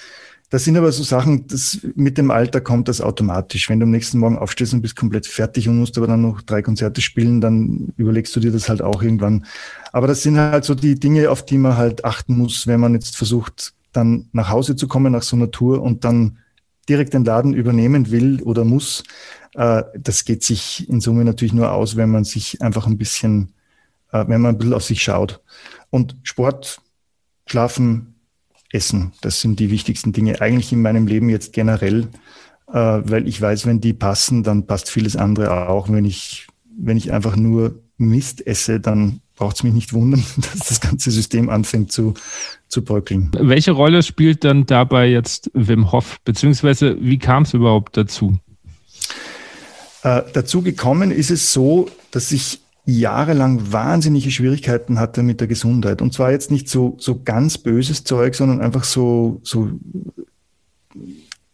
Das 0.50 0.62
sind 0.62 0.76
aber 0.76 0.92
so 0.92 1.02
Sachen, 1.02 1.48
das 1.48 1.80
mit 1.96 2.16
dem 2.16 2.30
Alter 2.30 2.60
kommt 2.60 2.86
das 2.86 3.00
automatisch. 3.00 3.68
Wenn 3.68 3.80
du 3.80 3.84
am 3.84 3.90
nächsten 3.90 4.20
Morgen 4.20 4.38
aufstehst 4.38 4.72
und 4.72 4.82
bist 4.82 4.94
komplett 4.94 5.26
fertig 5.26 5.68
und 5.68 5.78
musst 5.78 5.98
aber 5.98 6.06
dann 6.06 6.22
noch 6.22 6.42
drei 6.42 6.62
Konzerte 6.62 7.00
spielen, 7.00 7.40
dann 7.40 7.92
überlegst 7.96 8.36
du 8.36 8.40
dir 8.40 8.52
das 8.52 8.68
halt 8.68 8.82
auch 8.82 9.02
irgendwann. 9.02 9.46
Aber 9.92 10.06
das 10.06 10.22
sind 10.22 10.38
halt 10.38 10.64
so 10.64 10.76
die 10.76 10.94
Dinge, 10.94 11.30
auf 11.30 11.44
die 11.44 11.58
man 11.58 11.76
halt 11.76 12.04
achten 12.04 12.36
muss, 12.36 12.68
wenn 12.68 12.78
man 12.78 12.94
jetzt 12.94 13.16
versucht, 13.16 13.72
dann 13.92 14.28
nach 14.32 14.48
Hause 14.48 14.76
zu 14.76 14.86
kommen 14.86 15.12
nach 15.12 15.24
so 15.24 15.34
einer 15.34 15.50
Tour 15.50 15.82
und 15.82 16.04
dann 16.04 16.38
direkt 16.88 17.14
den 17.14 17.24
Laden 17.24 17.54
übernehmen 17.54 18.10
will 18.10 18.42
oder 18.42 18.64
muss, 18.64 19.02
äh, 19.54 19.82
das 19.96 20.24
geht 20.24 20.42
sich 20.42 20.88
in 20.88 21.00
Summe 21.00 21.24
natürlich 21.24 21.54
nur 21.54 21.72
aus, 21.72 21.96
wenn 21.96 22.10
man 22.10 22.24
sich 22.24 22.60
einfach 22.62 22.86
ein 22.86 22.98
bisschen, 22.98 23.52
äh, 24.12 24.24
wenn 24.26 24.40
man 24.40 24.54
ein 24.54 24.58
bisschen 24.58 24.74
auf 24.74 24.84
sich 24.84 25.02
schaut. 25.02 25.40
Und 25.90 26.16
Sport, 26.22 26.80
Schlafen, 27.46 28.14
Essen, 28.72 29.12
das 29.20 29.40
sind 29.40 29.60
die 29.60 29.70
wichtigsten 29.70 30.12
Dinge 30.12 30.40
eigentlich 30.40 30.72
in 30.72 30.82
meinem 30.82 31.06
Leben 31.06 31.28
jetzt 31.28 31.52
generell, 31.52 32.08
äh, 32.68 32.74
weil 32.74 33.28
ich 33.28 33.40
weiß, 33.40 33.66
wenn 33.66 33.80
die 33.80 33.92
passen, 33.92 34.42
dann 34.42 34.66
passt 34.66 34.90
vieles 34.90 35.16
andere 35.16 35.68
auch. 35.68 35.88
Wenn 35.88 36.04
ich, 36.04 36.48
wenn 36.76 36.96
ich 36.96 37.12
einfach 37.12 37.36
nur 37.36 37.83
Mist 37.96 38.46
esse, 38.46 38.80
dann 38.80 39.20
braucht 39.36 39.56
es 39.56 39.62
mich 39.62 39.72
nicht 39.72 39.92
wundern, 39.92 40.22
dass 40.36 40.68
das 40.68 40.80
ganze 40.80 41.10
System 41.10 41.48
anfängt 41.48 41.92
zu, 41.92 42.14
zu 42.68 42.82
bröckeln. 42.82 43.30
Welche 43.38 43.72
Rolle 43.72 44.02
spielt 44.02 44.44
dann 44.44 44.66
dabei 44.66 45.08
jetzt 45.08 45.50
Wim 45.54 45.92
Hof, 45.92 46.18
beziehungsweise 46.24 46.96
wie 47.00 47.18
kam 47.18 47.44
es 47.44 47.54
überhaupt 47.54 47.96
dazu? 47.96 48.38
Äh, 50.02 50.22
dazu 50.32 50.62
gekommen 50.62 51.10
ist 51.10 51.30
es 51.30 51.52
so, 51.52 51.88
dass 52.10 52.30
ich 52.32 52.60
jahrelang 52.86 53.72
wahnsinnige 53.72 54.30
Schwierigkeiten 54.30 54.98
hatte 54.98 55.22
mit 55.22 55.40
der 55.40 55.48
Gesundheit. 55.48 56.02
Und 56.02 56.12
zwar 56.12 56.30
jetzt 56.30 56.50
nicht 56.50 56.68
so, 56.68 56.96
so 56.98 57.22
ganz 57.22 57.56
böses 57.56 58.04
Zeug, 58.04 58.34
sondern 58.34 58.60
einfach 58.60 58.84
so, 58.84 59.40
so 59.42 59.70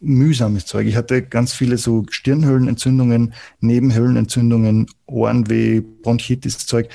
mühsames 0.00 0.66
Zeug. 0.66 0.86
Ich 0.86 0.96
hatte 0.96 1.22
ganz 1.22 1.52
viele 1.52 1.78
so 1.78 2.04
Stirnhöhlenentzündungen, 2.10 3.34
Nebenhöhlenentzündungen, 3.60 4.86
Ohrenweh, 5.06 5.80
Bronchitis, 5.80 6.58
Zeug. 6.66 6.88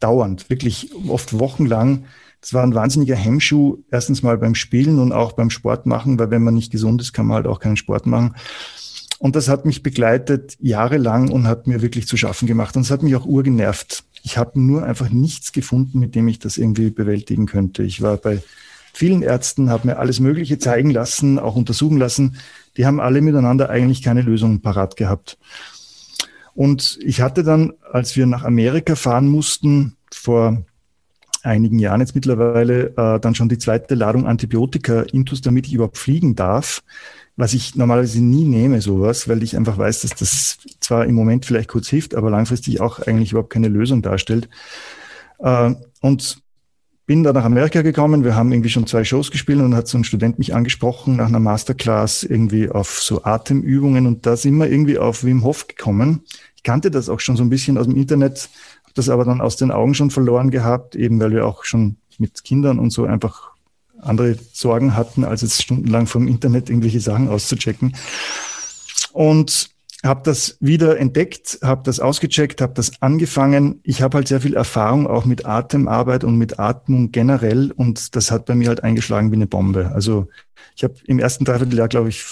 Dauernd, 0.00 0.50
wirklich 0.50 0.90
oft 1.08 1.38
wochenlang. 1.38 2.04
Das 2.40 2.52
war 2.52 2.62
ein 2.62 2.74
wahnsinniger 2.74 3.16
Hemmschuh, 3.16 3.78
erstens 3.90 4.22
mal 4.22 4.36
beim 4.36 4.54
Spielen 4.54 4.98
und 4.98 5.12
auch 5.12 5.32
beim 5.32 5.48
Sport 5.48 5.86
machen, 5.86 6.18
weil 6.18 6.30
wenn 6.30 6.42
man 6.42 6.52
nicht 6.52 6.70
gesund 6.70 7.00
ist, 7.00 7.14
kann 7.14 7.26
man 7.26 7.36
halt 7.36 7.46
auch 7.46 7.58
keinen 7.58 7.78
Sport 7.78 8.06
machen. 8.06 8.34
Und 9.18 9.34
das 9.34 9.48
hat 9.48 9.64
mich 9.64 9.82
begleitet 9.82 10.58
jahrelang 10.60 11.30
und 11.30 11.46
hat 11.46 11.66
mir 11.66 11.80
wirklich 11.80 12.06
zu 12.06 12.18
schaffen 12.18 12.46
gemacht. 12.46 12.76
Und 12.76 12.82
es 12.82 12.90
hat 12.90 13.02
mich 13.02 13.16
auch 13.16 13.24
urgenervt. 13.24 14.04
Ich 14.22 14.36
habe 14.36 14.60
nur 14.60 14.82
einfach 14.82 15.08
nichts 15.08 15.52
gefunden, 15.52 15.98
mit 16.00 16.14
dem 16.14 16.28
ich 16.28 16.38
das 16.38 16.58
irgendwie 16.58 16.90
bewältigen 16.90 17.46
könnte. 17.46 17.82
Ich 17.82 18.02
war 18.02 18.18
bei 18.18 18.42
vielen 18.94 19.22
Ärzten, 19.22 19.70
habe 19.70 19.88
mir 19.88 19.98
alles 19.98 20.20
Mögliche 20.20 20.58
zeigen 20.58 20.90
lassen, 20.90 21.38
auch 21.38 21.56
untersuchen 21.56 21.98
lassen. 21.98 22.36
Die 22.76 22.86
haben 22.86 23.00
alle 23.00 23.20
miteinander 23.20 23.68
eigentlich 23.68 24.02
keine 24.02 24.22
Lösung 24.22 24.60
parat 24.60 24.96
gehabt. 24.96 25.38
Und 26.54 26.98
ich 27.02 27.20
hatte 27.20 27.42
dann, 27.42 27.74
als 27.92 28.16
wir 28.16 28.26
nach 28.26 28.44
Amerika 28.44 28.94
fahren 28.94 29.28
mussten, 29.28 29.96
vor 30.12 30.64
einigen 31.42 31.78
Jahren 31.78 32.00
jetzt 32.00 32.14
mittlerweile, 32.14 32.94
äh, 32.96 33.20
dann 33.20 33.34
schon 33.34 33.48
die 33.48 33.58
zweite 33.58 33.94
Ladung 33.94 34.26
Antibiotika 34.26 35.02
intus, 35.02 35.42
damit 35.42 35.66
ich 35.66 35.74
überhaupt 35.74 35.98
fliegen 35.98 36.36
darf 36.36 36.82
was 37.36 37.52
ich 37.52 37.74
normalerweise 37.74 38.22
nie 38.22 38.44
nehme, 38.44 38.80
sowas, 38.80 39.28
weil 39.28 39.42
ich 39.42 39.56
einfach 39.56 39.76
weiß, 39.76 40.02
dass 40.02 40.14
das 40.14 40.58
zwar 40.80 41.04
im 41.06 41.14
Moment 41.14 41.44
vielleicht 41.44 41.68
kurz 41.68 41.88
hilft, 41.88 42.14
aber 42.14 42.30
langfristig 42.30 42.80
auch 42.80 43.00
eigentlich 43.00 43.32
überhaupt 43.32 43.52
keine 43.52 43.68
Lösung 43.68 44.02
darstellt. 44.02 44.48
Äh, 45.38 45.74
und 46.00 46.38
bin 47.06 47.22
da 47.22 47.32
nach 47.32 47.44
Amerika 47.44 47.82
gekommen. 47.82 48.24
Wir 48.24 48.34
haben 48.34 48.52
irgendwie 48.52 48.70
schon 48.70 48.86
zwei 48.86 49.04
Shows 49.04 49.30
gespielt 49.30 49.58
und 49.58 49.70
dann 49.70 49.76
hat 49.76 49.88
so 49.88 49.98
ein 49.98 50.04
Student 50.04 50.38
mich 50.38 50.54
angesprochen 50.54 51.16
nach 51.16 51.26
einer 51.26 51.40
Masterclass 51.40 52.22
irgendwie 52.22 52.70
auf 52.70 53.00
so 53.00 53.24
Atemübungen 53.24 54.06
und 54.06 54.26
da 54.26 54.36
sind 54.36 54.56
wir 54.56 54.70
irgendwie 54.70 54.98
auf 54.98 55.24
Wim 55.24 55.44
Hof 55.44 55.68
gekommen. 55.68 56.24
Ich 56.56 56.62
kannte 56.62 56.90
das 56.90 57.08
auch 57.08 57.20
schon 57.20 57.36
so 57.36 57.42
ein 57.42 57.50
bisschen 57.50 57.76
aus 57.76 57.86
dem 57.86 57.96
Internet, 57.96 58.48
habe 58.84 58.94
das 58.94 59.10
aber 59.10 59.24
dann 59.24 59.40
aus 59.40 59.56
den 59.56 59.70
Augen 59.70 59.94
schon 59.94 60.10
verloren 60.10 60.50
gehabt, 60.50 60.96
eben 60.96 61.20
weil 61.20 61.32
wir 61.32 61.46
auch 61.46 61.64
schon 61.64 61.96
mit 62.18 62.42
Kindern 62.44 62.78
und 62.78 62.90
so 62.90 63.04
einfach 63.04 63.50
andere 64.00 64.38
Sorgen 64.52 64.96
hatten, 64.96 65.24
als 65.24 65.42
jetzt 65.42 65.62
stundenlang 65.62 66.06
vom 66.06 66.26
Internet 66.26 66.70
irgendwelche 66.70 67.00
Sachen 67.00 67.28
auszuchecken. 67.28 67.94
Und 69.12 69.73
habe 70.04 70.22
das 70.24 70.58
wieder 70.60 70.98
entdeckt, 70.98 71.58
habe 71.62 71.82
das 71.84 71.98
ausgecheckt, 71.98 72.60
habe 72.60 72.74
das 72.74 72.92
angefangen. 73.00 73.80
Ich 73.82 74.02
habe 74.02 74.18
halt 74.18 74.28
sehr 74.28 74.40
viel 74.40 74.54
Erfahrung 74.54 75.06
auch 75.06 75.24
mit 75.24 75.46
Atemarbeit 75.46 76.24
und 76.24 76.36
mit 76.36 76.58
Atmung 76.58 77.10
generell 77.10 77.70
und 77.70 78.14
das 78.14 78.30
hat 78.30 78.44
bei 78.44 78.54
mir 78.54 78.68
halt 78.68 78.84
eingeschlagen 78.84 79.30
wie 79.30 79.36
eine 79.36 79.46
Bombe. 79.46 79.92
Also 79.94 80.28
ich 80.76 80.84
habe 80.84 80.94
im 81.06 81.18
ersten 81.18 81.44
Dreivierteljahr, 81.44 81.88
glaube 81.88 82.10
ich, 82.10 82.24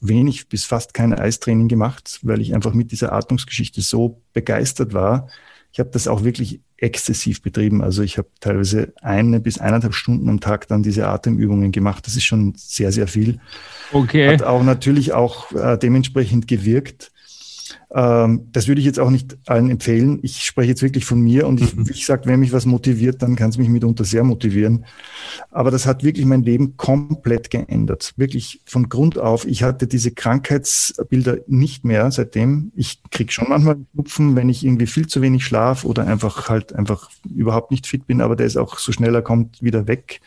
wenig 0.00 0.48
bis 0.48 0.64
fast 0.64 0.94
kein 0.94 1.14
Eistraining 1.14 1.68
gemacht, 1.68 2.18
weil 2.22 2.40
ich 2.40 2.54
einfach 2.54 2.72
mit 2.72 2.90
dieser 2.90 3.12
Atmungsgeschichte 3.12 3.80
so 3.80 4.22
begeistert 4.32 4.94
war. 4.94 5.28
Ich 5.72 5.78
habe 5.78 5.90
das 5.90 6.08
auch 6.08 6.24
wirklich 6.24 6.60
exzessiv 6.78 7.42
betrieben. 7.42 7.82
Also 7.82 8.02
ich 8.02 8.18
habe 8.18 8.28
teilweise 8.40 8.92
eine 9.02 9.38
bis 9.38 9.58
eineinhalb 9.58 9.94
Stunden 9.94 10.28
am 10.28 10.40
Tag 10.40 10.66
dann 10.66 10.82
diese 10.82 11.06
Atemübungen 11.06 11.70
gemacht. 11.70 12.06
Das 12.06 12.16
ist 12.16 12.24
schon 12.24 12.54
sehr, 12.56 12.90
sehr 12.90 13.06
viel. 13.06 13.38
Okay. 13.92 14.32
Hat 14.32 14.42
auch 14.42 14.64
natürlich 14.64 15.12
auch 15.12 15.52
äh, 15.52 15.78
dementsprechend 15.78 16.48
gewirkt. 16.48 17.12
Ähm, 17.92 18.48
das 18.52 18.68
würde 18.68 18.80
ich 18.80 18.86
jetzt 18.86 19.00
auch 19.00 19.10
nicht 19.10 19.36
allen 19.46 19.68
empfehlen. 19.68 20.20
Ich 20.22 20.44
spreche 20.44 20.68
jetzt 20.68 20.82
wirklich 20.82 21.04
von 21.04 21.20
mir 21.20 21.46
und 21.46 21.60
ich, 21.60 21.74
mhm. 21.74 21.86
ich 21.90 22.06
sage, 22.06 22.26
wenn 22.26 22.40
mich 22.40 22.52
was 22.52 22.64
motiviert, 22.64 23.20
dann 23.22 23.34
kann 23.34 23.50
es 23.50 23.58
mich 23.58 23.68
mitunter 23.68 24.04
sehr 24.04 24.22
motivieren. 24.22 24.84
Aber 25.50 25.70
das 25.70 25.86
hat 25.86 26.04
wirklich 26.04 26.24
mein 26.24 26.42
Leben 26.42 26.76
komplett 26.76 27.50
geändert. 27.50 28.12
Wirklich 28.16 28.60
von 28.64 28.88
Grund 28.88 29.18
auf. 29.18 29.44
Ich 29.44 29.64
hatte 29.64 29.88
diese 29.88 30.12
Krankheitsbilder 30.12 31.38
nicht 31.48 31.84
mehr 31.84 32.10
seitdem. 32.12 32.70
Ich 32.76 33.02
kriege 33.10 33.32
schon 33.32 33.48
manchmal 33.48 33.78
Schnupfen, 33.92 34.36
wenn 34.36 34.48
ich 34.48 34.64
irgendwie 34.64 34.86
viel 34.86 35.08
zu 35.08 35.20
wenig 35.20 35.44
schlaf 35.44 35.84
oder 35.84 36.06
einfach 36.06 36.48
halt 36.48 36.72
einfach 36.72 37.10
überhaupt 37.28 37.72
nicht 37.72 37.88
fit 37.88 38.06
bin, 38.06 38.20
aber 38.20 38.36
der 38.36 38.46
ist 38.46 38.56
auch 38.56 38.78
so 38.78 38.92
schnell 38.92 39.14
er 39.14 39.22
kommt 39.22 39.62
wieder 39.62 39.88
weg. 39.88 40.20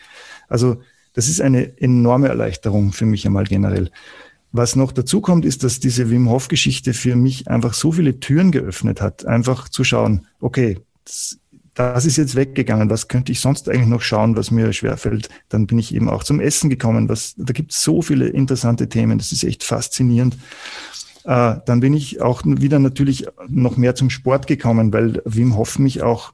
Also 0.50 0.82
das 1.14 1.30
ist 1.30 1.42
eine 1.42 1.80
enorme 1.80 2.28
Erleichterung 2.28 2.92
für 2.92 3.06
mich 3.06 3.26
einmal 3.26 3.46
generell. 3.46 3.90
Was 4.56 4.76
noch 4.76 4.92
dazu 4.92 5.20
kommt, 5.20 5.46
ist, 5.46 5.64
dass 5.64 5.80
diese 5.80 6.12
Wim 6.12 6.30
Hof 6.30 6.48
Geschichte 6.48 6.94
für 6.94 7.16
mich 7.16 7.48
einfach 7.48 7.74
so 7.74 7.92
viele 7.92 8.20
Türen 8.20 8.52
geöffnet 8.52 9.02
hat, 9.02 9.26
einfach 9.26 9.68
zu 9.68 9.84
schauen, 9.84 10.28
okay, 10.40 10.78
das, 11.04 11.40
das 11.74 12.06
ist 12.06 12.18
jetzt 12.18 12.36
weggegangen, 12.36 12.92
was 12.92 13.08
könnte 13.08 13.32
ich 13.32 13.40
sonst 13.40 13.68
eigentlich 13.68 13.88
noch 13.88 14.02
schauen, 14.02 14.36
was 14.36 14.52
mir 14.52 14.72
schwerfällt. 14.72 15.30
Dann 15.50 15.66
bin 15.66 15.80
ich 15.80 15.96
eben 15.96 16.08
auch 16.08 16.24
zum 16.24 16.40
Essen 16.40 16.70
gekommen. 16.70 17.10
Was, 17.10 17.34
da 17.36 17.52
gibt 17.52 17.72
es 17.72 17.82
so 17.82 18.04
viele 18.04 18.28
interessante 18.28 18.88
Themen, 18.90 19.18
das 19.18 19.32
ist 19.32 19.44
echt 19.44 19.64
faszinierend. 19.64 20.38
Äh, 21.24 21.56
dann 21.66 21.80
bin 21.80 21.96
ich 21.96 22.22
auch 22.22 22.44
wieder 22.46 22.78
natürlich 22.78 23.26
noch 23.48 23.76
mehr 23.76 23.96
zum 23.96 24.12
Sport 24.12 24.46
gekommen, 24.46 24.94
weil 24.94 25.20
Wim 25.26 25.56
Hof 25.56 25.80
mich 25.80 26.04
auch, 26.04 26.34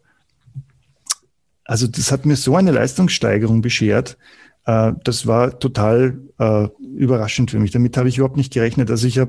also 1.63 1.87
das 1.87 2.11
hat 2.11 2.25
mir 2.25 2.35
so 2.35 2.57
eine 2.57 2.71
Leistungssteigerung 2.71 3.61
beschert, 3.61 4.17
das 4.65 5.25
war 5.25 5.57
total 5.57 6.19
äh, 6.37 6.67
überraschend 6.95 7.51
für 7.51 7.59
mich. 7.59 7.71
Damit 7.71 7.97
habe 7.97 8.09
ich 8.09 8.17
überhaupt 8.17 8.37
nicht 8.37 8.53
gerechnet. 8.53 8.91
Also 8.91 9.07
ich 9.07 9.19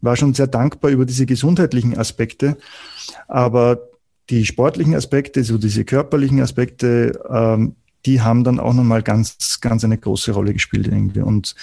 war 0.00 0.16
schon 0.16 0.34
sehr 0.34 0.46
dankbar 0.46 0.90
über 0.90 1.06
diese 1.06 1.26
gesundheitlichen 1.26 1.96
Aspekte, 1.96 2.56
aber 3.28 3.80
die 4.30 4.46
sportlichen 4.46 4.94
Aspekte, 4.94 5.44
so 5.44 5.58
diese 5.58 5.84
körperlichen 5.84 6.40
Aspekte, 6.40 7.20
ähm, 7.28 7.76
die 8.06 8.20
haben 8.20 8.44
dann 8.44 8.60
auch 8.60 8.72
nochmal 8.72 9.02
ganz, 9.02 9.60
ganz 9.60 9.84
eine 9.84 9.98
große 9.98 10.32
Rolle 10.32 10.52
gespielt 10.52 10.86
irgendwie. 10.86 11.20
Und 11.20 11.54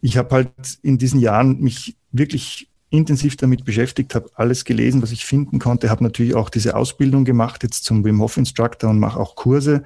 ich 0.00 0.16
habe 0.16 0.34
halt 0.34 0.50
in 0.82 0.98
diesen 0.98 1.20
Jahren 1.20 1.60
mich 1.60 1.96
wirklich 2.12 2.68
intensiv 2.90 3.36
damit 3.36 3.64
beschäftigt, 3.64 4.14
habe 4.14 4.30
alles 4.34 4.64
gelesen, 4.64 5.02
was 5.02 5.12
ich 5.12 5.24
finden 5.24 5.58
konnte, 5.58 5.90
habe 5.90 6.02
natürlich 6.02 6.34
auch 6.34 6.50
diese 6.50 6.76
Ausbildung 6.76 7.24
gemacht 7.24 7.62
jetzt 7.62 7.84
zum 7.84 8.04
Wim 8.04 8.20
Hof 8.20 8.36
Instructor 8.36 8.90
und 8.90 8.98
mache 8.98 9.18
auch 9.18 9.36
Kurse 9.36 9.84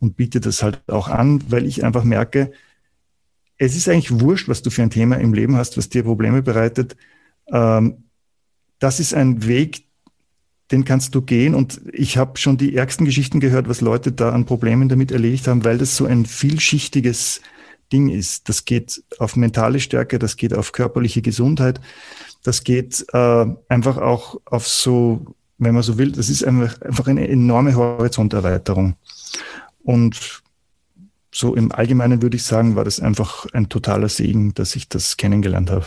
und 0.00 0.16
biete 0.16 0.40
das 0.40 0.62
halt 0.62 0.82
auch 0.88 1.08
an, 1.08 1.42
weil 1.48 1.66
ich 1.66 1.84
einfach 1.84 2.04
merke, 2.04 2.52
es 3.58 3.76
ist 3.76 3.88
eigentlich 3.88 4.20
wurscht, 4.20 4.48
was 4.48 4.62
du 4.62 4.70
für 4.70 4.82
ein 4.82 4.90
Thema 4.90 5.16
im 5.16 5.32
Leben 5.32 5.56
hast, 5.56 5.76
was 5.76 5.88
dir 5.88 6.02
Probleme 6.02 6.42
bereitet. 6.42 6.96
Ähm, 7.48 8.04
das 8.78 9.00
ist 9.00 9.14
ein 9.14 9.46
Weg, 9.46 9.84
den 10.70 10.84
kannst 10.84 11.14
du 11.14 11.22
gehen. 11.22 11.54
Und 11.54 11.80
ich 11.92 12.18
habe 12.18 12.38
schon 12.38 12.58
die 12.58 12.74
ärgsten 12.76 13.06
Geschichten 13.06 13.40
gehört, 13.40 13.68
was 13.68 13.80
Leute 13.80 14.12
da 14.12 14.30
an 14.30 14.44
Problemen 14.44 14.88
damit 14.88 15.12
erledigt 15.12 15.48
haben, 15.48 15.64
weil 15.64 15.78
das 15.78 15.96
so 15.96 16.06
ein 16.06 16.26
vielschichtiges 16.26 17.40
Ding 17.92 18.08
ist. 18.08 18.48
Das 18.48 18.64
geht 18.64 19.02
auf 19.18 19.36
mentale 19.36 19.80
Stärke, 19.80 20.18
das 20.18 20.36
geht 20.36 20.52
auf 20.52 20.72
körperliche 20.72 21.22
Gesundheit, 21.22 21.80
das 22.42 22.64
geht 22.64 23.06
äh, 23.12 23.46
einfach 23.68 23.96
auch 23.98 24.40
auf 24.44 24.66
so, 24.66 25.36
wenn 25.58 25.74
man 25.74 25.82
so 25.82 25.96
will, 25.96 26.12
das 26.12 26.28
ist 26.28 26.44
einfach, 26.44 26.80
einfach 26.82 27.06
eine 27.06 27.28
enorme 27.28 27.74
Horizonterweiterung. 27.74 28.96
Und 29.86 30.42
so 31.32 31.54
im 31.54 31.70
Allgemeinen 31.70 32.20
würde 32.20 32.36
ich 32.36 32.42
sagen, 32.42 32.74
war 32.74 32.84
das 32.84 32.98
einfach 32.98 33.46
ein 33.52 33.68
totaler 33.68 34.08
Segen, 34.08 34.52
dass 34.54 34.74
ich 34.74 34.88
das 34.88 35.16
kennengelernt 35.16 35.70
habe. 35.70 35.86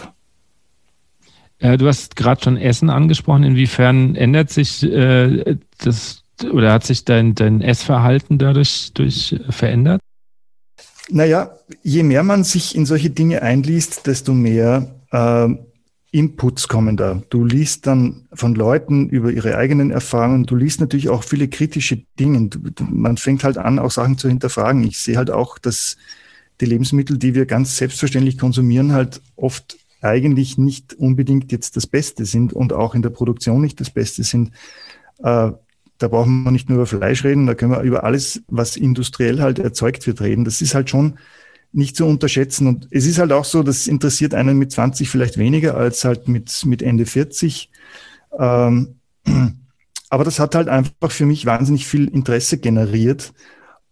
Äh, 1.57 1.77
du 1.77 1.85
hast 1.85 2.15
gerade 2.15 2.41
schon 2.41 2.55
Essen 2.55 2.89
angesprochen. 2.89 3.43
Inwiefern 3.43 4.15
ändert 4.15 4.51
sich 4.51 4.83
äh, 4.83 5.57
das 5.79 6.23
oder 6.49 6.71
hat 6.71 6.85
sich 6.85 7.03
dein, 7.03 7.35
dein 7.35 7.59
Essverhalten 7.59 8.37
dadurch 8.37 8.91
durch 8.93 9.35
verändert? 9.49 9.99
Naja, 11.09 11.51
je 11.83 12.03
mehr 12.03 12.23
man 12.23 12.45
sich 12.45 12.73
in 12.73 12.85
solche 12.85 13.09
Dinge 13.09 13.41
einliest, 13.41 14.07
desto 14.07 14.33
mehr 14.33 14.95
äh, 15.11 15.49
Inputs 16.11 16.67
kommen 16.67 16.97
da. 16.97 17.21
Du 17.29 17.45
liest 17.45 17.85
dann 17.85 18.27
von 18.33 18.55
Leuten 18.55 19.09
über 19.09 19.31
ihre 19.31 19.57
eigenen 19.57 19.91
Erfahrungen. 19.91 20.45
Du 20.45 20.55
liest 20.55 20.81
natürlich 20.81 21.09
auch 21.09 21.23
viele 21.23 21.47
kritische 21.47 22.01
Dinge. 22.19 22.49
Du, 22.49 22.59
man 22.89 23.17
fängt 23.17 23.43
halt 23.43 23.57
an, 23.57 23.77
auch 23.77 23.91
Sachen 23.91 24.17
zu 24.17 24.27
hinterfragen. 24.27 24.83
Ich 24.83 24.99
sehe 24.99 25.17
halt 25.17 25.29
auch, 25.29 25.59
dass 25.59 25.97
die 26.61 26.65
Lebensmittel, 26.65 27.17
die 27.17 27.35
wir 27.35 27.45
ganz 27.45 27.77
selbstverständlich 27.77 28.37
konsumieren, 28.37 28.91
halt 28.91 29.21
oft 29.35 29.77
eigentlich 30.01 30.57
nicht 30.57 30.93
unbedingt 30.93 31.51
jetzt 31.51 31.75
das 31.75 31.85
Beste 31.85 32.25
sind 32.25 32.53
und 32.53 32.73
auch 32.73 32.95
in 32.95 33.01
der 33.01 33.09
Produktion 33.09 33.61
nicht 33.61 33.79
das 33.79 33.89
Beste 33.89 34.23
sind. 34.23 34.51
Äh, 35.19 35.51
da 35.99 36.07
brauchen 36.07 36.43
wir 36.43 36.51
nicht 36.51 36.69
nur 36.69 36.77
über 36.77 36.85
Fleisch 36.85 37.23
reden, 37.23 37.45
da 37.45 37.53
können 37.53 37.73
wir 37.73 37.81
über 37.81 38.03
alles, 38.03 38.41
was 38.47 38.77
industriell 38.77 39.41
halt 39.41 39.59
erzeugt 39.59 40.07
wird, 40.07 40.21
reden. 40.21 40.45
Das 40.45 40.61
ist 40.61 40.73
halt 40.73 40.89
schon 40.89 41.19
nicht 41.71 41.95
zu 41.95 42.05
unterschätzen. 42.05 42.67
Und 42.67 42.87
es 42.91 43.05
ist 43.05 43.19
halt 43.19 43.31
auch 43.31 43.45
so, 43.45 43.63
das 43.63 43.87
interessiert 43.87 44.33
einen 44.33 44.57
mit 44.57 44.71
20 44.71 45.09
vielleicht 45.09 45.37
weniger 45.37 45.75
als 45.75 46.03
halt 46.03 46.27
mit, 46.27 46.65
mit 46.65 46.81
Ende 46.81 47.05
40. 47.05 47.71
Ähm, 48.37 48.95
aber 50.09 50.23
das 50.23 50.39
hat 50.39 50.55
halt 50.55 50.67
einfach 50.67 51.11
für 51.11 51.25
mich 51.25 51.45
wahnsinnig 51.45 51.87
viel 51.87 52.07
Interesse 52.07 52.57
generiert 52.57 53.33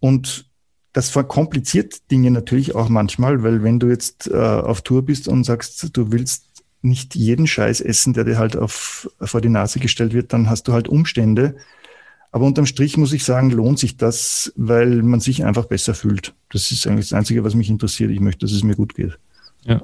und 0.00 0.48
das 0.92 1.10
verkompliziert 1.10 2.10
Dinge 2.10 2.30
natürlich 2.30 2.74
auch 2.74 2.88
manchmal, 2.88 3.42
weil 3.42 3.62
wenn 3.62 3.78
du 3.78 3.88
jetzt 3.88 4.28
äh, 4.28 4.36
auf 4.36 4.82
Tour 4.82 5.04
bist 5.04 5.28
und 5.28 5.44
sagst, 5.44 5.96
du 5.96 6.10
willst 6.10 6.64
nicht 6.82 7.14
jeden 7.14 7.46
Scheiß 7.46 7.80
essen, 7.80 8.14
der 8.14 8.24
dir 8.24 8.38
halt 8.38 8.56
auf, 8.56 9.08
vor 9.20 9.40
die 9.40 9.48
Nase 9.48 9.80
gestellt 9.80 10.12
wird, 10.12 10.32
dann 10.32 10.48
hast 10.48 10.66
du 10.66 10.72
halt 10.72 10.88
Umstände. 10.88 11.56
Aber 12.30 12.44
unterm 12.44 12.66
Strich 12.66 12.96
muss 12.96 13.12
ich 13.12 13.24
sagen, 13.24 13.50
lohnt 13.50 13.78
sich 13.78 13.96
das, 13.96 14.52
weil 14.56 15.02
man 15.02 15.20
sich 15.20 15.44
einfach 15.44 15.64
besser 15.64 15.94
fühlt. 15.94 16.34
Das 16.50 16.70
ist 16.70 16.86
eigentlich 16.86 17.08
das 17.08 17.18
Einzige, 17.18 17.42
was 17.44 17.54
mich 17.54 17.70
interessiert. 17.70 18.10
Ich 18.10 18.20
möchte, 18.20 18.44
dass 18.44 18.52
es 18.52 18.62
mir 18.62 18.76
gut 18.76 18.94
geht. 18.94 19.18
Ja. 19.64 19.82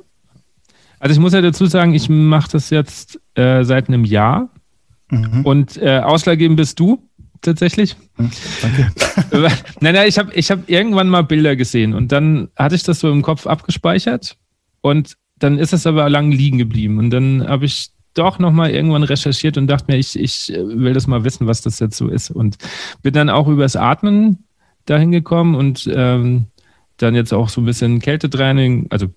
Also 0.98 1.14
ich 1.14 1.20
muss 1.20 1.32
ja 1.32 1.40
dazu 1.40 1.66
sagen, 1.66 1.94
ich 1.94 2.08
mache 2.08 2.50
das 2.52 2.70
jetzt 2.70 3.20
äh, 3.34 3.64
seit 3.64 3.88
einem 3.88 4.04
Jahr 4.04 4.50
mhm. 5.10 5.44
und 5.44 5.76
äh, 5.76 5.98
ausschlaggebend 5.98 6.56
bist 6.56 6.78
du 6.80 7.02
tatsächlich. 7.40 7.96
Mhm, 8.16 8.30
danke. 8.62 8.92
nein, 9.80 9.94
nein, 9.94 10.08
ich 10.08 10.18
habe 10.18 10.32
ich 10.34 10.50
hab 10.50 10.68
irgendwann 10.68 11.08
mal 11.08 11.22
Bilder 11.22 11.56
gesehen 11.56 11.94
und 11.94 12.12
dann 12.12 12.48
hatte 12.56 12.74
ich 12.74 12.84
das 12.84 13.00
so 13.00 13.10
im 13.10 13.22
Kopf 13.22 13.46
abgespeichert 13.46 14.38
und 14.80 15.16
dann 15.38 15.58
ist 15.58 15.72
es 15.72 15.86
aber 15.86 16.08
lang 16.08 16.30
liegen 16.30 16.58
geblieben. 16.58 16.98
Und 16.98 17.10
dann 17.10 17.46
habe 17.46 17.64
ich 17.64 17.90
doch 18.14 18.38
nochmal 18.38 18.70
irgendwann 18.70 19.02
recherchiert 19.02 19.58
und 19.58 19.66
dachte 19.66 19.90
mir, 19.90 19.98
ich, 19.98 20.18
ich 20.18 20.48
will 20.48 20.92
das 20.92 21.06
mal 21.06 21.24
wissen, 21.24 21.46
was 21.46 21.62
das 21.62 21.80
jetzt 21.80 21.96
so 21.96 22.08
ist. 22.08 22.30
Und 22.30 22.56
bin 23.02 23.12
dann 23.12 23.30
auch 23.30 23.48
übers 23.48 23.76
Atmen 23.76 24.44
dahin 24.86 25.10
gekommen 25.10 25.54
und 25.54 25.90
ähm, 25.92 26.46
dann 26.96 27.14
jetzt 27.14 27.32
auch 27.32 27.48
so 27.48 27.60
ein 27.60 27.64
bisschen 27.64 28.00
Kältetraining, 28.00 28.86
also 28.90 29.08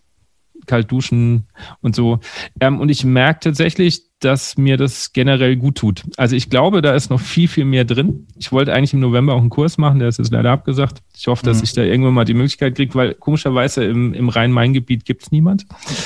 kalt 0.66 0.92
duschen 0.92 1.48
und 1.82 1.96
so. 1.96 2.20
Ähm, 2.60 2.80
und 2.80 2.90
ich 2.90 3.04
merke 3.04 3.40
tatsächlich, 3.42 4.04
dass 4.20 4.58
mir 4.58 4.78
das 4.78 5.14
generell 5.14 5.56
gut 5.56 5.76
tut. 5.76 6.04
Also 6.18 6.36
ich 6.36 6.50
glaube, 6.50 6.82
da 6.82 6.94
ist 6.94 7.10
noch 7.10 7.22
viel, 7.22 7.48
viel 7.48 7.66
mehr 7.66 7.86
drin. 7.86 8.28
Ich 8.36 8.52
wollte 8.52 8.74
eigentlich 8.74 8.94
im 8.94 9.00
November 9.00 9.34
auch 9.34 9.40
einen 9.40 9.50
Kurs 9.50 9.78
machen, 9.78 10.00
der 10.00 10.10
ist 10.10 10.18
jetzt 10.18 10.32
leider 10.32 10.52
abgesagt. 10.52 11.02
Ich 11.16 11.28
hoffe, 11.28 11.46
dass 11.46 11.58
mhm. 11.58 11.64
ich 11.64 11.74
da 11.74 11.84
irgendwann 11.84 12.14
mal 12.14 12.26
die 12.26 12.34
Möglichkeit 12.34 12.76
kriege, 12.76 12.96
weil 12.96 13.14
komischerweise 13.14 13.84
im, 13.86 14.14
im 14.14 14.30
Rhein-Main-Gebiet 14.30 15.06
gibt 15.06 15.24
es 15.24 15.32
niemand 15.32 15.66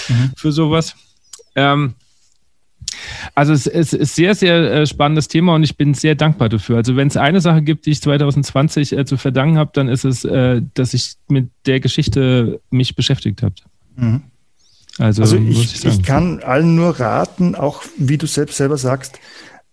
mhm. 0.09 0.31
für 0.35 0.51
sowas. 0.51 0.95
Ähm, 1.55 1.95
also 3.36 3.54
es, 3.54 3.68
es, 3.68 3.93
ist 3.93 4.16
sehr, 4.16 4.36
sehr 4.36 4.72
äh, 4.72 4.86
spannendes 4.86 5.28
Thema 5.28 5.56
und 5.56 5.64
ich 5.64 5.78
bin 5.78 5.93
sehr 5.93 6.16
dankbar 6.16 6.49
dafür. 6.49 6.78
Also 6.78 6.95
wenn 6.95 7.08
es 7.08 7.18
eine 7.18 7.41
Sache 7.41 7.62
gibt, 7.62 7.86
die 7.86 7.91
ich 7.91 8.02
2020 8.02 8.93
äh, 8.93 9.06
zu 9.06 9.18
verdanken 9.18 9.58
habe, 9.58 9.72
dann 9.74 9.88
ist 9.88 10.06
es, 10.06 10.24
äh, 10.26 10.62
dass 10.74 10.93
ich 10.93 11.14
mit 11.28 11.49
der 11.66 11.80
Geschichte 11.80 12.60
mich 12.70 12.95
beschäftigt 12.95 13.43
habe. 13.43 13.56
Mhm. 13.95 14.24
Also, 14.97 15.22
also 15.22 15.38
ich, 15.38 15.76
ich, 15.76 15.86
ich, 15.86 16.04
kann 16.04 16.41
allen 16.43 16.76
nur 16.76 16.99
raten, 16.99 17.56
auch 17.56 17.84
wie 17.97 18.18
du 18.18 18.28
selbst 18.28 18.58
selber 18.58 18.78
sagst, 18.78 19.20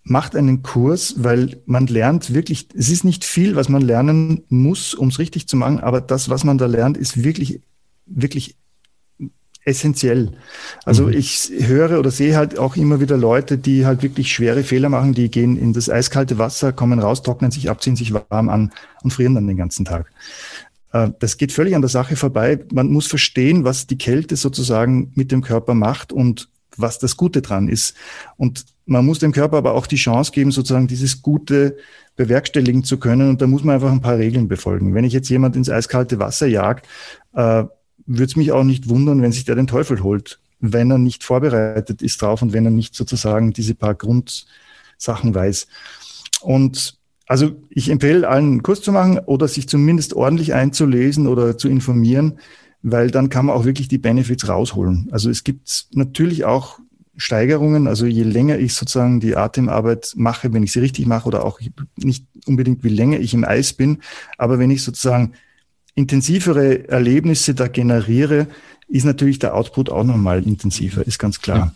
macht 0.03 0.35
einen 0.35 0.63
Kurs, 0.63 1.15
weil 1.17 1.61
man 1.65 1.87
lernt 1.87 2.33
wirklich, 2.33 2.67
es 2.73 2.89
ist 2.89 3.03
nicht 3.03 3.23
viel, 3.25 3.55
was 3.55 3.69
man 3.69 3.81
lernen 3.81 4.43
muss, 4.49 4.93
um 4.93 5.09
es 5.09 5.19
richtig 5.19 5.47
zu 5.47 5.57
machen, 5.57 5.79
aber 5.79 6.01
das, 6.01 6.29
was 6.29 6.43
man 6.43 6.57
da 6.57 6.65
lernt, 6.65 6.97
ist 6.97 7.23
wirklich, 7.23 7.61
wirklich 8.05 8.55
essentiell. 9.65 10.31
Also 10.85 11.07
mhm. 11.07 11.13
ich 11.13 11.51
höre 11.59 11.99
oder 11.99 12.11
sehe 12.11 12.35
halt 12.35 12.57
auch 12.57 12.75
immer 12.75 12.99
wieder 12.99 13.17
Leute, 13.17 13.57
die 13.57 13.85
halt 13.85 14.03
wirklich 14.03 14.31
schwere 14.31 14.63
Fehler 14.63 14.89
machen, 14.89 15.13
die 15.13 15.29
gehen 15.29 15.57
in 15.57 15.73
das 15.73 15.89
eiskalte 15.89 16.37
Wasser, 16.37 16.71
kommen 16.71 16.99
raus, 16.99 17.21
trocknen 17.23 17.51
sich 17.51 17.69
ab, 17.69 17.81
ziehen 17.81 17.95
sich 17.95 18.13
warm 18.13 18.49
an 18.49 18.71
und 19.03 19.11
frieren 19.11 19.35
dann 19.35 19.47
den 19.47 19.57
ganzen 19.57 19.85
Tag. 19.85 20.11
Äh, 20.93 21.09
das 21.19 21.37
geht 21.37 21.51
völlig 21.51 21.75
an 21.75 21.81
der 21.81 21.89
Sache 21.89 22.15
vorbei. 22.15 22.59
Man 22.71 22.91
muss 22.91 23.07
verstehen, 23.07 23.63
was 23.63 23.87
die 23.87 23.97
Kälte 23.97 24.35
sozusagen 24.35 25.11
mit 25.15 25.31
dem 25.31 25.41
Körper 25.41 25.73
macht 25.73 26.11
und 26.11 26.49
was 26.77 26.99
das 26.99 27.17
Gute 27.17 27.41
dran 27.41 27.67
ist. 27.67 27.95
Und 28.37 28.65
man 28.85 29.05
muss 29.05 29.19
dem 29.19 29.31
Körper 29.31 29.57
aber 29.57 29.73
auch 29.73 29.85
die 29.85 29.97
Chance 29.97 30.31
geben, 30.31 30.51
sozusagen 30.51 30.87
dieses 30.87 31.21
Gute 31.21 31.77
bewerkstelligen 32.15 32.83
zu 32.83 32.97
können. 32.97 33.29
Und 33.29 33.41
da 33.41 33.47
muss 33.47 33.63
man 33.63 33.75
einfach 33.75 33.91
ein 33.91 34.01
paar 34.01 34.17
Regeln 34.17 34.47
befolgen. 34.47 34.93
Wenn 34.93 35.03
ich 35.03 35.13
jetzt 35.13 35.29
jemand 35.29 35.55
ins 35.55 35.69
eiskalte 35.69 36.19
Wasser 36.19 36.47
jag, 36.47 36.81
äh, 37.33 37.65
würde 38.09 38.25
es 38.25 38.35
mich 38.35 38.51
auch 38.51 38.63
nicht 38.63 38.89
wundern, 38.89 39.21
wenn 39.21 39.31
sich 39.31 39.45
der 39.45 39.55
den 39.55 39.67
Teufel 39.67 40.01
holt, 40.03 40.39
wenn 40.59 40.91
er 40.91 40.97
nicht 40.97 41.23
vorbereitet 41.23 42.01
ist 42.01 42.21
drauf 42.21 42.41
und 42.41 42.53
wenn 42.53 42.65
er 42.65 42.71
nicht 42.71 42.95
sozusagen 42.95 43.53
diese 43.53 43.75
paar 43.75 43.95
Grundsachen 43.95 45.33
weiß. 45.33 45.67
Und 46.41 46.97
also 47.27 47.51
ich 47.69 47.89
empfehle 47.89 48.27
allen 48.27 48.45
einen 48.45 48.63
Kurs 48.63 48.81
zu 48.81 48.91
machen 48.91 49.19
oder 49.19 49.47
sich 49.47 49.69
zumindest 49.69 50.13
ordentlich 50.13 50.53
einzulesen 50.53 51.27
oder 51.27 51.57
zu 51.57 51.69
informieren, 51.69 52.39
weil 52.81 53.11
dann 53.11 53.29
kann 53.29 53.45
man 53.45 53.55
auch 53.55 53.65
wirklich 53.65 53.87
die 53.87 53.99
Benefits 53.99 54.47
rausholen. 54.47 55.09
Also 55.11 55.29
es 55.29 55.43
gibt 55.43 55.87
natürlich 55.91 56.45
auch 56.45 56.79
Steigerungen, 57.15 57.87
also 57.87 58.05
je 58.05 58.23
länger 58.23 58.57
ich 58.57 58.73
sozusagen 58.73 59.19
die 59.19 59.35
Atemarbeit 59.35 60.13
mache, 60.15 60.53
wenn 60.53 60.63
ich 60.63 60.71
sie 60.71 60.79
richtig 60.79 61.05
mache 61.05 61.27
oder 61.27 61.45
auch 61.45 61.59
nicht 61.97 62.25
unbedingt 62.47 62.83
wie 62.83 62.89
länger 62.89 63.19
ich 63.19 63.33
im 63.33 63.43
Eis 63.43 63.73
bin, 63.73 63.99
aber 64.37 64.57
wenn 64.57 64.71
ich 64.71 64.81
sozusagen 64.81 65.33
intensivere 65.99 66.87
Erlebnisse 66.87 67.53
da 67.53 67.67
generiere, 67.67 68.47
ist 68.87 69.05
natürlich 69.05 69.37
der 69.37 69.53
Output 69.55 69.89
auch 69.89 70.03
nochmal 70.03 70.43
intensiver, 70.43 71.05
ist 71.05 71.19
ganz 71.19 71.41
klar. 71.41 71.73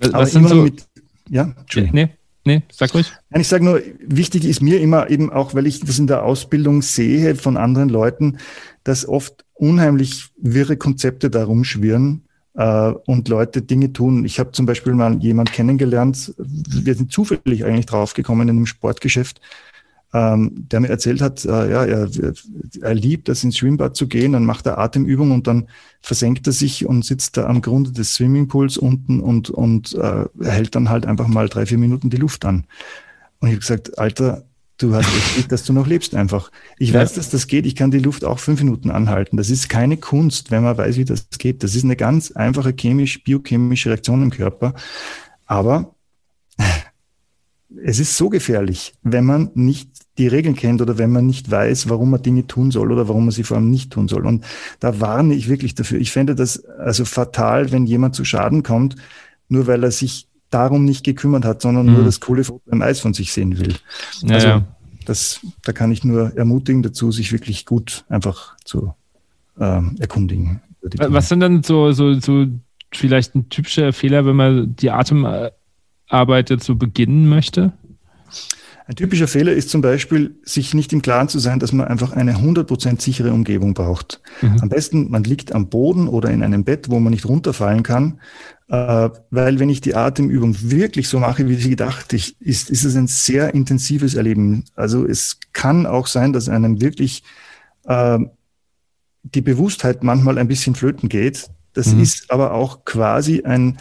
Ja. 0.00 0.10
Was 0.12 0.34
aber 0.34 0.40
immer 0.40 0.48
so 0.48 0.62
mit, 0.62 0.86
ja, 1.30 1.54
Nee, 1.92 2.10
Nee, 2.46 2.62
sag 2.70 2.92
ruhig. 2.92 3.10
Nein, 3.30 3.40
ich 3.40 3.48
sage 3.48 3.64
nur, 3.64 3.80
wichtig 4.06 4.44
ist 4.44 4.60
mir 4.60 4.78
immer 4.78 5.08
eben 5.08 5.32
auch, 5.32 5.54
weil 5.54 5.66
ich 5.66 5.80
das 5.80 5.98
in 5.98 6.06
der 6.06 6.24
Ausbildung 6.24 6.82
sehe 6.82 7.36
von 7.36 7.56
anderen 7.56 7.88
Leuten, 7.88 8.36
dass 8.82 9.08
oft 9.08 9.46
unheimlich 9.54 10.26
wirre 10.36 10.76
Konzepte 10.76 11.30
da 11.30 11.44
rumschwirren 11.44 12.24
äh, 12.52 12.92
und 13.06 13.28
Leute 13.28 13.62
Dinge 13.62 13.94
tun. 13.94 14.26
Ich 14.26 14.38
habe 14.38 14.52
zum 14.52 14.66
Beispiel 14.66 14.92
mal 14.92 15.16
jemand 15.22 15.52
kennengelernt, 15.52 16.34
wir 16.36 16.94
sind 16.94 17.10
zufällig 17.10 17.64
eigentlich 17.64 17.86
draufgekommen 17.86 18.46
in 18.50 18.56
einem 18.56 18.66
Sportgeschäft, 18.66 19.40
ähm, 20.14 20.52
der 20.54 20.78
mir 20.78 20.88
erzählt 20.88 21.20
hat, 21.20 21.44
äh, 21.44 21.70
ja, 21.70 21.84
er, 21.84 22.08
er 22.80 22.94
liebt 22.94 23.28
es, 23.28 23.42
ins 23.42 23.58
Schwimmbad 23.58 23.96
zu 23.96 24.06
gehen, 24.06 24.32
dann 24.32 24.44
macht 24.44 24.64
er 24.64 24.78
Atemübungen 24.78 25.32
und 25.32 25.48
dann 25.48 25.66
versenkt 26.00 26.46
er 26.46 26.52
sich 26.52 26.86
und 26.86 27.04
sitzt 27.04 27.36
da 27.36 27.46
am 27.46 27.60
Grunde 27.60 27.90
des 27.90 28.14
Swimmingpools 28.14 28.78
unten 28.78 29.18
und, 29.18 29.50
und 29.50 29.92
äh, 29.94 30.26
hält 30.40 30.76
dann 30.76 30.88
halt 30.88 31.04
einfach 31.04 31.26
mal 31.26 31.48
drei, 31.48 31.66
vier 31.66 31.78
Minuten 31.78 32.10
die 32.10 32.16
Luft 32.16 32.44
an. 32.44 32.64
Und 33.40 33.48
ich 33.48 33.54
habe 33.54 33.60
gesagt, 33.60 33.98
Alter, 33.98 34.44
du 34.78 34.94
hast 34.94 35.08
echt 35.08 35.34
Glück, 35.34 35.48
dass 35.48 35.64
du 35.64 35.72
noch 35.72 35.88
lebst 35.88 36.14
einfach. 36.14 36.52
Ich 36.78 36.90
ja. 36.90 37.00
weiß, 37.00 37.14
dass 37.14 37.30
das 37.30 37.48
geht. 37.48 37.66
Ich 37.66 37.74
kann 37.74 37.90
die 37.90 37.98
Luft 37.98 38.24
auch 38.24 38.38
fünf 38.38 38.62
Minuten 38.62 38.92
anhalten. 38.92 39.36
Das 39.36 39.50
ist 39.50 39.68
keine 39.68 39.96
Kunst, 39.96 40.52
wenn 40.52 40.62
man 40.62 40.78
weiß, 40.78 40.96
wie 40.96 41.04
das 41.04 41.28
geht. 41.38 41.64
Das 41.64 41.74
ist 41.74 41.82
eine 41.82 41.96
ganz 41.96 42.30
einfache 42.30 42.72
chemisch, 42.72 43.24
biochemische 43.24 43.90
Reaktion 43.90 44.22
im 44.22 44.30
Körper. 44.30 44.74
Aber 45.44 45.96
es 47.82 47.98
ist 47.98 48.16
so 48.16 48.28
gefährlich, 48.28 48.94
wenn 49.02 49.24
man 49.24 49.50
nicht 49.54 49.90
die 50.18 50.28
Regeln 50.28 50.54
kennt 50.54 50.80
oder 50.80 50.98
wenn 50.98 51.10
man 51.10 51.26
nicht 51.26 51.50
weiß, 51.50 51.88
warum 51.88 52.10
man 52.10 52.22
Dinge 52.22 52.46
tun 52.46 52.70
soll 52.70 52.92
oder 52.92 53.08
warum 53.08 53.24
man 53.24 53.32
sie 53.32 53.42
vor 53.42 53.56
allem 53.56 53.70
nicht 53.70 53.92
tun 53.92 54.08
soll. 54.08 54.26
Und 54.26 54.44
da 54.80 55.00
warne 55.00 55.34
ich 55.34 55.48
wirklich 55.48 55.74
dafür. 55.74 55.98
Ich 55.98 56.12
fände 56.12 56.34
das 56.34 56.64
also 56.64 57.04
fatal, 57.04 57.72
wenn 57.72 57.86
jemand 57.86 58.14
zu 58.14 58.24
Schaden 58.24 58.62
kommt, 58.62 58.96
nur 59.48 59.66
weil 59.66 59.82
er 59.82 59.90
sich 59.90 60.28
darum 60.50 60.84
nicht 60.84 61.04
gekümmert 61.04 61.44
hat, 61.44 61.62
sondern 61.62 61.86
mhm. 61.86 61.94
nur 61.94 62.04
das 62.04 62.20
coole 62.20 62.44
Foto 62.44 62.70
im 62.70 62.82
Eis 62.82 63.00
von 63.00 63.12
sich 63.12 63.32
sehen 63.32 63.58
will. 63.58 63.74
Ja, 64.22 64.34
also 64.34 64.62
das, 65.04 65.40
da 65.62 65.72
kann 65.72 65.90
ich 65.90 66.04
nur 66.04 66.36
ermutigen 66.36 66.82
dazu, 66.82 67.10
sich 67.10 67.32
wirklich 67.32 67.66
gut 67.66 68.04
einfach 68.08 68.56
zu 68.64 68.94
ähm, 69.58 69.96
erkundigen. 69.98 70.62
Was 70.80 71.28
sind 71.28 71.40
dann 71.40 71.62
so, 71.62 71.92
so, 71.92 72.14
so 72.20 72.46
vielleicht 72.92 73.34
ein 73.34 73.48
typischer 73.48 73.92
Fehler, 73.92 74.26
wenn 74.26 74.36
man 74.36 74.76
die 74.76 74.90
Atemarbeit 74.90 75.54
jetzt 76.48 76.64
so 76.64 76.76
beginnen 76.76 77.28
möchte? 77.28 77.72
Ein 78.86 78.96
typischer 78.96 79.28
Fehler 79.28 79.52
ist 79.52 79.70
zum 79.70 79.80
Beispiel, 79.80 80.36
sich 80.42 80.74
nicht 80.74 80.92
im 80.92 81.00
Klaren 81.00 81.28
zu 81.28 81.38
sein, 81.38 81.58
dass 81.58 81.72
man 81.72 81.86
einfach 81.86 82.12
eine 82.12 82.34
100% 82.34 83.00
sichere 83.00 83.32
Umgebung 83.32 83.72
braucht. 83.72 84.20
Mhm. 84.42 84.58
Am 84.60 84.68
besten, 84.68 85.10
man 85.10 85.24
liegt 85.24 85.54
am 85.54 85.70
Boden 85.70 86.06
oder 86.06 86.28
in 86.30 86.42
einem 86.42 86.64
Bett, 86.64 86.90
wo 86.90 87.00
man 87.00 87.12
nicht 87.12 87.24
runterfallen 87.24 87.82
kann, 87.82 88.20
äh, 88.68 89.08
weil 89.30 89.58
wenn 89.58 89.70
ich 89.70 89.80
die 89.80 89.94
Atemübung 89.94 90.54
wirklich 90.70 91.08
so 91.08 91.18
mache, 91.18 91.48
wie 91.48 91.54
sie 91.54 91.70
gedacht 91.70 92.12
ist, 92.12 92.38
ist 92.40 92.70
es 92.70 92.94
ein 92.94 93.06
sehr 93.06 93.54
intensives 93.54 94.14
Erleben. 94.14 94.64
Also 94.74 95.06
es 95.06 95.38
kann 95.54 95.86
auch 95.86 96.06
sein, 96.06 96.34
dass 96.34 96.50
einem 96.50 96.82
wirklich 96.82 97.22
äh, 97.84 98.18
die 99.22 99.40
Bewusstheit 99.40 100.04
manchmal 100.04 100.36
ein 100.36 100.48
bisschen 100.48 100.74
flöten 100.74 101.08
geht. 101.08 101.48
Das 101.72 101.94
mhm. 101.94 102.02
ist 102.02 102.30
aber 102.30 102.52
auch 102.52 102.84
quasi 102.84 103.44
ein 103.44 103.78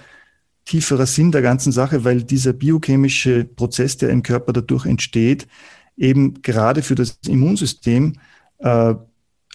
tieferer 0.65 1.05
Sinn 1.05 1.31
der 1.31 1.41
ganzen 1.41 1.71
Sache, 1.71 2.03
weil 2.03 2.23
dieser 2.23 2.53
biochemische 2.53 3.43
Prozess, 3.43 3.97
der 3.97 4.09
im 4.09 4.23
Körper 4.23 4.53
dadurch 4.53 4.85
entsteht, 4.85 5.47
eben 5.97 6.41
gerade 6.41 6.81
für 6.81 6.95
das 6.95 7.19
Immunsystem 7.27 8.13
äh, 8.59 8.95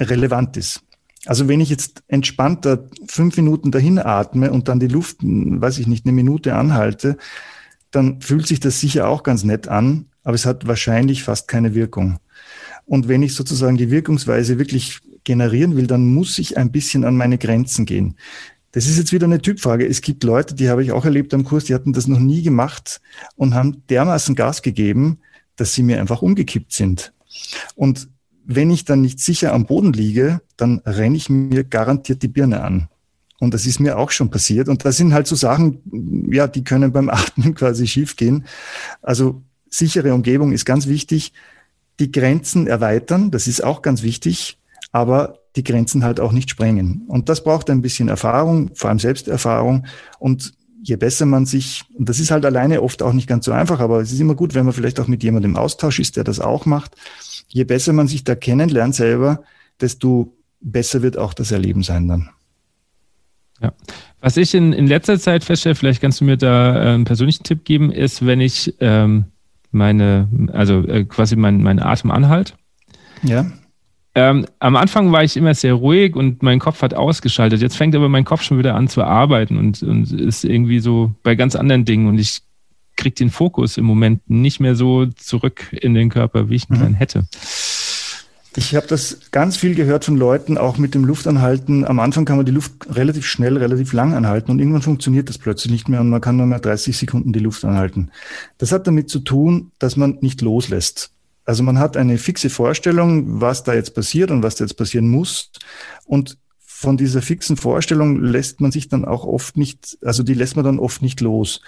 relevant 0.01 0.57
ist. 0.57 0.83
Also 1.27 1.49
wenn 1.49 1.61
ich 1.61 1.69
jetzt 1.69 2.03
entspannter 2.07 2.87
fünf 3.09 3.37
Minuten 3.37 3.71
dahin 3.71 3.99
atme 3.99 4.51
und 4.51 4.69
dann 4.69 4.81
die 4.81 4.87
Luft, 4.87 5.19
weiß 5.21 5.79
ich 5.79 5.87
nicht, 5.87 6.07
eine 6.07 6.13
Minute 6.13 6.55
anhalte, 6.55 7.17
dann 7.91 8.21
fühlt 8.21 8.47
sich 8.47 8.61
das 8.61 8.81
sicher 8.81 9.09
auch 9.09 9.23
ganz 9.23 9.45
nett 9.45 9.67
an, 9.69 10.07
aber 10.23 10.35
es 10.35 10.47
hat 10.47 10.67
wahrscheinlich 10.67 11.25
fast 11.25 11.49
keine 11.49 11.75
Wirkung. 11.75 12.19
Und 12.85 13.09
wenn 13.09 13.23
ich 13.23 13.35
sozusagen 13.35 13.77
die 13.77 13.91
Wirkungsweise 13.91 14.59
wirklich 14.59 15.01
generieren 15.25 15.77
will, 15.77 15.87
dann 15.87 16.07
muss 16.07 16.39
ich 16.39 16.57
ein 16.57 16.73
bisschen 16.73 17.05
an 17.05 17.17
meine 17.17 17.39
Grenzen 17.39 17.85
gehen. 17.85 18.17
Das 18.79 18.87
ist 18.87 18.97
jetzt 18.97 19.13
wieder 19.13 19.27
eine 19.27 19.43
Typfrage. 19.43 19.85
Es 19.85 20.03
gibt 20.03 20.23
Leute, 20.23 20.55
die 20.55 20.69
habe 20.69 20.85
ich 20.85 20.93
auch 20.93 21.05
erlebt 21.05 21.35
am 21.35 21.43
Kurs, 21.43 21.65
die 21.65 21.75
hatten 21.75 21.93
das 21.93 22.07
noch 22.07 22.21
nie 22.21 22.43
gemacht 22.43 23.01
und 23.35 23.53
haben 23.53 23.83
dermaßen 23.89 24.37
Gas 24.37 24.63
gegeben, 24.63 25.19
dass 25.57 25.75
sie 25.75 25.83
mir 25.83 26.01
einfach 26.01 26.23
umgekippt 26.23 26.71
sind. 26.71 27.13
Und 27.75 28.09
wenn 28.45 28.71
ich 28.71 28.85
dann 28.85 29.01
nicht 29.01 29.19
sicher 29.19 29.53
am 29.53 29.67
Boden 29.67 29.93
liege, 29.93 30.43
dann 30.57 30.81
renne 30.87 31.17
ich 31.17 31.29
mir 31.29 31.65
garantiert 31.65 32.23
die 32.23 32.29
Birne 32.29 32.61
an. 32.61 32.87
Und 33.41 33.53
das 33.53 33.67
ist 33.67 33.81
mir 33.81 33.99
auch 33.99 34.13
schon 34.13 34.31
passiert. 34.31 34.69
Und 34.69 34.85
das 34.85 34.97
sind 34.97 35.13
halt 35.13 35.27
so 35.27 35.35
Sachen, 35.35 36.31
ja, 36.31 36.47
die 36.47 36.63
können 36.63 36.93
beim 36.93 37.09
Atmen 37.09 37.57
quasi 37.57 37.85
schiefgehen. 37.89 38.47
Also 39.03 39.43
sichere 39.69 40.15
Umgebung 40.15 40.53
ist 40.53 40.65
ganz 40.65 40.87
wichtig. 40.87 41.33
Die 41.99 42.13
Grenzen 42.13 42.69
erweitern, 42.69 43.33
das 43.33 43.49
ist 43.49 43.65
auch 43.65 43.83
ganz 43.83 44.05
wichtig, 44.05 44.58
aber 44.93 45.39
die 45.57 45.65
Grenzen 45.65 46.05
halt 46.05 46.21
auch 46.21 46.33
nicht 46.33 46.51
sprengen. 46.51 47.05
Und 47.09 47.29
das 47.29 47.43
braucht 47.43 47.71
ein 47.71 47.83
bisschen 47.83 48.09
Erfahrung, 48.09 48.71
vor 48.75 48.91
allem 48.91 48.99
Selbsterfahrung. 48.99 49.87
Und 50.19 50.53
je 50.83 50.97
besser 50.97 51.27
man 51.27 51.47
sich, 51.47 51.85
und 51.95 52.09
das 52.09 52.21
ist 52.21 52.31
halt 52.31 52.45
alleine 52.45 52.83
oft 52.83 53.03
auch 53.03 53.13
nicht 53.13 53.27
ganz 53.27 53.45
so 53.45 53.53
einfach, 53.53 53.81
aber 53.81 54.01
es 54.01 54.13
ist 54.13 54.21
immer 54.21 54.35
gut, 54.35 54.55
wenn 54.55 54.65
man 54.65 54.75
vielleicht 54.75 55.01
auch 55.01 55.09
mit 55.09 55.23
jemandem 55.23 55.53
im 55.53 55.57
Austausch 55.57 55.99
ist, 55.99 56.17
der 56.17 56.25
das 56.25 56.41
auch 56.41 56.67
macht. 56.67 56.95
Je 57.49 57.65
besser 57.65 57.93
man 57.93 58.09
sich 58.09 58.25
da 58.25 58.35
kennenlernt 58.35 58.95
selber, 58.95 59.43
desto 59.81 60.37
besser 60.61 61.03
wird 61.03 61.19
auch 61.19 61.35
das 61.35 61.51
Erleben 61.51 61.83
sein 61.83 62.09
dann. 62.09 62.31
Ja. 63.61 63.73
Was 64.21 64.37
ich 64.37 64.55
in, 64.55 64.73
in 64.73 64.87
letzter 64.87 65.19
Zeit 65.19 65.45
feststelle, 65.45 65.75
vielleicht 65.75 66.01
kannst 66.01 66.21
du 66.21 66.25
mir 66.25 66.37
da 66.37 66.75
äh, 66.75 66.95
einen 66.95 67.05
persönlichen 67.05 67.45
Tipp 67.45 67.65
geben, 67.65 67.91
ist, 67.91 68.25
wenn 68.25 68.41
ich 68.41 68.75
ähm, 68.81 69.27
meine, 69.71 70.29
also 70.53 70.81
äh, 70.87 71.05
quasi 71.05 71.37
meinen 71.37 71.63
mein 71.63 71.81
Atem 71.81 72.11
anhalt. 72.11 72.57
Ja. 73.23 73.47
Ähm, 74.15 74.47
am 74.59 74.77
Anfang 74.77 75.13
war 75.13 75.23
ich 75.23 75.37
immer 75.37 75.55
sehr 75.55 75.75
ruhig 75.75 76.17
und 76.17 76.43
mein 76.43 76.59
Kopf 76.59 76.83
hat 76.83 76.95
ausgeschaltet. 76.95 77.61
Jetzt 77.61 77.77
fängt 77.77 77.95
aber 77.95 78.09
mein 78.09 78.25
Kopf 78.25 78.43
schon 78.43 78.59
wieder 78.59 78.75
an 78.75 78.89
zu 78.89 79.05
arbeiten 79.05 79.57
und, 79.57 79.83
und 79.83 80.11
ist 80.13 80.45
irgendwie 80.45 80.81
so 80.81 81.13
bei 81.23 81.35
ganz 81.35 81.55
anderen 81.55 81.85
Dingen 81.85 82.09
und 82.09 82.19
ich 82.19 82.41
kriege 82.97 83.15
den 83.15 83.31
Fokus 83.31 83.77
im 83.79 83.85
Moment 83.85 84.29
nicht 84.29 84.61
mehr 84.61 84.75
so 84.75 85.07
zurück 85.07 85.67
in 85.73 85.95
den 85.95 86.11
Körper, 86.11 86.51
wie 86.51 86.57
ich 86.57 86.69
ihn 86.69 86.79
mhm. 86.79 86.95
hätte. 86.95 87.27
Ich 88.57 88.75
habe 88.75 88.89
das 88.89 89.21
ganz 89.31 89.57
viel 89.57 89.77
gehört 89.77 90.05
von 90.05 90.17
Leuten, 90.17 90.59
auch 90.59 90.79
mit 90.79 90.95
dem 90.95 91.05
Luftanhalten. 91.05 91.85
Am 91.85 92.01
Anfang 92.01 92.25
kann 92.25 92.39
man 92.39 92.47
die 92.47 92.51
Luft 92.51 92.73
relativ 92.91 93.25
schnell, 93.25 93.57
relativ 93.57 93.93
lang 93.93 94.15
anhalten 94.15 94.51
und 94.51 94.59
irgendwann 94.59 94.83
funktioniert 94.83 95.29
das 95.29 95.39
plötzlich 95.39 95.71
nicht 95.71 95.89
mehr 95.89 96.01
und 96.01 96.11
man 96.11 96.21
kann 96.21 96.37
nur 96.37 96.47
mehr 96.47 96.59
30 96.59 96.97
Sekunden 96.97 97.33
die 97.33 97.39
Luft 97.39 97.65
anhalten. 97.65 98.11
Das 98.59 98.73
hat 98.73 98.89
damit 98.89 99.11
zu 99.11 99.21
tun, 99.21 99.71
dass 99.79 99.97
man 99.97 100.19
nicht 100.23 100.41
loslässt. 100.41 101.13
Also 101.49 101.63
man 101.63 101.79
hat 101.79 101.97
eine 101.97 102.19
fixe 102.19 102.51
Vorstellung, 102.51 103.41
was 103.41 103.65
da 103.65 103.73
jetzt 103.73 103.95
passiert 103.95 104.31
und 104.31 104.43
was 104.43 104.57
da 104.57 104.65
jetzt 104.65 104.77
passieren 104.77 105.09
muss. 105.09 105.51
Und 106.05 106.37
von 106.59 106.99
dieser 106.99 107.23
fixen 107.23 107.57
Vorstellung 107.57 108.23
lässt 108.23 108.61
man 108.61 108.71
sich 108.71 108.91
dann 108.91 109.07
auch 109.07 109.25
oft 109.25 109.57
nicht, 109.57 109.97
also 110.05 110.23
die 110.23 110.35
lässt 110.35 110.57
man 110.57 110.67
dann 110.67 110.79
oft 110.79 111.01
nicht 111.01 111.23
los. 111.23 111.63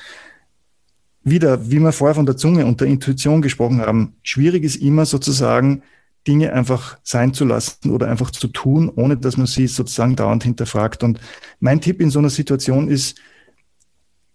Wieder, 1.23 1.71
wie 1.71 1.79
wir 1.79 1.93
vorher 1.93 2.15
von 2.15 2.27
der 2.27 2.37
Zunge 2.37 2.67
und 2.67 2.83
der 2.83 2.89
Intuition 2.89 3.41
gesprochen 3.41 3.81
haben, 3.81 4.17
schwierig 4.23 4.65
ist 4.65 4.77
immer 4.77 5.07
sozusagen, 5.07 5.83
Dinge 6.29 6.53
einfach 6.53 6.99
sein 7.03 7.33
zu 7.33 7.47
lassen 7.47 7.91
oder 7.91 8.09
einfach 8.09 8.33
zu 8.33 8.49
tun, 8.49 8.91
ohne 8.95 9.17
dass 9.17 9.39
man 9.39 9.47
sie 9.47 9.67
sozusagen 9.67 10.15
dauernd 10.15 10.45
hinterfragt. 10.45 11.03
Und 11.03 11.21
mein 11.59 11.81
Tipp 11.81 12.03
in 12.03 12.11
so 12.11 12.19
einer 12.19 12.29
Situation 12.29 12.91
ist, 12.91 13.19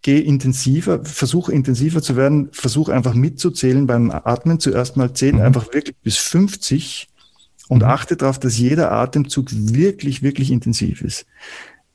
geh 0.05 0.19
intensiver, 0.19 1.03
versuch 1.03 1.49
intensiver 1.49 1.99
zu 1.99 2.15
werden, 2.15 2.49
versuch 2.51 2.89
einfach 2.89 3.15
mitzuzählen 3.15 3.87
beim 3.87 4.11
Atmen. 4.11 4.59
Zuerst 4.59 4.97
mal 4.97 5.15
zähl 5.15 5.33
mhm. 5.33 5.41
einfach 5.41 5.73
wirklich 5.73 5.95
bis 6.03 6.17
50 6.17 7.07
und 7.69 7.81
mhm. 7.81 7.89
achte 7.89 8.15
darauf, 8.15 8.37
dass 8.37 8.55
jeder 8.55 8.91
Atemzug 8.91 9.47
wirklich, 9.51 10.21
wirklich 10.21 10.51
intensiv 10.51 11.01
ist. 11.01 11.25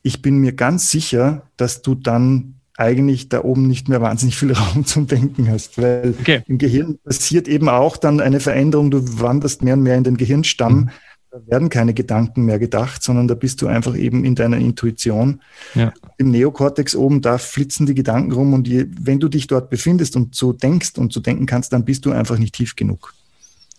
Ich 0.03 0.21
bin 0.21 0.39
mir 0.39 0.51
ganz 0.51 0.91
sicher, 0.91 1.43
dass 1.55 1.83
du 1.83 1.95
dann 1.95 2.55
eigentlich 2.75 3.29
da 3.29 3.45
oben 3.45 3.69
nicht 3.69 3.87
mehr 3.87 4.01
wahnsinnig 4.01 4.35
viel 4.35 4.51
Raum 4.57 4.85
zum 4.85 5.07
Denken 5.07 5.49
hast, 5.49 5.77
weil 5.77 6.13
okay. 6.19 6.41
im 6.47 6.57
Gehirn 6.57 6.99
passiert 7.05 7.47
eben 7.47 7.69
auch 7.69 7.95
dann 7.95 8.19
eine 8.19 8.41
Veränderung, 8.41 8.91
du 8.91 9.21
wanderst 9.21 9.63
mehr 9.63 9.75
und 9.75 9.83
mehr 9.83 9.95
in 9.95 10.03
den 10.03 10.17
Gehirnstamm, 10.17 10.75
mhm. 10.75 10.89
Da 11.31 11.39
werden 11.47 11.69
keine 11.69 11.93
Gedanken 11.93 12.43
mehr 12.43 12.59
gedacht, 12.59 13.01
sondern 13.01 13.27
da 13.29 13.35
bist 13.35 13.61
du 13.61 13.67
einfach 13.67 13.95
eben 13.95 14.25
in 14.25 14.35
deiner 14.35 14.57
Intuition. 14.57 15.41
Ja. 15.75 15.93
Im 16.17 16.29
Neokortex 16.29 16.93
oben, 16.93 17.21
da 17.21 17.37
flitzen 17.37 17.85
die 17.85 17.95
Gedanken 17.95 18.33
rum 18.33 18.53
und 18.53 18.67
je, 18.67 18.85
wenn 18.99 19.19
du 19.19 19.29
dich 19.29 19.47
dort 19.47 19.69
befindest 19.69 20.17
und 20.17 20.35
so 20.35 20.51
denkst 20.51 20.97
und 20.97 21.13
so 21.13 21.21
denken 21.21 21.45
kannst, 21.45 21.71
dann 21.71 21.85
bist 21.85 22.05
du 22.05 22.11
einfach 22.11 22.37
nicht 22.37 22.53
tief 22.53 22.75
genug. 22.75 23.13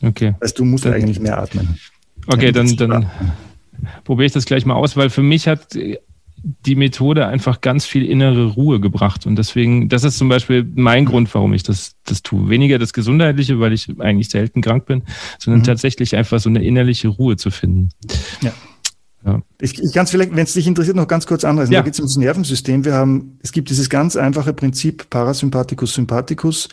Okay. 0.03 0.35
Also 0.41 0.55
du 0.57 0.65
musst 0.65 0.87
dann, 0.87 0.95
eigentlich 0.95 1.21
mehr 1.21 1.39
atmen. 1.39 1.79
Okay, 2.27 2.53
dann, 2.53 2.75
dann 2.77 3.11
probiere 4.05 4.27
ich 4.27 4.33
das 4.33 4.47
gleich 4.47 4.65
mal 4.65 4.75
aus, 4.75 4.97
weil 4.97 5.11
für 5.11 5.23
mich 5.23 5.47
hat 5.47 5.77
die 6.43 6.75
Methode 6.75 7.27
einfach 7.27 7.61
ganz 7.61 7.87
viel 7.87 8.05
innere 8.05 8.47
Ruhe 8.47 8.81
gebracht. 8.81 9.27
Und 9.27 9.37
deswegen, 9.37 9.89
das 9.89 10.05
ist 10.05 10.19
zum 10.19 10.29
Beispiel 10.29 10.69
mein 10.75 11.05
Grund, 11.05 11.33
warum 11.35 11.53
ich 11.55 11.63
das, 11.63 11.95
das 12.05 12.23
tue. 12.23 12.49
Weniger 12.49 12.79
das 12.79 12.93
Gesundheitliche, 12.93 13.61
weil 13.61 13.73
ich 13.73 13.89
eigentlich 14.01 14.31
selten 14.31 14.61
krank 14.61 14.87
bin, 14.87 15.03
sondern 15.39 15.61
mhm. 15.61 15.65
tatsächlich 15.65 16.17
einfach 16.17 16.41
so 16.41 16.49
eine 16.49 16.65
innerliche 16.65 17.09
Ruhe 17.09 17.37
zu 17.37 17.51
finden. 17.51 17.91
Ja. 18.41 18.53
Ja. 19.25 19.41
Ich, 19.61 19.81
ich 19.81 19.93
kann 19.93 20.05
es 20.05 20.11
vielleicht, 20.11 20.35
wenn 20.35 20.43
es 20.43 20.55
dich 20.55 20.67
interessiert, 20.67 20.97
noch 20.97 21.07
ganz 21.07 21.27
kurz 21.27 21.45
anreißen. 21.45 21.73
Ja. 21.73 21.81
Da 21.81 21.85
geht 21.85 21.95
es 21.95 22.01
ums 22.01 22.17
Nervensystem. 22.17 22.85
Wir 22.85 22.95
haben, 22.95 23.39
es 23.41 23.53
gibt 23.53 23.71
dieses 23.71 23.89
ganz 23.89 24.17
einfache 24.17 24.53
Prinzip 24.53 25.09
Parasympathikus 25.11 25.95
Sympathikus. 25.95 26.69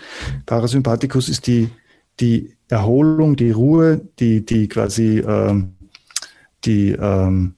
Parasympathikus 0.47 1.29
ist 1.29 1.45
die, 1.45 1.69
die 2.19 2.55
Erholung, 2.67 3.35
die 3.35 3.51
Ruhe, 3.51 4.01
die, 4.19 4.43
die 4.43 4.67
quasi 4.67 5.19
ähm, 5.19 5.75
die 6.65 6.91
ähm, 6.91 7.55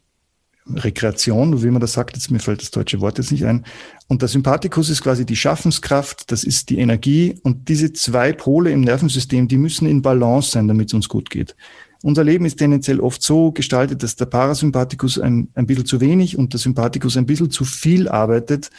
Rekreation, 0.67 1.63
wie 1.63 1.71
man 1.71 1.81
das 1.81 1.93
sagt, 1.93 2.15
jetzt 2.15 2.29
mir 2.29 2.39
fällt 2.39 2.61
das 2.61 2.71
deutsche 2.71 3.01
Wort 3.01 3.17
jetzt 3.17 3.31
nicht 3.31 3.45
ein. 3.45 3.65
Und 4.07 4.21
der 4.21 4.29
Sympathikus 4.29 4.89
ist 4.89 5.01
quasi 5.01 5.25
die 5.25 5.35
Schaffenskraft, 5.35 6.31
das 6.31 6.43
ist 6.43 6.69
die 6.69 6.79
Energie. 6.79 7.39
Und 7.43 7.67
diese 7.67 7.93
zwei 7.93 8.31
Pole 8.33 8.71
im 8.71 8.81
Nervensystem, 8.81 9.47
die 9.47 9.57
müssen 9.57 9.87
in 9.87 10.01
Balance 10.01 10.51
sein, 10.51 10.67
damit 10.67 10.89
es 10.89 10.93
uns 10.93 11.09
gut 11.09 11.29
geht. 11.29 11.55
Unser 12.03 12.23
Leben 12.23 12.45
ist 12.45 12.57
tendenziell 12.57 12.99
oft 12.99 13.21
so 13.21 13.51
gestaltet, 13.51 14.01
dass 14.01 14.15
der 14.15 14.25
Parasympathikus 14.25 15.19
ein, 15.19 15.49
ein 15.53 15.67
bisschen 15.67 15.85
zu 15.85 16.01
wenig 16.01 16.37
und 16.37 16.53
der 16.53 16.59
Sympathikus 16.59 17.15
ein 17.17 17.25
bisschen 17.25 17.51
zu 17.51 17.63
viel 17.63 18.07
arbeitet. 18.07 18.71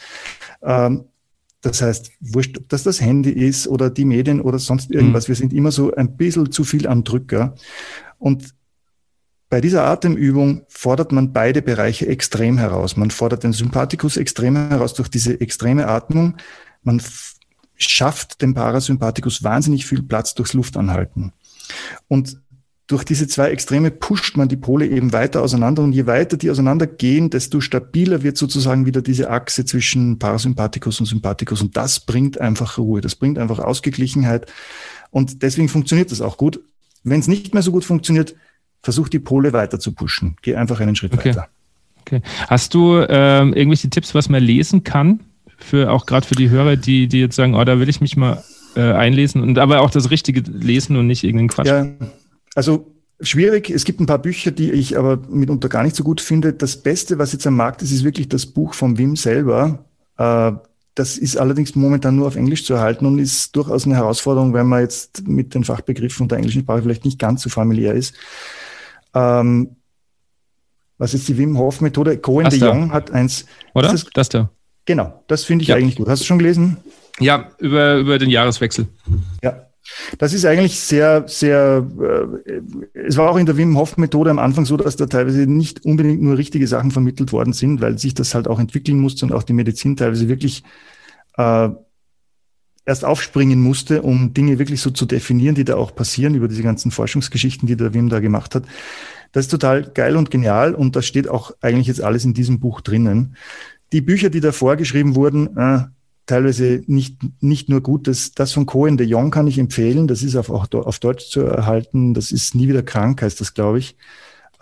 Ähm, 0.61 1.05
das 1.61 1.81
heißt, 1.81 2.11
wurscht, 2.19 2.57
ob 2.57 2.67
das 2.67 2.83
das 2.83 2.99
Handy 2.99 3.29
ist 3.31 3.67
oder 3.67 3.89
die 3.89 4.03
Medien 4.03 4.41
oder 4.41 4.59
sonst 4.59 4.91
irgendwas. 4.91 5.25
Mhm. 5.25 5.29
Wir 5.29 5.35
sind 5.35 5.53
immer 5.53 5.71
so 5.71 5.95
ein 5.95 6.17
bisschen 6.17 6.51
zu 6.51 6.65
viel 6.65 6.87
am 6.87 7.05
Drücker. 7.05 7.55
Und 8.19 8.53
bei 9.53 9.61
dieser 9.61 9.85
Atemübung 9.85 10.63
fordert 10.67 11.11
man 11.11 11.31
beide 11.31 11.61
Bereiche 11.61 12.07
extrem 12.07 12.57
heraus. 12.57 12.97
Man 12.97 13.11
fordert 13.11 13.43
den 13.43 13.53
Sympathikus 13.53 14.17
extrem 14.17 14.55
heraus 14.55 14.95
durch 14.95 15.09
diese 15.09 15.39
extreme 15.41 15.87
Atmung. 15.87 16.37
Man 16.81 16.99
schafft 17.75 18.41
dem 18.41 18.55
Parasympathikus 18.55 19.43
wahnsinnig 19.43 19.85
viel 19.85 20.01
Platz 20.01 20.33
durchs 20.33 20.53
Luftanhalten. 20.53 21.33
Und 22.07 22.41
durch 22.87 23.03
diese 23.03 23.27
zwei 23.27 23.51
Extreme 23.51 23.91
pusht 23.91 24.37
man 24.37 24.47
die 24.47 24.57
Pole 24.57 24.87
eben 24.87 25.13
weiter 25.13 25.43
auseinander 25.43 25.83
und 25.83 25.93
je 25.93 26.07
weiter 26.07 26.35
die 26.35 26.49
auseinandergehen, 26.49 27.29
desto 27.29 27.61
stabiler 27.61 28.23
wird 28.23 28.37
sozusagen 28.37 28.87
wieder 28.87 29.03
diese 29.03 29.29
Achse 29.29 29.65
zwischen 29.65 30.17
Parasympathikus 30.17 30.99
und 30.99 31.05
Sympathikus 31.05 31.61
und 31.61 31.77
das 31.77 31.99
bringt 31.99 32.41
einfach 32.41 32.79
Ruhe, 32.79 33.01
das 33.01 33.13
bringt 33.13 33.37
einfach 33.37 33.59
Ausgeglichenheit 33.59 34.51
und 35.11 35.43
deswegen 35.43 35.69
funktioniert 35.69 36.11
das 36.11 36.21
auch 36.21 36.37
gut. 36.37 36.59
Wenn 37.03 37.19
es 37.19 37.27
nicht 37.27 37.53
mehr 37.53 37.61
so 37.61 37.71
gut 37.71 37.85
funktioniert, 37.85 38.33
versuch 38.83 39.09
die 39.09 39.19
Pole 39.19 39.53
weiter 39.53 39.79
zu 39.79 39.93
pushen. 39.93 40.35
Geh 40.41 40.55
einfach 40.55 40.79
einen 40.79 40.95
Schritt 40.95 41.13
okay. 41.13 41.29
weiter. 41.29 41.47
Okay. 42.01 42.21
Hast 42.47 42.73
du 42.73 42.97
ähm, 43.07 43.53
irgendwelche 43.53 43.89
Tipps, 43.89 44.13
was 44.13 44.29
man 44.29 44.43
lesen 44.43 44.83
kann? 44.83 45.21
Für 45.57 45.91
auch 45.91 46.05
gerade 46.05 46.27
für 46.27 46.35
die 46.35 46.49
Hörer, 46.49 46.75
die, 46.75 47.07
die 47.07 47.21
jetzt 47.21 47.37
sagen, 47.37 47.55
oh, 47.55 47.63
da 47.63 47.79
will 47.79 47.87
ich 47.87 48.01
mich 48.01 48.17
mal 48.17 48.43
äh, 48.75 48.81
einlesen 48.81 49.41
und 49.41 49.57
aber 49.57 49.81
auch 49.81 49.89
das 49.89 50.11
Richtige 50.11 50.41
lesen 50.41 50.97
und 50.97 51.07
nicht 51.07 51.23
irgendeinen 51.23 51.47
Quatsch. 51.47 51.67
Ja, 51.67 51.87
also 52.55 52.91
schwierig. 53.21 53.69
Es 53.69 53.85
gibt 53.85 54.01
ein 54.01 54.05
paar 54.05 54.19
Bücher, 54.19 54.51
die 54.51 54.71
ich 54.71 54.97
aber 54.97 55.17
mitunter 55.29 55.69
gar 55.69 55.83
nicht 55.83 55.95
so 55.95 56.03
gut 56.03 56.19
finde. 56.19 56.51
Das 56.51 56.77
Beste, 56.77 57.17
was 57.17 57.31
jetzt 57.31 57.47
am 57.47 57.55
Markt 57.55 57.81
ist, 57.81 57.91
ist 57.91 58.03
wirklich 58.03 58.27
das 58.27 58.45
Buch 58.45 58.73
von 58.73 58.97
Wim 58.97 59.15
selber. 59.15 59.85
Äh, 60.17 60.51
das 60.95 61.17
ist 61.17 61.37
allerdings 61.37 61.75
momentan 61.75 62.17
nur 62.17 62.27
auf 62.27 62.35
Englisch 62.35 62.65
zu 62.65 62.73
erhalten 62.73 63.05
und 63.05 63.17
ist 63.17 63.55
durchaus 63.55 63.85
eine 63.85 63.95
Herausforderung, 63.95 64.53
wenn 64.53 64.67
man 64.67 64.81
jetzt 64.81 65.27
mit 65.27 65.55
den 65.55 65.63
Fachbegriffen 65.63 66.27
der 66.27 66.37
englischen 66.37 66.61
Sprache 66.61 66.83
vielleicht 66.83 67.05
nicht 67.05 67.17
ganz 67.17 67.41
so 67.41 67.49
familiär 67.49 67.93
ist. 67.93 68.13
Ähm, 69.13 69.75
was 70.97 71.13
ist 71.13 71.27
die 71.27 71.37
Wim 71.37 71.57
Hof 71.57 71.81
Methode? 71.81 72.17
Cohen 72.17 72.49
de 72.49 72.59
Jong 72.59 72.91
hat 72.91 73.11
eins. 73.11 73.45
Oder? 73.73 73.91
Das, 73.91 74.05
das 74.13 74.29
da. 74.29 74.49
Genau, 74.85 75.23
das 75.27 75.43
finde 75.43 75.63
ich 75.63 75.69
ja. 75.69 75.75
eigentlich 75.75 75.95
gut. 75.95 76.07
Hast 76.07 76.21
du 76.21 76.25
schon 76.25 76.39
gelesen? 76.39 76.77
Ja, 77.19 77.49
über, 77.59 77.97
über 77.97 78.17
den 78.17 78.29
Jahreswechsel. 78.29 78.87
Ja, 79.43 79.67
das 80.17 80.33
ist 80.33 80.45
eigentlich 80.45 80.79
sehr, 80.79 81.25
sehr, 81.27 81.85
äh, 82.45 82.61
es 82.93 83.17
war 83.17 83.29
auch 83.29 83.37
in 83.37 83.45
der 83.45 83.57
Wim 83.57 83.77
Hof 83.77 83.97
Methode 83.97 84.29
am 84.29 84.39
Anfang 84.39 84.65
so, 84.65 84.77
dass 84.77 84.95
da 84.95 85.05
teilweise 85.05 85.45
nicht 85.45 85.85
unbedingt 85.85 86.21
nur 86.21 86.37
richtige 86.37 86.67
Sachen 86.67 86.91
vermittelt 86.91 87.31
worden 87.31 87.53
sind, 87.53 87.81
weil 87.81 87.97
sich 87.97 88.13
das 88.13 88.33
halt 88.33 88.47
auch 88.47 88.59
entwickeln 88.59 88.99
musste 88.99 89.25
und 89.25 89.33
auch 89.33 89.43
die 89.43 89.53
Medizin 89.53 89.95
teilweise 89.95 90.29
wirklich 90.29 90.63
äh, 91.37 91.69
erst 92.85 93.05
aufspringen 93.05 93.61
musste, 93.61 94.01
um 94.01 94.33
Dinge 94.33 94.59
wirklich 94.59 94.81
so 94.81 94.91
zu 94.91 95.05
definieren, 95.05 95.55
die 95.55 95.63
da 95.63 95.75
auch 95.75 95.95
passieren, 95.95 96.35
über 96.35 96.47
diese 96.47 96.63
ganzen 96.63 96.91
Forschungsgeschichten, 96.91 97.67
die 97.67 97.77
der 97.77 97.93
Wim 97.93 98.09
da 98.09 98.19
gemacht 98.19 98.55
hat. 98.55 98.63
Das 99.31 99.45
ist 99.45 99.51
total 99.51 99.83
geil 99.83 100.15
und 100.15 100.29
genial 100.29 100.75
und 100.75 100.95
das 100.95 101.05
steht 101.05 101.27
auch 101.27 101.51
eigentlich 101.61 101.87
jetzt 101.87 102.01
alles 102.01 102.25
in 102.25 102.33
diesem 102.33 102.59
Buch 102.59 102.81
drinnen. 102.81 103.35
Die 103.91 104.01
Bücher, 104.01 104.29
die 104.29 104.41
da 104.41 104.51
vorgeschrieben 104.51 105.15
wurden, 105.15 105.57
äh, 105.57 105.83
teilweise 106.25 106.83
nicht, 106.87 107.17
nicht 107.41 107.69
nur 107.69 107.81
gut. 107.81 108.07
Das, 108.07 108.31
das 108.31 108.51
von 108.51 108.65
Cohen 108.65 108.97
de 108.97 109.07
Jong 109.07 109.31
kann 109.31 109.47
ich 109.47 109.59
empfehlen. 109.59 110.07
Das 110.07 110.23
ist 110.23 110.35
auf, 110.35 110.49
auch 110.49 110.67
auf 110.71 110.99
Deutsch 110.99 111.29
zu 111.29 111.41
erhalten. 111.41 112.13
Das 112.13 112.31
ist 112.31 112.55
nie 112.55 112.67
wieder 112.67 112.83
krank, 112.83 113.21
heißt 113.21 113.41
das, 113.41 113.53
glaube 113.53 113.79
ich. 113.79 113.95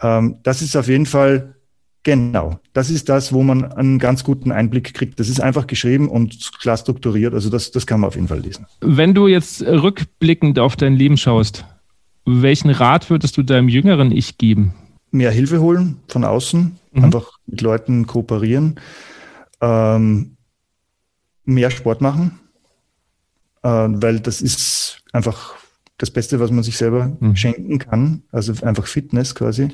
Ähm, 0.01 0.37
das 0.43 0.61
ist 0.61 0.75
auf 0.75 0.87
jeden 0.87 1.05
Fall 1.05 1.55
Genau, 2.03 2.59
das 2.73 2.89
ist 2.89 3.09
das, 3.09 3.31
wo 3.31 3.43
man 3.43 3.63
einen 3.63 3.99
ganz 3.99 4.23
guten 4.23 4.51
Einblick 4.51 4.93
kriegt. 4.95 5.19
Das 5.19 5.29
ist 5.29 5.39
einfach 5.39 5.67
geschrieben 5.67 6.09
und 6.09 6.51
klar 6.59 6.75
strukturiert. 6.75 7.33
Also 7.33 7.49
das, 7.49 7.71
das 7.71 7.85
kann 7.85 7.99
man 7.99 8.07
auf 8.07 8.15
jeden 8.15 8.27
Fall 8.27 8.39
lesen. 8.39 8.65
Wenn 8.81 9.13
du 9.13 9.27
jetzt 9.27 9.61
rückblickend 9.61 10.57
auf 10.57 10.75
dein 10.75 10.95
Leben 10.95 11.17
schaust, 11.17 11.65
welchen 12.25 12.71
Rat 12.71 13.09
würdest 13.09 13.37
du 13.37 13.43
deinem 13.43 13.69
jüngeren 13.69 14.11
Ich 14.11 14.39
geben? 14.39 14.73
Mehr 15.11 15.31
Hilfe 15.31 15.61
holen 15.61 15.97
von 16.07 16.23
außen, 16.23 16.79
mhm. 16.91 17.03
einfach 17.03 17.37
mit 17.45 17.61
Leuten 17.61 18.07
kooperieren, 18.07 18.79
ähm, 19.59 20.37
mehr 21.45 21.69
Sport 21.69 22.01
machen, 22.01 22.39
äh, 23.61 23.69
weil 23.69 24.21
das 24.21 24.41
ist 24.41 25.03
einfach 25.11 25.55
das 25.97 26.09
Beste, 26.09 26.39
was 26.39 26.49
man 26.49 26.63
sich 26.63 26.77
selber 26.77 27.15
mhm. 27.19 27.35
schenken 27.35 27.77
kann. 27.77 28.23
Also 28.31 28.53
einfach 28.65 28.87
Fitness 28.87 29.35
quasi. 29.35 29.69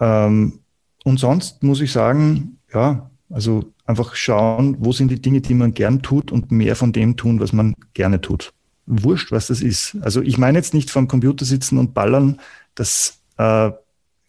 Ähm, 0.00 0.60
und 1.06 1.20
sonst 1.20 1.62
muss 1.62 1.80
ich 1.80 1.92
sagen, 1.92 2.58
ja, 2.74 3.08
also 3.30 3.72
einfach 3.84 4.16
schauen, 4.16 4.76
wo 4.80 4.90
sind 4.90 5.08
die 5.08 5.22
Dinge, 5.22 5.40
die 5.40 5.54
man 5.54 5.72
gern 5.72 6.02
tut 6.02 6.32
und 6.32 6.50
mehr 6.50 6.74
von 6.74 6.92
dem 6.92 7.16
tun, 7.16 7.38
was 7.38 7.52
man 7.52 7.76
gerne 7.94 8.20
tut. 8.20 8.52
Wurscht, 8.86 9.30
was 9.30 9.46
das 9.46 9.62
ist. 9.62 9.96
Also 10.00 10.20
ich 10.20 10.36
meine 10.36 10.58
jetzt 10.58 10.74
nicht 10.74 10.90
vom 10.90 11.06
Computer 11.06 11.44
sitzen 11.44 11.78
und 11.78 11.94
ballern, 11.94 12.40
das 12.74 13.20
äh, 13.36 13.70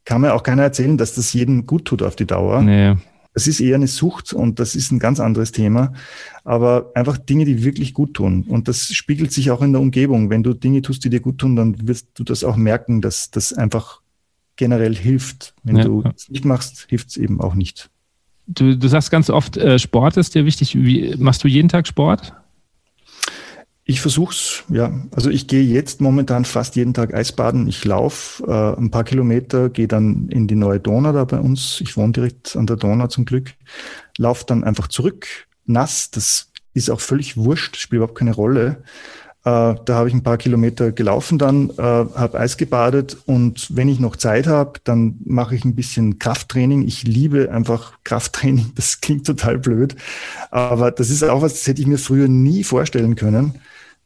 kann 0.06 0.22
mir 0.22 0.36
auch 0.36 0.44
keiner 0.44 0.62
erzählen, 0.62 1.00
dass 1.00 1.16
das 1.16 1.34
jedem 1.34 1.66
gut 1.66 1.86
tut 1.86 2.04
auf 2.04 2.16
die 2.16 2.28
Dauer. 2.28 2.62
Nee. 2.62 2.96
Das 3.34 3.48
ist 3.48 3.60
eher 3.60 3.76
eine 3.76 3.88
Sucht 3.88 4.34
und 4.34 4.60
das 4.60 4.76
ist 4.76 4.92
ein 4.92 5.00
ganz 5.00 5.20
anderes 5.20 5.52
Thema. 5.52 5.94
Aber 6.44 6.92
einfach 6.94 7.18
Dinge, 7.18 7.46
die 7.46 7.64
wirklich 7.64 7.96
gut 7.96 8.14
tun. 8.14 8.46
Und 8.48 8.68
das 8.68 8.94
spiegelt 8.94 9.32
sich 9.32 9.50
auch 9.50 9.64
in 9.64 9.72
der 9.72 9.82
Umgebung. 9.82 10.30
Wenn 10.30 10.44
du 10.44 10.54
Dinge 10.54 10.84
tust, 10.84 11.04
die 11.04 11.10
dir 11.10 11.22
gut 11.22 11.40
tun, 11.40 11.56
dann 11.56 11.88
wirst 11.88 12.10
du 12.14 12.24
das 12.24 12.44
auch 12.44 12.56
merken, 12.56 13.02
dass 13.02 13.32
das 13.32 13.52
einfach 13.52 14.02
generell 14.58 14.96
hilft. 14.96 15.54
Wenn 15.64 15.78
ja, 15.78 15.84
du 15.84 16.04
es 16.16 16.30
nicht 16.30 16.46
machst, 16.46 16.86
hilft 16.90 17.10
es 17.10 17.18
eben 17.18 17.40
auch 17.40 17.56
nicht. 17.56 17.90
Du, 18.48 18.78
du 18.78 18.88
sagst 18.88 19.12
ganz 19.12 19.30
oft, 19.30 19.58
äh, 19.58 19.78
Sport 19.78 20.18
ist 20.18 20.36
dir 20.36 20.46
wichtig. 20.46 20.76
Wie, 20.76 21.16
machst 21.18 21.44
du 21.44 21.48
jeden 21.48 21.70
Tag 21.70 21.88
Sport? 21.88 22.34
Ich 23.90 24.02
versuch's, 24.02 24.66
ja. 24.68 24.92
Also 25.12 25.30
ich 25.30 25.48
gehe 25.48 25.64
jetzt 25.64 26.02
momentan 26.02 26.44
fast 26.44 26.76
jeden 26.76 26.94
Tag 26.94 27.14
Eisbaden. 27.14 27.68
Ich 27.68 27.86
laufe 27.86 28.44
äh, 28.46 28.78
ein 28.78 28.92
paar 28.92 29.06
Kilometer, 29.06 29.70
gehe 29.70 29.88
dann 29.88 30.28
in 30.28 30.48
die 30.48 30.56
neue 30.56 30.82
Donau 30.82 31.14
da 31.14 31.24
bei 31.24 31.40
uns. 31.40 31.80
Ich 31.80 31.96
wohne 31.96 32.12
direkt 32.12 32.58
an 32.58 32.68
der 32.68 32.76
Donau 32.76 33.08
zum 33.08 33.24
Glück. 33.24 33.54
Laufe 34.18 34.44
dann 34.46 34.66
einfach 34.66 34.90
zurück, 34.90 35.28
nass. 35.66 36.12
Das 36.12 36.52
ist 36.74 36.90
auch 36.90 37.00
völlig 37.00 37.38
wurscht, 37.38 37.78
spielt 37.78 38.00
überhaupt 38.00 38.18
keine 38.18 38.36
Rolle. 38.36 38.84
Äh, 39.48 39.76
da 39.86 39.96
habe 39.96 40.10
ich 40.10 40.14
ein 40.14 40.24
paar 40.24 40.38
Kilometer 40.38 40.92
gelaufen 40.92 41.38
dann, 41.38 41.70
äh, 41.70 41.82
habe 41.82 42.38
Eis 42.38 42.58
gebadet 42.58 43.16
und 43.28 43.74
wenn 43.74 43.88
ich 43.88 43.98
noch 43.98 44.18
Zeit 44.18 44.46
habe, 44.46 44.82
dann 44.84 45.20
mache 45.24 45.56
ich 45.56 45.64
ein 45.64 45.74
bisschen 45.74 46.20
Krafttraining. 46.20 46.86
Ich 46.86 47.04
liebe 47.04 47.50
einfach 47.50 47.94
Krafttraining. 48.04 48.74
Das 48.76 49.00
klingt 49.00 49.26
total 49.26 49.58
blöd, 49.58 49.96
aber 50.52 50.92
das 50.92 51.10
ist 51.10 51.24
auch 51.24 51.42
was, 51.42 51.54
das 51.54 51.68
hätte 51.68 51.82
ich 51.82 51.88
mir 51.88 51.98
früher 51.98 52.28
nie 52.28 52.66
vorstellen 52.66 53.16
können, 53.16 53.56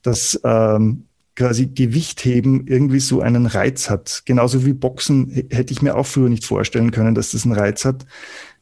dass 0.04 0.40
ähm, 0.44 1.06
quasi 1.36 1.66
Gewichtheben 1.66 2.68
irgendwie 2.68 3.00
so 3.00 3.22
einen 3.22 3.48
Reiz 3.48 3.90
hat. 3.90 4.22
Genauso 4.26 4.64
wie 4.64 4.74
Boxen 4.74 5.32
hätte 5.50 5.74
ich 5.74 5.82
mir 5.82 5.96
auch 5.96 6.06
früher 6.06 6.30
nicht 6.30 6.46
vorstellen 6.46 6.92
können, 6.92 7.16
dass 7.16 7.32
das 7.32 7.46
einen 7.46 7.56
Reiz 7.56 7.84
hat. 7.84 8.06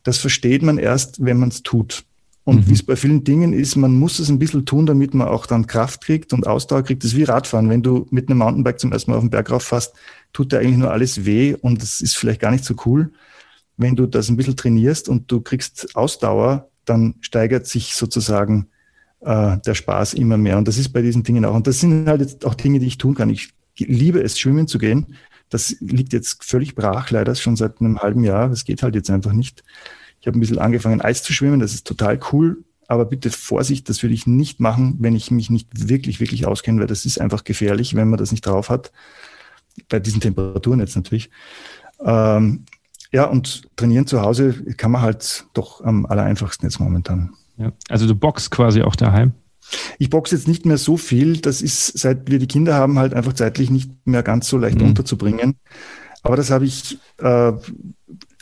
Das 0.04 0.18
versteht 0.18 0.62
man 0.62 0.78
erst, 0.78 1.26
wenn 1.26 1.40
man 1.40 1.50
es 1.50 1.62
tut. 1.62 2.06
Und 2.50 2.66
mhm. 2.66 2.70
wie 2.70 2.74
es 2.74 2.82
bei 2.82 2.96
vielen 2.96 3.24
Dingen 3.24 3.54
ist, 3.54 3.76
man 3.76 3.94
muss 3.94 4.18
es 4.18 4.28
ein 4.30 4.40
bisschen 4.40 4.66
tun, 4.66 4.88
damit 4.88 5.14
man 5.14 5.28
auch 5.28 5.46
dann 5.46 5.68
Kraft 5.68 6.02
kriegt 6.02 6.34
und 6.34 6.48
Ausdauer 6.48 6.82
kriegt. 6.82 7.04
Das 7.04 7.12
ist 7.12 7.18
wie 7.18 7.24
Radfahren. 7.24 7.70
Wenn 7.70 7.84
du 7.84 8.08
mit 8.10 8.28
einem 8.28 8.40
Mountainbike 8.40 8.80
zum 8.80 8.92
ersten 8.92 9.12
Mal 9.12 9.18
auf 9.18 9.24
den 9.24 9.30
Berg 9.30 9.52
rauf 9.52 9.62
fährst, 9.62 9.94
tut 10.34 10.52
dir 10.52 10.58
eigentlich 10.58 10.78
nur 10.78 10.92
alles 10.92 11.26
weh 11.26 11.54
und 11.54 11.80
das 11.80 12.02
ist 12.02 12.18
vielleicht 12.18 12.42
gar 12.42 12.50
nicht 12.50 12.66
so 12.66 12.74
cool. 12.88 13.12
Wenn 13.78 13.96
du 13.96 14.08
das 14.08 14.30
ein 14.30 14.36
bisschen 14.36 14.58
trainierst 14.58 15.10
und 15.10 15.32
du 15.32 15.42
kriegst 15.42 15.96
Ausdauer, 15.96 16.70
dann 16.86 17.14
steigert 17.22 17.68
sich 17.68 17.94
sozusagen 17.94 18.66
äh, 19.20 19.60
der 19.64 19.76
Spaß 19.76 20.16
immer 20.16 20.38
mehr. 20.38 20.58
Und 20.58 20.68
das 20.68 20.80
ist 20.80 20.90
bei 20.90 21.04
diesen 21.04 21.22
Dingen 21.22 21.46
auch. 21.46 21.54
Und 21.54 21.68
das 21.68 21.80
sind 21.80 22.08
halt 22.08 22.22
jetzt 22.22 22.46
auch 22.46 22.56
Dinge, 22.56 22.80
die 22.80 22.88
ich 22.88 22.98
tun 22.98 23.14
kann. 23.14 23.30
Ich 23.30 23.54
liebe 23.78 24.24
es, 24.24 24.40
schwimmen 24.40 24.68
zu 24.68 24.80
gehen. 24.80 25.16
Das 25.50 25.76
liegt 25.82 26.14
jetzt 26.14 26.44
völlig 26.44 26.74
brach, 26.74 27.12
leider 27.12 27.36
schon 27.36 27.56
seit 27.56 27.80
einem 27.80 28.00
halben 28.00 28.24
Jahr. 28.24 28.50
Das 28.50 28.66
geht 28.66 28.82
halt 28.82 28.96
jetzt 28.96 29.12
einfach 29.12 29.34
nicht. 29.34 29.64
Ich 30.22 30.28
habe 30.28 30.38
ein 30.38 30.42
bisschen 30.42 30.60
angefangen, 30.60 31.02
Eis 31.02 31.24
zu 31.24 31.34
schwimmen. 31.34 31.60
Das 31.60 31.74
ist 31.74 31.88
total 31.88 32.20
cool. 32.32 32.64
Aber 32.88 33.06
bitte 33.06 33.30
Vorsicht, 33.30 33.88
das 33.88 34.02
würde 34.02 34.16
ich 34.16 34.26
nicht 34.26 34.60
machen, 34.60 34.98
wenn 35.00 35.16
ich 35.16 35.30
mich 35.30 35.50
nicht 35.52 35.88
wirklich, 35.90 36.20
wirklich 36.20 36.48
auskenne, 36.48 36.80
weil 36.80 36.88
das 36.88 37.06
ist 37.06 37.22
einfach 37.22 37.44
gefährlich, 37.44 37.96
wenn 37.96 38.10
man 38.10 38.18
das 38.18 38.32
nicht 38.32 38.46
drauf 38.46 38.70
hat. 38.70 38.92
Bei 39.90 40.00
diesen 40.00 40.22
Temperaturen 40.22 40.80
jetzt 40.80 40.96
natürlich. 40.96 41.30
Ähm, 42.04 42.66
ja, 43.12 43.26
und 43.26 43.64
trainieren 43.76 44.08
zu 44.08 44.22
Hause 44.22 44.54
kann 44.76 44.92
man 44.92 45.02
halt 45.02 45.46
doch 45.54 45.84
am 45.84 46.06
aller 46.06 46.24
einfachsten 46.24 46.66
jetzt 46.66 46.80
momentan. 46.80 47.34
Ja, 47.58 47.74
also 47.90 48.08
du 48.08 48.16
boxst 48.16 48.52
quasi 48.52 48.82
auch 48.82 48.96
daheim? 48.96 49.34
Ich 50.00 50.10
boxe 50.10 50.36
jetzt 50.36 50.48
nicht 50.48 50.66
mehr 50.66 50.78
so 50.78 50.98
viel. 50.98 51.38
Das 51.38 51.62
ist, 51.62 51.98
seit 51.98 52.30
wir 52.30 52.40
die 52.40 52.48
Kinder 52.48 52.74
haben, 52.74 52.98
halt 52.98 53.14
einfach 53.14 53.34
zeitlich 53.34 53.70
nicht 53.70 53.92
mehr 54.06 54.24
ganz 54.24 54.48
so 54.48 54.58
leicht 54.58 54.80
mhm. 54.80 54.88
unterzubringen. 54.88 55.56
Aber 56.24 56.36
das 56.36 56.50
habe 56.50 56.66
ich 56.66 56.98
äh, 57.18 57.52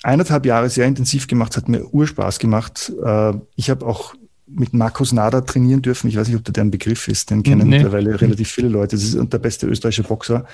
eineinhalb 0.07 0.45
Jahre 0.45 0.69
sehr 0.69 0.85
intensiv 0.85 1.27
gemacht, 1.27 1.57
hat 1.57 1.67
mir 1.67 1.85
Urspaß 1.93 2.39
gemacht. 2.39 2.93
Äh, 3.03 3.33
ich 3.55 3.69
habe 3.69 3.85
auch 3.85 4.15
mit 4.47 4.73
Markus 4.73 5.11
Nader 5.11 5.45
trainieren 5.45 5.81
dürfen. 5.81 6.07
Ich 6.07 6.15
weiß 6.15 6.29
nicht, 6.29 6.37
ob 6.37 6.45
der 6.45 6.63
ein 6.63 6.71
Begriff 6.71 7.09
ist. 7.09 7.29
Den 7.29 7.43
kennen 7.43 7.67
nee. 7.67 7.75
mittlerweile 7.75 8.19
relativ 8.19 8.49
viele 8.49 8.69
Leute. 8.69 8.95
Das 8.95 9.03
ist 9.03 9.17
der 9.33 9.37
beste 9.37 9.67
österreichische 9.67 10.03
Boxer. 10.03 10.45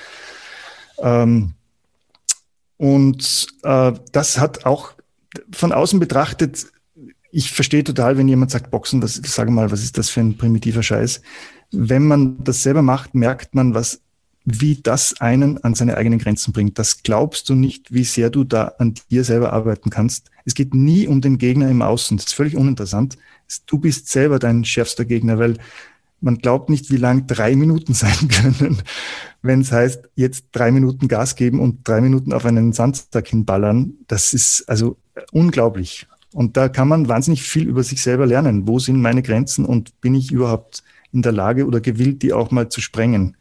Ähm, 0.98 1.52
und 2.78 3.48
äh, 3.62 3.94
das 4.12 4.40
hat 4.40 4.66
auch 4.66 4.94
von 5.52 5.72
außen 5.72 6.00
betrachtet, 6.00 6.66
ich 7.32 7.52
verstehe 7.52 7.84
total, 7.84 8.18
wenn 8.18 8.28
jemand 8.28 8.52
sagt, 8.52 8.72
Boxen, 8.72 9.02
was, 9.04 9.16
sage 9.16 9.52
mal, 9.52 9.72
was 9.72 9.84
ist 9.84 9.98
das 10.00 10.10
für 10.10 10.22
ein 10.22 10.38
primitiver 10.38 10.84
Scheiß? 10.84 11.22
Wenn 11.72 12.08
man 12.08 12.44
das 12.44 12.64
selber 12.64 12.82
macht, 12.82 13.14
merkt 13.14 13.54
man, 13.54 13.76
was 13.76 14.02
wie 14.46 14.76
das 14.82 15.20
einen 15.22 15.64
an 15.64 15.74
seine 15.74 15.96
eigenen 15.96 16.20
Grenzen 16.20 16.52
bringt. 16.52 16.78
Das 16.78 17.04
glaubst 17.04 17.50
du 17.50 17.56
nicht, 17.56 17.94
wie 17.94 18.04
sehr 18.04 18.30
du 18.30 18.44
da 18.44 18.74
an 18.78 18.96
dir 19.10 19.24
selber 19.24 19.54
arbeiten 19.54 19.90
kannst. 19.90 20.30
Es 20.46 20.54
geht 20.54 20.74
nie 20.74 21.08
um 21.08 21.22
den 21.22 21.38
Gegner 21.38 21.70
im 21.70 21.82
Außen. 21.82 22.18
Das 22.18 22.28
ist 22.28 22.34
völlig 22.34 22.58
uninteressant. 22.58 23.18
Du 23.66 23.78
bist 23.78 24.10
selber 24.10 24.40
dein 24.40 24.66
schärfster 24.66 25.06
Gegner, 25.06 25.40
weil 25.40 25.58
man 26.20 26.38
glaubt 26.38 26.70
nicht, 26.70 26.90
wie 26.90 26.98
lang 26.98 27.28
drei 27.28 27.56
Minuten 27.56 27.94
sein 27.94 28.28
können, 28.28 28.82
wenn 29.42 29.62
es 29.62 29.72
heißt, 29.72 30.10
jetzt 30.16 30.48
drei 30.52 30.72
Minuten 30.72 31.08
Gas 31.08 31.36
geben 31.36 31.60
und 31.60 31.88
drei 31.88 32.02
Minuten 32.02 32.34
auf 32.34 32.46
einen 32.46 32.74
Sandsack 32.74 33.28
hinballern. 33.28 33.94
Das 34.08 34.34
ist 34.34 34.68
also 34.68 34.98
unglaublich. 35.32 36.08
Und 36.34 36.58
da 36.58 36.68
kann 36.68 36.88
man 36.88 37.08
wahnsinnig 37.08 37.44
viel 37.44 37.68
über 37.68 37.84
sich 37.84 38.02
selber 38.02 38.26
lernen. 38.26 38.68
Wo 38.68 38.80
sind 38.80 39.00
meine 39.00 39.22
Grenzen 39.22 39.66
und 39.66 40.00
bin 40.02 40.16
ich 40.16 40.32
überhaupt 40.32 40.84
in 41.12 41.22
der 41.22 41.32
Lage 41.32 41.68
oder 41.68 41.80
gewillt, 41.80 42.24
die 42.24 42.34
auch 42.34 42.52
mal 42.52 42.70
zu 42.70 42.82
sprengen? 42.82 43.38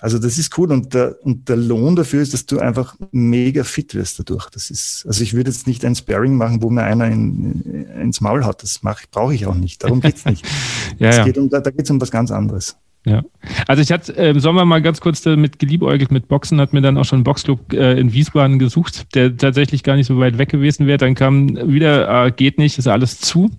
Also 0.00 0.18
das 0.18 0.38
ist 0.38 0.56
cool 0.56 0.70
und 0.70 0.94
der, 0.94 1.16
und 1.24 1.48
der 1.48 1.56
Lohn 1.56 1.96
dafür 1.96 2.22
ist, 2.22 2.32
dass 2.32 2.46
du 2.46 2.60
einfach 2.60 2.94
mega 3.10 3.64
fit 3.64 3.94
wirst 3.94 4.18
dadurch. 4.20 4.48
Das 4.50 4.70
ist, 4.70 5.04
also 5.06 5.22
ich 5.24 5.34
würde 5.34 5.50
jetzt 5.50 5.66
nicht 5.66 5.84
ein 5.84 5.96
Sparring 5.96 6.36
machen, 6.36 6.62
wo 6.62 6.70
mir 6.70 6.84
einer 6.84 7.06
in, 7.06 7.62
ins 8.00 8.20
Maul 8.20 8.44
hat. 8.44 8.62
Das 8.62 8.80
brauche 9.10 9.34
ich 9.34 9.46
auch 9.46 9.56
nicht. 9.56 9.82
Darum 9.82 10.00
geht's 10.00 10.24
nicht. 10.24 10.46
ja, 10.98 11.10
ja. 11.10 11.24
Geht 11.24 11.36
um, 11.36 11.50
da, 11.50 11.60
da 11.60 11.70
geht 11.70 11.82
es 11.82 11.90
um 11.90 12.00
was 12.00 12.12
ganz 12.12 12.30
anderes. 12.30 12.76
Ja, 13.06 13.22
also 13.66 13.80
ich 13.80 13.90
hatte 13.90 14.12
im 14.12 14.40
Sommer 14.40 14.64
mal 14.64 14.82
ganz 14.82 15.00
kurz 15.00 15.22
damit 15.22 15.58
geliebäugelt 15.58 16.10
mit 16.10 16.28
Boxen, 16.28 16.60
hat 16.60 16.72
mir 16.72 16.82
dann 16.82 16.98
auch 16.98 17.04
schon 17.04 17.18
einen 17.18 17.24
Boxclub 17.24 17.72
äh, 17.72 17.98
in 17.98 18.12
Wiesbaden 18.12 18.58
gesucht, 18.58 19.14
der 19.14 19.36
tatsächlich 19.36 19.82
gar 19.82 19.96
nicht 19.96 20.06
so 20.06 20.18
weit 20.18 20.36
weg 20.36 20.50
gewesen 20.50 20.86
wäre. 20.86 20.98
Dann 20.98 21.14
kam 21.14 21.56
wieder, 21.72 22.26
äh, 22.26 22.30
geht 22.32 22.58
nicht, 22.58 22.76
ist 22.76 22.88
alles 22.88 23.20
zu. 23.20 23.50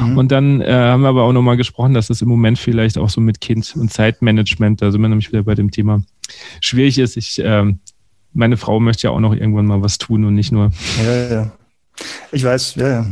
Mhm. 0.00 0.18
Und 0.18 0.32
dann 0.32 0.60
äh, 0.60 0.72
haben 0.72 1.02
wir 1.02 1.08
aber 1.08 1.22
auch 1.22 1.32
nochmal 1.32 1.56
gesprochen, 1.56 1.94
dass 1.94 2.08
das 2.08 2.22
im 2.22 2.28
Moment 2.28 2.58
vielleicht 2.58 2.98
auch 2.98 3.10
so 3.10 3.20
mit 3.20 3.40
Kind 3.40 3.74
und 3.76 3.92
Zeitmanagement, 3.92 4.82
da 4.82 4.90
sind 4.90 5.00
wir 5.02 5.08
nämlich 5.08 5.30
wieder 5.30 5.42
bei 5.42 5.54
dem 5.54 5.70
Thema, 5.70 6.02
schwierig 6.60 6.98
ist. 6.98 7.16
Ich, 7.16 7.38
äh, 7.38 7.64
meine 8.32 8.56
Frau 8.56 8.80
möchte 8.80 9.06
ja 9.06 9.10
auch 9.10 9.20
noch 9.20 9.34
irgendwann 9.34 9.66
mal 9.66 9.82
was 9.82 9.98
tun 9.98 10.24
und 10.24 10.34
nicht 10.34 10.52
nur. 10.52 10.72
Ja, 11.04 11.34
ja. 11.34 11.52
Ich 12.32 12.44
weiß, 12.44 12.74
ja, 12.76 12.88
ja. 12.88 13.06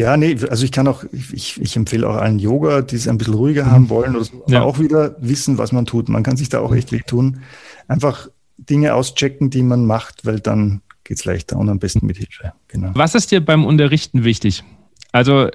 Ja, 0.00 0.16
nee, 0.16 0.34
also 0.48 0.64
ich 0.64 0.72
kann 0.72 0.88
auch, 0.88 1.04
ich, 1.12 1.60
ich 1.60 1.76
empfehle 1.76 2.08
auch 2.08 2.16
allen 2.16 2.38
Yoga, 2.38 2.80
die 2.80 2.96
es 2.96 3.06
ein 3.06 3.18
bisschen 3.18 3.34
ruhiger 3.34 3.70
haben 3.70 3.84
mhm. 3.84 3.90
wollen, 3.90 4.16
oder 4.16 4.24
so, 4.24 4.42
ja. 4.46 4.62
auch 4.62 4.78
wieder 4.78 5.14
wissen, 5.18 5.58
was 5.58 5.72
man 5.72 5.84
tut. 5.84 6.08
Man 6.08 6.22
kann 6.22 6.38
sich 6.38 6.48
da 6.48 6.60
auch 6.60 6.74
echt 6.74 6.90
wehtun. 6.90 7.42
Einfach 7.86 8.28
Dinge 8.56 8.94
auschecken, 8.94 9.50
die 9.50 9.62
man 9.62 9.84
macht, 9.84 10.24
weil 10.24 10.40
dann 10.40 10.80
geht 11.04 11.18
es 11.18 11.26
leichter 11.26 11.58
und 11.58 11.68
am 11.68 11.78
besten 11.78 12.06
mit 12.06 12.16
Hilfe. 12.16 12.54
Genau. 12.68 12.92
Was 12.94 13.14
ist 13.14 13.30
dir 13.30 13.44
beim 13.44 13.66
Unterrichten 13.66 14.24
wichtig? 14.24 14.64
Also 15.12 15.50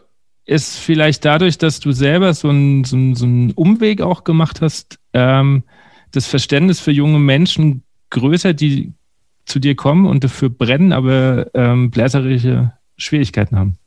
ist 0.46 0.78
vielleicht 0.78 1.26
dadurch, 1.26 1.58
dass 1.58 1.80
du 1.80 1.92
selber 1.92 2.36
so 2.36 2.50
einen 2.50 2.84
so 2.84 3.16
so 3.16 3.26
einen 3.26 3.52
Umweg 3.54 4.02
auch 4.02 4.24
gemacht 4.24 4.62
hast, 4.62 5.00
ähm, 5.14 5.64
das 6.12 6.28
Verständnis 6.28 6.80
für 6.80 6.92
junge 6.92 7.18
Menschen 7.18 7.82
größer, 8.12 8.54
die 8.54 8.94
zu 9.46 9.58
dir 9.58 9.76
kommen 9.76 10.06
und 10.06 10.24
dafür 10.24 10.50
brennen, 10.50 10.94
aber 10.94 11.50
ähm, 11.56 11.90
bläserische 11.90 12.74
Schwierigkeiten 12.96 13.58
haben? 13.58 13.80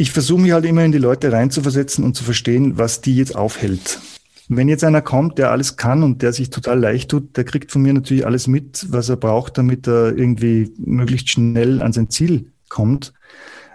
Ich 0.00 0.12
versuche 0.12 0.40
mich 0.40 0.52
halt 0.52 0.64
immer 0.64 0.82
in 0.82 0.92
die 0.92 0.98
Leute 0.98 1.30
reinzuversetzen 1.30 2.04
und 2.04 2.16
zu 2.16 2.24
verstehen, 2.24 2.78
was 2.78 3.02
die 3.02 3.16
jetzt 3.16 3.36
aufhält. 3.36 4.00
Wenn 4.48 4.66
jetzt 4.66 4.82
einer 4.82 5.02
kommt, 5.02 5.36
der 5.36 5.50
alles 5.50 5.76
kann 5.76 6.02
und 6.02 6.22
der 6.22 6.32
sich 6.32 6.48
total 6.48 6.80
leicht 6.80 7.10
tut, 7.10 7.36
der 7.36 7.44
kriegt 7.44 7.70
von 7.70 7.82
mir 7.82 7.92
natürlich 7.92 8.24
alles 8.24 8.46
mit, 8.46 8.86
was 8.88 9.10
er 9.10 9.16
braucht, 9.16 9.58
damit 9.58 9.86
er 9.86 10.16
irgendwie 10.16 10.72
möglichst 10.78 11.28
schnell 11.28 11.82
an 11.82 11.92
sein 11.92 12.08
Ziel 12.08 12.50
kommt. 12.70 13.12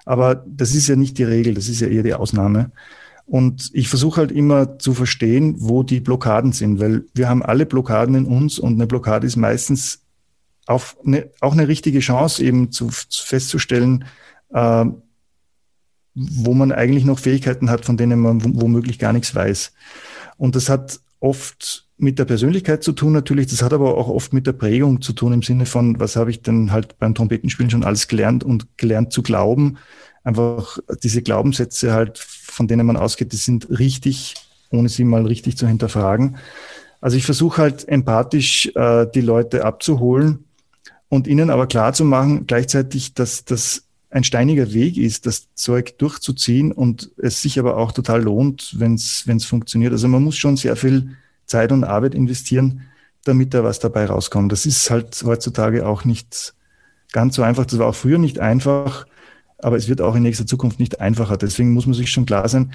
Aber 0.03 0.43
das 0.47 0.73
ist 0.73 0.87
ja 0.87 0.95
nicht 0.95 1.19
die 1.19 1.23
Regel, 1.25 1.53
das 1.53 1.69
ist 1.69 1.79
ja 1.79 1.89
eher 1.89 2.01
die 2.01 2.15
Ausnahme. 2.15 2.71
Und 3.27 3.69
ich 3.73 3.87
versuche 3.87 4.21
halt 4.21 4.31
immer 4.31 4.79
zu 4.79 4.95
verstehen, 4.95 5.57
wo 5.59 5.83
die 5.83 5.99
Blockaden 5.99 6.53
sind, 6.53 6.79
weil 6.79 7.05
wir 7.13 7.29
haben 7.29 7.43
alle 7.43 7.67
Blockaden 7.67 8.15
in 8.15 8.25
uns 8.25 8.57
und 8.57 8.73
eine 8.73 8.87
Blockade 8.87 9.27
ist 9.27 9.35
meistens 9.35 10.01
auf 10.65 10.97
eine, 11.05 11.29
auch 11.39 11.53
eine 11.53 11.67
richtige 11.67 11.99
Chance, 11.99 12.43
eben 12.43 12.71
zu, 12.71 12.89
festzustellen, 12.89 14.05
äh, 14.51 14.85
wo 16.15 16.53
man 16.53 16.71
eigentlich 16.71 17.05
noch 17.05 17.19
Fähigkeiten 17.19 17.69
hat, 17.69 17.85
von 17.85 17.97
denen 17.97 18.19
man 18.19 18.41
womöglich 18.59 18.99
gar 18.99 19.13
nichts 19.13 19.35
weiß. 19.35 19.73
Und 20.37 20.55
das 20.55 20.69
hat 20.69 20.99
oft 21.19 21.85
mit 21.97 22.19
der 22.19 22.25
Persönlichkeit 22.25 22.83
zu 22.83 22.91
tun 22.91 23.13
natürlich, 23.13 23.47
das 23.47 23.61
hat 23.61 23.73
aber 23.73 23.97
auch 23.97 24.09
oft 24.09 24.33
mit 24.33 24.47
der 24.47 24.53
Prägung 24.53 25.01
zu 25.01 25.13
tun 25.13 25.33
im 25.33 25.41
Sinne 25.41 25.65
von, 25.65 25.99
was 25.99 26.15
habe 26.15 26.29
ich 26.29 26.41
denn 26.41 26.71
halt 26.71 26.99
beim 26.99 27.15
Trompetenspielen 27.15 27.69
schon 27.69 27.83
alles 27.83 28.07
gelernt 28.07 28.43
und 28.43 28.77
gelernt 28.77 29.13
zu 29.13 29.23
glauben. 29.23 29.77
Einfach 30.23 30.79
diese 31.03 31.21
Glaubenssätze 31.21 31.93
halt, 31.93 32.17
von 32.17 32.67
denen 32.67 32.85
man 32.85 32.97
ausgeht, 32.97 33.31
die 33.31 33.37
sind 33.37 33.69
richtig, 33.69 34.33
ohne 34.71 34.89
sie 34.89 35.03
mal 35.03 35.25
richtig 35.25 35.57
zu 35.57 35.67
hinterfragen. 35.67 36.37
Also 36.99 37.17
ich 37.17 37.25
versuche 37.25 37.61
halt 37.61 37.87
empathisch 37.87 38.71
äh, 38.75 39.05
die 39.13 39.21
Leute 39.21 39.63
abzuholen 39.63 40.45
und 41.07 41.27
ihnen 41.27 41.49
aber 41.49 41.67
klar 41.67 41.93
zu 41.93 42.03
machen, 42.03 42.47
gleichzeitig, 42.47 43.13
dass 43.13 43.45
das 43.45 43.84
ein 44.15 44.23
steiniger 44.23 44.71
Weg 44.73 44.95
ist, 44.95 45.25
das 45.25 45.53
Zeug 45.55 45.97
durchzuziehen 45.97 46.71
und 46.71 47.11
es 47.17 47.41
sich 47.41 47.59
aber 47.59 47.75
auch 47.75 47.91
total 47.91 48.23
lohnt, 48.23 48.79
wenn 48.79 48.93
es 48.93 49.45
funktioniert. 49.45 49.91
Also 49.91 50.07
man 50.07 50.23
muss 50.23 50.37
schon 50.37 50.55
sehr 50.55 50.77
viel 50.77 51.17
Zeit 51.45 51.73
und 51.73 51.83
Arbeit 51.83 52.15
investieren, 52.15 52.83
damit 53.25 53.53
da 53.53 53.65
was 53.65 53.79
dabei 53.79 54.05
rauskommt. 54.05 54.53
Das 54.53 54.65
ist 54.65 54.89
halt 54.89 55.21
heutzutage 55.25 55.85
auch 55.85 56.05
nicht 56.05 56.55
ganz 57.11 57.35
so 57.35 57.43
einfach. 57.43 57.65
Das 57.65 57.77
war 57.77 57.87
auch 57.87 57.95
früher 57.95 58.17
nicht 58.17 58.39
einfach, 58.39 59.05
aber 59.57 59.75
es 59.75 59.89
wird 59.89 59.99
auch 59.99 60.15
in 60.15 60.23
nächster 60.23 60.47
Zukunft 60.47 60.79
nicht 60.79 61.01
einfacher. 61.01 61.35
Deswegen 61.35 61.73
muss 61.73 61.85
man 61.85 61.93
sich 61.93 62.09
schon 62.09 62.25
klar 62.25 62.47
sein, 62.47 62.71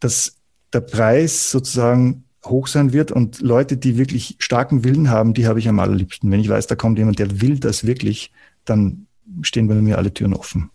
dass 0.00 0.38
der 0.72 0.80
Preis 0.80 1.52
sozusagen 1.52 2.24
hoch 2.44 2.66
sein 2.66 2.92
wird 2.92 3.12
und 3.12 3.40
Leute, 3.40 3.76
die 3.76 3.96
wirklich 3.96 4.34
starken 4.40 4.82
Willen 4.82 5.08
haben, 5.08 5.34
die 5.34 5.46
habe 5.46 5.60
ich 5.60 5.68
am 5.68 5.78
allerliebsten. 5.78 6.32
Wenn 6.32 6.40
ich 6.40 6.48
weiß, 6.48 6.66
da 6.66 6.74
kommt 6.74 6.98
jemand, 6.98 7.20
der 7.20 7.40
will 7.40 7.60
das 7.60 7.86
wirklich, 7.86 8.32
dann 8.64 9.04
stehen 9.42 9.68
bei 9.68 9.74
mir 9.74 9.98
alle 9.98 10.12
Türen 10.12 10.34
offen. 10.34 10.70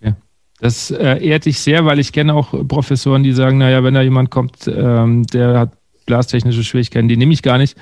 Okay. 0.00 0.14
Das 0.60 0.90
äh, 0.90 1.24
ehrt 1.24 1.46
dich 1.46 1.58
sehr, 1.58 1.84
weil 1.84 1.98
ich 1.98 2.12
kenne 2.12 2.34
auch 2.34 2.66
Professoren, 2.68 3.24
die 3.24 3.32
sagen, 3.32 3.58
naja, 3.58 3.82
wenn 3.82 3.94
da 3.94 4.02
jemand 4.02 4.30
kommt, 4.30 4.68
ähm, 4.68 5.26
der 5.26 5.58
hat 5.58 5.72
blastechnische 6.06 6.64
Schwierigkeiten, 6.64 7.08
die 7.08 7.16
nehme 7.16 7.32
ich 7.32 7.42
gar 7.42 7.58
nicht, 7.58 7.76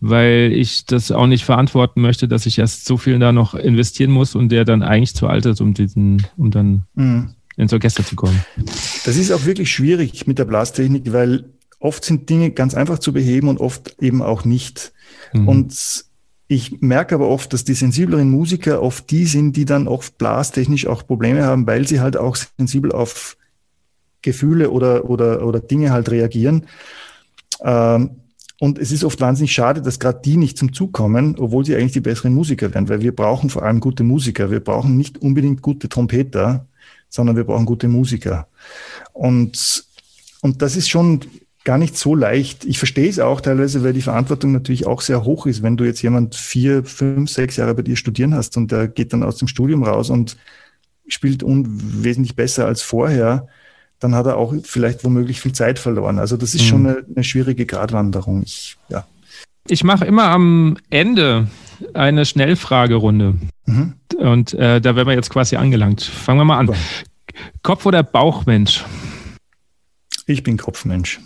weil 0.00 0.50
ich 0.52 0.86
das 0.86 1.12
auch 1.12 1.26
nicht 1.26 1.44
verantworten 1.44 2.00
möchte, 2.00 2.28
dass 2.28 2.46
ich 2.46 2.58
erst 2.58 2.86
so 2.86 2.96
viel 2.96 3.18
da 3.18 3.32
noch 3.32 3.54
investieren 3.54 4.10
muss 4.10 4.34
und 4.34 4.50
der 4.50 4.64
dann 4.64 4.82
eigentlich 4.82 5.14
zu 5.14 5.26
alt 5.26 5.46
ist, 5.46 5.60
um 5.60 5.74
diesen, 5.74 6.26
um 6.36 6.50
dann 6.50 6.84
mhm. 6.94 7.34
ins 7.56 7.72
Orchester 7.72 8.04
zu 8.04 8.16
kommen. 8.16 8.44
Das 9.04 9.16
ist 9.16 9.30
auch 9.30 9.44
wirklich 9.44 9.70
schwierig 9.70 10.26
mit 10.26 10.38
der 10.38 10.44
Blastechnik, 10.44 11.12
weil 11.12 11.44
oft 11.78 12.04
sind 12.04 12.28
Dinge 12.30 12.50
ganz 12.50 12.74
einfach 12.74 12.98
zu 12.98 13.12
beheben 13.12 13.48
und 13.48 13.58
oft 13.58 13.96
eben 14.00 14.22
auch 14.22 14.44
nicht. 14.44 14.92
Mhm. 15.32 15.48
Und 15.48 16.04
ich 16.52 16.82
merke 16.82 17.14
aber 17.14 17.28
oft, 17.28 17.54
dass 17.54 17.64
die 17.64 17.72
sensibleren 17.72 18.30
Musiker 18.30 18.82
oft 18.82 19.10
die 19.10 19.24
sind, 19.24 19.56
die 19.56 19.64
dann 19.64 19.88
oft 19.88 20.18
blastechnisch 20.18 20.86
auch 20.86 21.06
Probleme 21.06 21.44
haben, 21.44 21.66
weil 21.66 21.88
sie 21.88 22.00
halt 22.00 22.18
auch 22.18 22.36
sensibel 22.36 22.92
auf 22.92 23.38
Gefühle 24.20 24.70
oder, 24.70 25.08
oder, 25.08 25.46
oder 25.46 25.60
Dinge 25.60 25.92
halt 25.92 26.10
reagieren. 26.10 26.66
Ähm, 27.62 28.10
und 28.60 28.78
es 28.78 28.92
ist 28.92 29.02
oft 29.02 29.18
wahnsinnig 29.22 29.52
schade, 29.52 29.80
dass 29.80 29.98
gerade 29.98 30.20
die 30.22 30.36
nicht 30.36 30.58
zum 30.58 30.74
Zug 30.74 30.92
kommen, 30.92 31.36
obwohl 31.38 31.64
sie 31.64 31.74
eigentlich 31.74 31.92
die 31.92 32.00
besseren 32.00 32.34
Musiker 32.34 32.72
werden, 32.74 32.90
weil 32.90 33.00
wir 33.00 33.16
brauchen 33.16 33.48
vor 33.48 33.62
allem 33.62 33.80
gute 33.80 34.04
Musiker. 34.04 34.50
Wir 34.50 34.60
brauchen 34.60 34.98
nicht 34.98 35.22
unbedingt 35.22 35.62
gute 35.62 35.88
Trompeter, 35.88 36.66
sondern 37.08 37.34
wir 37.34 37.44
brauchen 37.44 37.64
gute 37.64 37.88
Musiker. 37.88 38.46
Und, 39.14 39.86
und 40.42 40.60
das 40.60 40.76
ist 40.76 40.90
schon 40.90 41.20
gar 41.64 41.78
nicht 41.78 41.96
so 41.96 42.14
leicht. 42.14 42.64
Ich 42.64 42.78
verstehe 42.78 43.08
es 43.08 43.18
auch 43.18 43.40
teilweise, 43.40 43.84
weil 43.84 43.92
die 43.92 44.02
Verantwortung 44.02 44.52
natürlich 44.52 44.86
auch 44.86 45.00
sehr 45.00 45.24
hoch 45.24 45.46
ist, 45.46 45.62
wenn 45.62 45.76
du 45.76 45.84
jetzt 45.84 46.02
jemand 46.02 46.34
vier, 46.34 46.84
fünf, 46.84 47.30
sechs 47.30 47.56
Jahre 47.56 47.74
bei 47.74 47.82
dir 47.82 47.96
studieren 47.96 48.34
hast 48.34 48.56
und 48.56 48.72
der 48.72 48.88
geht 48.88 49.12
dann 49.12 49.22
aus 49.22 49.36
dem 49.36 49.48
Studium 49.48 49.84
raus 49.84 50.10
und 50.10 50.36
spielt 51.06 51.42
unwesentlich 51.42 52.36
besser 52.36 52.66
als 52.66 52.82
vorher, 52.82 53.46
dann 54.00 54.14
hat 54.14 54.26
er 54.26 54.36
auch 54.36 54.52
vielleicht 54.64 55.04
womöglich 55.04 55.40
viel 55.40 55.52
Zeit 55.52 55.78
verloren. 55.78 56.18
Also 56.18 56.36
das 56.36 56.54
ist 56.54 56.62
mhm. 56.62 56.66
schon 56.66 56.86
eine, 56.86 57.04
eine, 57.14 57.24
schwierige 57.24 57.66
Gratwanderung. 57.66 58.42
Ich, 58.42 58.76
ja. 58.88 59.06
ich 59.68 59.84
mache 59.84 60.04
immer 60.04 60.24
am 60.24 60.76
Ende 60.90 61.48
eine 61.94 62.24
Schnellfragerunde. 62.24 63.34
Mhm. 63.66 63.94
Und 64.16 64.54
äh, 64.54 64.80
da 64.80 64.96
wären 64.96 65.06
wir 65.06 65.14
jetzt 65.14 65.30
quasi 65.30 65.56
angelangt. 65.56 66.02
Fangen 66.02 66.40
wir 66.40 66.44
mal 66.44 66.58
an. 66.58 66.74
Kopf- 67.62 67.86
oder 67.86 68.02
Bauchmensch? 68.02 68.84
Ich 70.26 70.42
bin 70.42 70.56
Kopfmensch. 70.56 71.20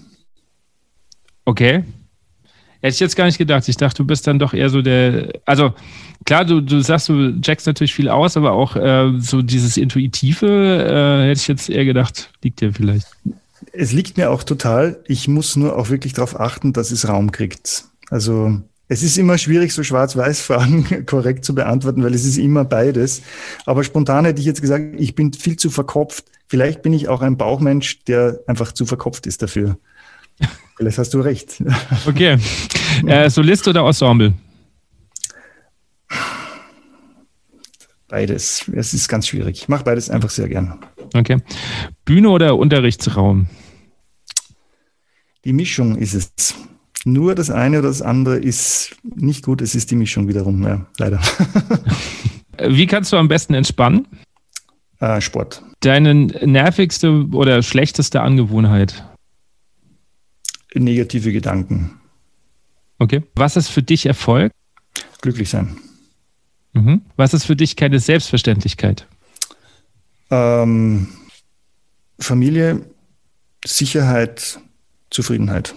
Okay. 1.46 1.84
Hätte 2.82 2.94
ich 2.94 3.00
jetzt 3.00 3.16
gar 3.16 3.24
nicht 3.24 3.38
gedacht. 3.38 3.66
Ich 3.68 3.76
dachte, 3.76 4.02
du 4.02 4.06
bist 4.06 4.26
dann 4.26 4.38
doch 4.38 4.52
eher 4.52 4.68
so 4.68 4.82
der. 4.82 5.32
Also, 5.46 5.72
klar, 6.26 6.44
du, 6.44 6.60
du 6.60 6.80
sagst, 6.80 7.08
du 7.08 7.34
jackst 7.42 7.66
natürlich 7.66 7.94
viel 7.94 8.10
aus, 8.10 8.36
aber 8.36 8.52
auch 8.52 8.76
äh, 8.76 9.12
so 9.18 9.40
dieses 9.40 9.78
Intuitive, 9.78 10.46
äh, 10.46 11.28
hätte 11.28 11.40
ich 11.40 11.48
jetzt 11.48 11.70
eher 11.70 11.84
gedacht, 11.84 12.30
liegt 12.42 12.60
dir 12.60 12.74
vielleicht. 12.74 13.06
Es 13.72 13.92
liegt 13.92 14.18
mir 14.18 14.30
auch 14.30 14.42
total. 14.42 15.00
Ich 15.06 15.26
muss 15.28 15.56
nur 15.56 15.76
auch 15.76 15.88
wirklich 15.88 16.12
darauf 16.12 16.38
achten, 16.38 16.72
dass 16.72 16.90
es 16.90 17.08
Raum 17.08 17.32
kriegt. 17.32 17.84
Also, 18.10 18.60
es 18.88 19.02
ist 19.02 19.16
immer 19.18 19.38
schwierig, 19.38 19.72
so 19.72 19.82
Schwarz-Weiß-Fragen 19.82 21.06
korrekt 21.06 21.44
zu 21.44 21.54
beantworten, 21.54 22.04
weil 22.04 22.14
es 22.14 22.24
ist 22.24 22.38
immer 22.38 22.64
beides. 22.64 23.22
Aber 23.64 23.84
spontan 23.84 24.24
hätte 24.26 24.40
ich 24.40 24.46
jetzt 24.46 24.60
gesagt, 24.60 24.84
ich 24.98 25.14
bin 25.14 25.32
viel 25.32 25.56
zu 25.56 25.70
verkopft. 25.70 26.26
Vielleicht 26.48 26.82
bin 26.82 26.92
ich 26.92 27.08
auch 27.08 27.22
ein 27.22 27.36
Bauchmensch, 27.36 28.04
der 28.04 28.40
einfach 28.46 28.72
zu 28.72 28.86
verkopft 28.86 29.26
ist 29.26 29.42
dafür. 29.42 29.78
Vielleicht 30.76 30.98
hast 30.98 31.14
du 31.14 31.20
recht. 31.20 31.62
Okay. 32.06 32.38
Äh, 33.06 33.28
Solist 33.30 33.66
oder 33.68 33.84
Ensemble? 33.86 34.32
Beides. 38.08 38.64
Es 38.72 38.94
ist 38.94 39.08
ganz 39.08 39.26
schwierig. 39.26 39.62
Ich 39.62 39.68
mache 39.68 39.84
beides 39.84 40.08
einfach 40.10 40.30
sehr 40.30 40.48
gern. 40.48 40.78
Okay. 41.14 41.38
Bühne 42.04 42.30
oder 42.30 42.56
Unterrichtsraum? 42.56 43.46
Die 45.44 45.52
Mischung 45.52 45.96
ist 45.96 46.14
es. 46.14 46.54
Nur 47.04 47.34
das 47.34 47.50
eine 47.50 47.78
oder 47.80 47.88
das 47.88 48.02
andere 48.02 48.36
ist 48.36 48.96
nicht 49.04 49.44
gut. 49.44 49.60
Es 49.60 49.74
ist 49.74 49.90
die 49.90 49.96
Mischung 49.96 50.28
wiederum, 50.28 50.62
ja, 50.62 50.86
leider. 50.98 51.20
Wie 52.68 52.86
kannst 52.86 53.12
du 53.12 53.16
am 53.16 53.28
besten 53.28 53.54
entspannen? 53.54 54.08
Äh, 54.98 55.20
Sport. 55.20 55.62
Deine 55.80 56.14
nervigste 56.14 57.26
oder 57.32 57.62
schlechteste 57.62 58.22
Angewohnheit? 58.22 59.04
Negative 60.84 61.32
Gedanken. 61.32 62.00
Okay. 62.98 63.22
Was 63.34 63.56
ist 63.56 63.68
für 63.68 63.82
dich 63.82 64.06
Erfolg? 64.06 64.52
Glücklich 65.20 65.50
sein. 65.50 65.76
Mhm. 66.72 67.02
Was 67.16 67.34
ist 67.34 67.44
für 67.44 67.56
dich 67.56 67.76
keine 67.76 67.98
Selbstverständlichkeit? 67.98 69.06
Ähm, 70.30 71.08
Familie, 72.18 72.84
Sicherheit, 73.64 74.58
Zufriedenheit. 75.10 75.74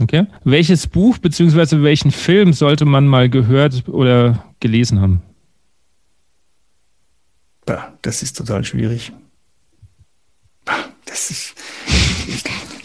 Okay. 0.00 0.26
Welches 0.42 0.86
Buch 0.86 1.18
bzw. 1.18 1.82
welchen 1.82 2.10
Film 2.10 2.52
sollte 2.52 2.84
man 2.84 3.06
mal 3.06 3.28
gehört 3.28 3.88
oder 3.88 4.44
gelesen 4.60 5.00
haben? 5.00 5.22
Das 8.04 8.22
ist 8.22 8.36
total 8.36 8.64
schwierig. 8.64 9.12
Das 11.06 11.30
ist, 11.30 11.54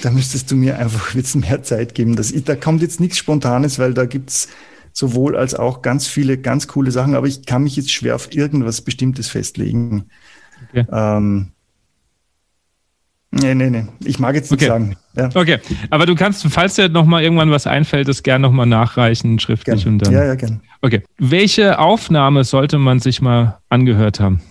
da 0.02 0.12
müsstest 0.12 0.52
du 0.52 0.56
mir 0.56 0.78
einfach 0.80 1.14
jetzt 1.16 1.36
mehr 1.36 1.64
Zeit 1.64 1.96
geben. 1.96 2.16
Das, 2.16 2.34
da 2.44 2.56
kommt 2.56 2.82
jetzt 2.82 3.00
nichts 3.00 3.18
Spontanes, 3.18 3.80
weil 3.80 3.94
da 3.94 4.06
gibt's 4.06 4.50
sowohl 4.94 5.38
als 5.38 5.56
auch 5.56 5.82
ganz 5.82 6.08
viele 6.08 6.38
ganz 6.38 6.68
coole 6.68 6.92
Sachen, 6.92 7.16
aber 7.16 7.28
ich 7.28 7.46
kann 7.46 7.64
mich 7.64 7.76
jetzt 7.76 7.92
schwer 7.92 8.16
auf 8.16 8.34
irgendwas 8.34 8.82
Bestimmtes 8.82 9.30
festlegen. 9.30 10.06
Okay. 10.70 10.86
Ähm, 10.92 11.52
Nee, 13.32 13.54
nee, 13.54 13.70
nee. 13.70 13.86
Ich 14.04 14.18
mag 14.18 14.34
jetzt 14.34 14.50
nicht 14.52 14.60
okay. 14.60 14.70
sagen. 14.70 14.96
Ja. 15.16 15.30
Okay, 15.36 15.60
aber 15.92 16.08
du 16.08 16.16
kannst, 16.16 16.48
falls 16.50 16.76
dir 16.76 16.90
nochmal 16.90 17.22
irgendwann 17.22 17.52
was 17.52 17.68
einfällt, 17.68 18.08
das 18.08 18.24
gerne 18.24 18.42
nochmal 18.42 18.66
nachreichen, 18.66 19.38
schriftlich 19.38 19.84
gern. 19.84 19.94
und 19.94 20.00
dann. 20.00 20.14
Ja, 20.14 20.26
ja, 20.26 20.36
gerne. 20.36 20.62
Okay. 20.82 21.04
Welche 21.20 21.78
Aufnahme 21.78 22.44
sollte 22.44 22.80
man 22.80 23.00
sich 23.00 23.22
mal 23.22 23.60
angehört 23.70 24.20
haben? 24.20 24.42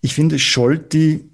Ich 0.00 0.14
finde, 0.14 0.38
Scholti 0.38 1.28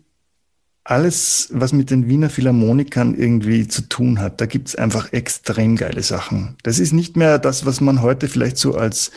alles, 0.90 1.50
was 1.52 1.74
mit 1.74 1.90
den 1.90 2.08
Wiener 2.08 2.30
Philharmonikern 2.30 3.14
irgendwie 3.14 3.68
zu 3.68 3.82
tun 3.82 4.20
hat, 4.20 4.40
da 4.40 4.46
gibt's 4.46 4.74
einfach 4.74 5.12
extrem 5.12 5.76
geile 5.76 6.02
Sachen. 6.02 6.56
Das 6.62 6.78
ist 6.78 6.94
nicht 6.94 7.14
mehr 7.14 7.38
das, 7.38 7.66
was 7.66 7.82
man 7.82 8.00
heute 8.00 8.26
vielleicht 8.26 8.56
so 8.56 8.74
als 8.74 9.10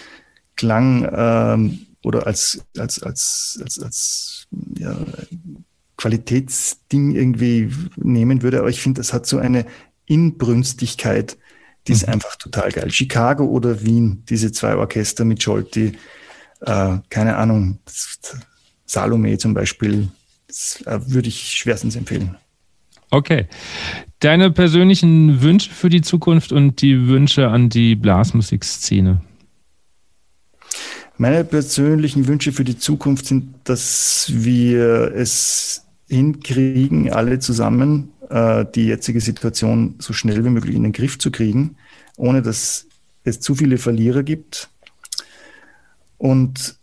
Klang 0.57 1.09
ähm, 1.09 1.79
oder 2.03 2.27
als, 2.27 2.59
als, 2.77 3.01
als, 3.01 3.57
als, 3.63 3.79
als 3.79 4.47
ja, 4.77 4.97
Qualitätsding 5.95 7.15
irgendwie 7.15 7.71
nehmen 7.95 8.41
würde, 8.41 8.59
aber 8.59 8.69
ich 8.69 8.81
finde, 8.81 8.99
das 8.99 9.13
hat 9.13 9.25
so 9.25 9.37
eine 9.37 9.65
Inbrünstigkeit, 10.07 11.37
die 11.87 11.93
ist 11.93 12.05
mhm. 12.05 12.15
einfach 12.15 12.35
total 12.35 12.73
geil. 12.73 12.91
Chicago 12.91 13.45
oder 13.45 13.81
Wien, 13.81 14.23
diese 14.27 14.51
zwei 14.51 14.75
Orchester 14.75 15.23
mit 15.23 15.41
Scholti, 15.41 15.93
äh, 16.59 16.97
keine 17.09 17.37
Ahnung, 17.37 17.79
Salome 18.85 19.37
zum 19.37 19.53
Beispiel, 19.53 20.09
das 20.51 20.83
äh, 20.85 20.99
würde 21.07 21.29
ich 21.29 21.51
schwerstens 21.51 21.95
empfehlen. 21.95 22.35
Okay. 23.09 23.47
Deine 24.19 24.51
persönlichen 24.51 25.41
Wünsche 25.41 25.71
für 25.71 25.89
die 25.89 26.01
Zukunft 26.01 26.51
und 26.51 26.81
die 26.81 27.07
Wünsche 27.07 27.47
an 27.47 27.69
die 27.69 27.95
Blasmusikszene? 27.95 29.21
Meine 31.17 31.43
persönlichen 31.43 32.27
Wünsche 32.27 32.51
für 32.51 32.63
die 32.63 32.77
Zukunft 32.77 33.27
sind, 33.27 33.53
dass 33.63 34.31
wir 34.33 35.13
es 35.15 35.85
hinkriegen, 36.09 37.11
alle 37.11 37.39
zusammen 37.39 38.11
äh, 38.29 38.65
die 38.75 38.87
jetzige 38.87 39.21
Situation 39.21 39.95
so 39.99 40.13
schnell 40.13 40.43
wie 40.43 40.49
möglich 40.49 40.75
in 40.75 40.83
den 40.83 40.91
Griff 40.91 41.17
zu 41.17 41.31
kriegen, 41.31 41.77
ohne 42.17 42.41
dass 42.41 42.87
es 43.23 43.39
zu 43.39 43.55
viele 43.55 43.77
Verlierer 43.77 44.23
gibt. 44.23 44.69
Und 46.17 46.75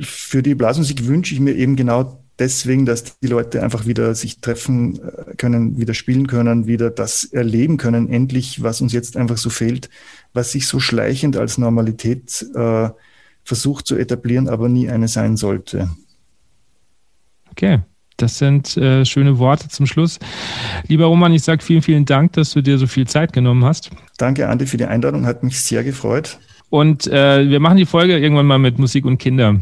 für 0.00 0.42
die 0.42 0.54
Blasmusik 0.54 1.06
wünsche 1.06 1.34
ich 1.34 1.40
mir 1.40 1.54
eben 1.54 1.76
genau 1.76 2.17
deswegen, 2.38 2.86
dass 2.86 3.18
die 3.18 3.26
Leute 3.26 3.62
einfach 3.62 3.86
wieder 3.86 4.14
sich 4.14 4.40
treffen 4.40 5.00
äh, 5.02 5.34
können, 5.36 5.78
wieder 5.78 5.94
spielen 5.94 6.26
können, 6.26 6.66
wieder 6.66 6.90
das 6.90 7.24
erleben 7.24 7.76
können, 7.76 8.08
endlich, 8.08 8.62
was 8.62 8.80
uns 8.80 8.92
jetzt 8.92 9.16
einfach 9.16 9.38
so 9.38 9.50
fehlt, 9.50 9.90
was 10.32 10.52
sich 10.52 10.66
so 10.66 10.80
schleichend 10.80 11.36
als 11.36 11.58
Normalität 11.58 12.46
äh, 12.54 12.90
versucht 13.44 13.86
zu 13.86 13.96
etablieren, 13.96 14.48
aber 14.48 14.68
nie 14.68 14.88
eine 14.88 15.08
sein 15.08 15.36
sollte. 15.36 15.90
Okay. 17.50 17.80
Das 18.18 18.36
sind 18.36 18.76
äh, 18.76 19.04
schöne 19.04 19.38
Worte 19.38 19.68
zum 19.68 19.86
Schluss. 19.86 20.18
Lieber 20.88 21.06
Roman, 21.06 21.32
ich 21.32 21.44
sage 21.44 21.62
vielen, 21.62 21.82
vielen 21.82 22.04
Dank, 22.04 22.32
dass 22.32 22.50
du 22.50 22.60
dir 22.60 22.76
so 22.76 22.88
viel 22.88 23.06
Zeit 23.06 23.32
genommen 23.32 23.64
hast. 23.64 23.90
Danke, 24.16 24.48
Andi, 24.48 24.66
für 24.66 24.76
die 24.76 24.86
Einladung. 24.86 25.24
Hat 25.24 25.44
mich 25.44 25.60
sehr 25.60 25.84
gefreut. 25.84 26.40
Und 26.68 27.06
äh, 27.06 27.48
wir 27.48 27.60
machen 27.60 27.76
die 27.76 27.86
Folge 27.86 28.18
irgendwann 28.18 28.46
mal 28.46 28.58
mit 28.58 28.80
Musik 28.80 29.04
und 29.04 29.18
Kinder. 29.18 29.60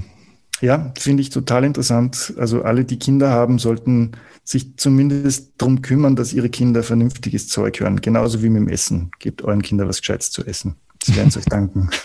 Ja, 0.61 0.93
finde 0.99 1.23
ich 1.23 1.31
total 1.31 1.65
interessant. 1.65 2.35
Also 2.39 2.63
alle, 2.63 2.85
die 2.85 2.99
Kinder 2.99 3.31
haben, 3.31 3.59
sollten 3.59 4.13
sich 4.43 4.77
zumindest 4.77 5.53
darum 5.59 5.83
kümmern, 5.83 6.17
dass 6.17 6.33
ihre 6.33 6.49
Kinder 6.49 6.83
vernünftiges 6.83 7.49
Zeug 7.49 7.81
hören. 7.81 8.01
Genauso 8.01 8.43
wie 8.43 8.49
mit 8.49 8.63
dem 8.63 8.69
Essen. 8.69 9.11
Gebt 9.19 9.43
euren 9.43 9.63
Kindern 9.63 9.89
was 9.89 10.01
Gescheites 10.01 10.31
zu 10.31 10.45
essen. 10.47 10.77
Sie 11.03 11.15
werden 11.17 11.29
es 11.29 11.37
euch 11.37 11.45
danken. 11.45 11.91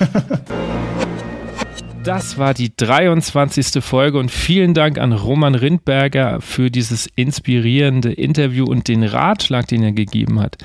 Das 2.04 2.40
war 2.40 2.56
die 2.56 2.76
23. 2.76 3.84
Folge 3.84 4.18
und 4.18 4.32
vielen 4.32 4.74
Dank 4.74 4.98
an 4.98 5.14
Roman 5.14 5.54
Rindberger 5.54 6.42
für 6.42 6.72
dieses 6.72 7.08
inspirierende 7.16 8.12
Interview 8.12 8.66
und 8.66 8.88
den 8.88 9.04
Ratschlag, 9.04 9.68
den 9.68 9.84
er 9.84 9.92
gegeben 9.92 10.40
hat 10.40 10.58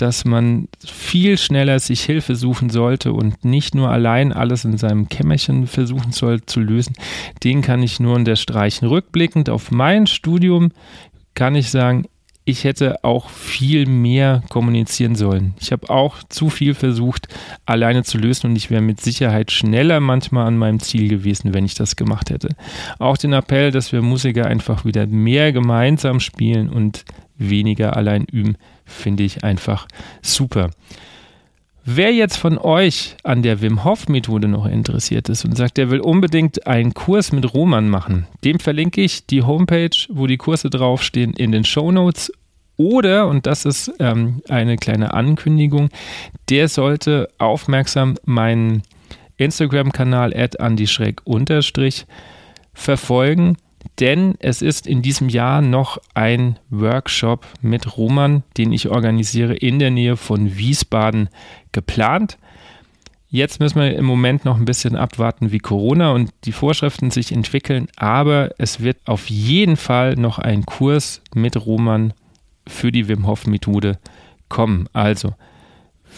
dass 0.00 0.24
man 0.24 0.68
viel 0.84 1.36
schneller 1.38 1.78
sich 1.80 2.02
Hilfe 2.02 2.36
suchen 2.36 2.70
sollte 2.70 3.12
und 3.12 3.44
nicht 3.44 3.74
nur 3.74 3.90
allein 3.90 4.32
alles 4.32 4.64
in 4.64 4.78
seinem 4.78 5.08
Kämmerchen 5.08 5.66
versuchen 5.66 6.12
soll 6.12 6.42
zu 6.42 6.60
lösen, 6.60 6.94
den 7.42 7.62
kann 7.62 7.82
ich 7.82 8.00
nur 8.00 8.14
unterstreichen. 8.14 8.86
Rückblickend 8.86 9.50
auf 9.50 9.70
mein 9.70 10.06
Studium 10.06 10.70
kann 11.34 11.54
ich 11.54 11.70
sagen, 11.70 12.06
ich 12.48 12.64
hätte 12.64 13.04
auch 13.04 13.28
viel 13.28 13.84
mehr 13.84 14.42
kommunizieren 14.48 15.16
sollen. 15.16 15.52
Ich 15.60 15.70
habe 15.70 15.90
auch 15.90 16.22
zu 16.30 16.48
viel 16.48 16.72
versucht, 16.72 17.28
alleine 17.66 18.04
zu 18.04 18.16
lösen 18.16 18.46
und 18.50 18.56
ich 18.56 18.70
wäre 18.70 18.80
mit 18.80 19.02
Sicherheit 19.02 19.52
schneller 19.52 20.00
manchmal 20.00 20.46
an 20.46 20.56
meinem 20.56 20.80
Ziel 20.80 21.08
gewesen, 21.08 21.52
wenn 21.52 21.66
ich 21.66 21.74
das 21.74 21.94
gemacht 21.94 22.30
hätte. 22.30 22.48
Auch 22.98 23.18
den 23.18 23.34
Appell, 23.34 23.70
dass 23.70 23.92
wir 23.92 24.00
Musiker 24.00 24.46
einfach 24.46 24.86
wieder 24.86 25.06
mehr 25.06 25.52
gemeinsam 25.52 26.20
spielen 26.20 26.70
und 26.70 27.04
weniger 27.36 27.96
allein 27.96 28.24
üben, 28.24 28.56
finde 28.88 29.22
ich 29.22 29.44
einfach 29.44 29.86
super. 30.22 30.70
Wer 31.90 32.12
jetzt 32.12 32.36
von 32.36 32.58
euch 32.58 33.16
an 33.22 33.42
der 33.42 33.62
Wim 33.62 33.82
Hof 33.82 34.08
Methode 34.08 34.46
noch 34.46 34.66
interessiert 34.66 35.30
ist 35.30 35.46
und 35.46 35.56
sagt, 35.56 35.78
der 35.78 35.90
will 35.90 36.00
unbedingt 36.00 36.66
einen 36.66 36.92
Kurs 36.92 37.32
mit 37.32 37.54
Roman 37.54 37.88
machen, 37.88 38.26
dem 38.44 38.60
verlinke 38.60 39.00
ich 39.00 39.26
die 39.26 39.42
Homepage, 39.42 39.96
wo 40.10 40.26
die 40.26 40.36
Kurse 40.36 40.68
draufstehen, 40.68 41.32
in 41.32 41.50
den 41.50 41.64
Show 41.64 41.90
Notes. 41.90 42.30
Oder, 42.76 43.26
und 43.26 43.46
das 43.46 43.64
ist 43.64 43.90
ähm, 44.00 44.42
eine 44.50 44.76
kleine 44.76 45.14
Ankündigung, 45.14 45.88
der 46.50 46.68
sollte 46.68 47.28
aufmerksam 47.38 48.16
meinen 48.24 48.82
Instagram-Kanal 49.38 50.34
andyschreck 50.58 51.22
unterstrich 51.24 52.06
verfolgen 52.74 53.56
denn 54.00 54.36
es 54.38 54.62
ist 54.62 54.86
in 54.86 55.02
diesem 55.02 55.28
Jahr 55.28 55.60
noch 55.60 55.98
ein 56.14 56.58
Workshop 56.70 57.46
mit 57.60 57.96
Roman, 57.96 58.42
den 58.56 58.72
ich 58.72 58.88
organisiere 58.88 59.54
in 59.54 59.78
der 59.78 59.90
Nähe 59.90 60.16
von 60.16 60.56
Wiesbaden 60.56 61.28
geplant. 61.72 62.38
Jetzt 63.30 63.60
müssen 63.60 63.80
wir 63.80 63.94
im 63.94 64.04
Moment 64.04 64.44
noch 64.44 64.56
ein 64.56 64.64
bisschen 64.64 64.96
abwarten, 64.96 65.52
wie 65.52 65.58
Corona 65.58 66.12
und 66.12 66.30
die 66.44 66.52
Vorschriften 66.52 67.10
sich 67.10 67.32
entwickeln, 67.32 67.88
aber 67.96 68.50
es 68.56 68.80
wird 68.80 68.98
auf 69.04 69.28
jeden 69.28 69.76
Fall 69.76 70.14
noch 70.14 70.38
ein 70.38 70.64
Kurs 70.64 71.20
mit 71.34 71.56
Roman 71.66 72.14
für 72.66 72.90
die 72.90 73.08
Wim 73.08 73.26
Hof 73.26 73.46
Methode 73.46 73.98
kommen. 74.48 74.88
Also, 74.94 75.34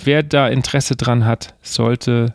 wer 0.04 0.22
da 0.22 0.48
Interesse 0.48 0.94
dran 0.94 1.24
hat, 1.24 1.54
sollte 1.62 2.34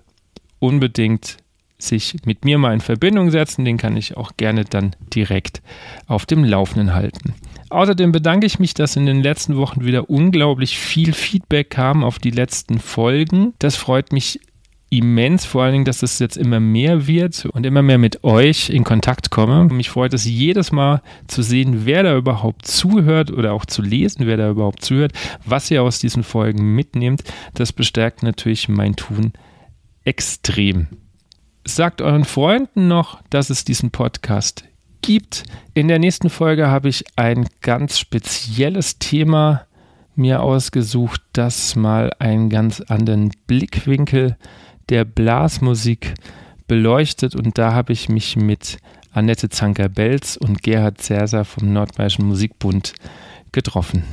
unbedingt 0.60 1.38
sich 1.88 2.16
mit 2.26 2.46
mir 2.46 2.58
mal 2.58 2.74
in 2.74 2.82
Verbindung 2.82 3.32
setzen. 3.32 3.66
Den 3.66 3.78
kann 3.78 3.98
ich 3.98 4.18
auch 4.18 4.32
gerne 4.38 4.66
dann 4.66 4.96
direkt 5.14 5.62
auf 6.08 6.26
dem 6.26 6.44
Laufenden 6.44 6.94
halten. 6.94 7.34
Außerdem 7.70 8.12
bedanke 8.12 8.46
ich 8.46 8.60
mich, 8.60 8.74
dass 8.74 8.96
in 8.96 9.06
den 9.06 9.24
letzten 9.24 9.58
Wochen 9.58 9.86
wieder 9.86 10.10
unglaublich 10.10 10.78
viel 10.78 11.14
Feedback 11.14 11.70
kam 11.70 12.04
auf 12.04 12.20
die 12.20 12.32
letzten 12.32 12.80
Folgen. 12.80 13.54
Das 13.60 13.76
freut 13.76 14.12
mich 14.12 14.40
immens, 14.90 15.46
vor 15.46 15.64
allen 15.64 15.74
Dingen, 15.74 15.86
dass 15.86 16.04
es 16.04 16.20
jetzt 16.20 16.38
immer 16.38 16.60
mehr 16.60 17.08
wird 17.08 17.46
und 17.46 17.66
immer 17.66 17.82
mehr 17.82 17.98
mit 17.98 18.24
euch 18.24 18.70
in 18.70 18.84
Kontakt 18.84 19.30
komme. 19.32 19.66
Mich 19.66 19.90
freut 19.90 20.14
es 20.14 20.26
jedes 20.26 20.72
Mal 20.72 21.02
zu 21.28 21.42
sehen, 21.42 21.82
wer 21.86 22.04
da 22.04 22.16
überhaupt 22.16 22.68
zuhört 22.68 23.32
oder 23.32 23.54
auch 23.54 23.66
zu 23.66 23.82
lesen, 23.82 24.28
wer 24.28 24.38
da 24.38 24.50
überhaupt 24.50 24.84
zuhört, 24.84 25.14
was 25.44 25.70
ihr 25.72 25.84
aus 25.84 26.00
diesen 26.00 26.24
Folgen 26.24 26.76
mitnehmt. 26.76 27.24
Das 27.56 27.74
bestärkt 27.74 28.24
natürlich 28.24 28.70
mein 28.70 28.96
Tun 28.96 29.34
extrem. 30.04 30.88
Sagt 31.68 32.04
euren 32.04 32.26
Freunden 32.26 32.88
noch, 32.88 33.20
dass 33.32 33.50
es 33.50 33.66
diesen 33.66 33.90
Podcast 33.90 34.66
gibt. 35.02 35.46
In 35.74 35.88
der 35.88 35.98
nächsten 35.98 36.30
Folge 36.30 36.68
habe 36.68 36.90
ich 36.90 37.04
ein 37.16 37.48
ganz 37.62 37.98
spezielles 37.98 39.00
Thema 39.00 39.66
mir 40.16 40.44
ausgesucht, 40.44 41.24
das 41.34 41.76
mal 41.76 42.14
einen 42.20 42.52
ganz 42.52 42.82
anderen 42.82 43.32
Blickwinkel 43.48 44.38
der 44.90 45.06
Blasmusik 45.06 46.14
beleuchtet. 46.68 47.36
Und 47.36 47.58
da 47.58 47.74
habe 47.74 47.94
ich 47.94 48.10
mich 48.10 48.36
mit 48.36 48.78
Annette 49.12 49.50
Zanker-Belz 49.50 50.38
und 50.38 50.62
Gerhard 50.62 51.02
Zerser 51.02 51.46
vom 51.46 51.74
Nordbayerischen 51.74 52.28
Musikbund 52.28 52.94
getroffen. 53.52 54.04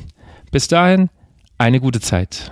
Bis 0.50 0.68
dahin, 0.68 1.10
eine 1.58 1.80
gute 1.80 2.00
Zeit. 2.00 2.50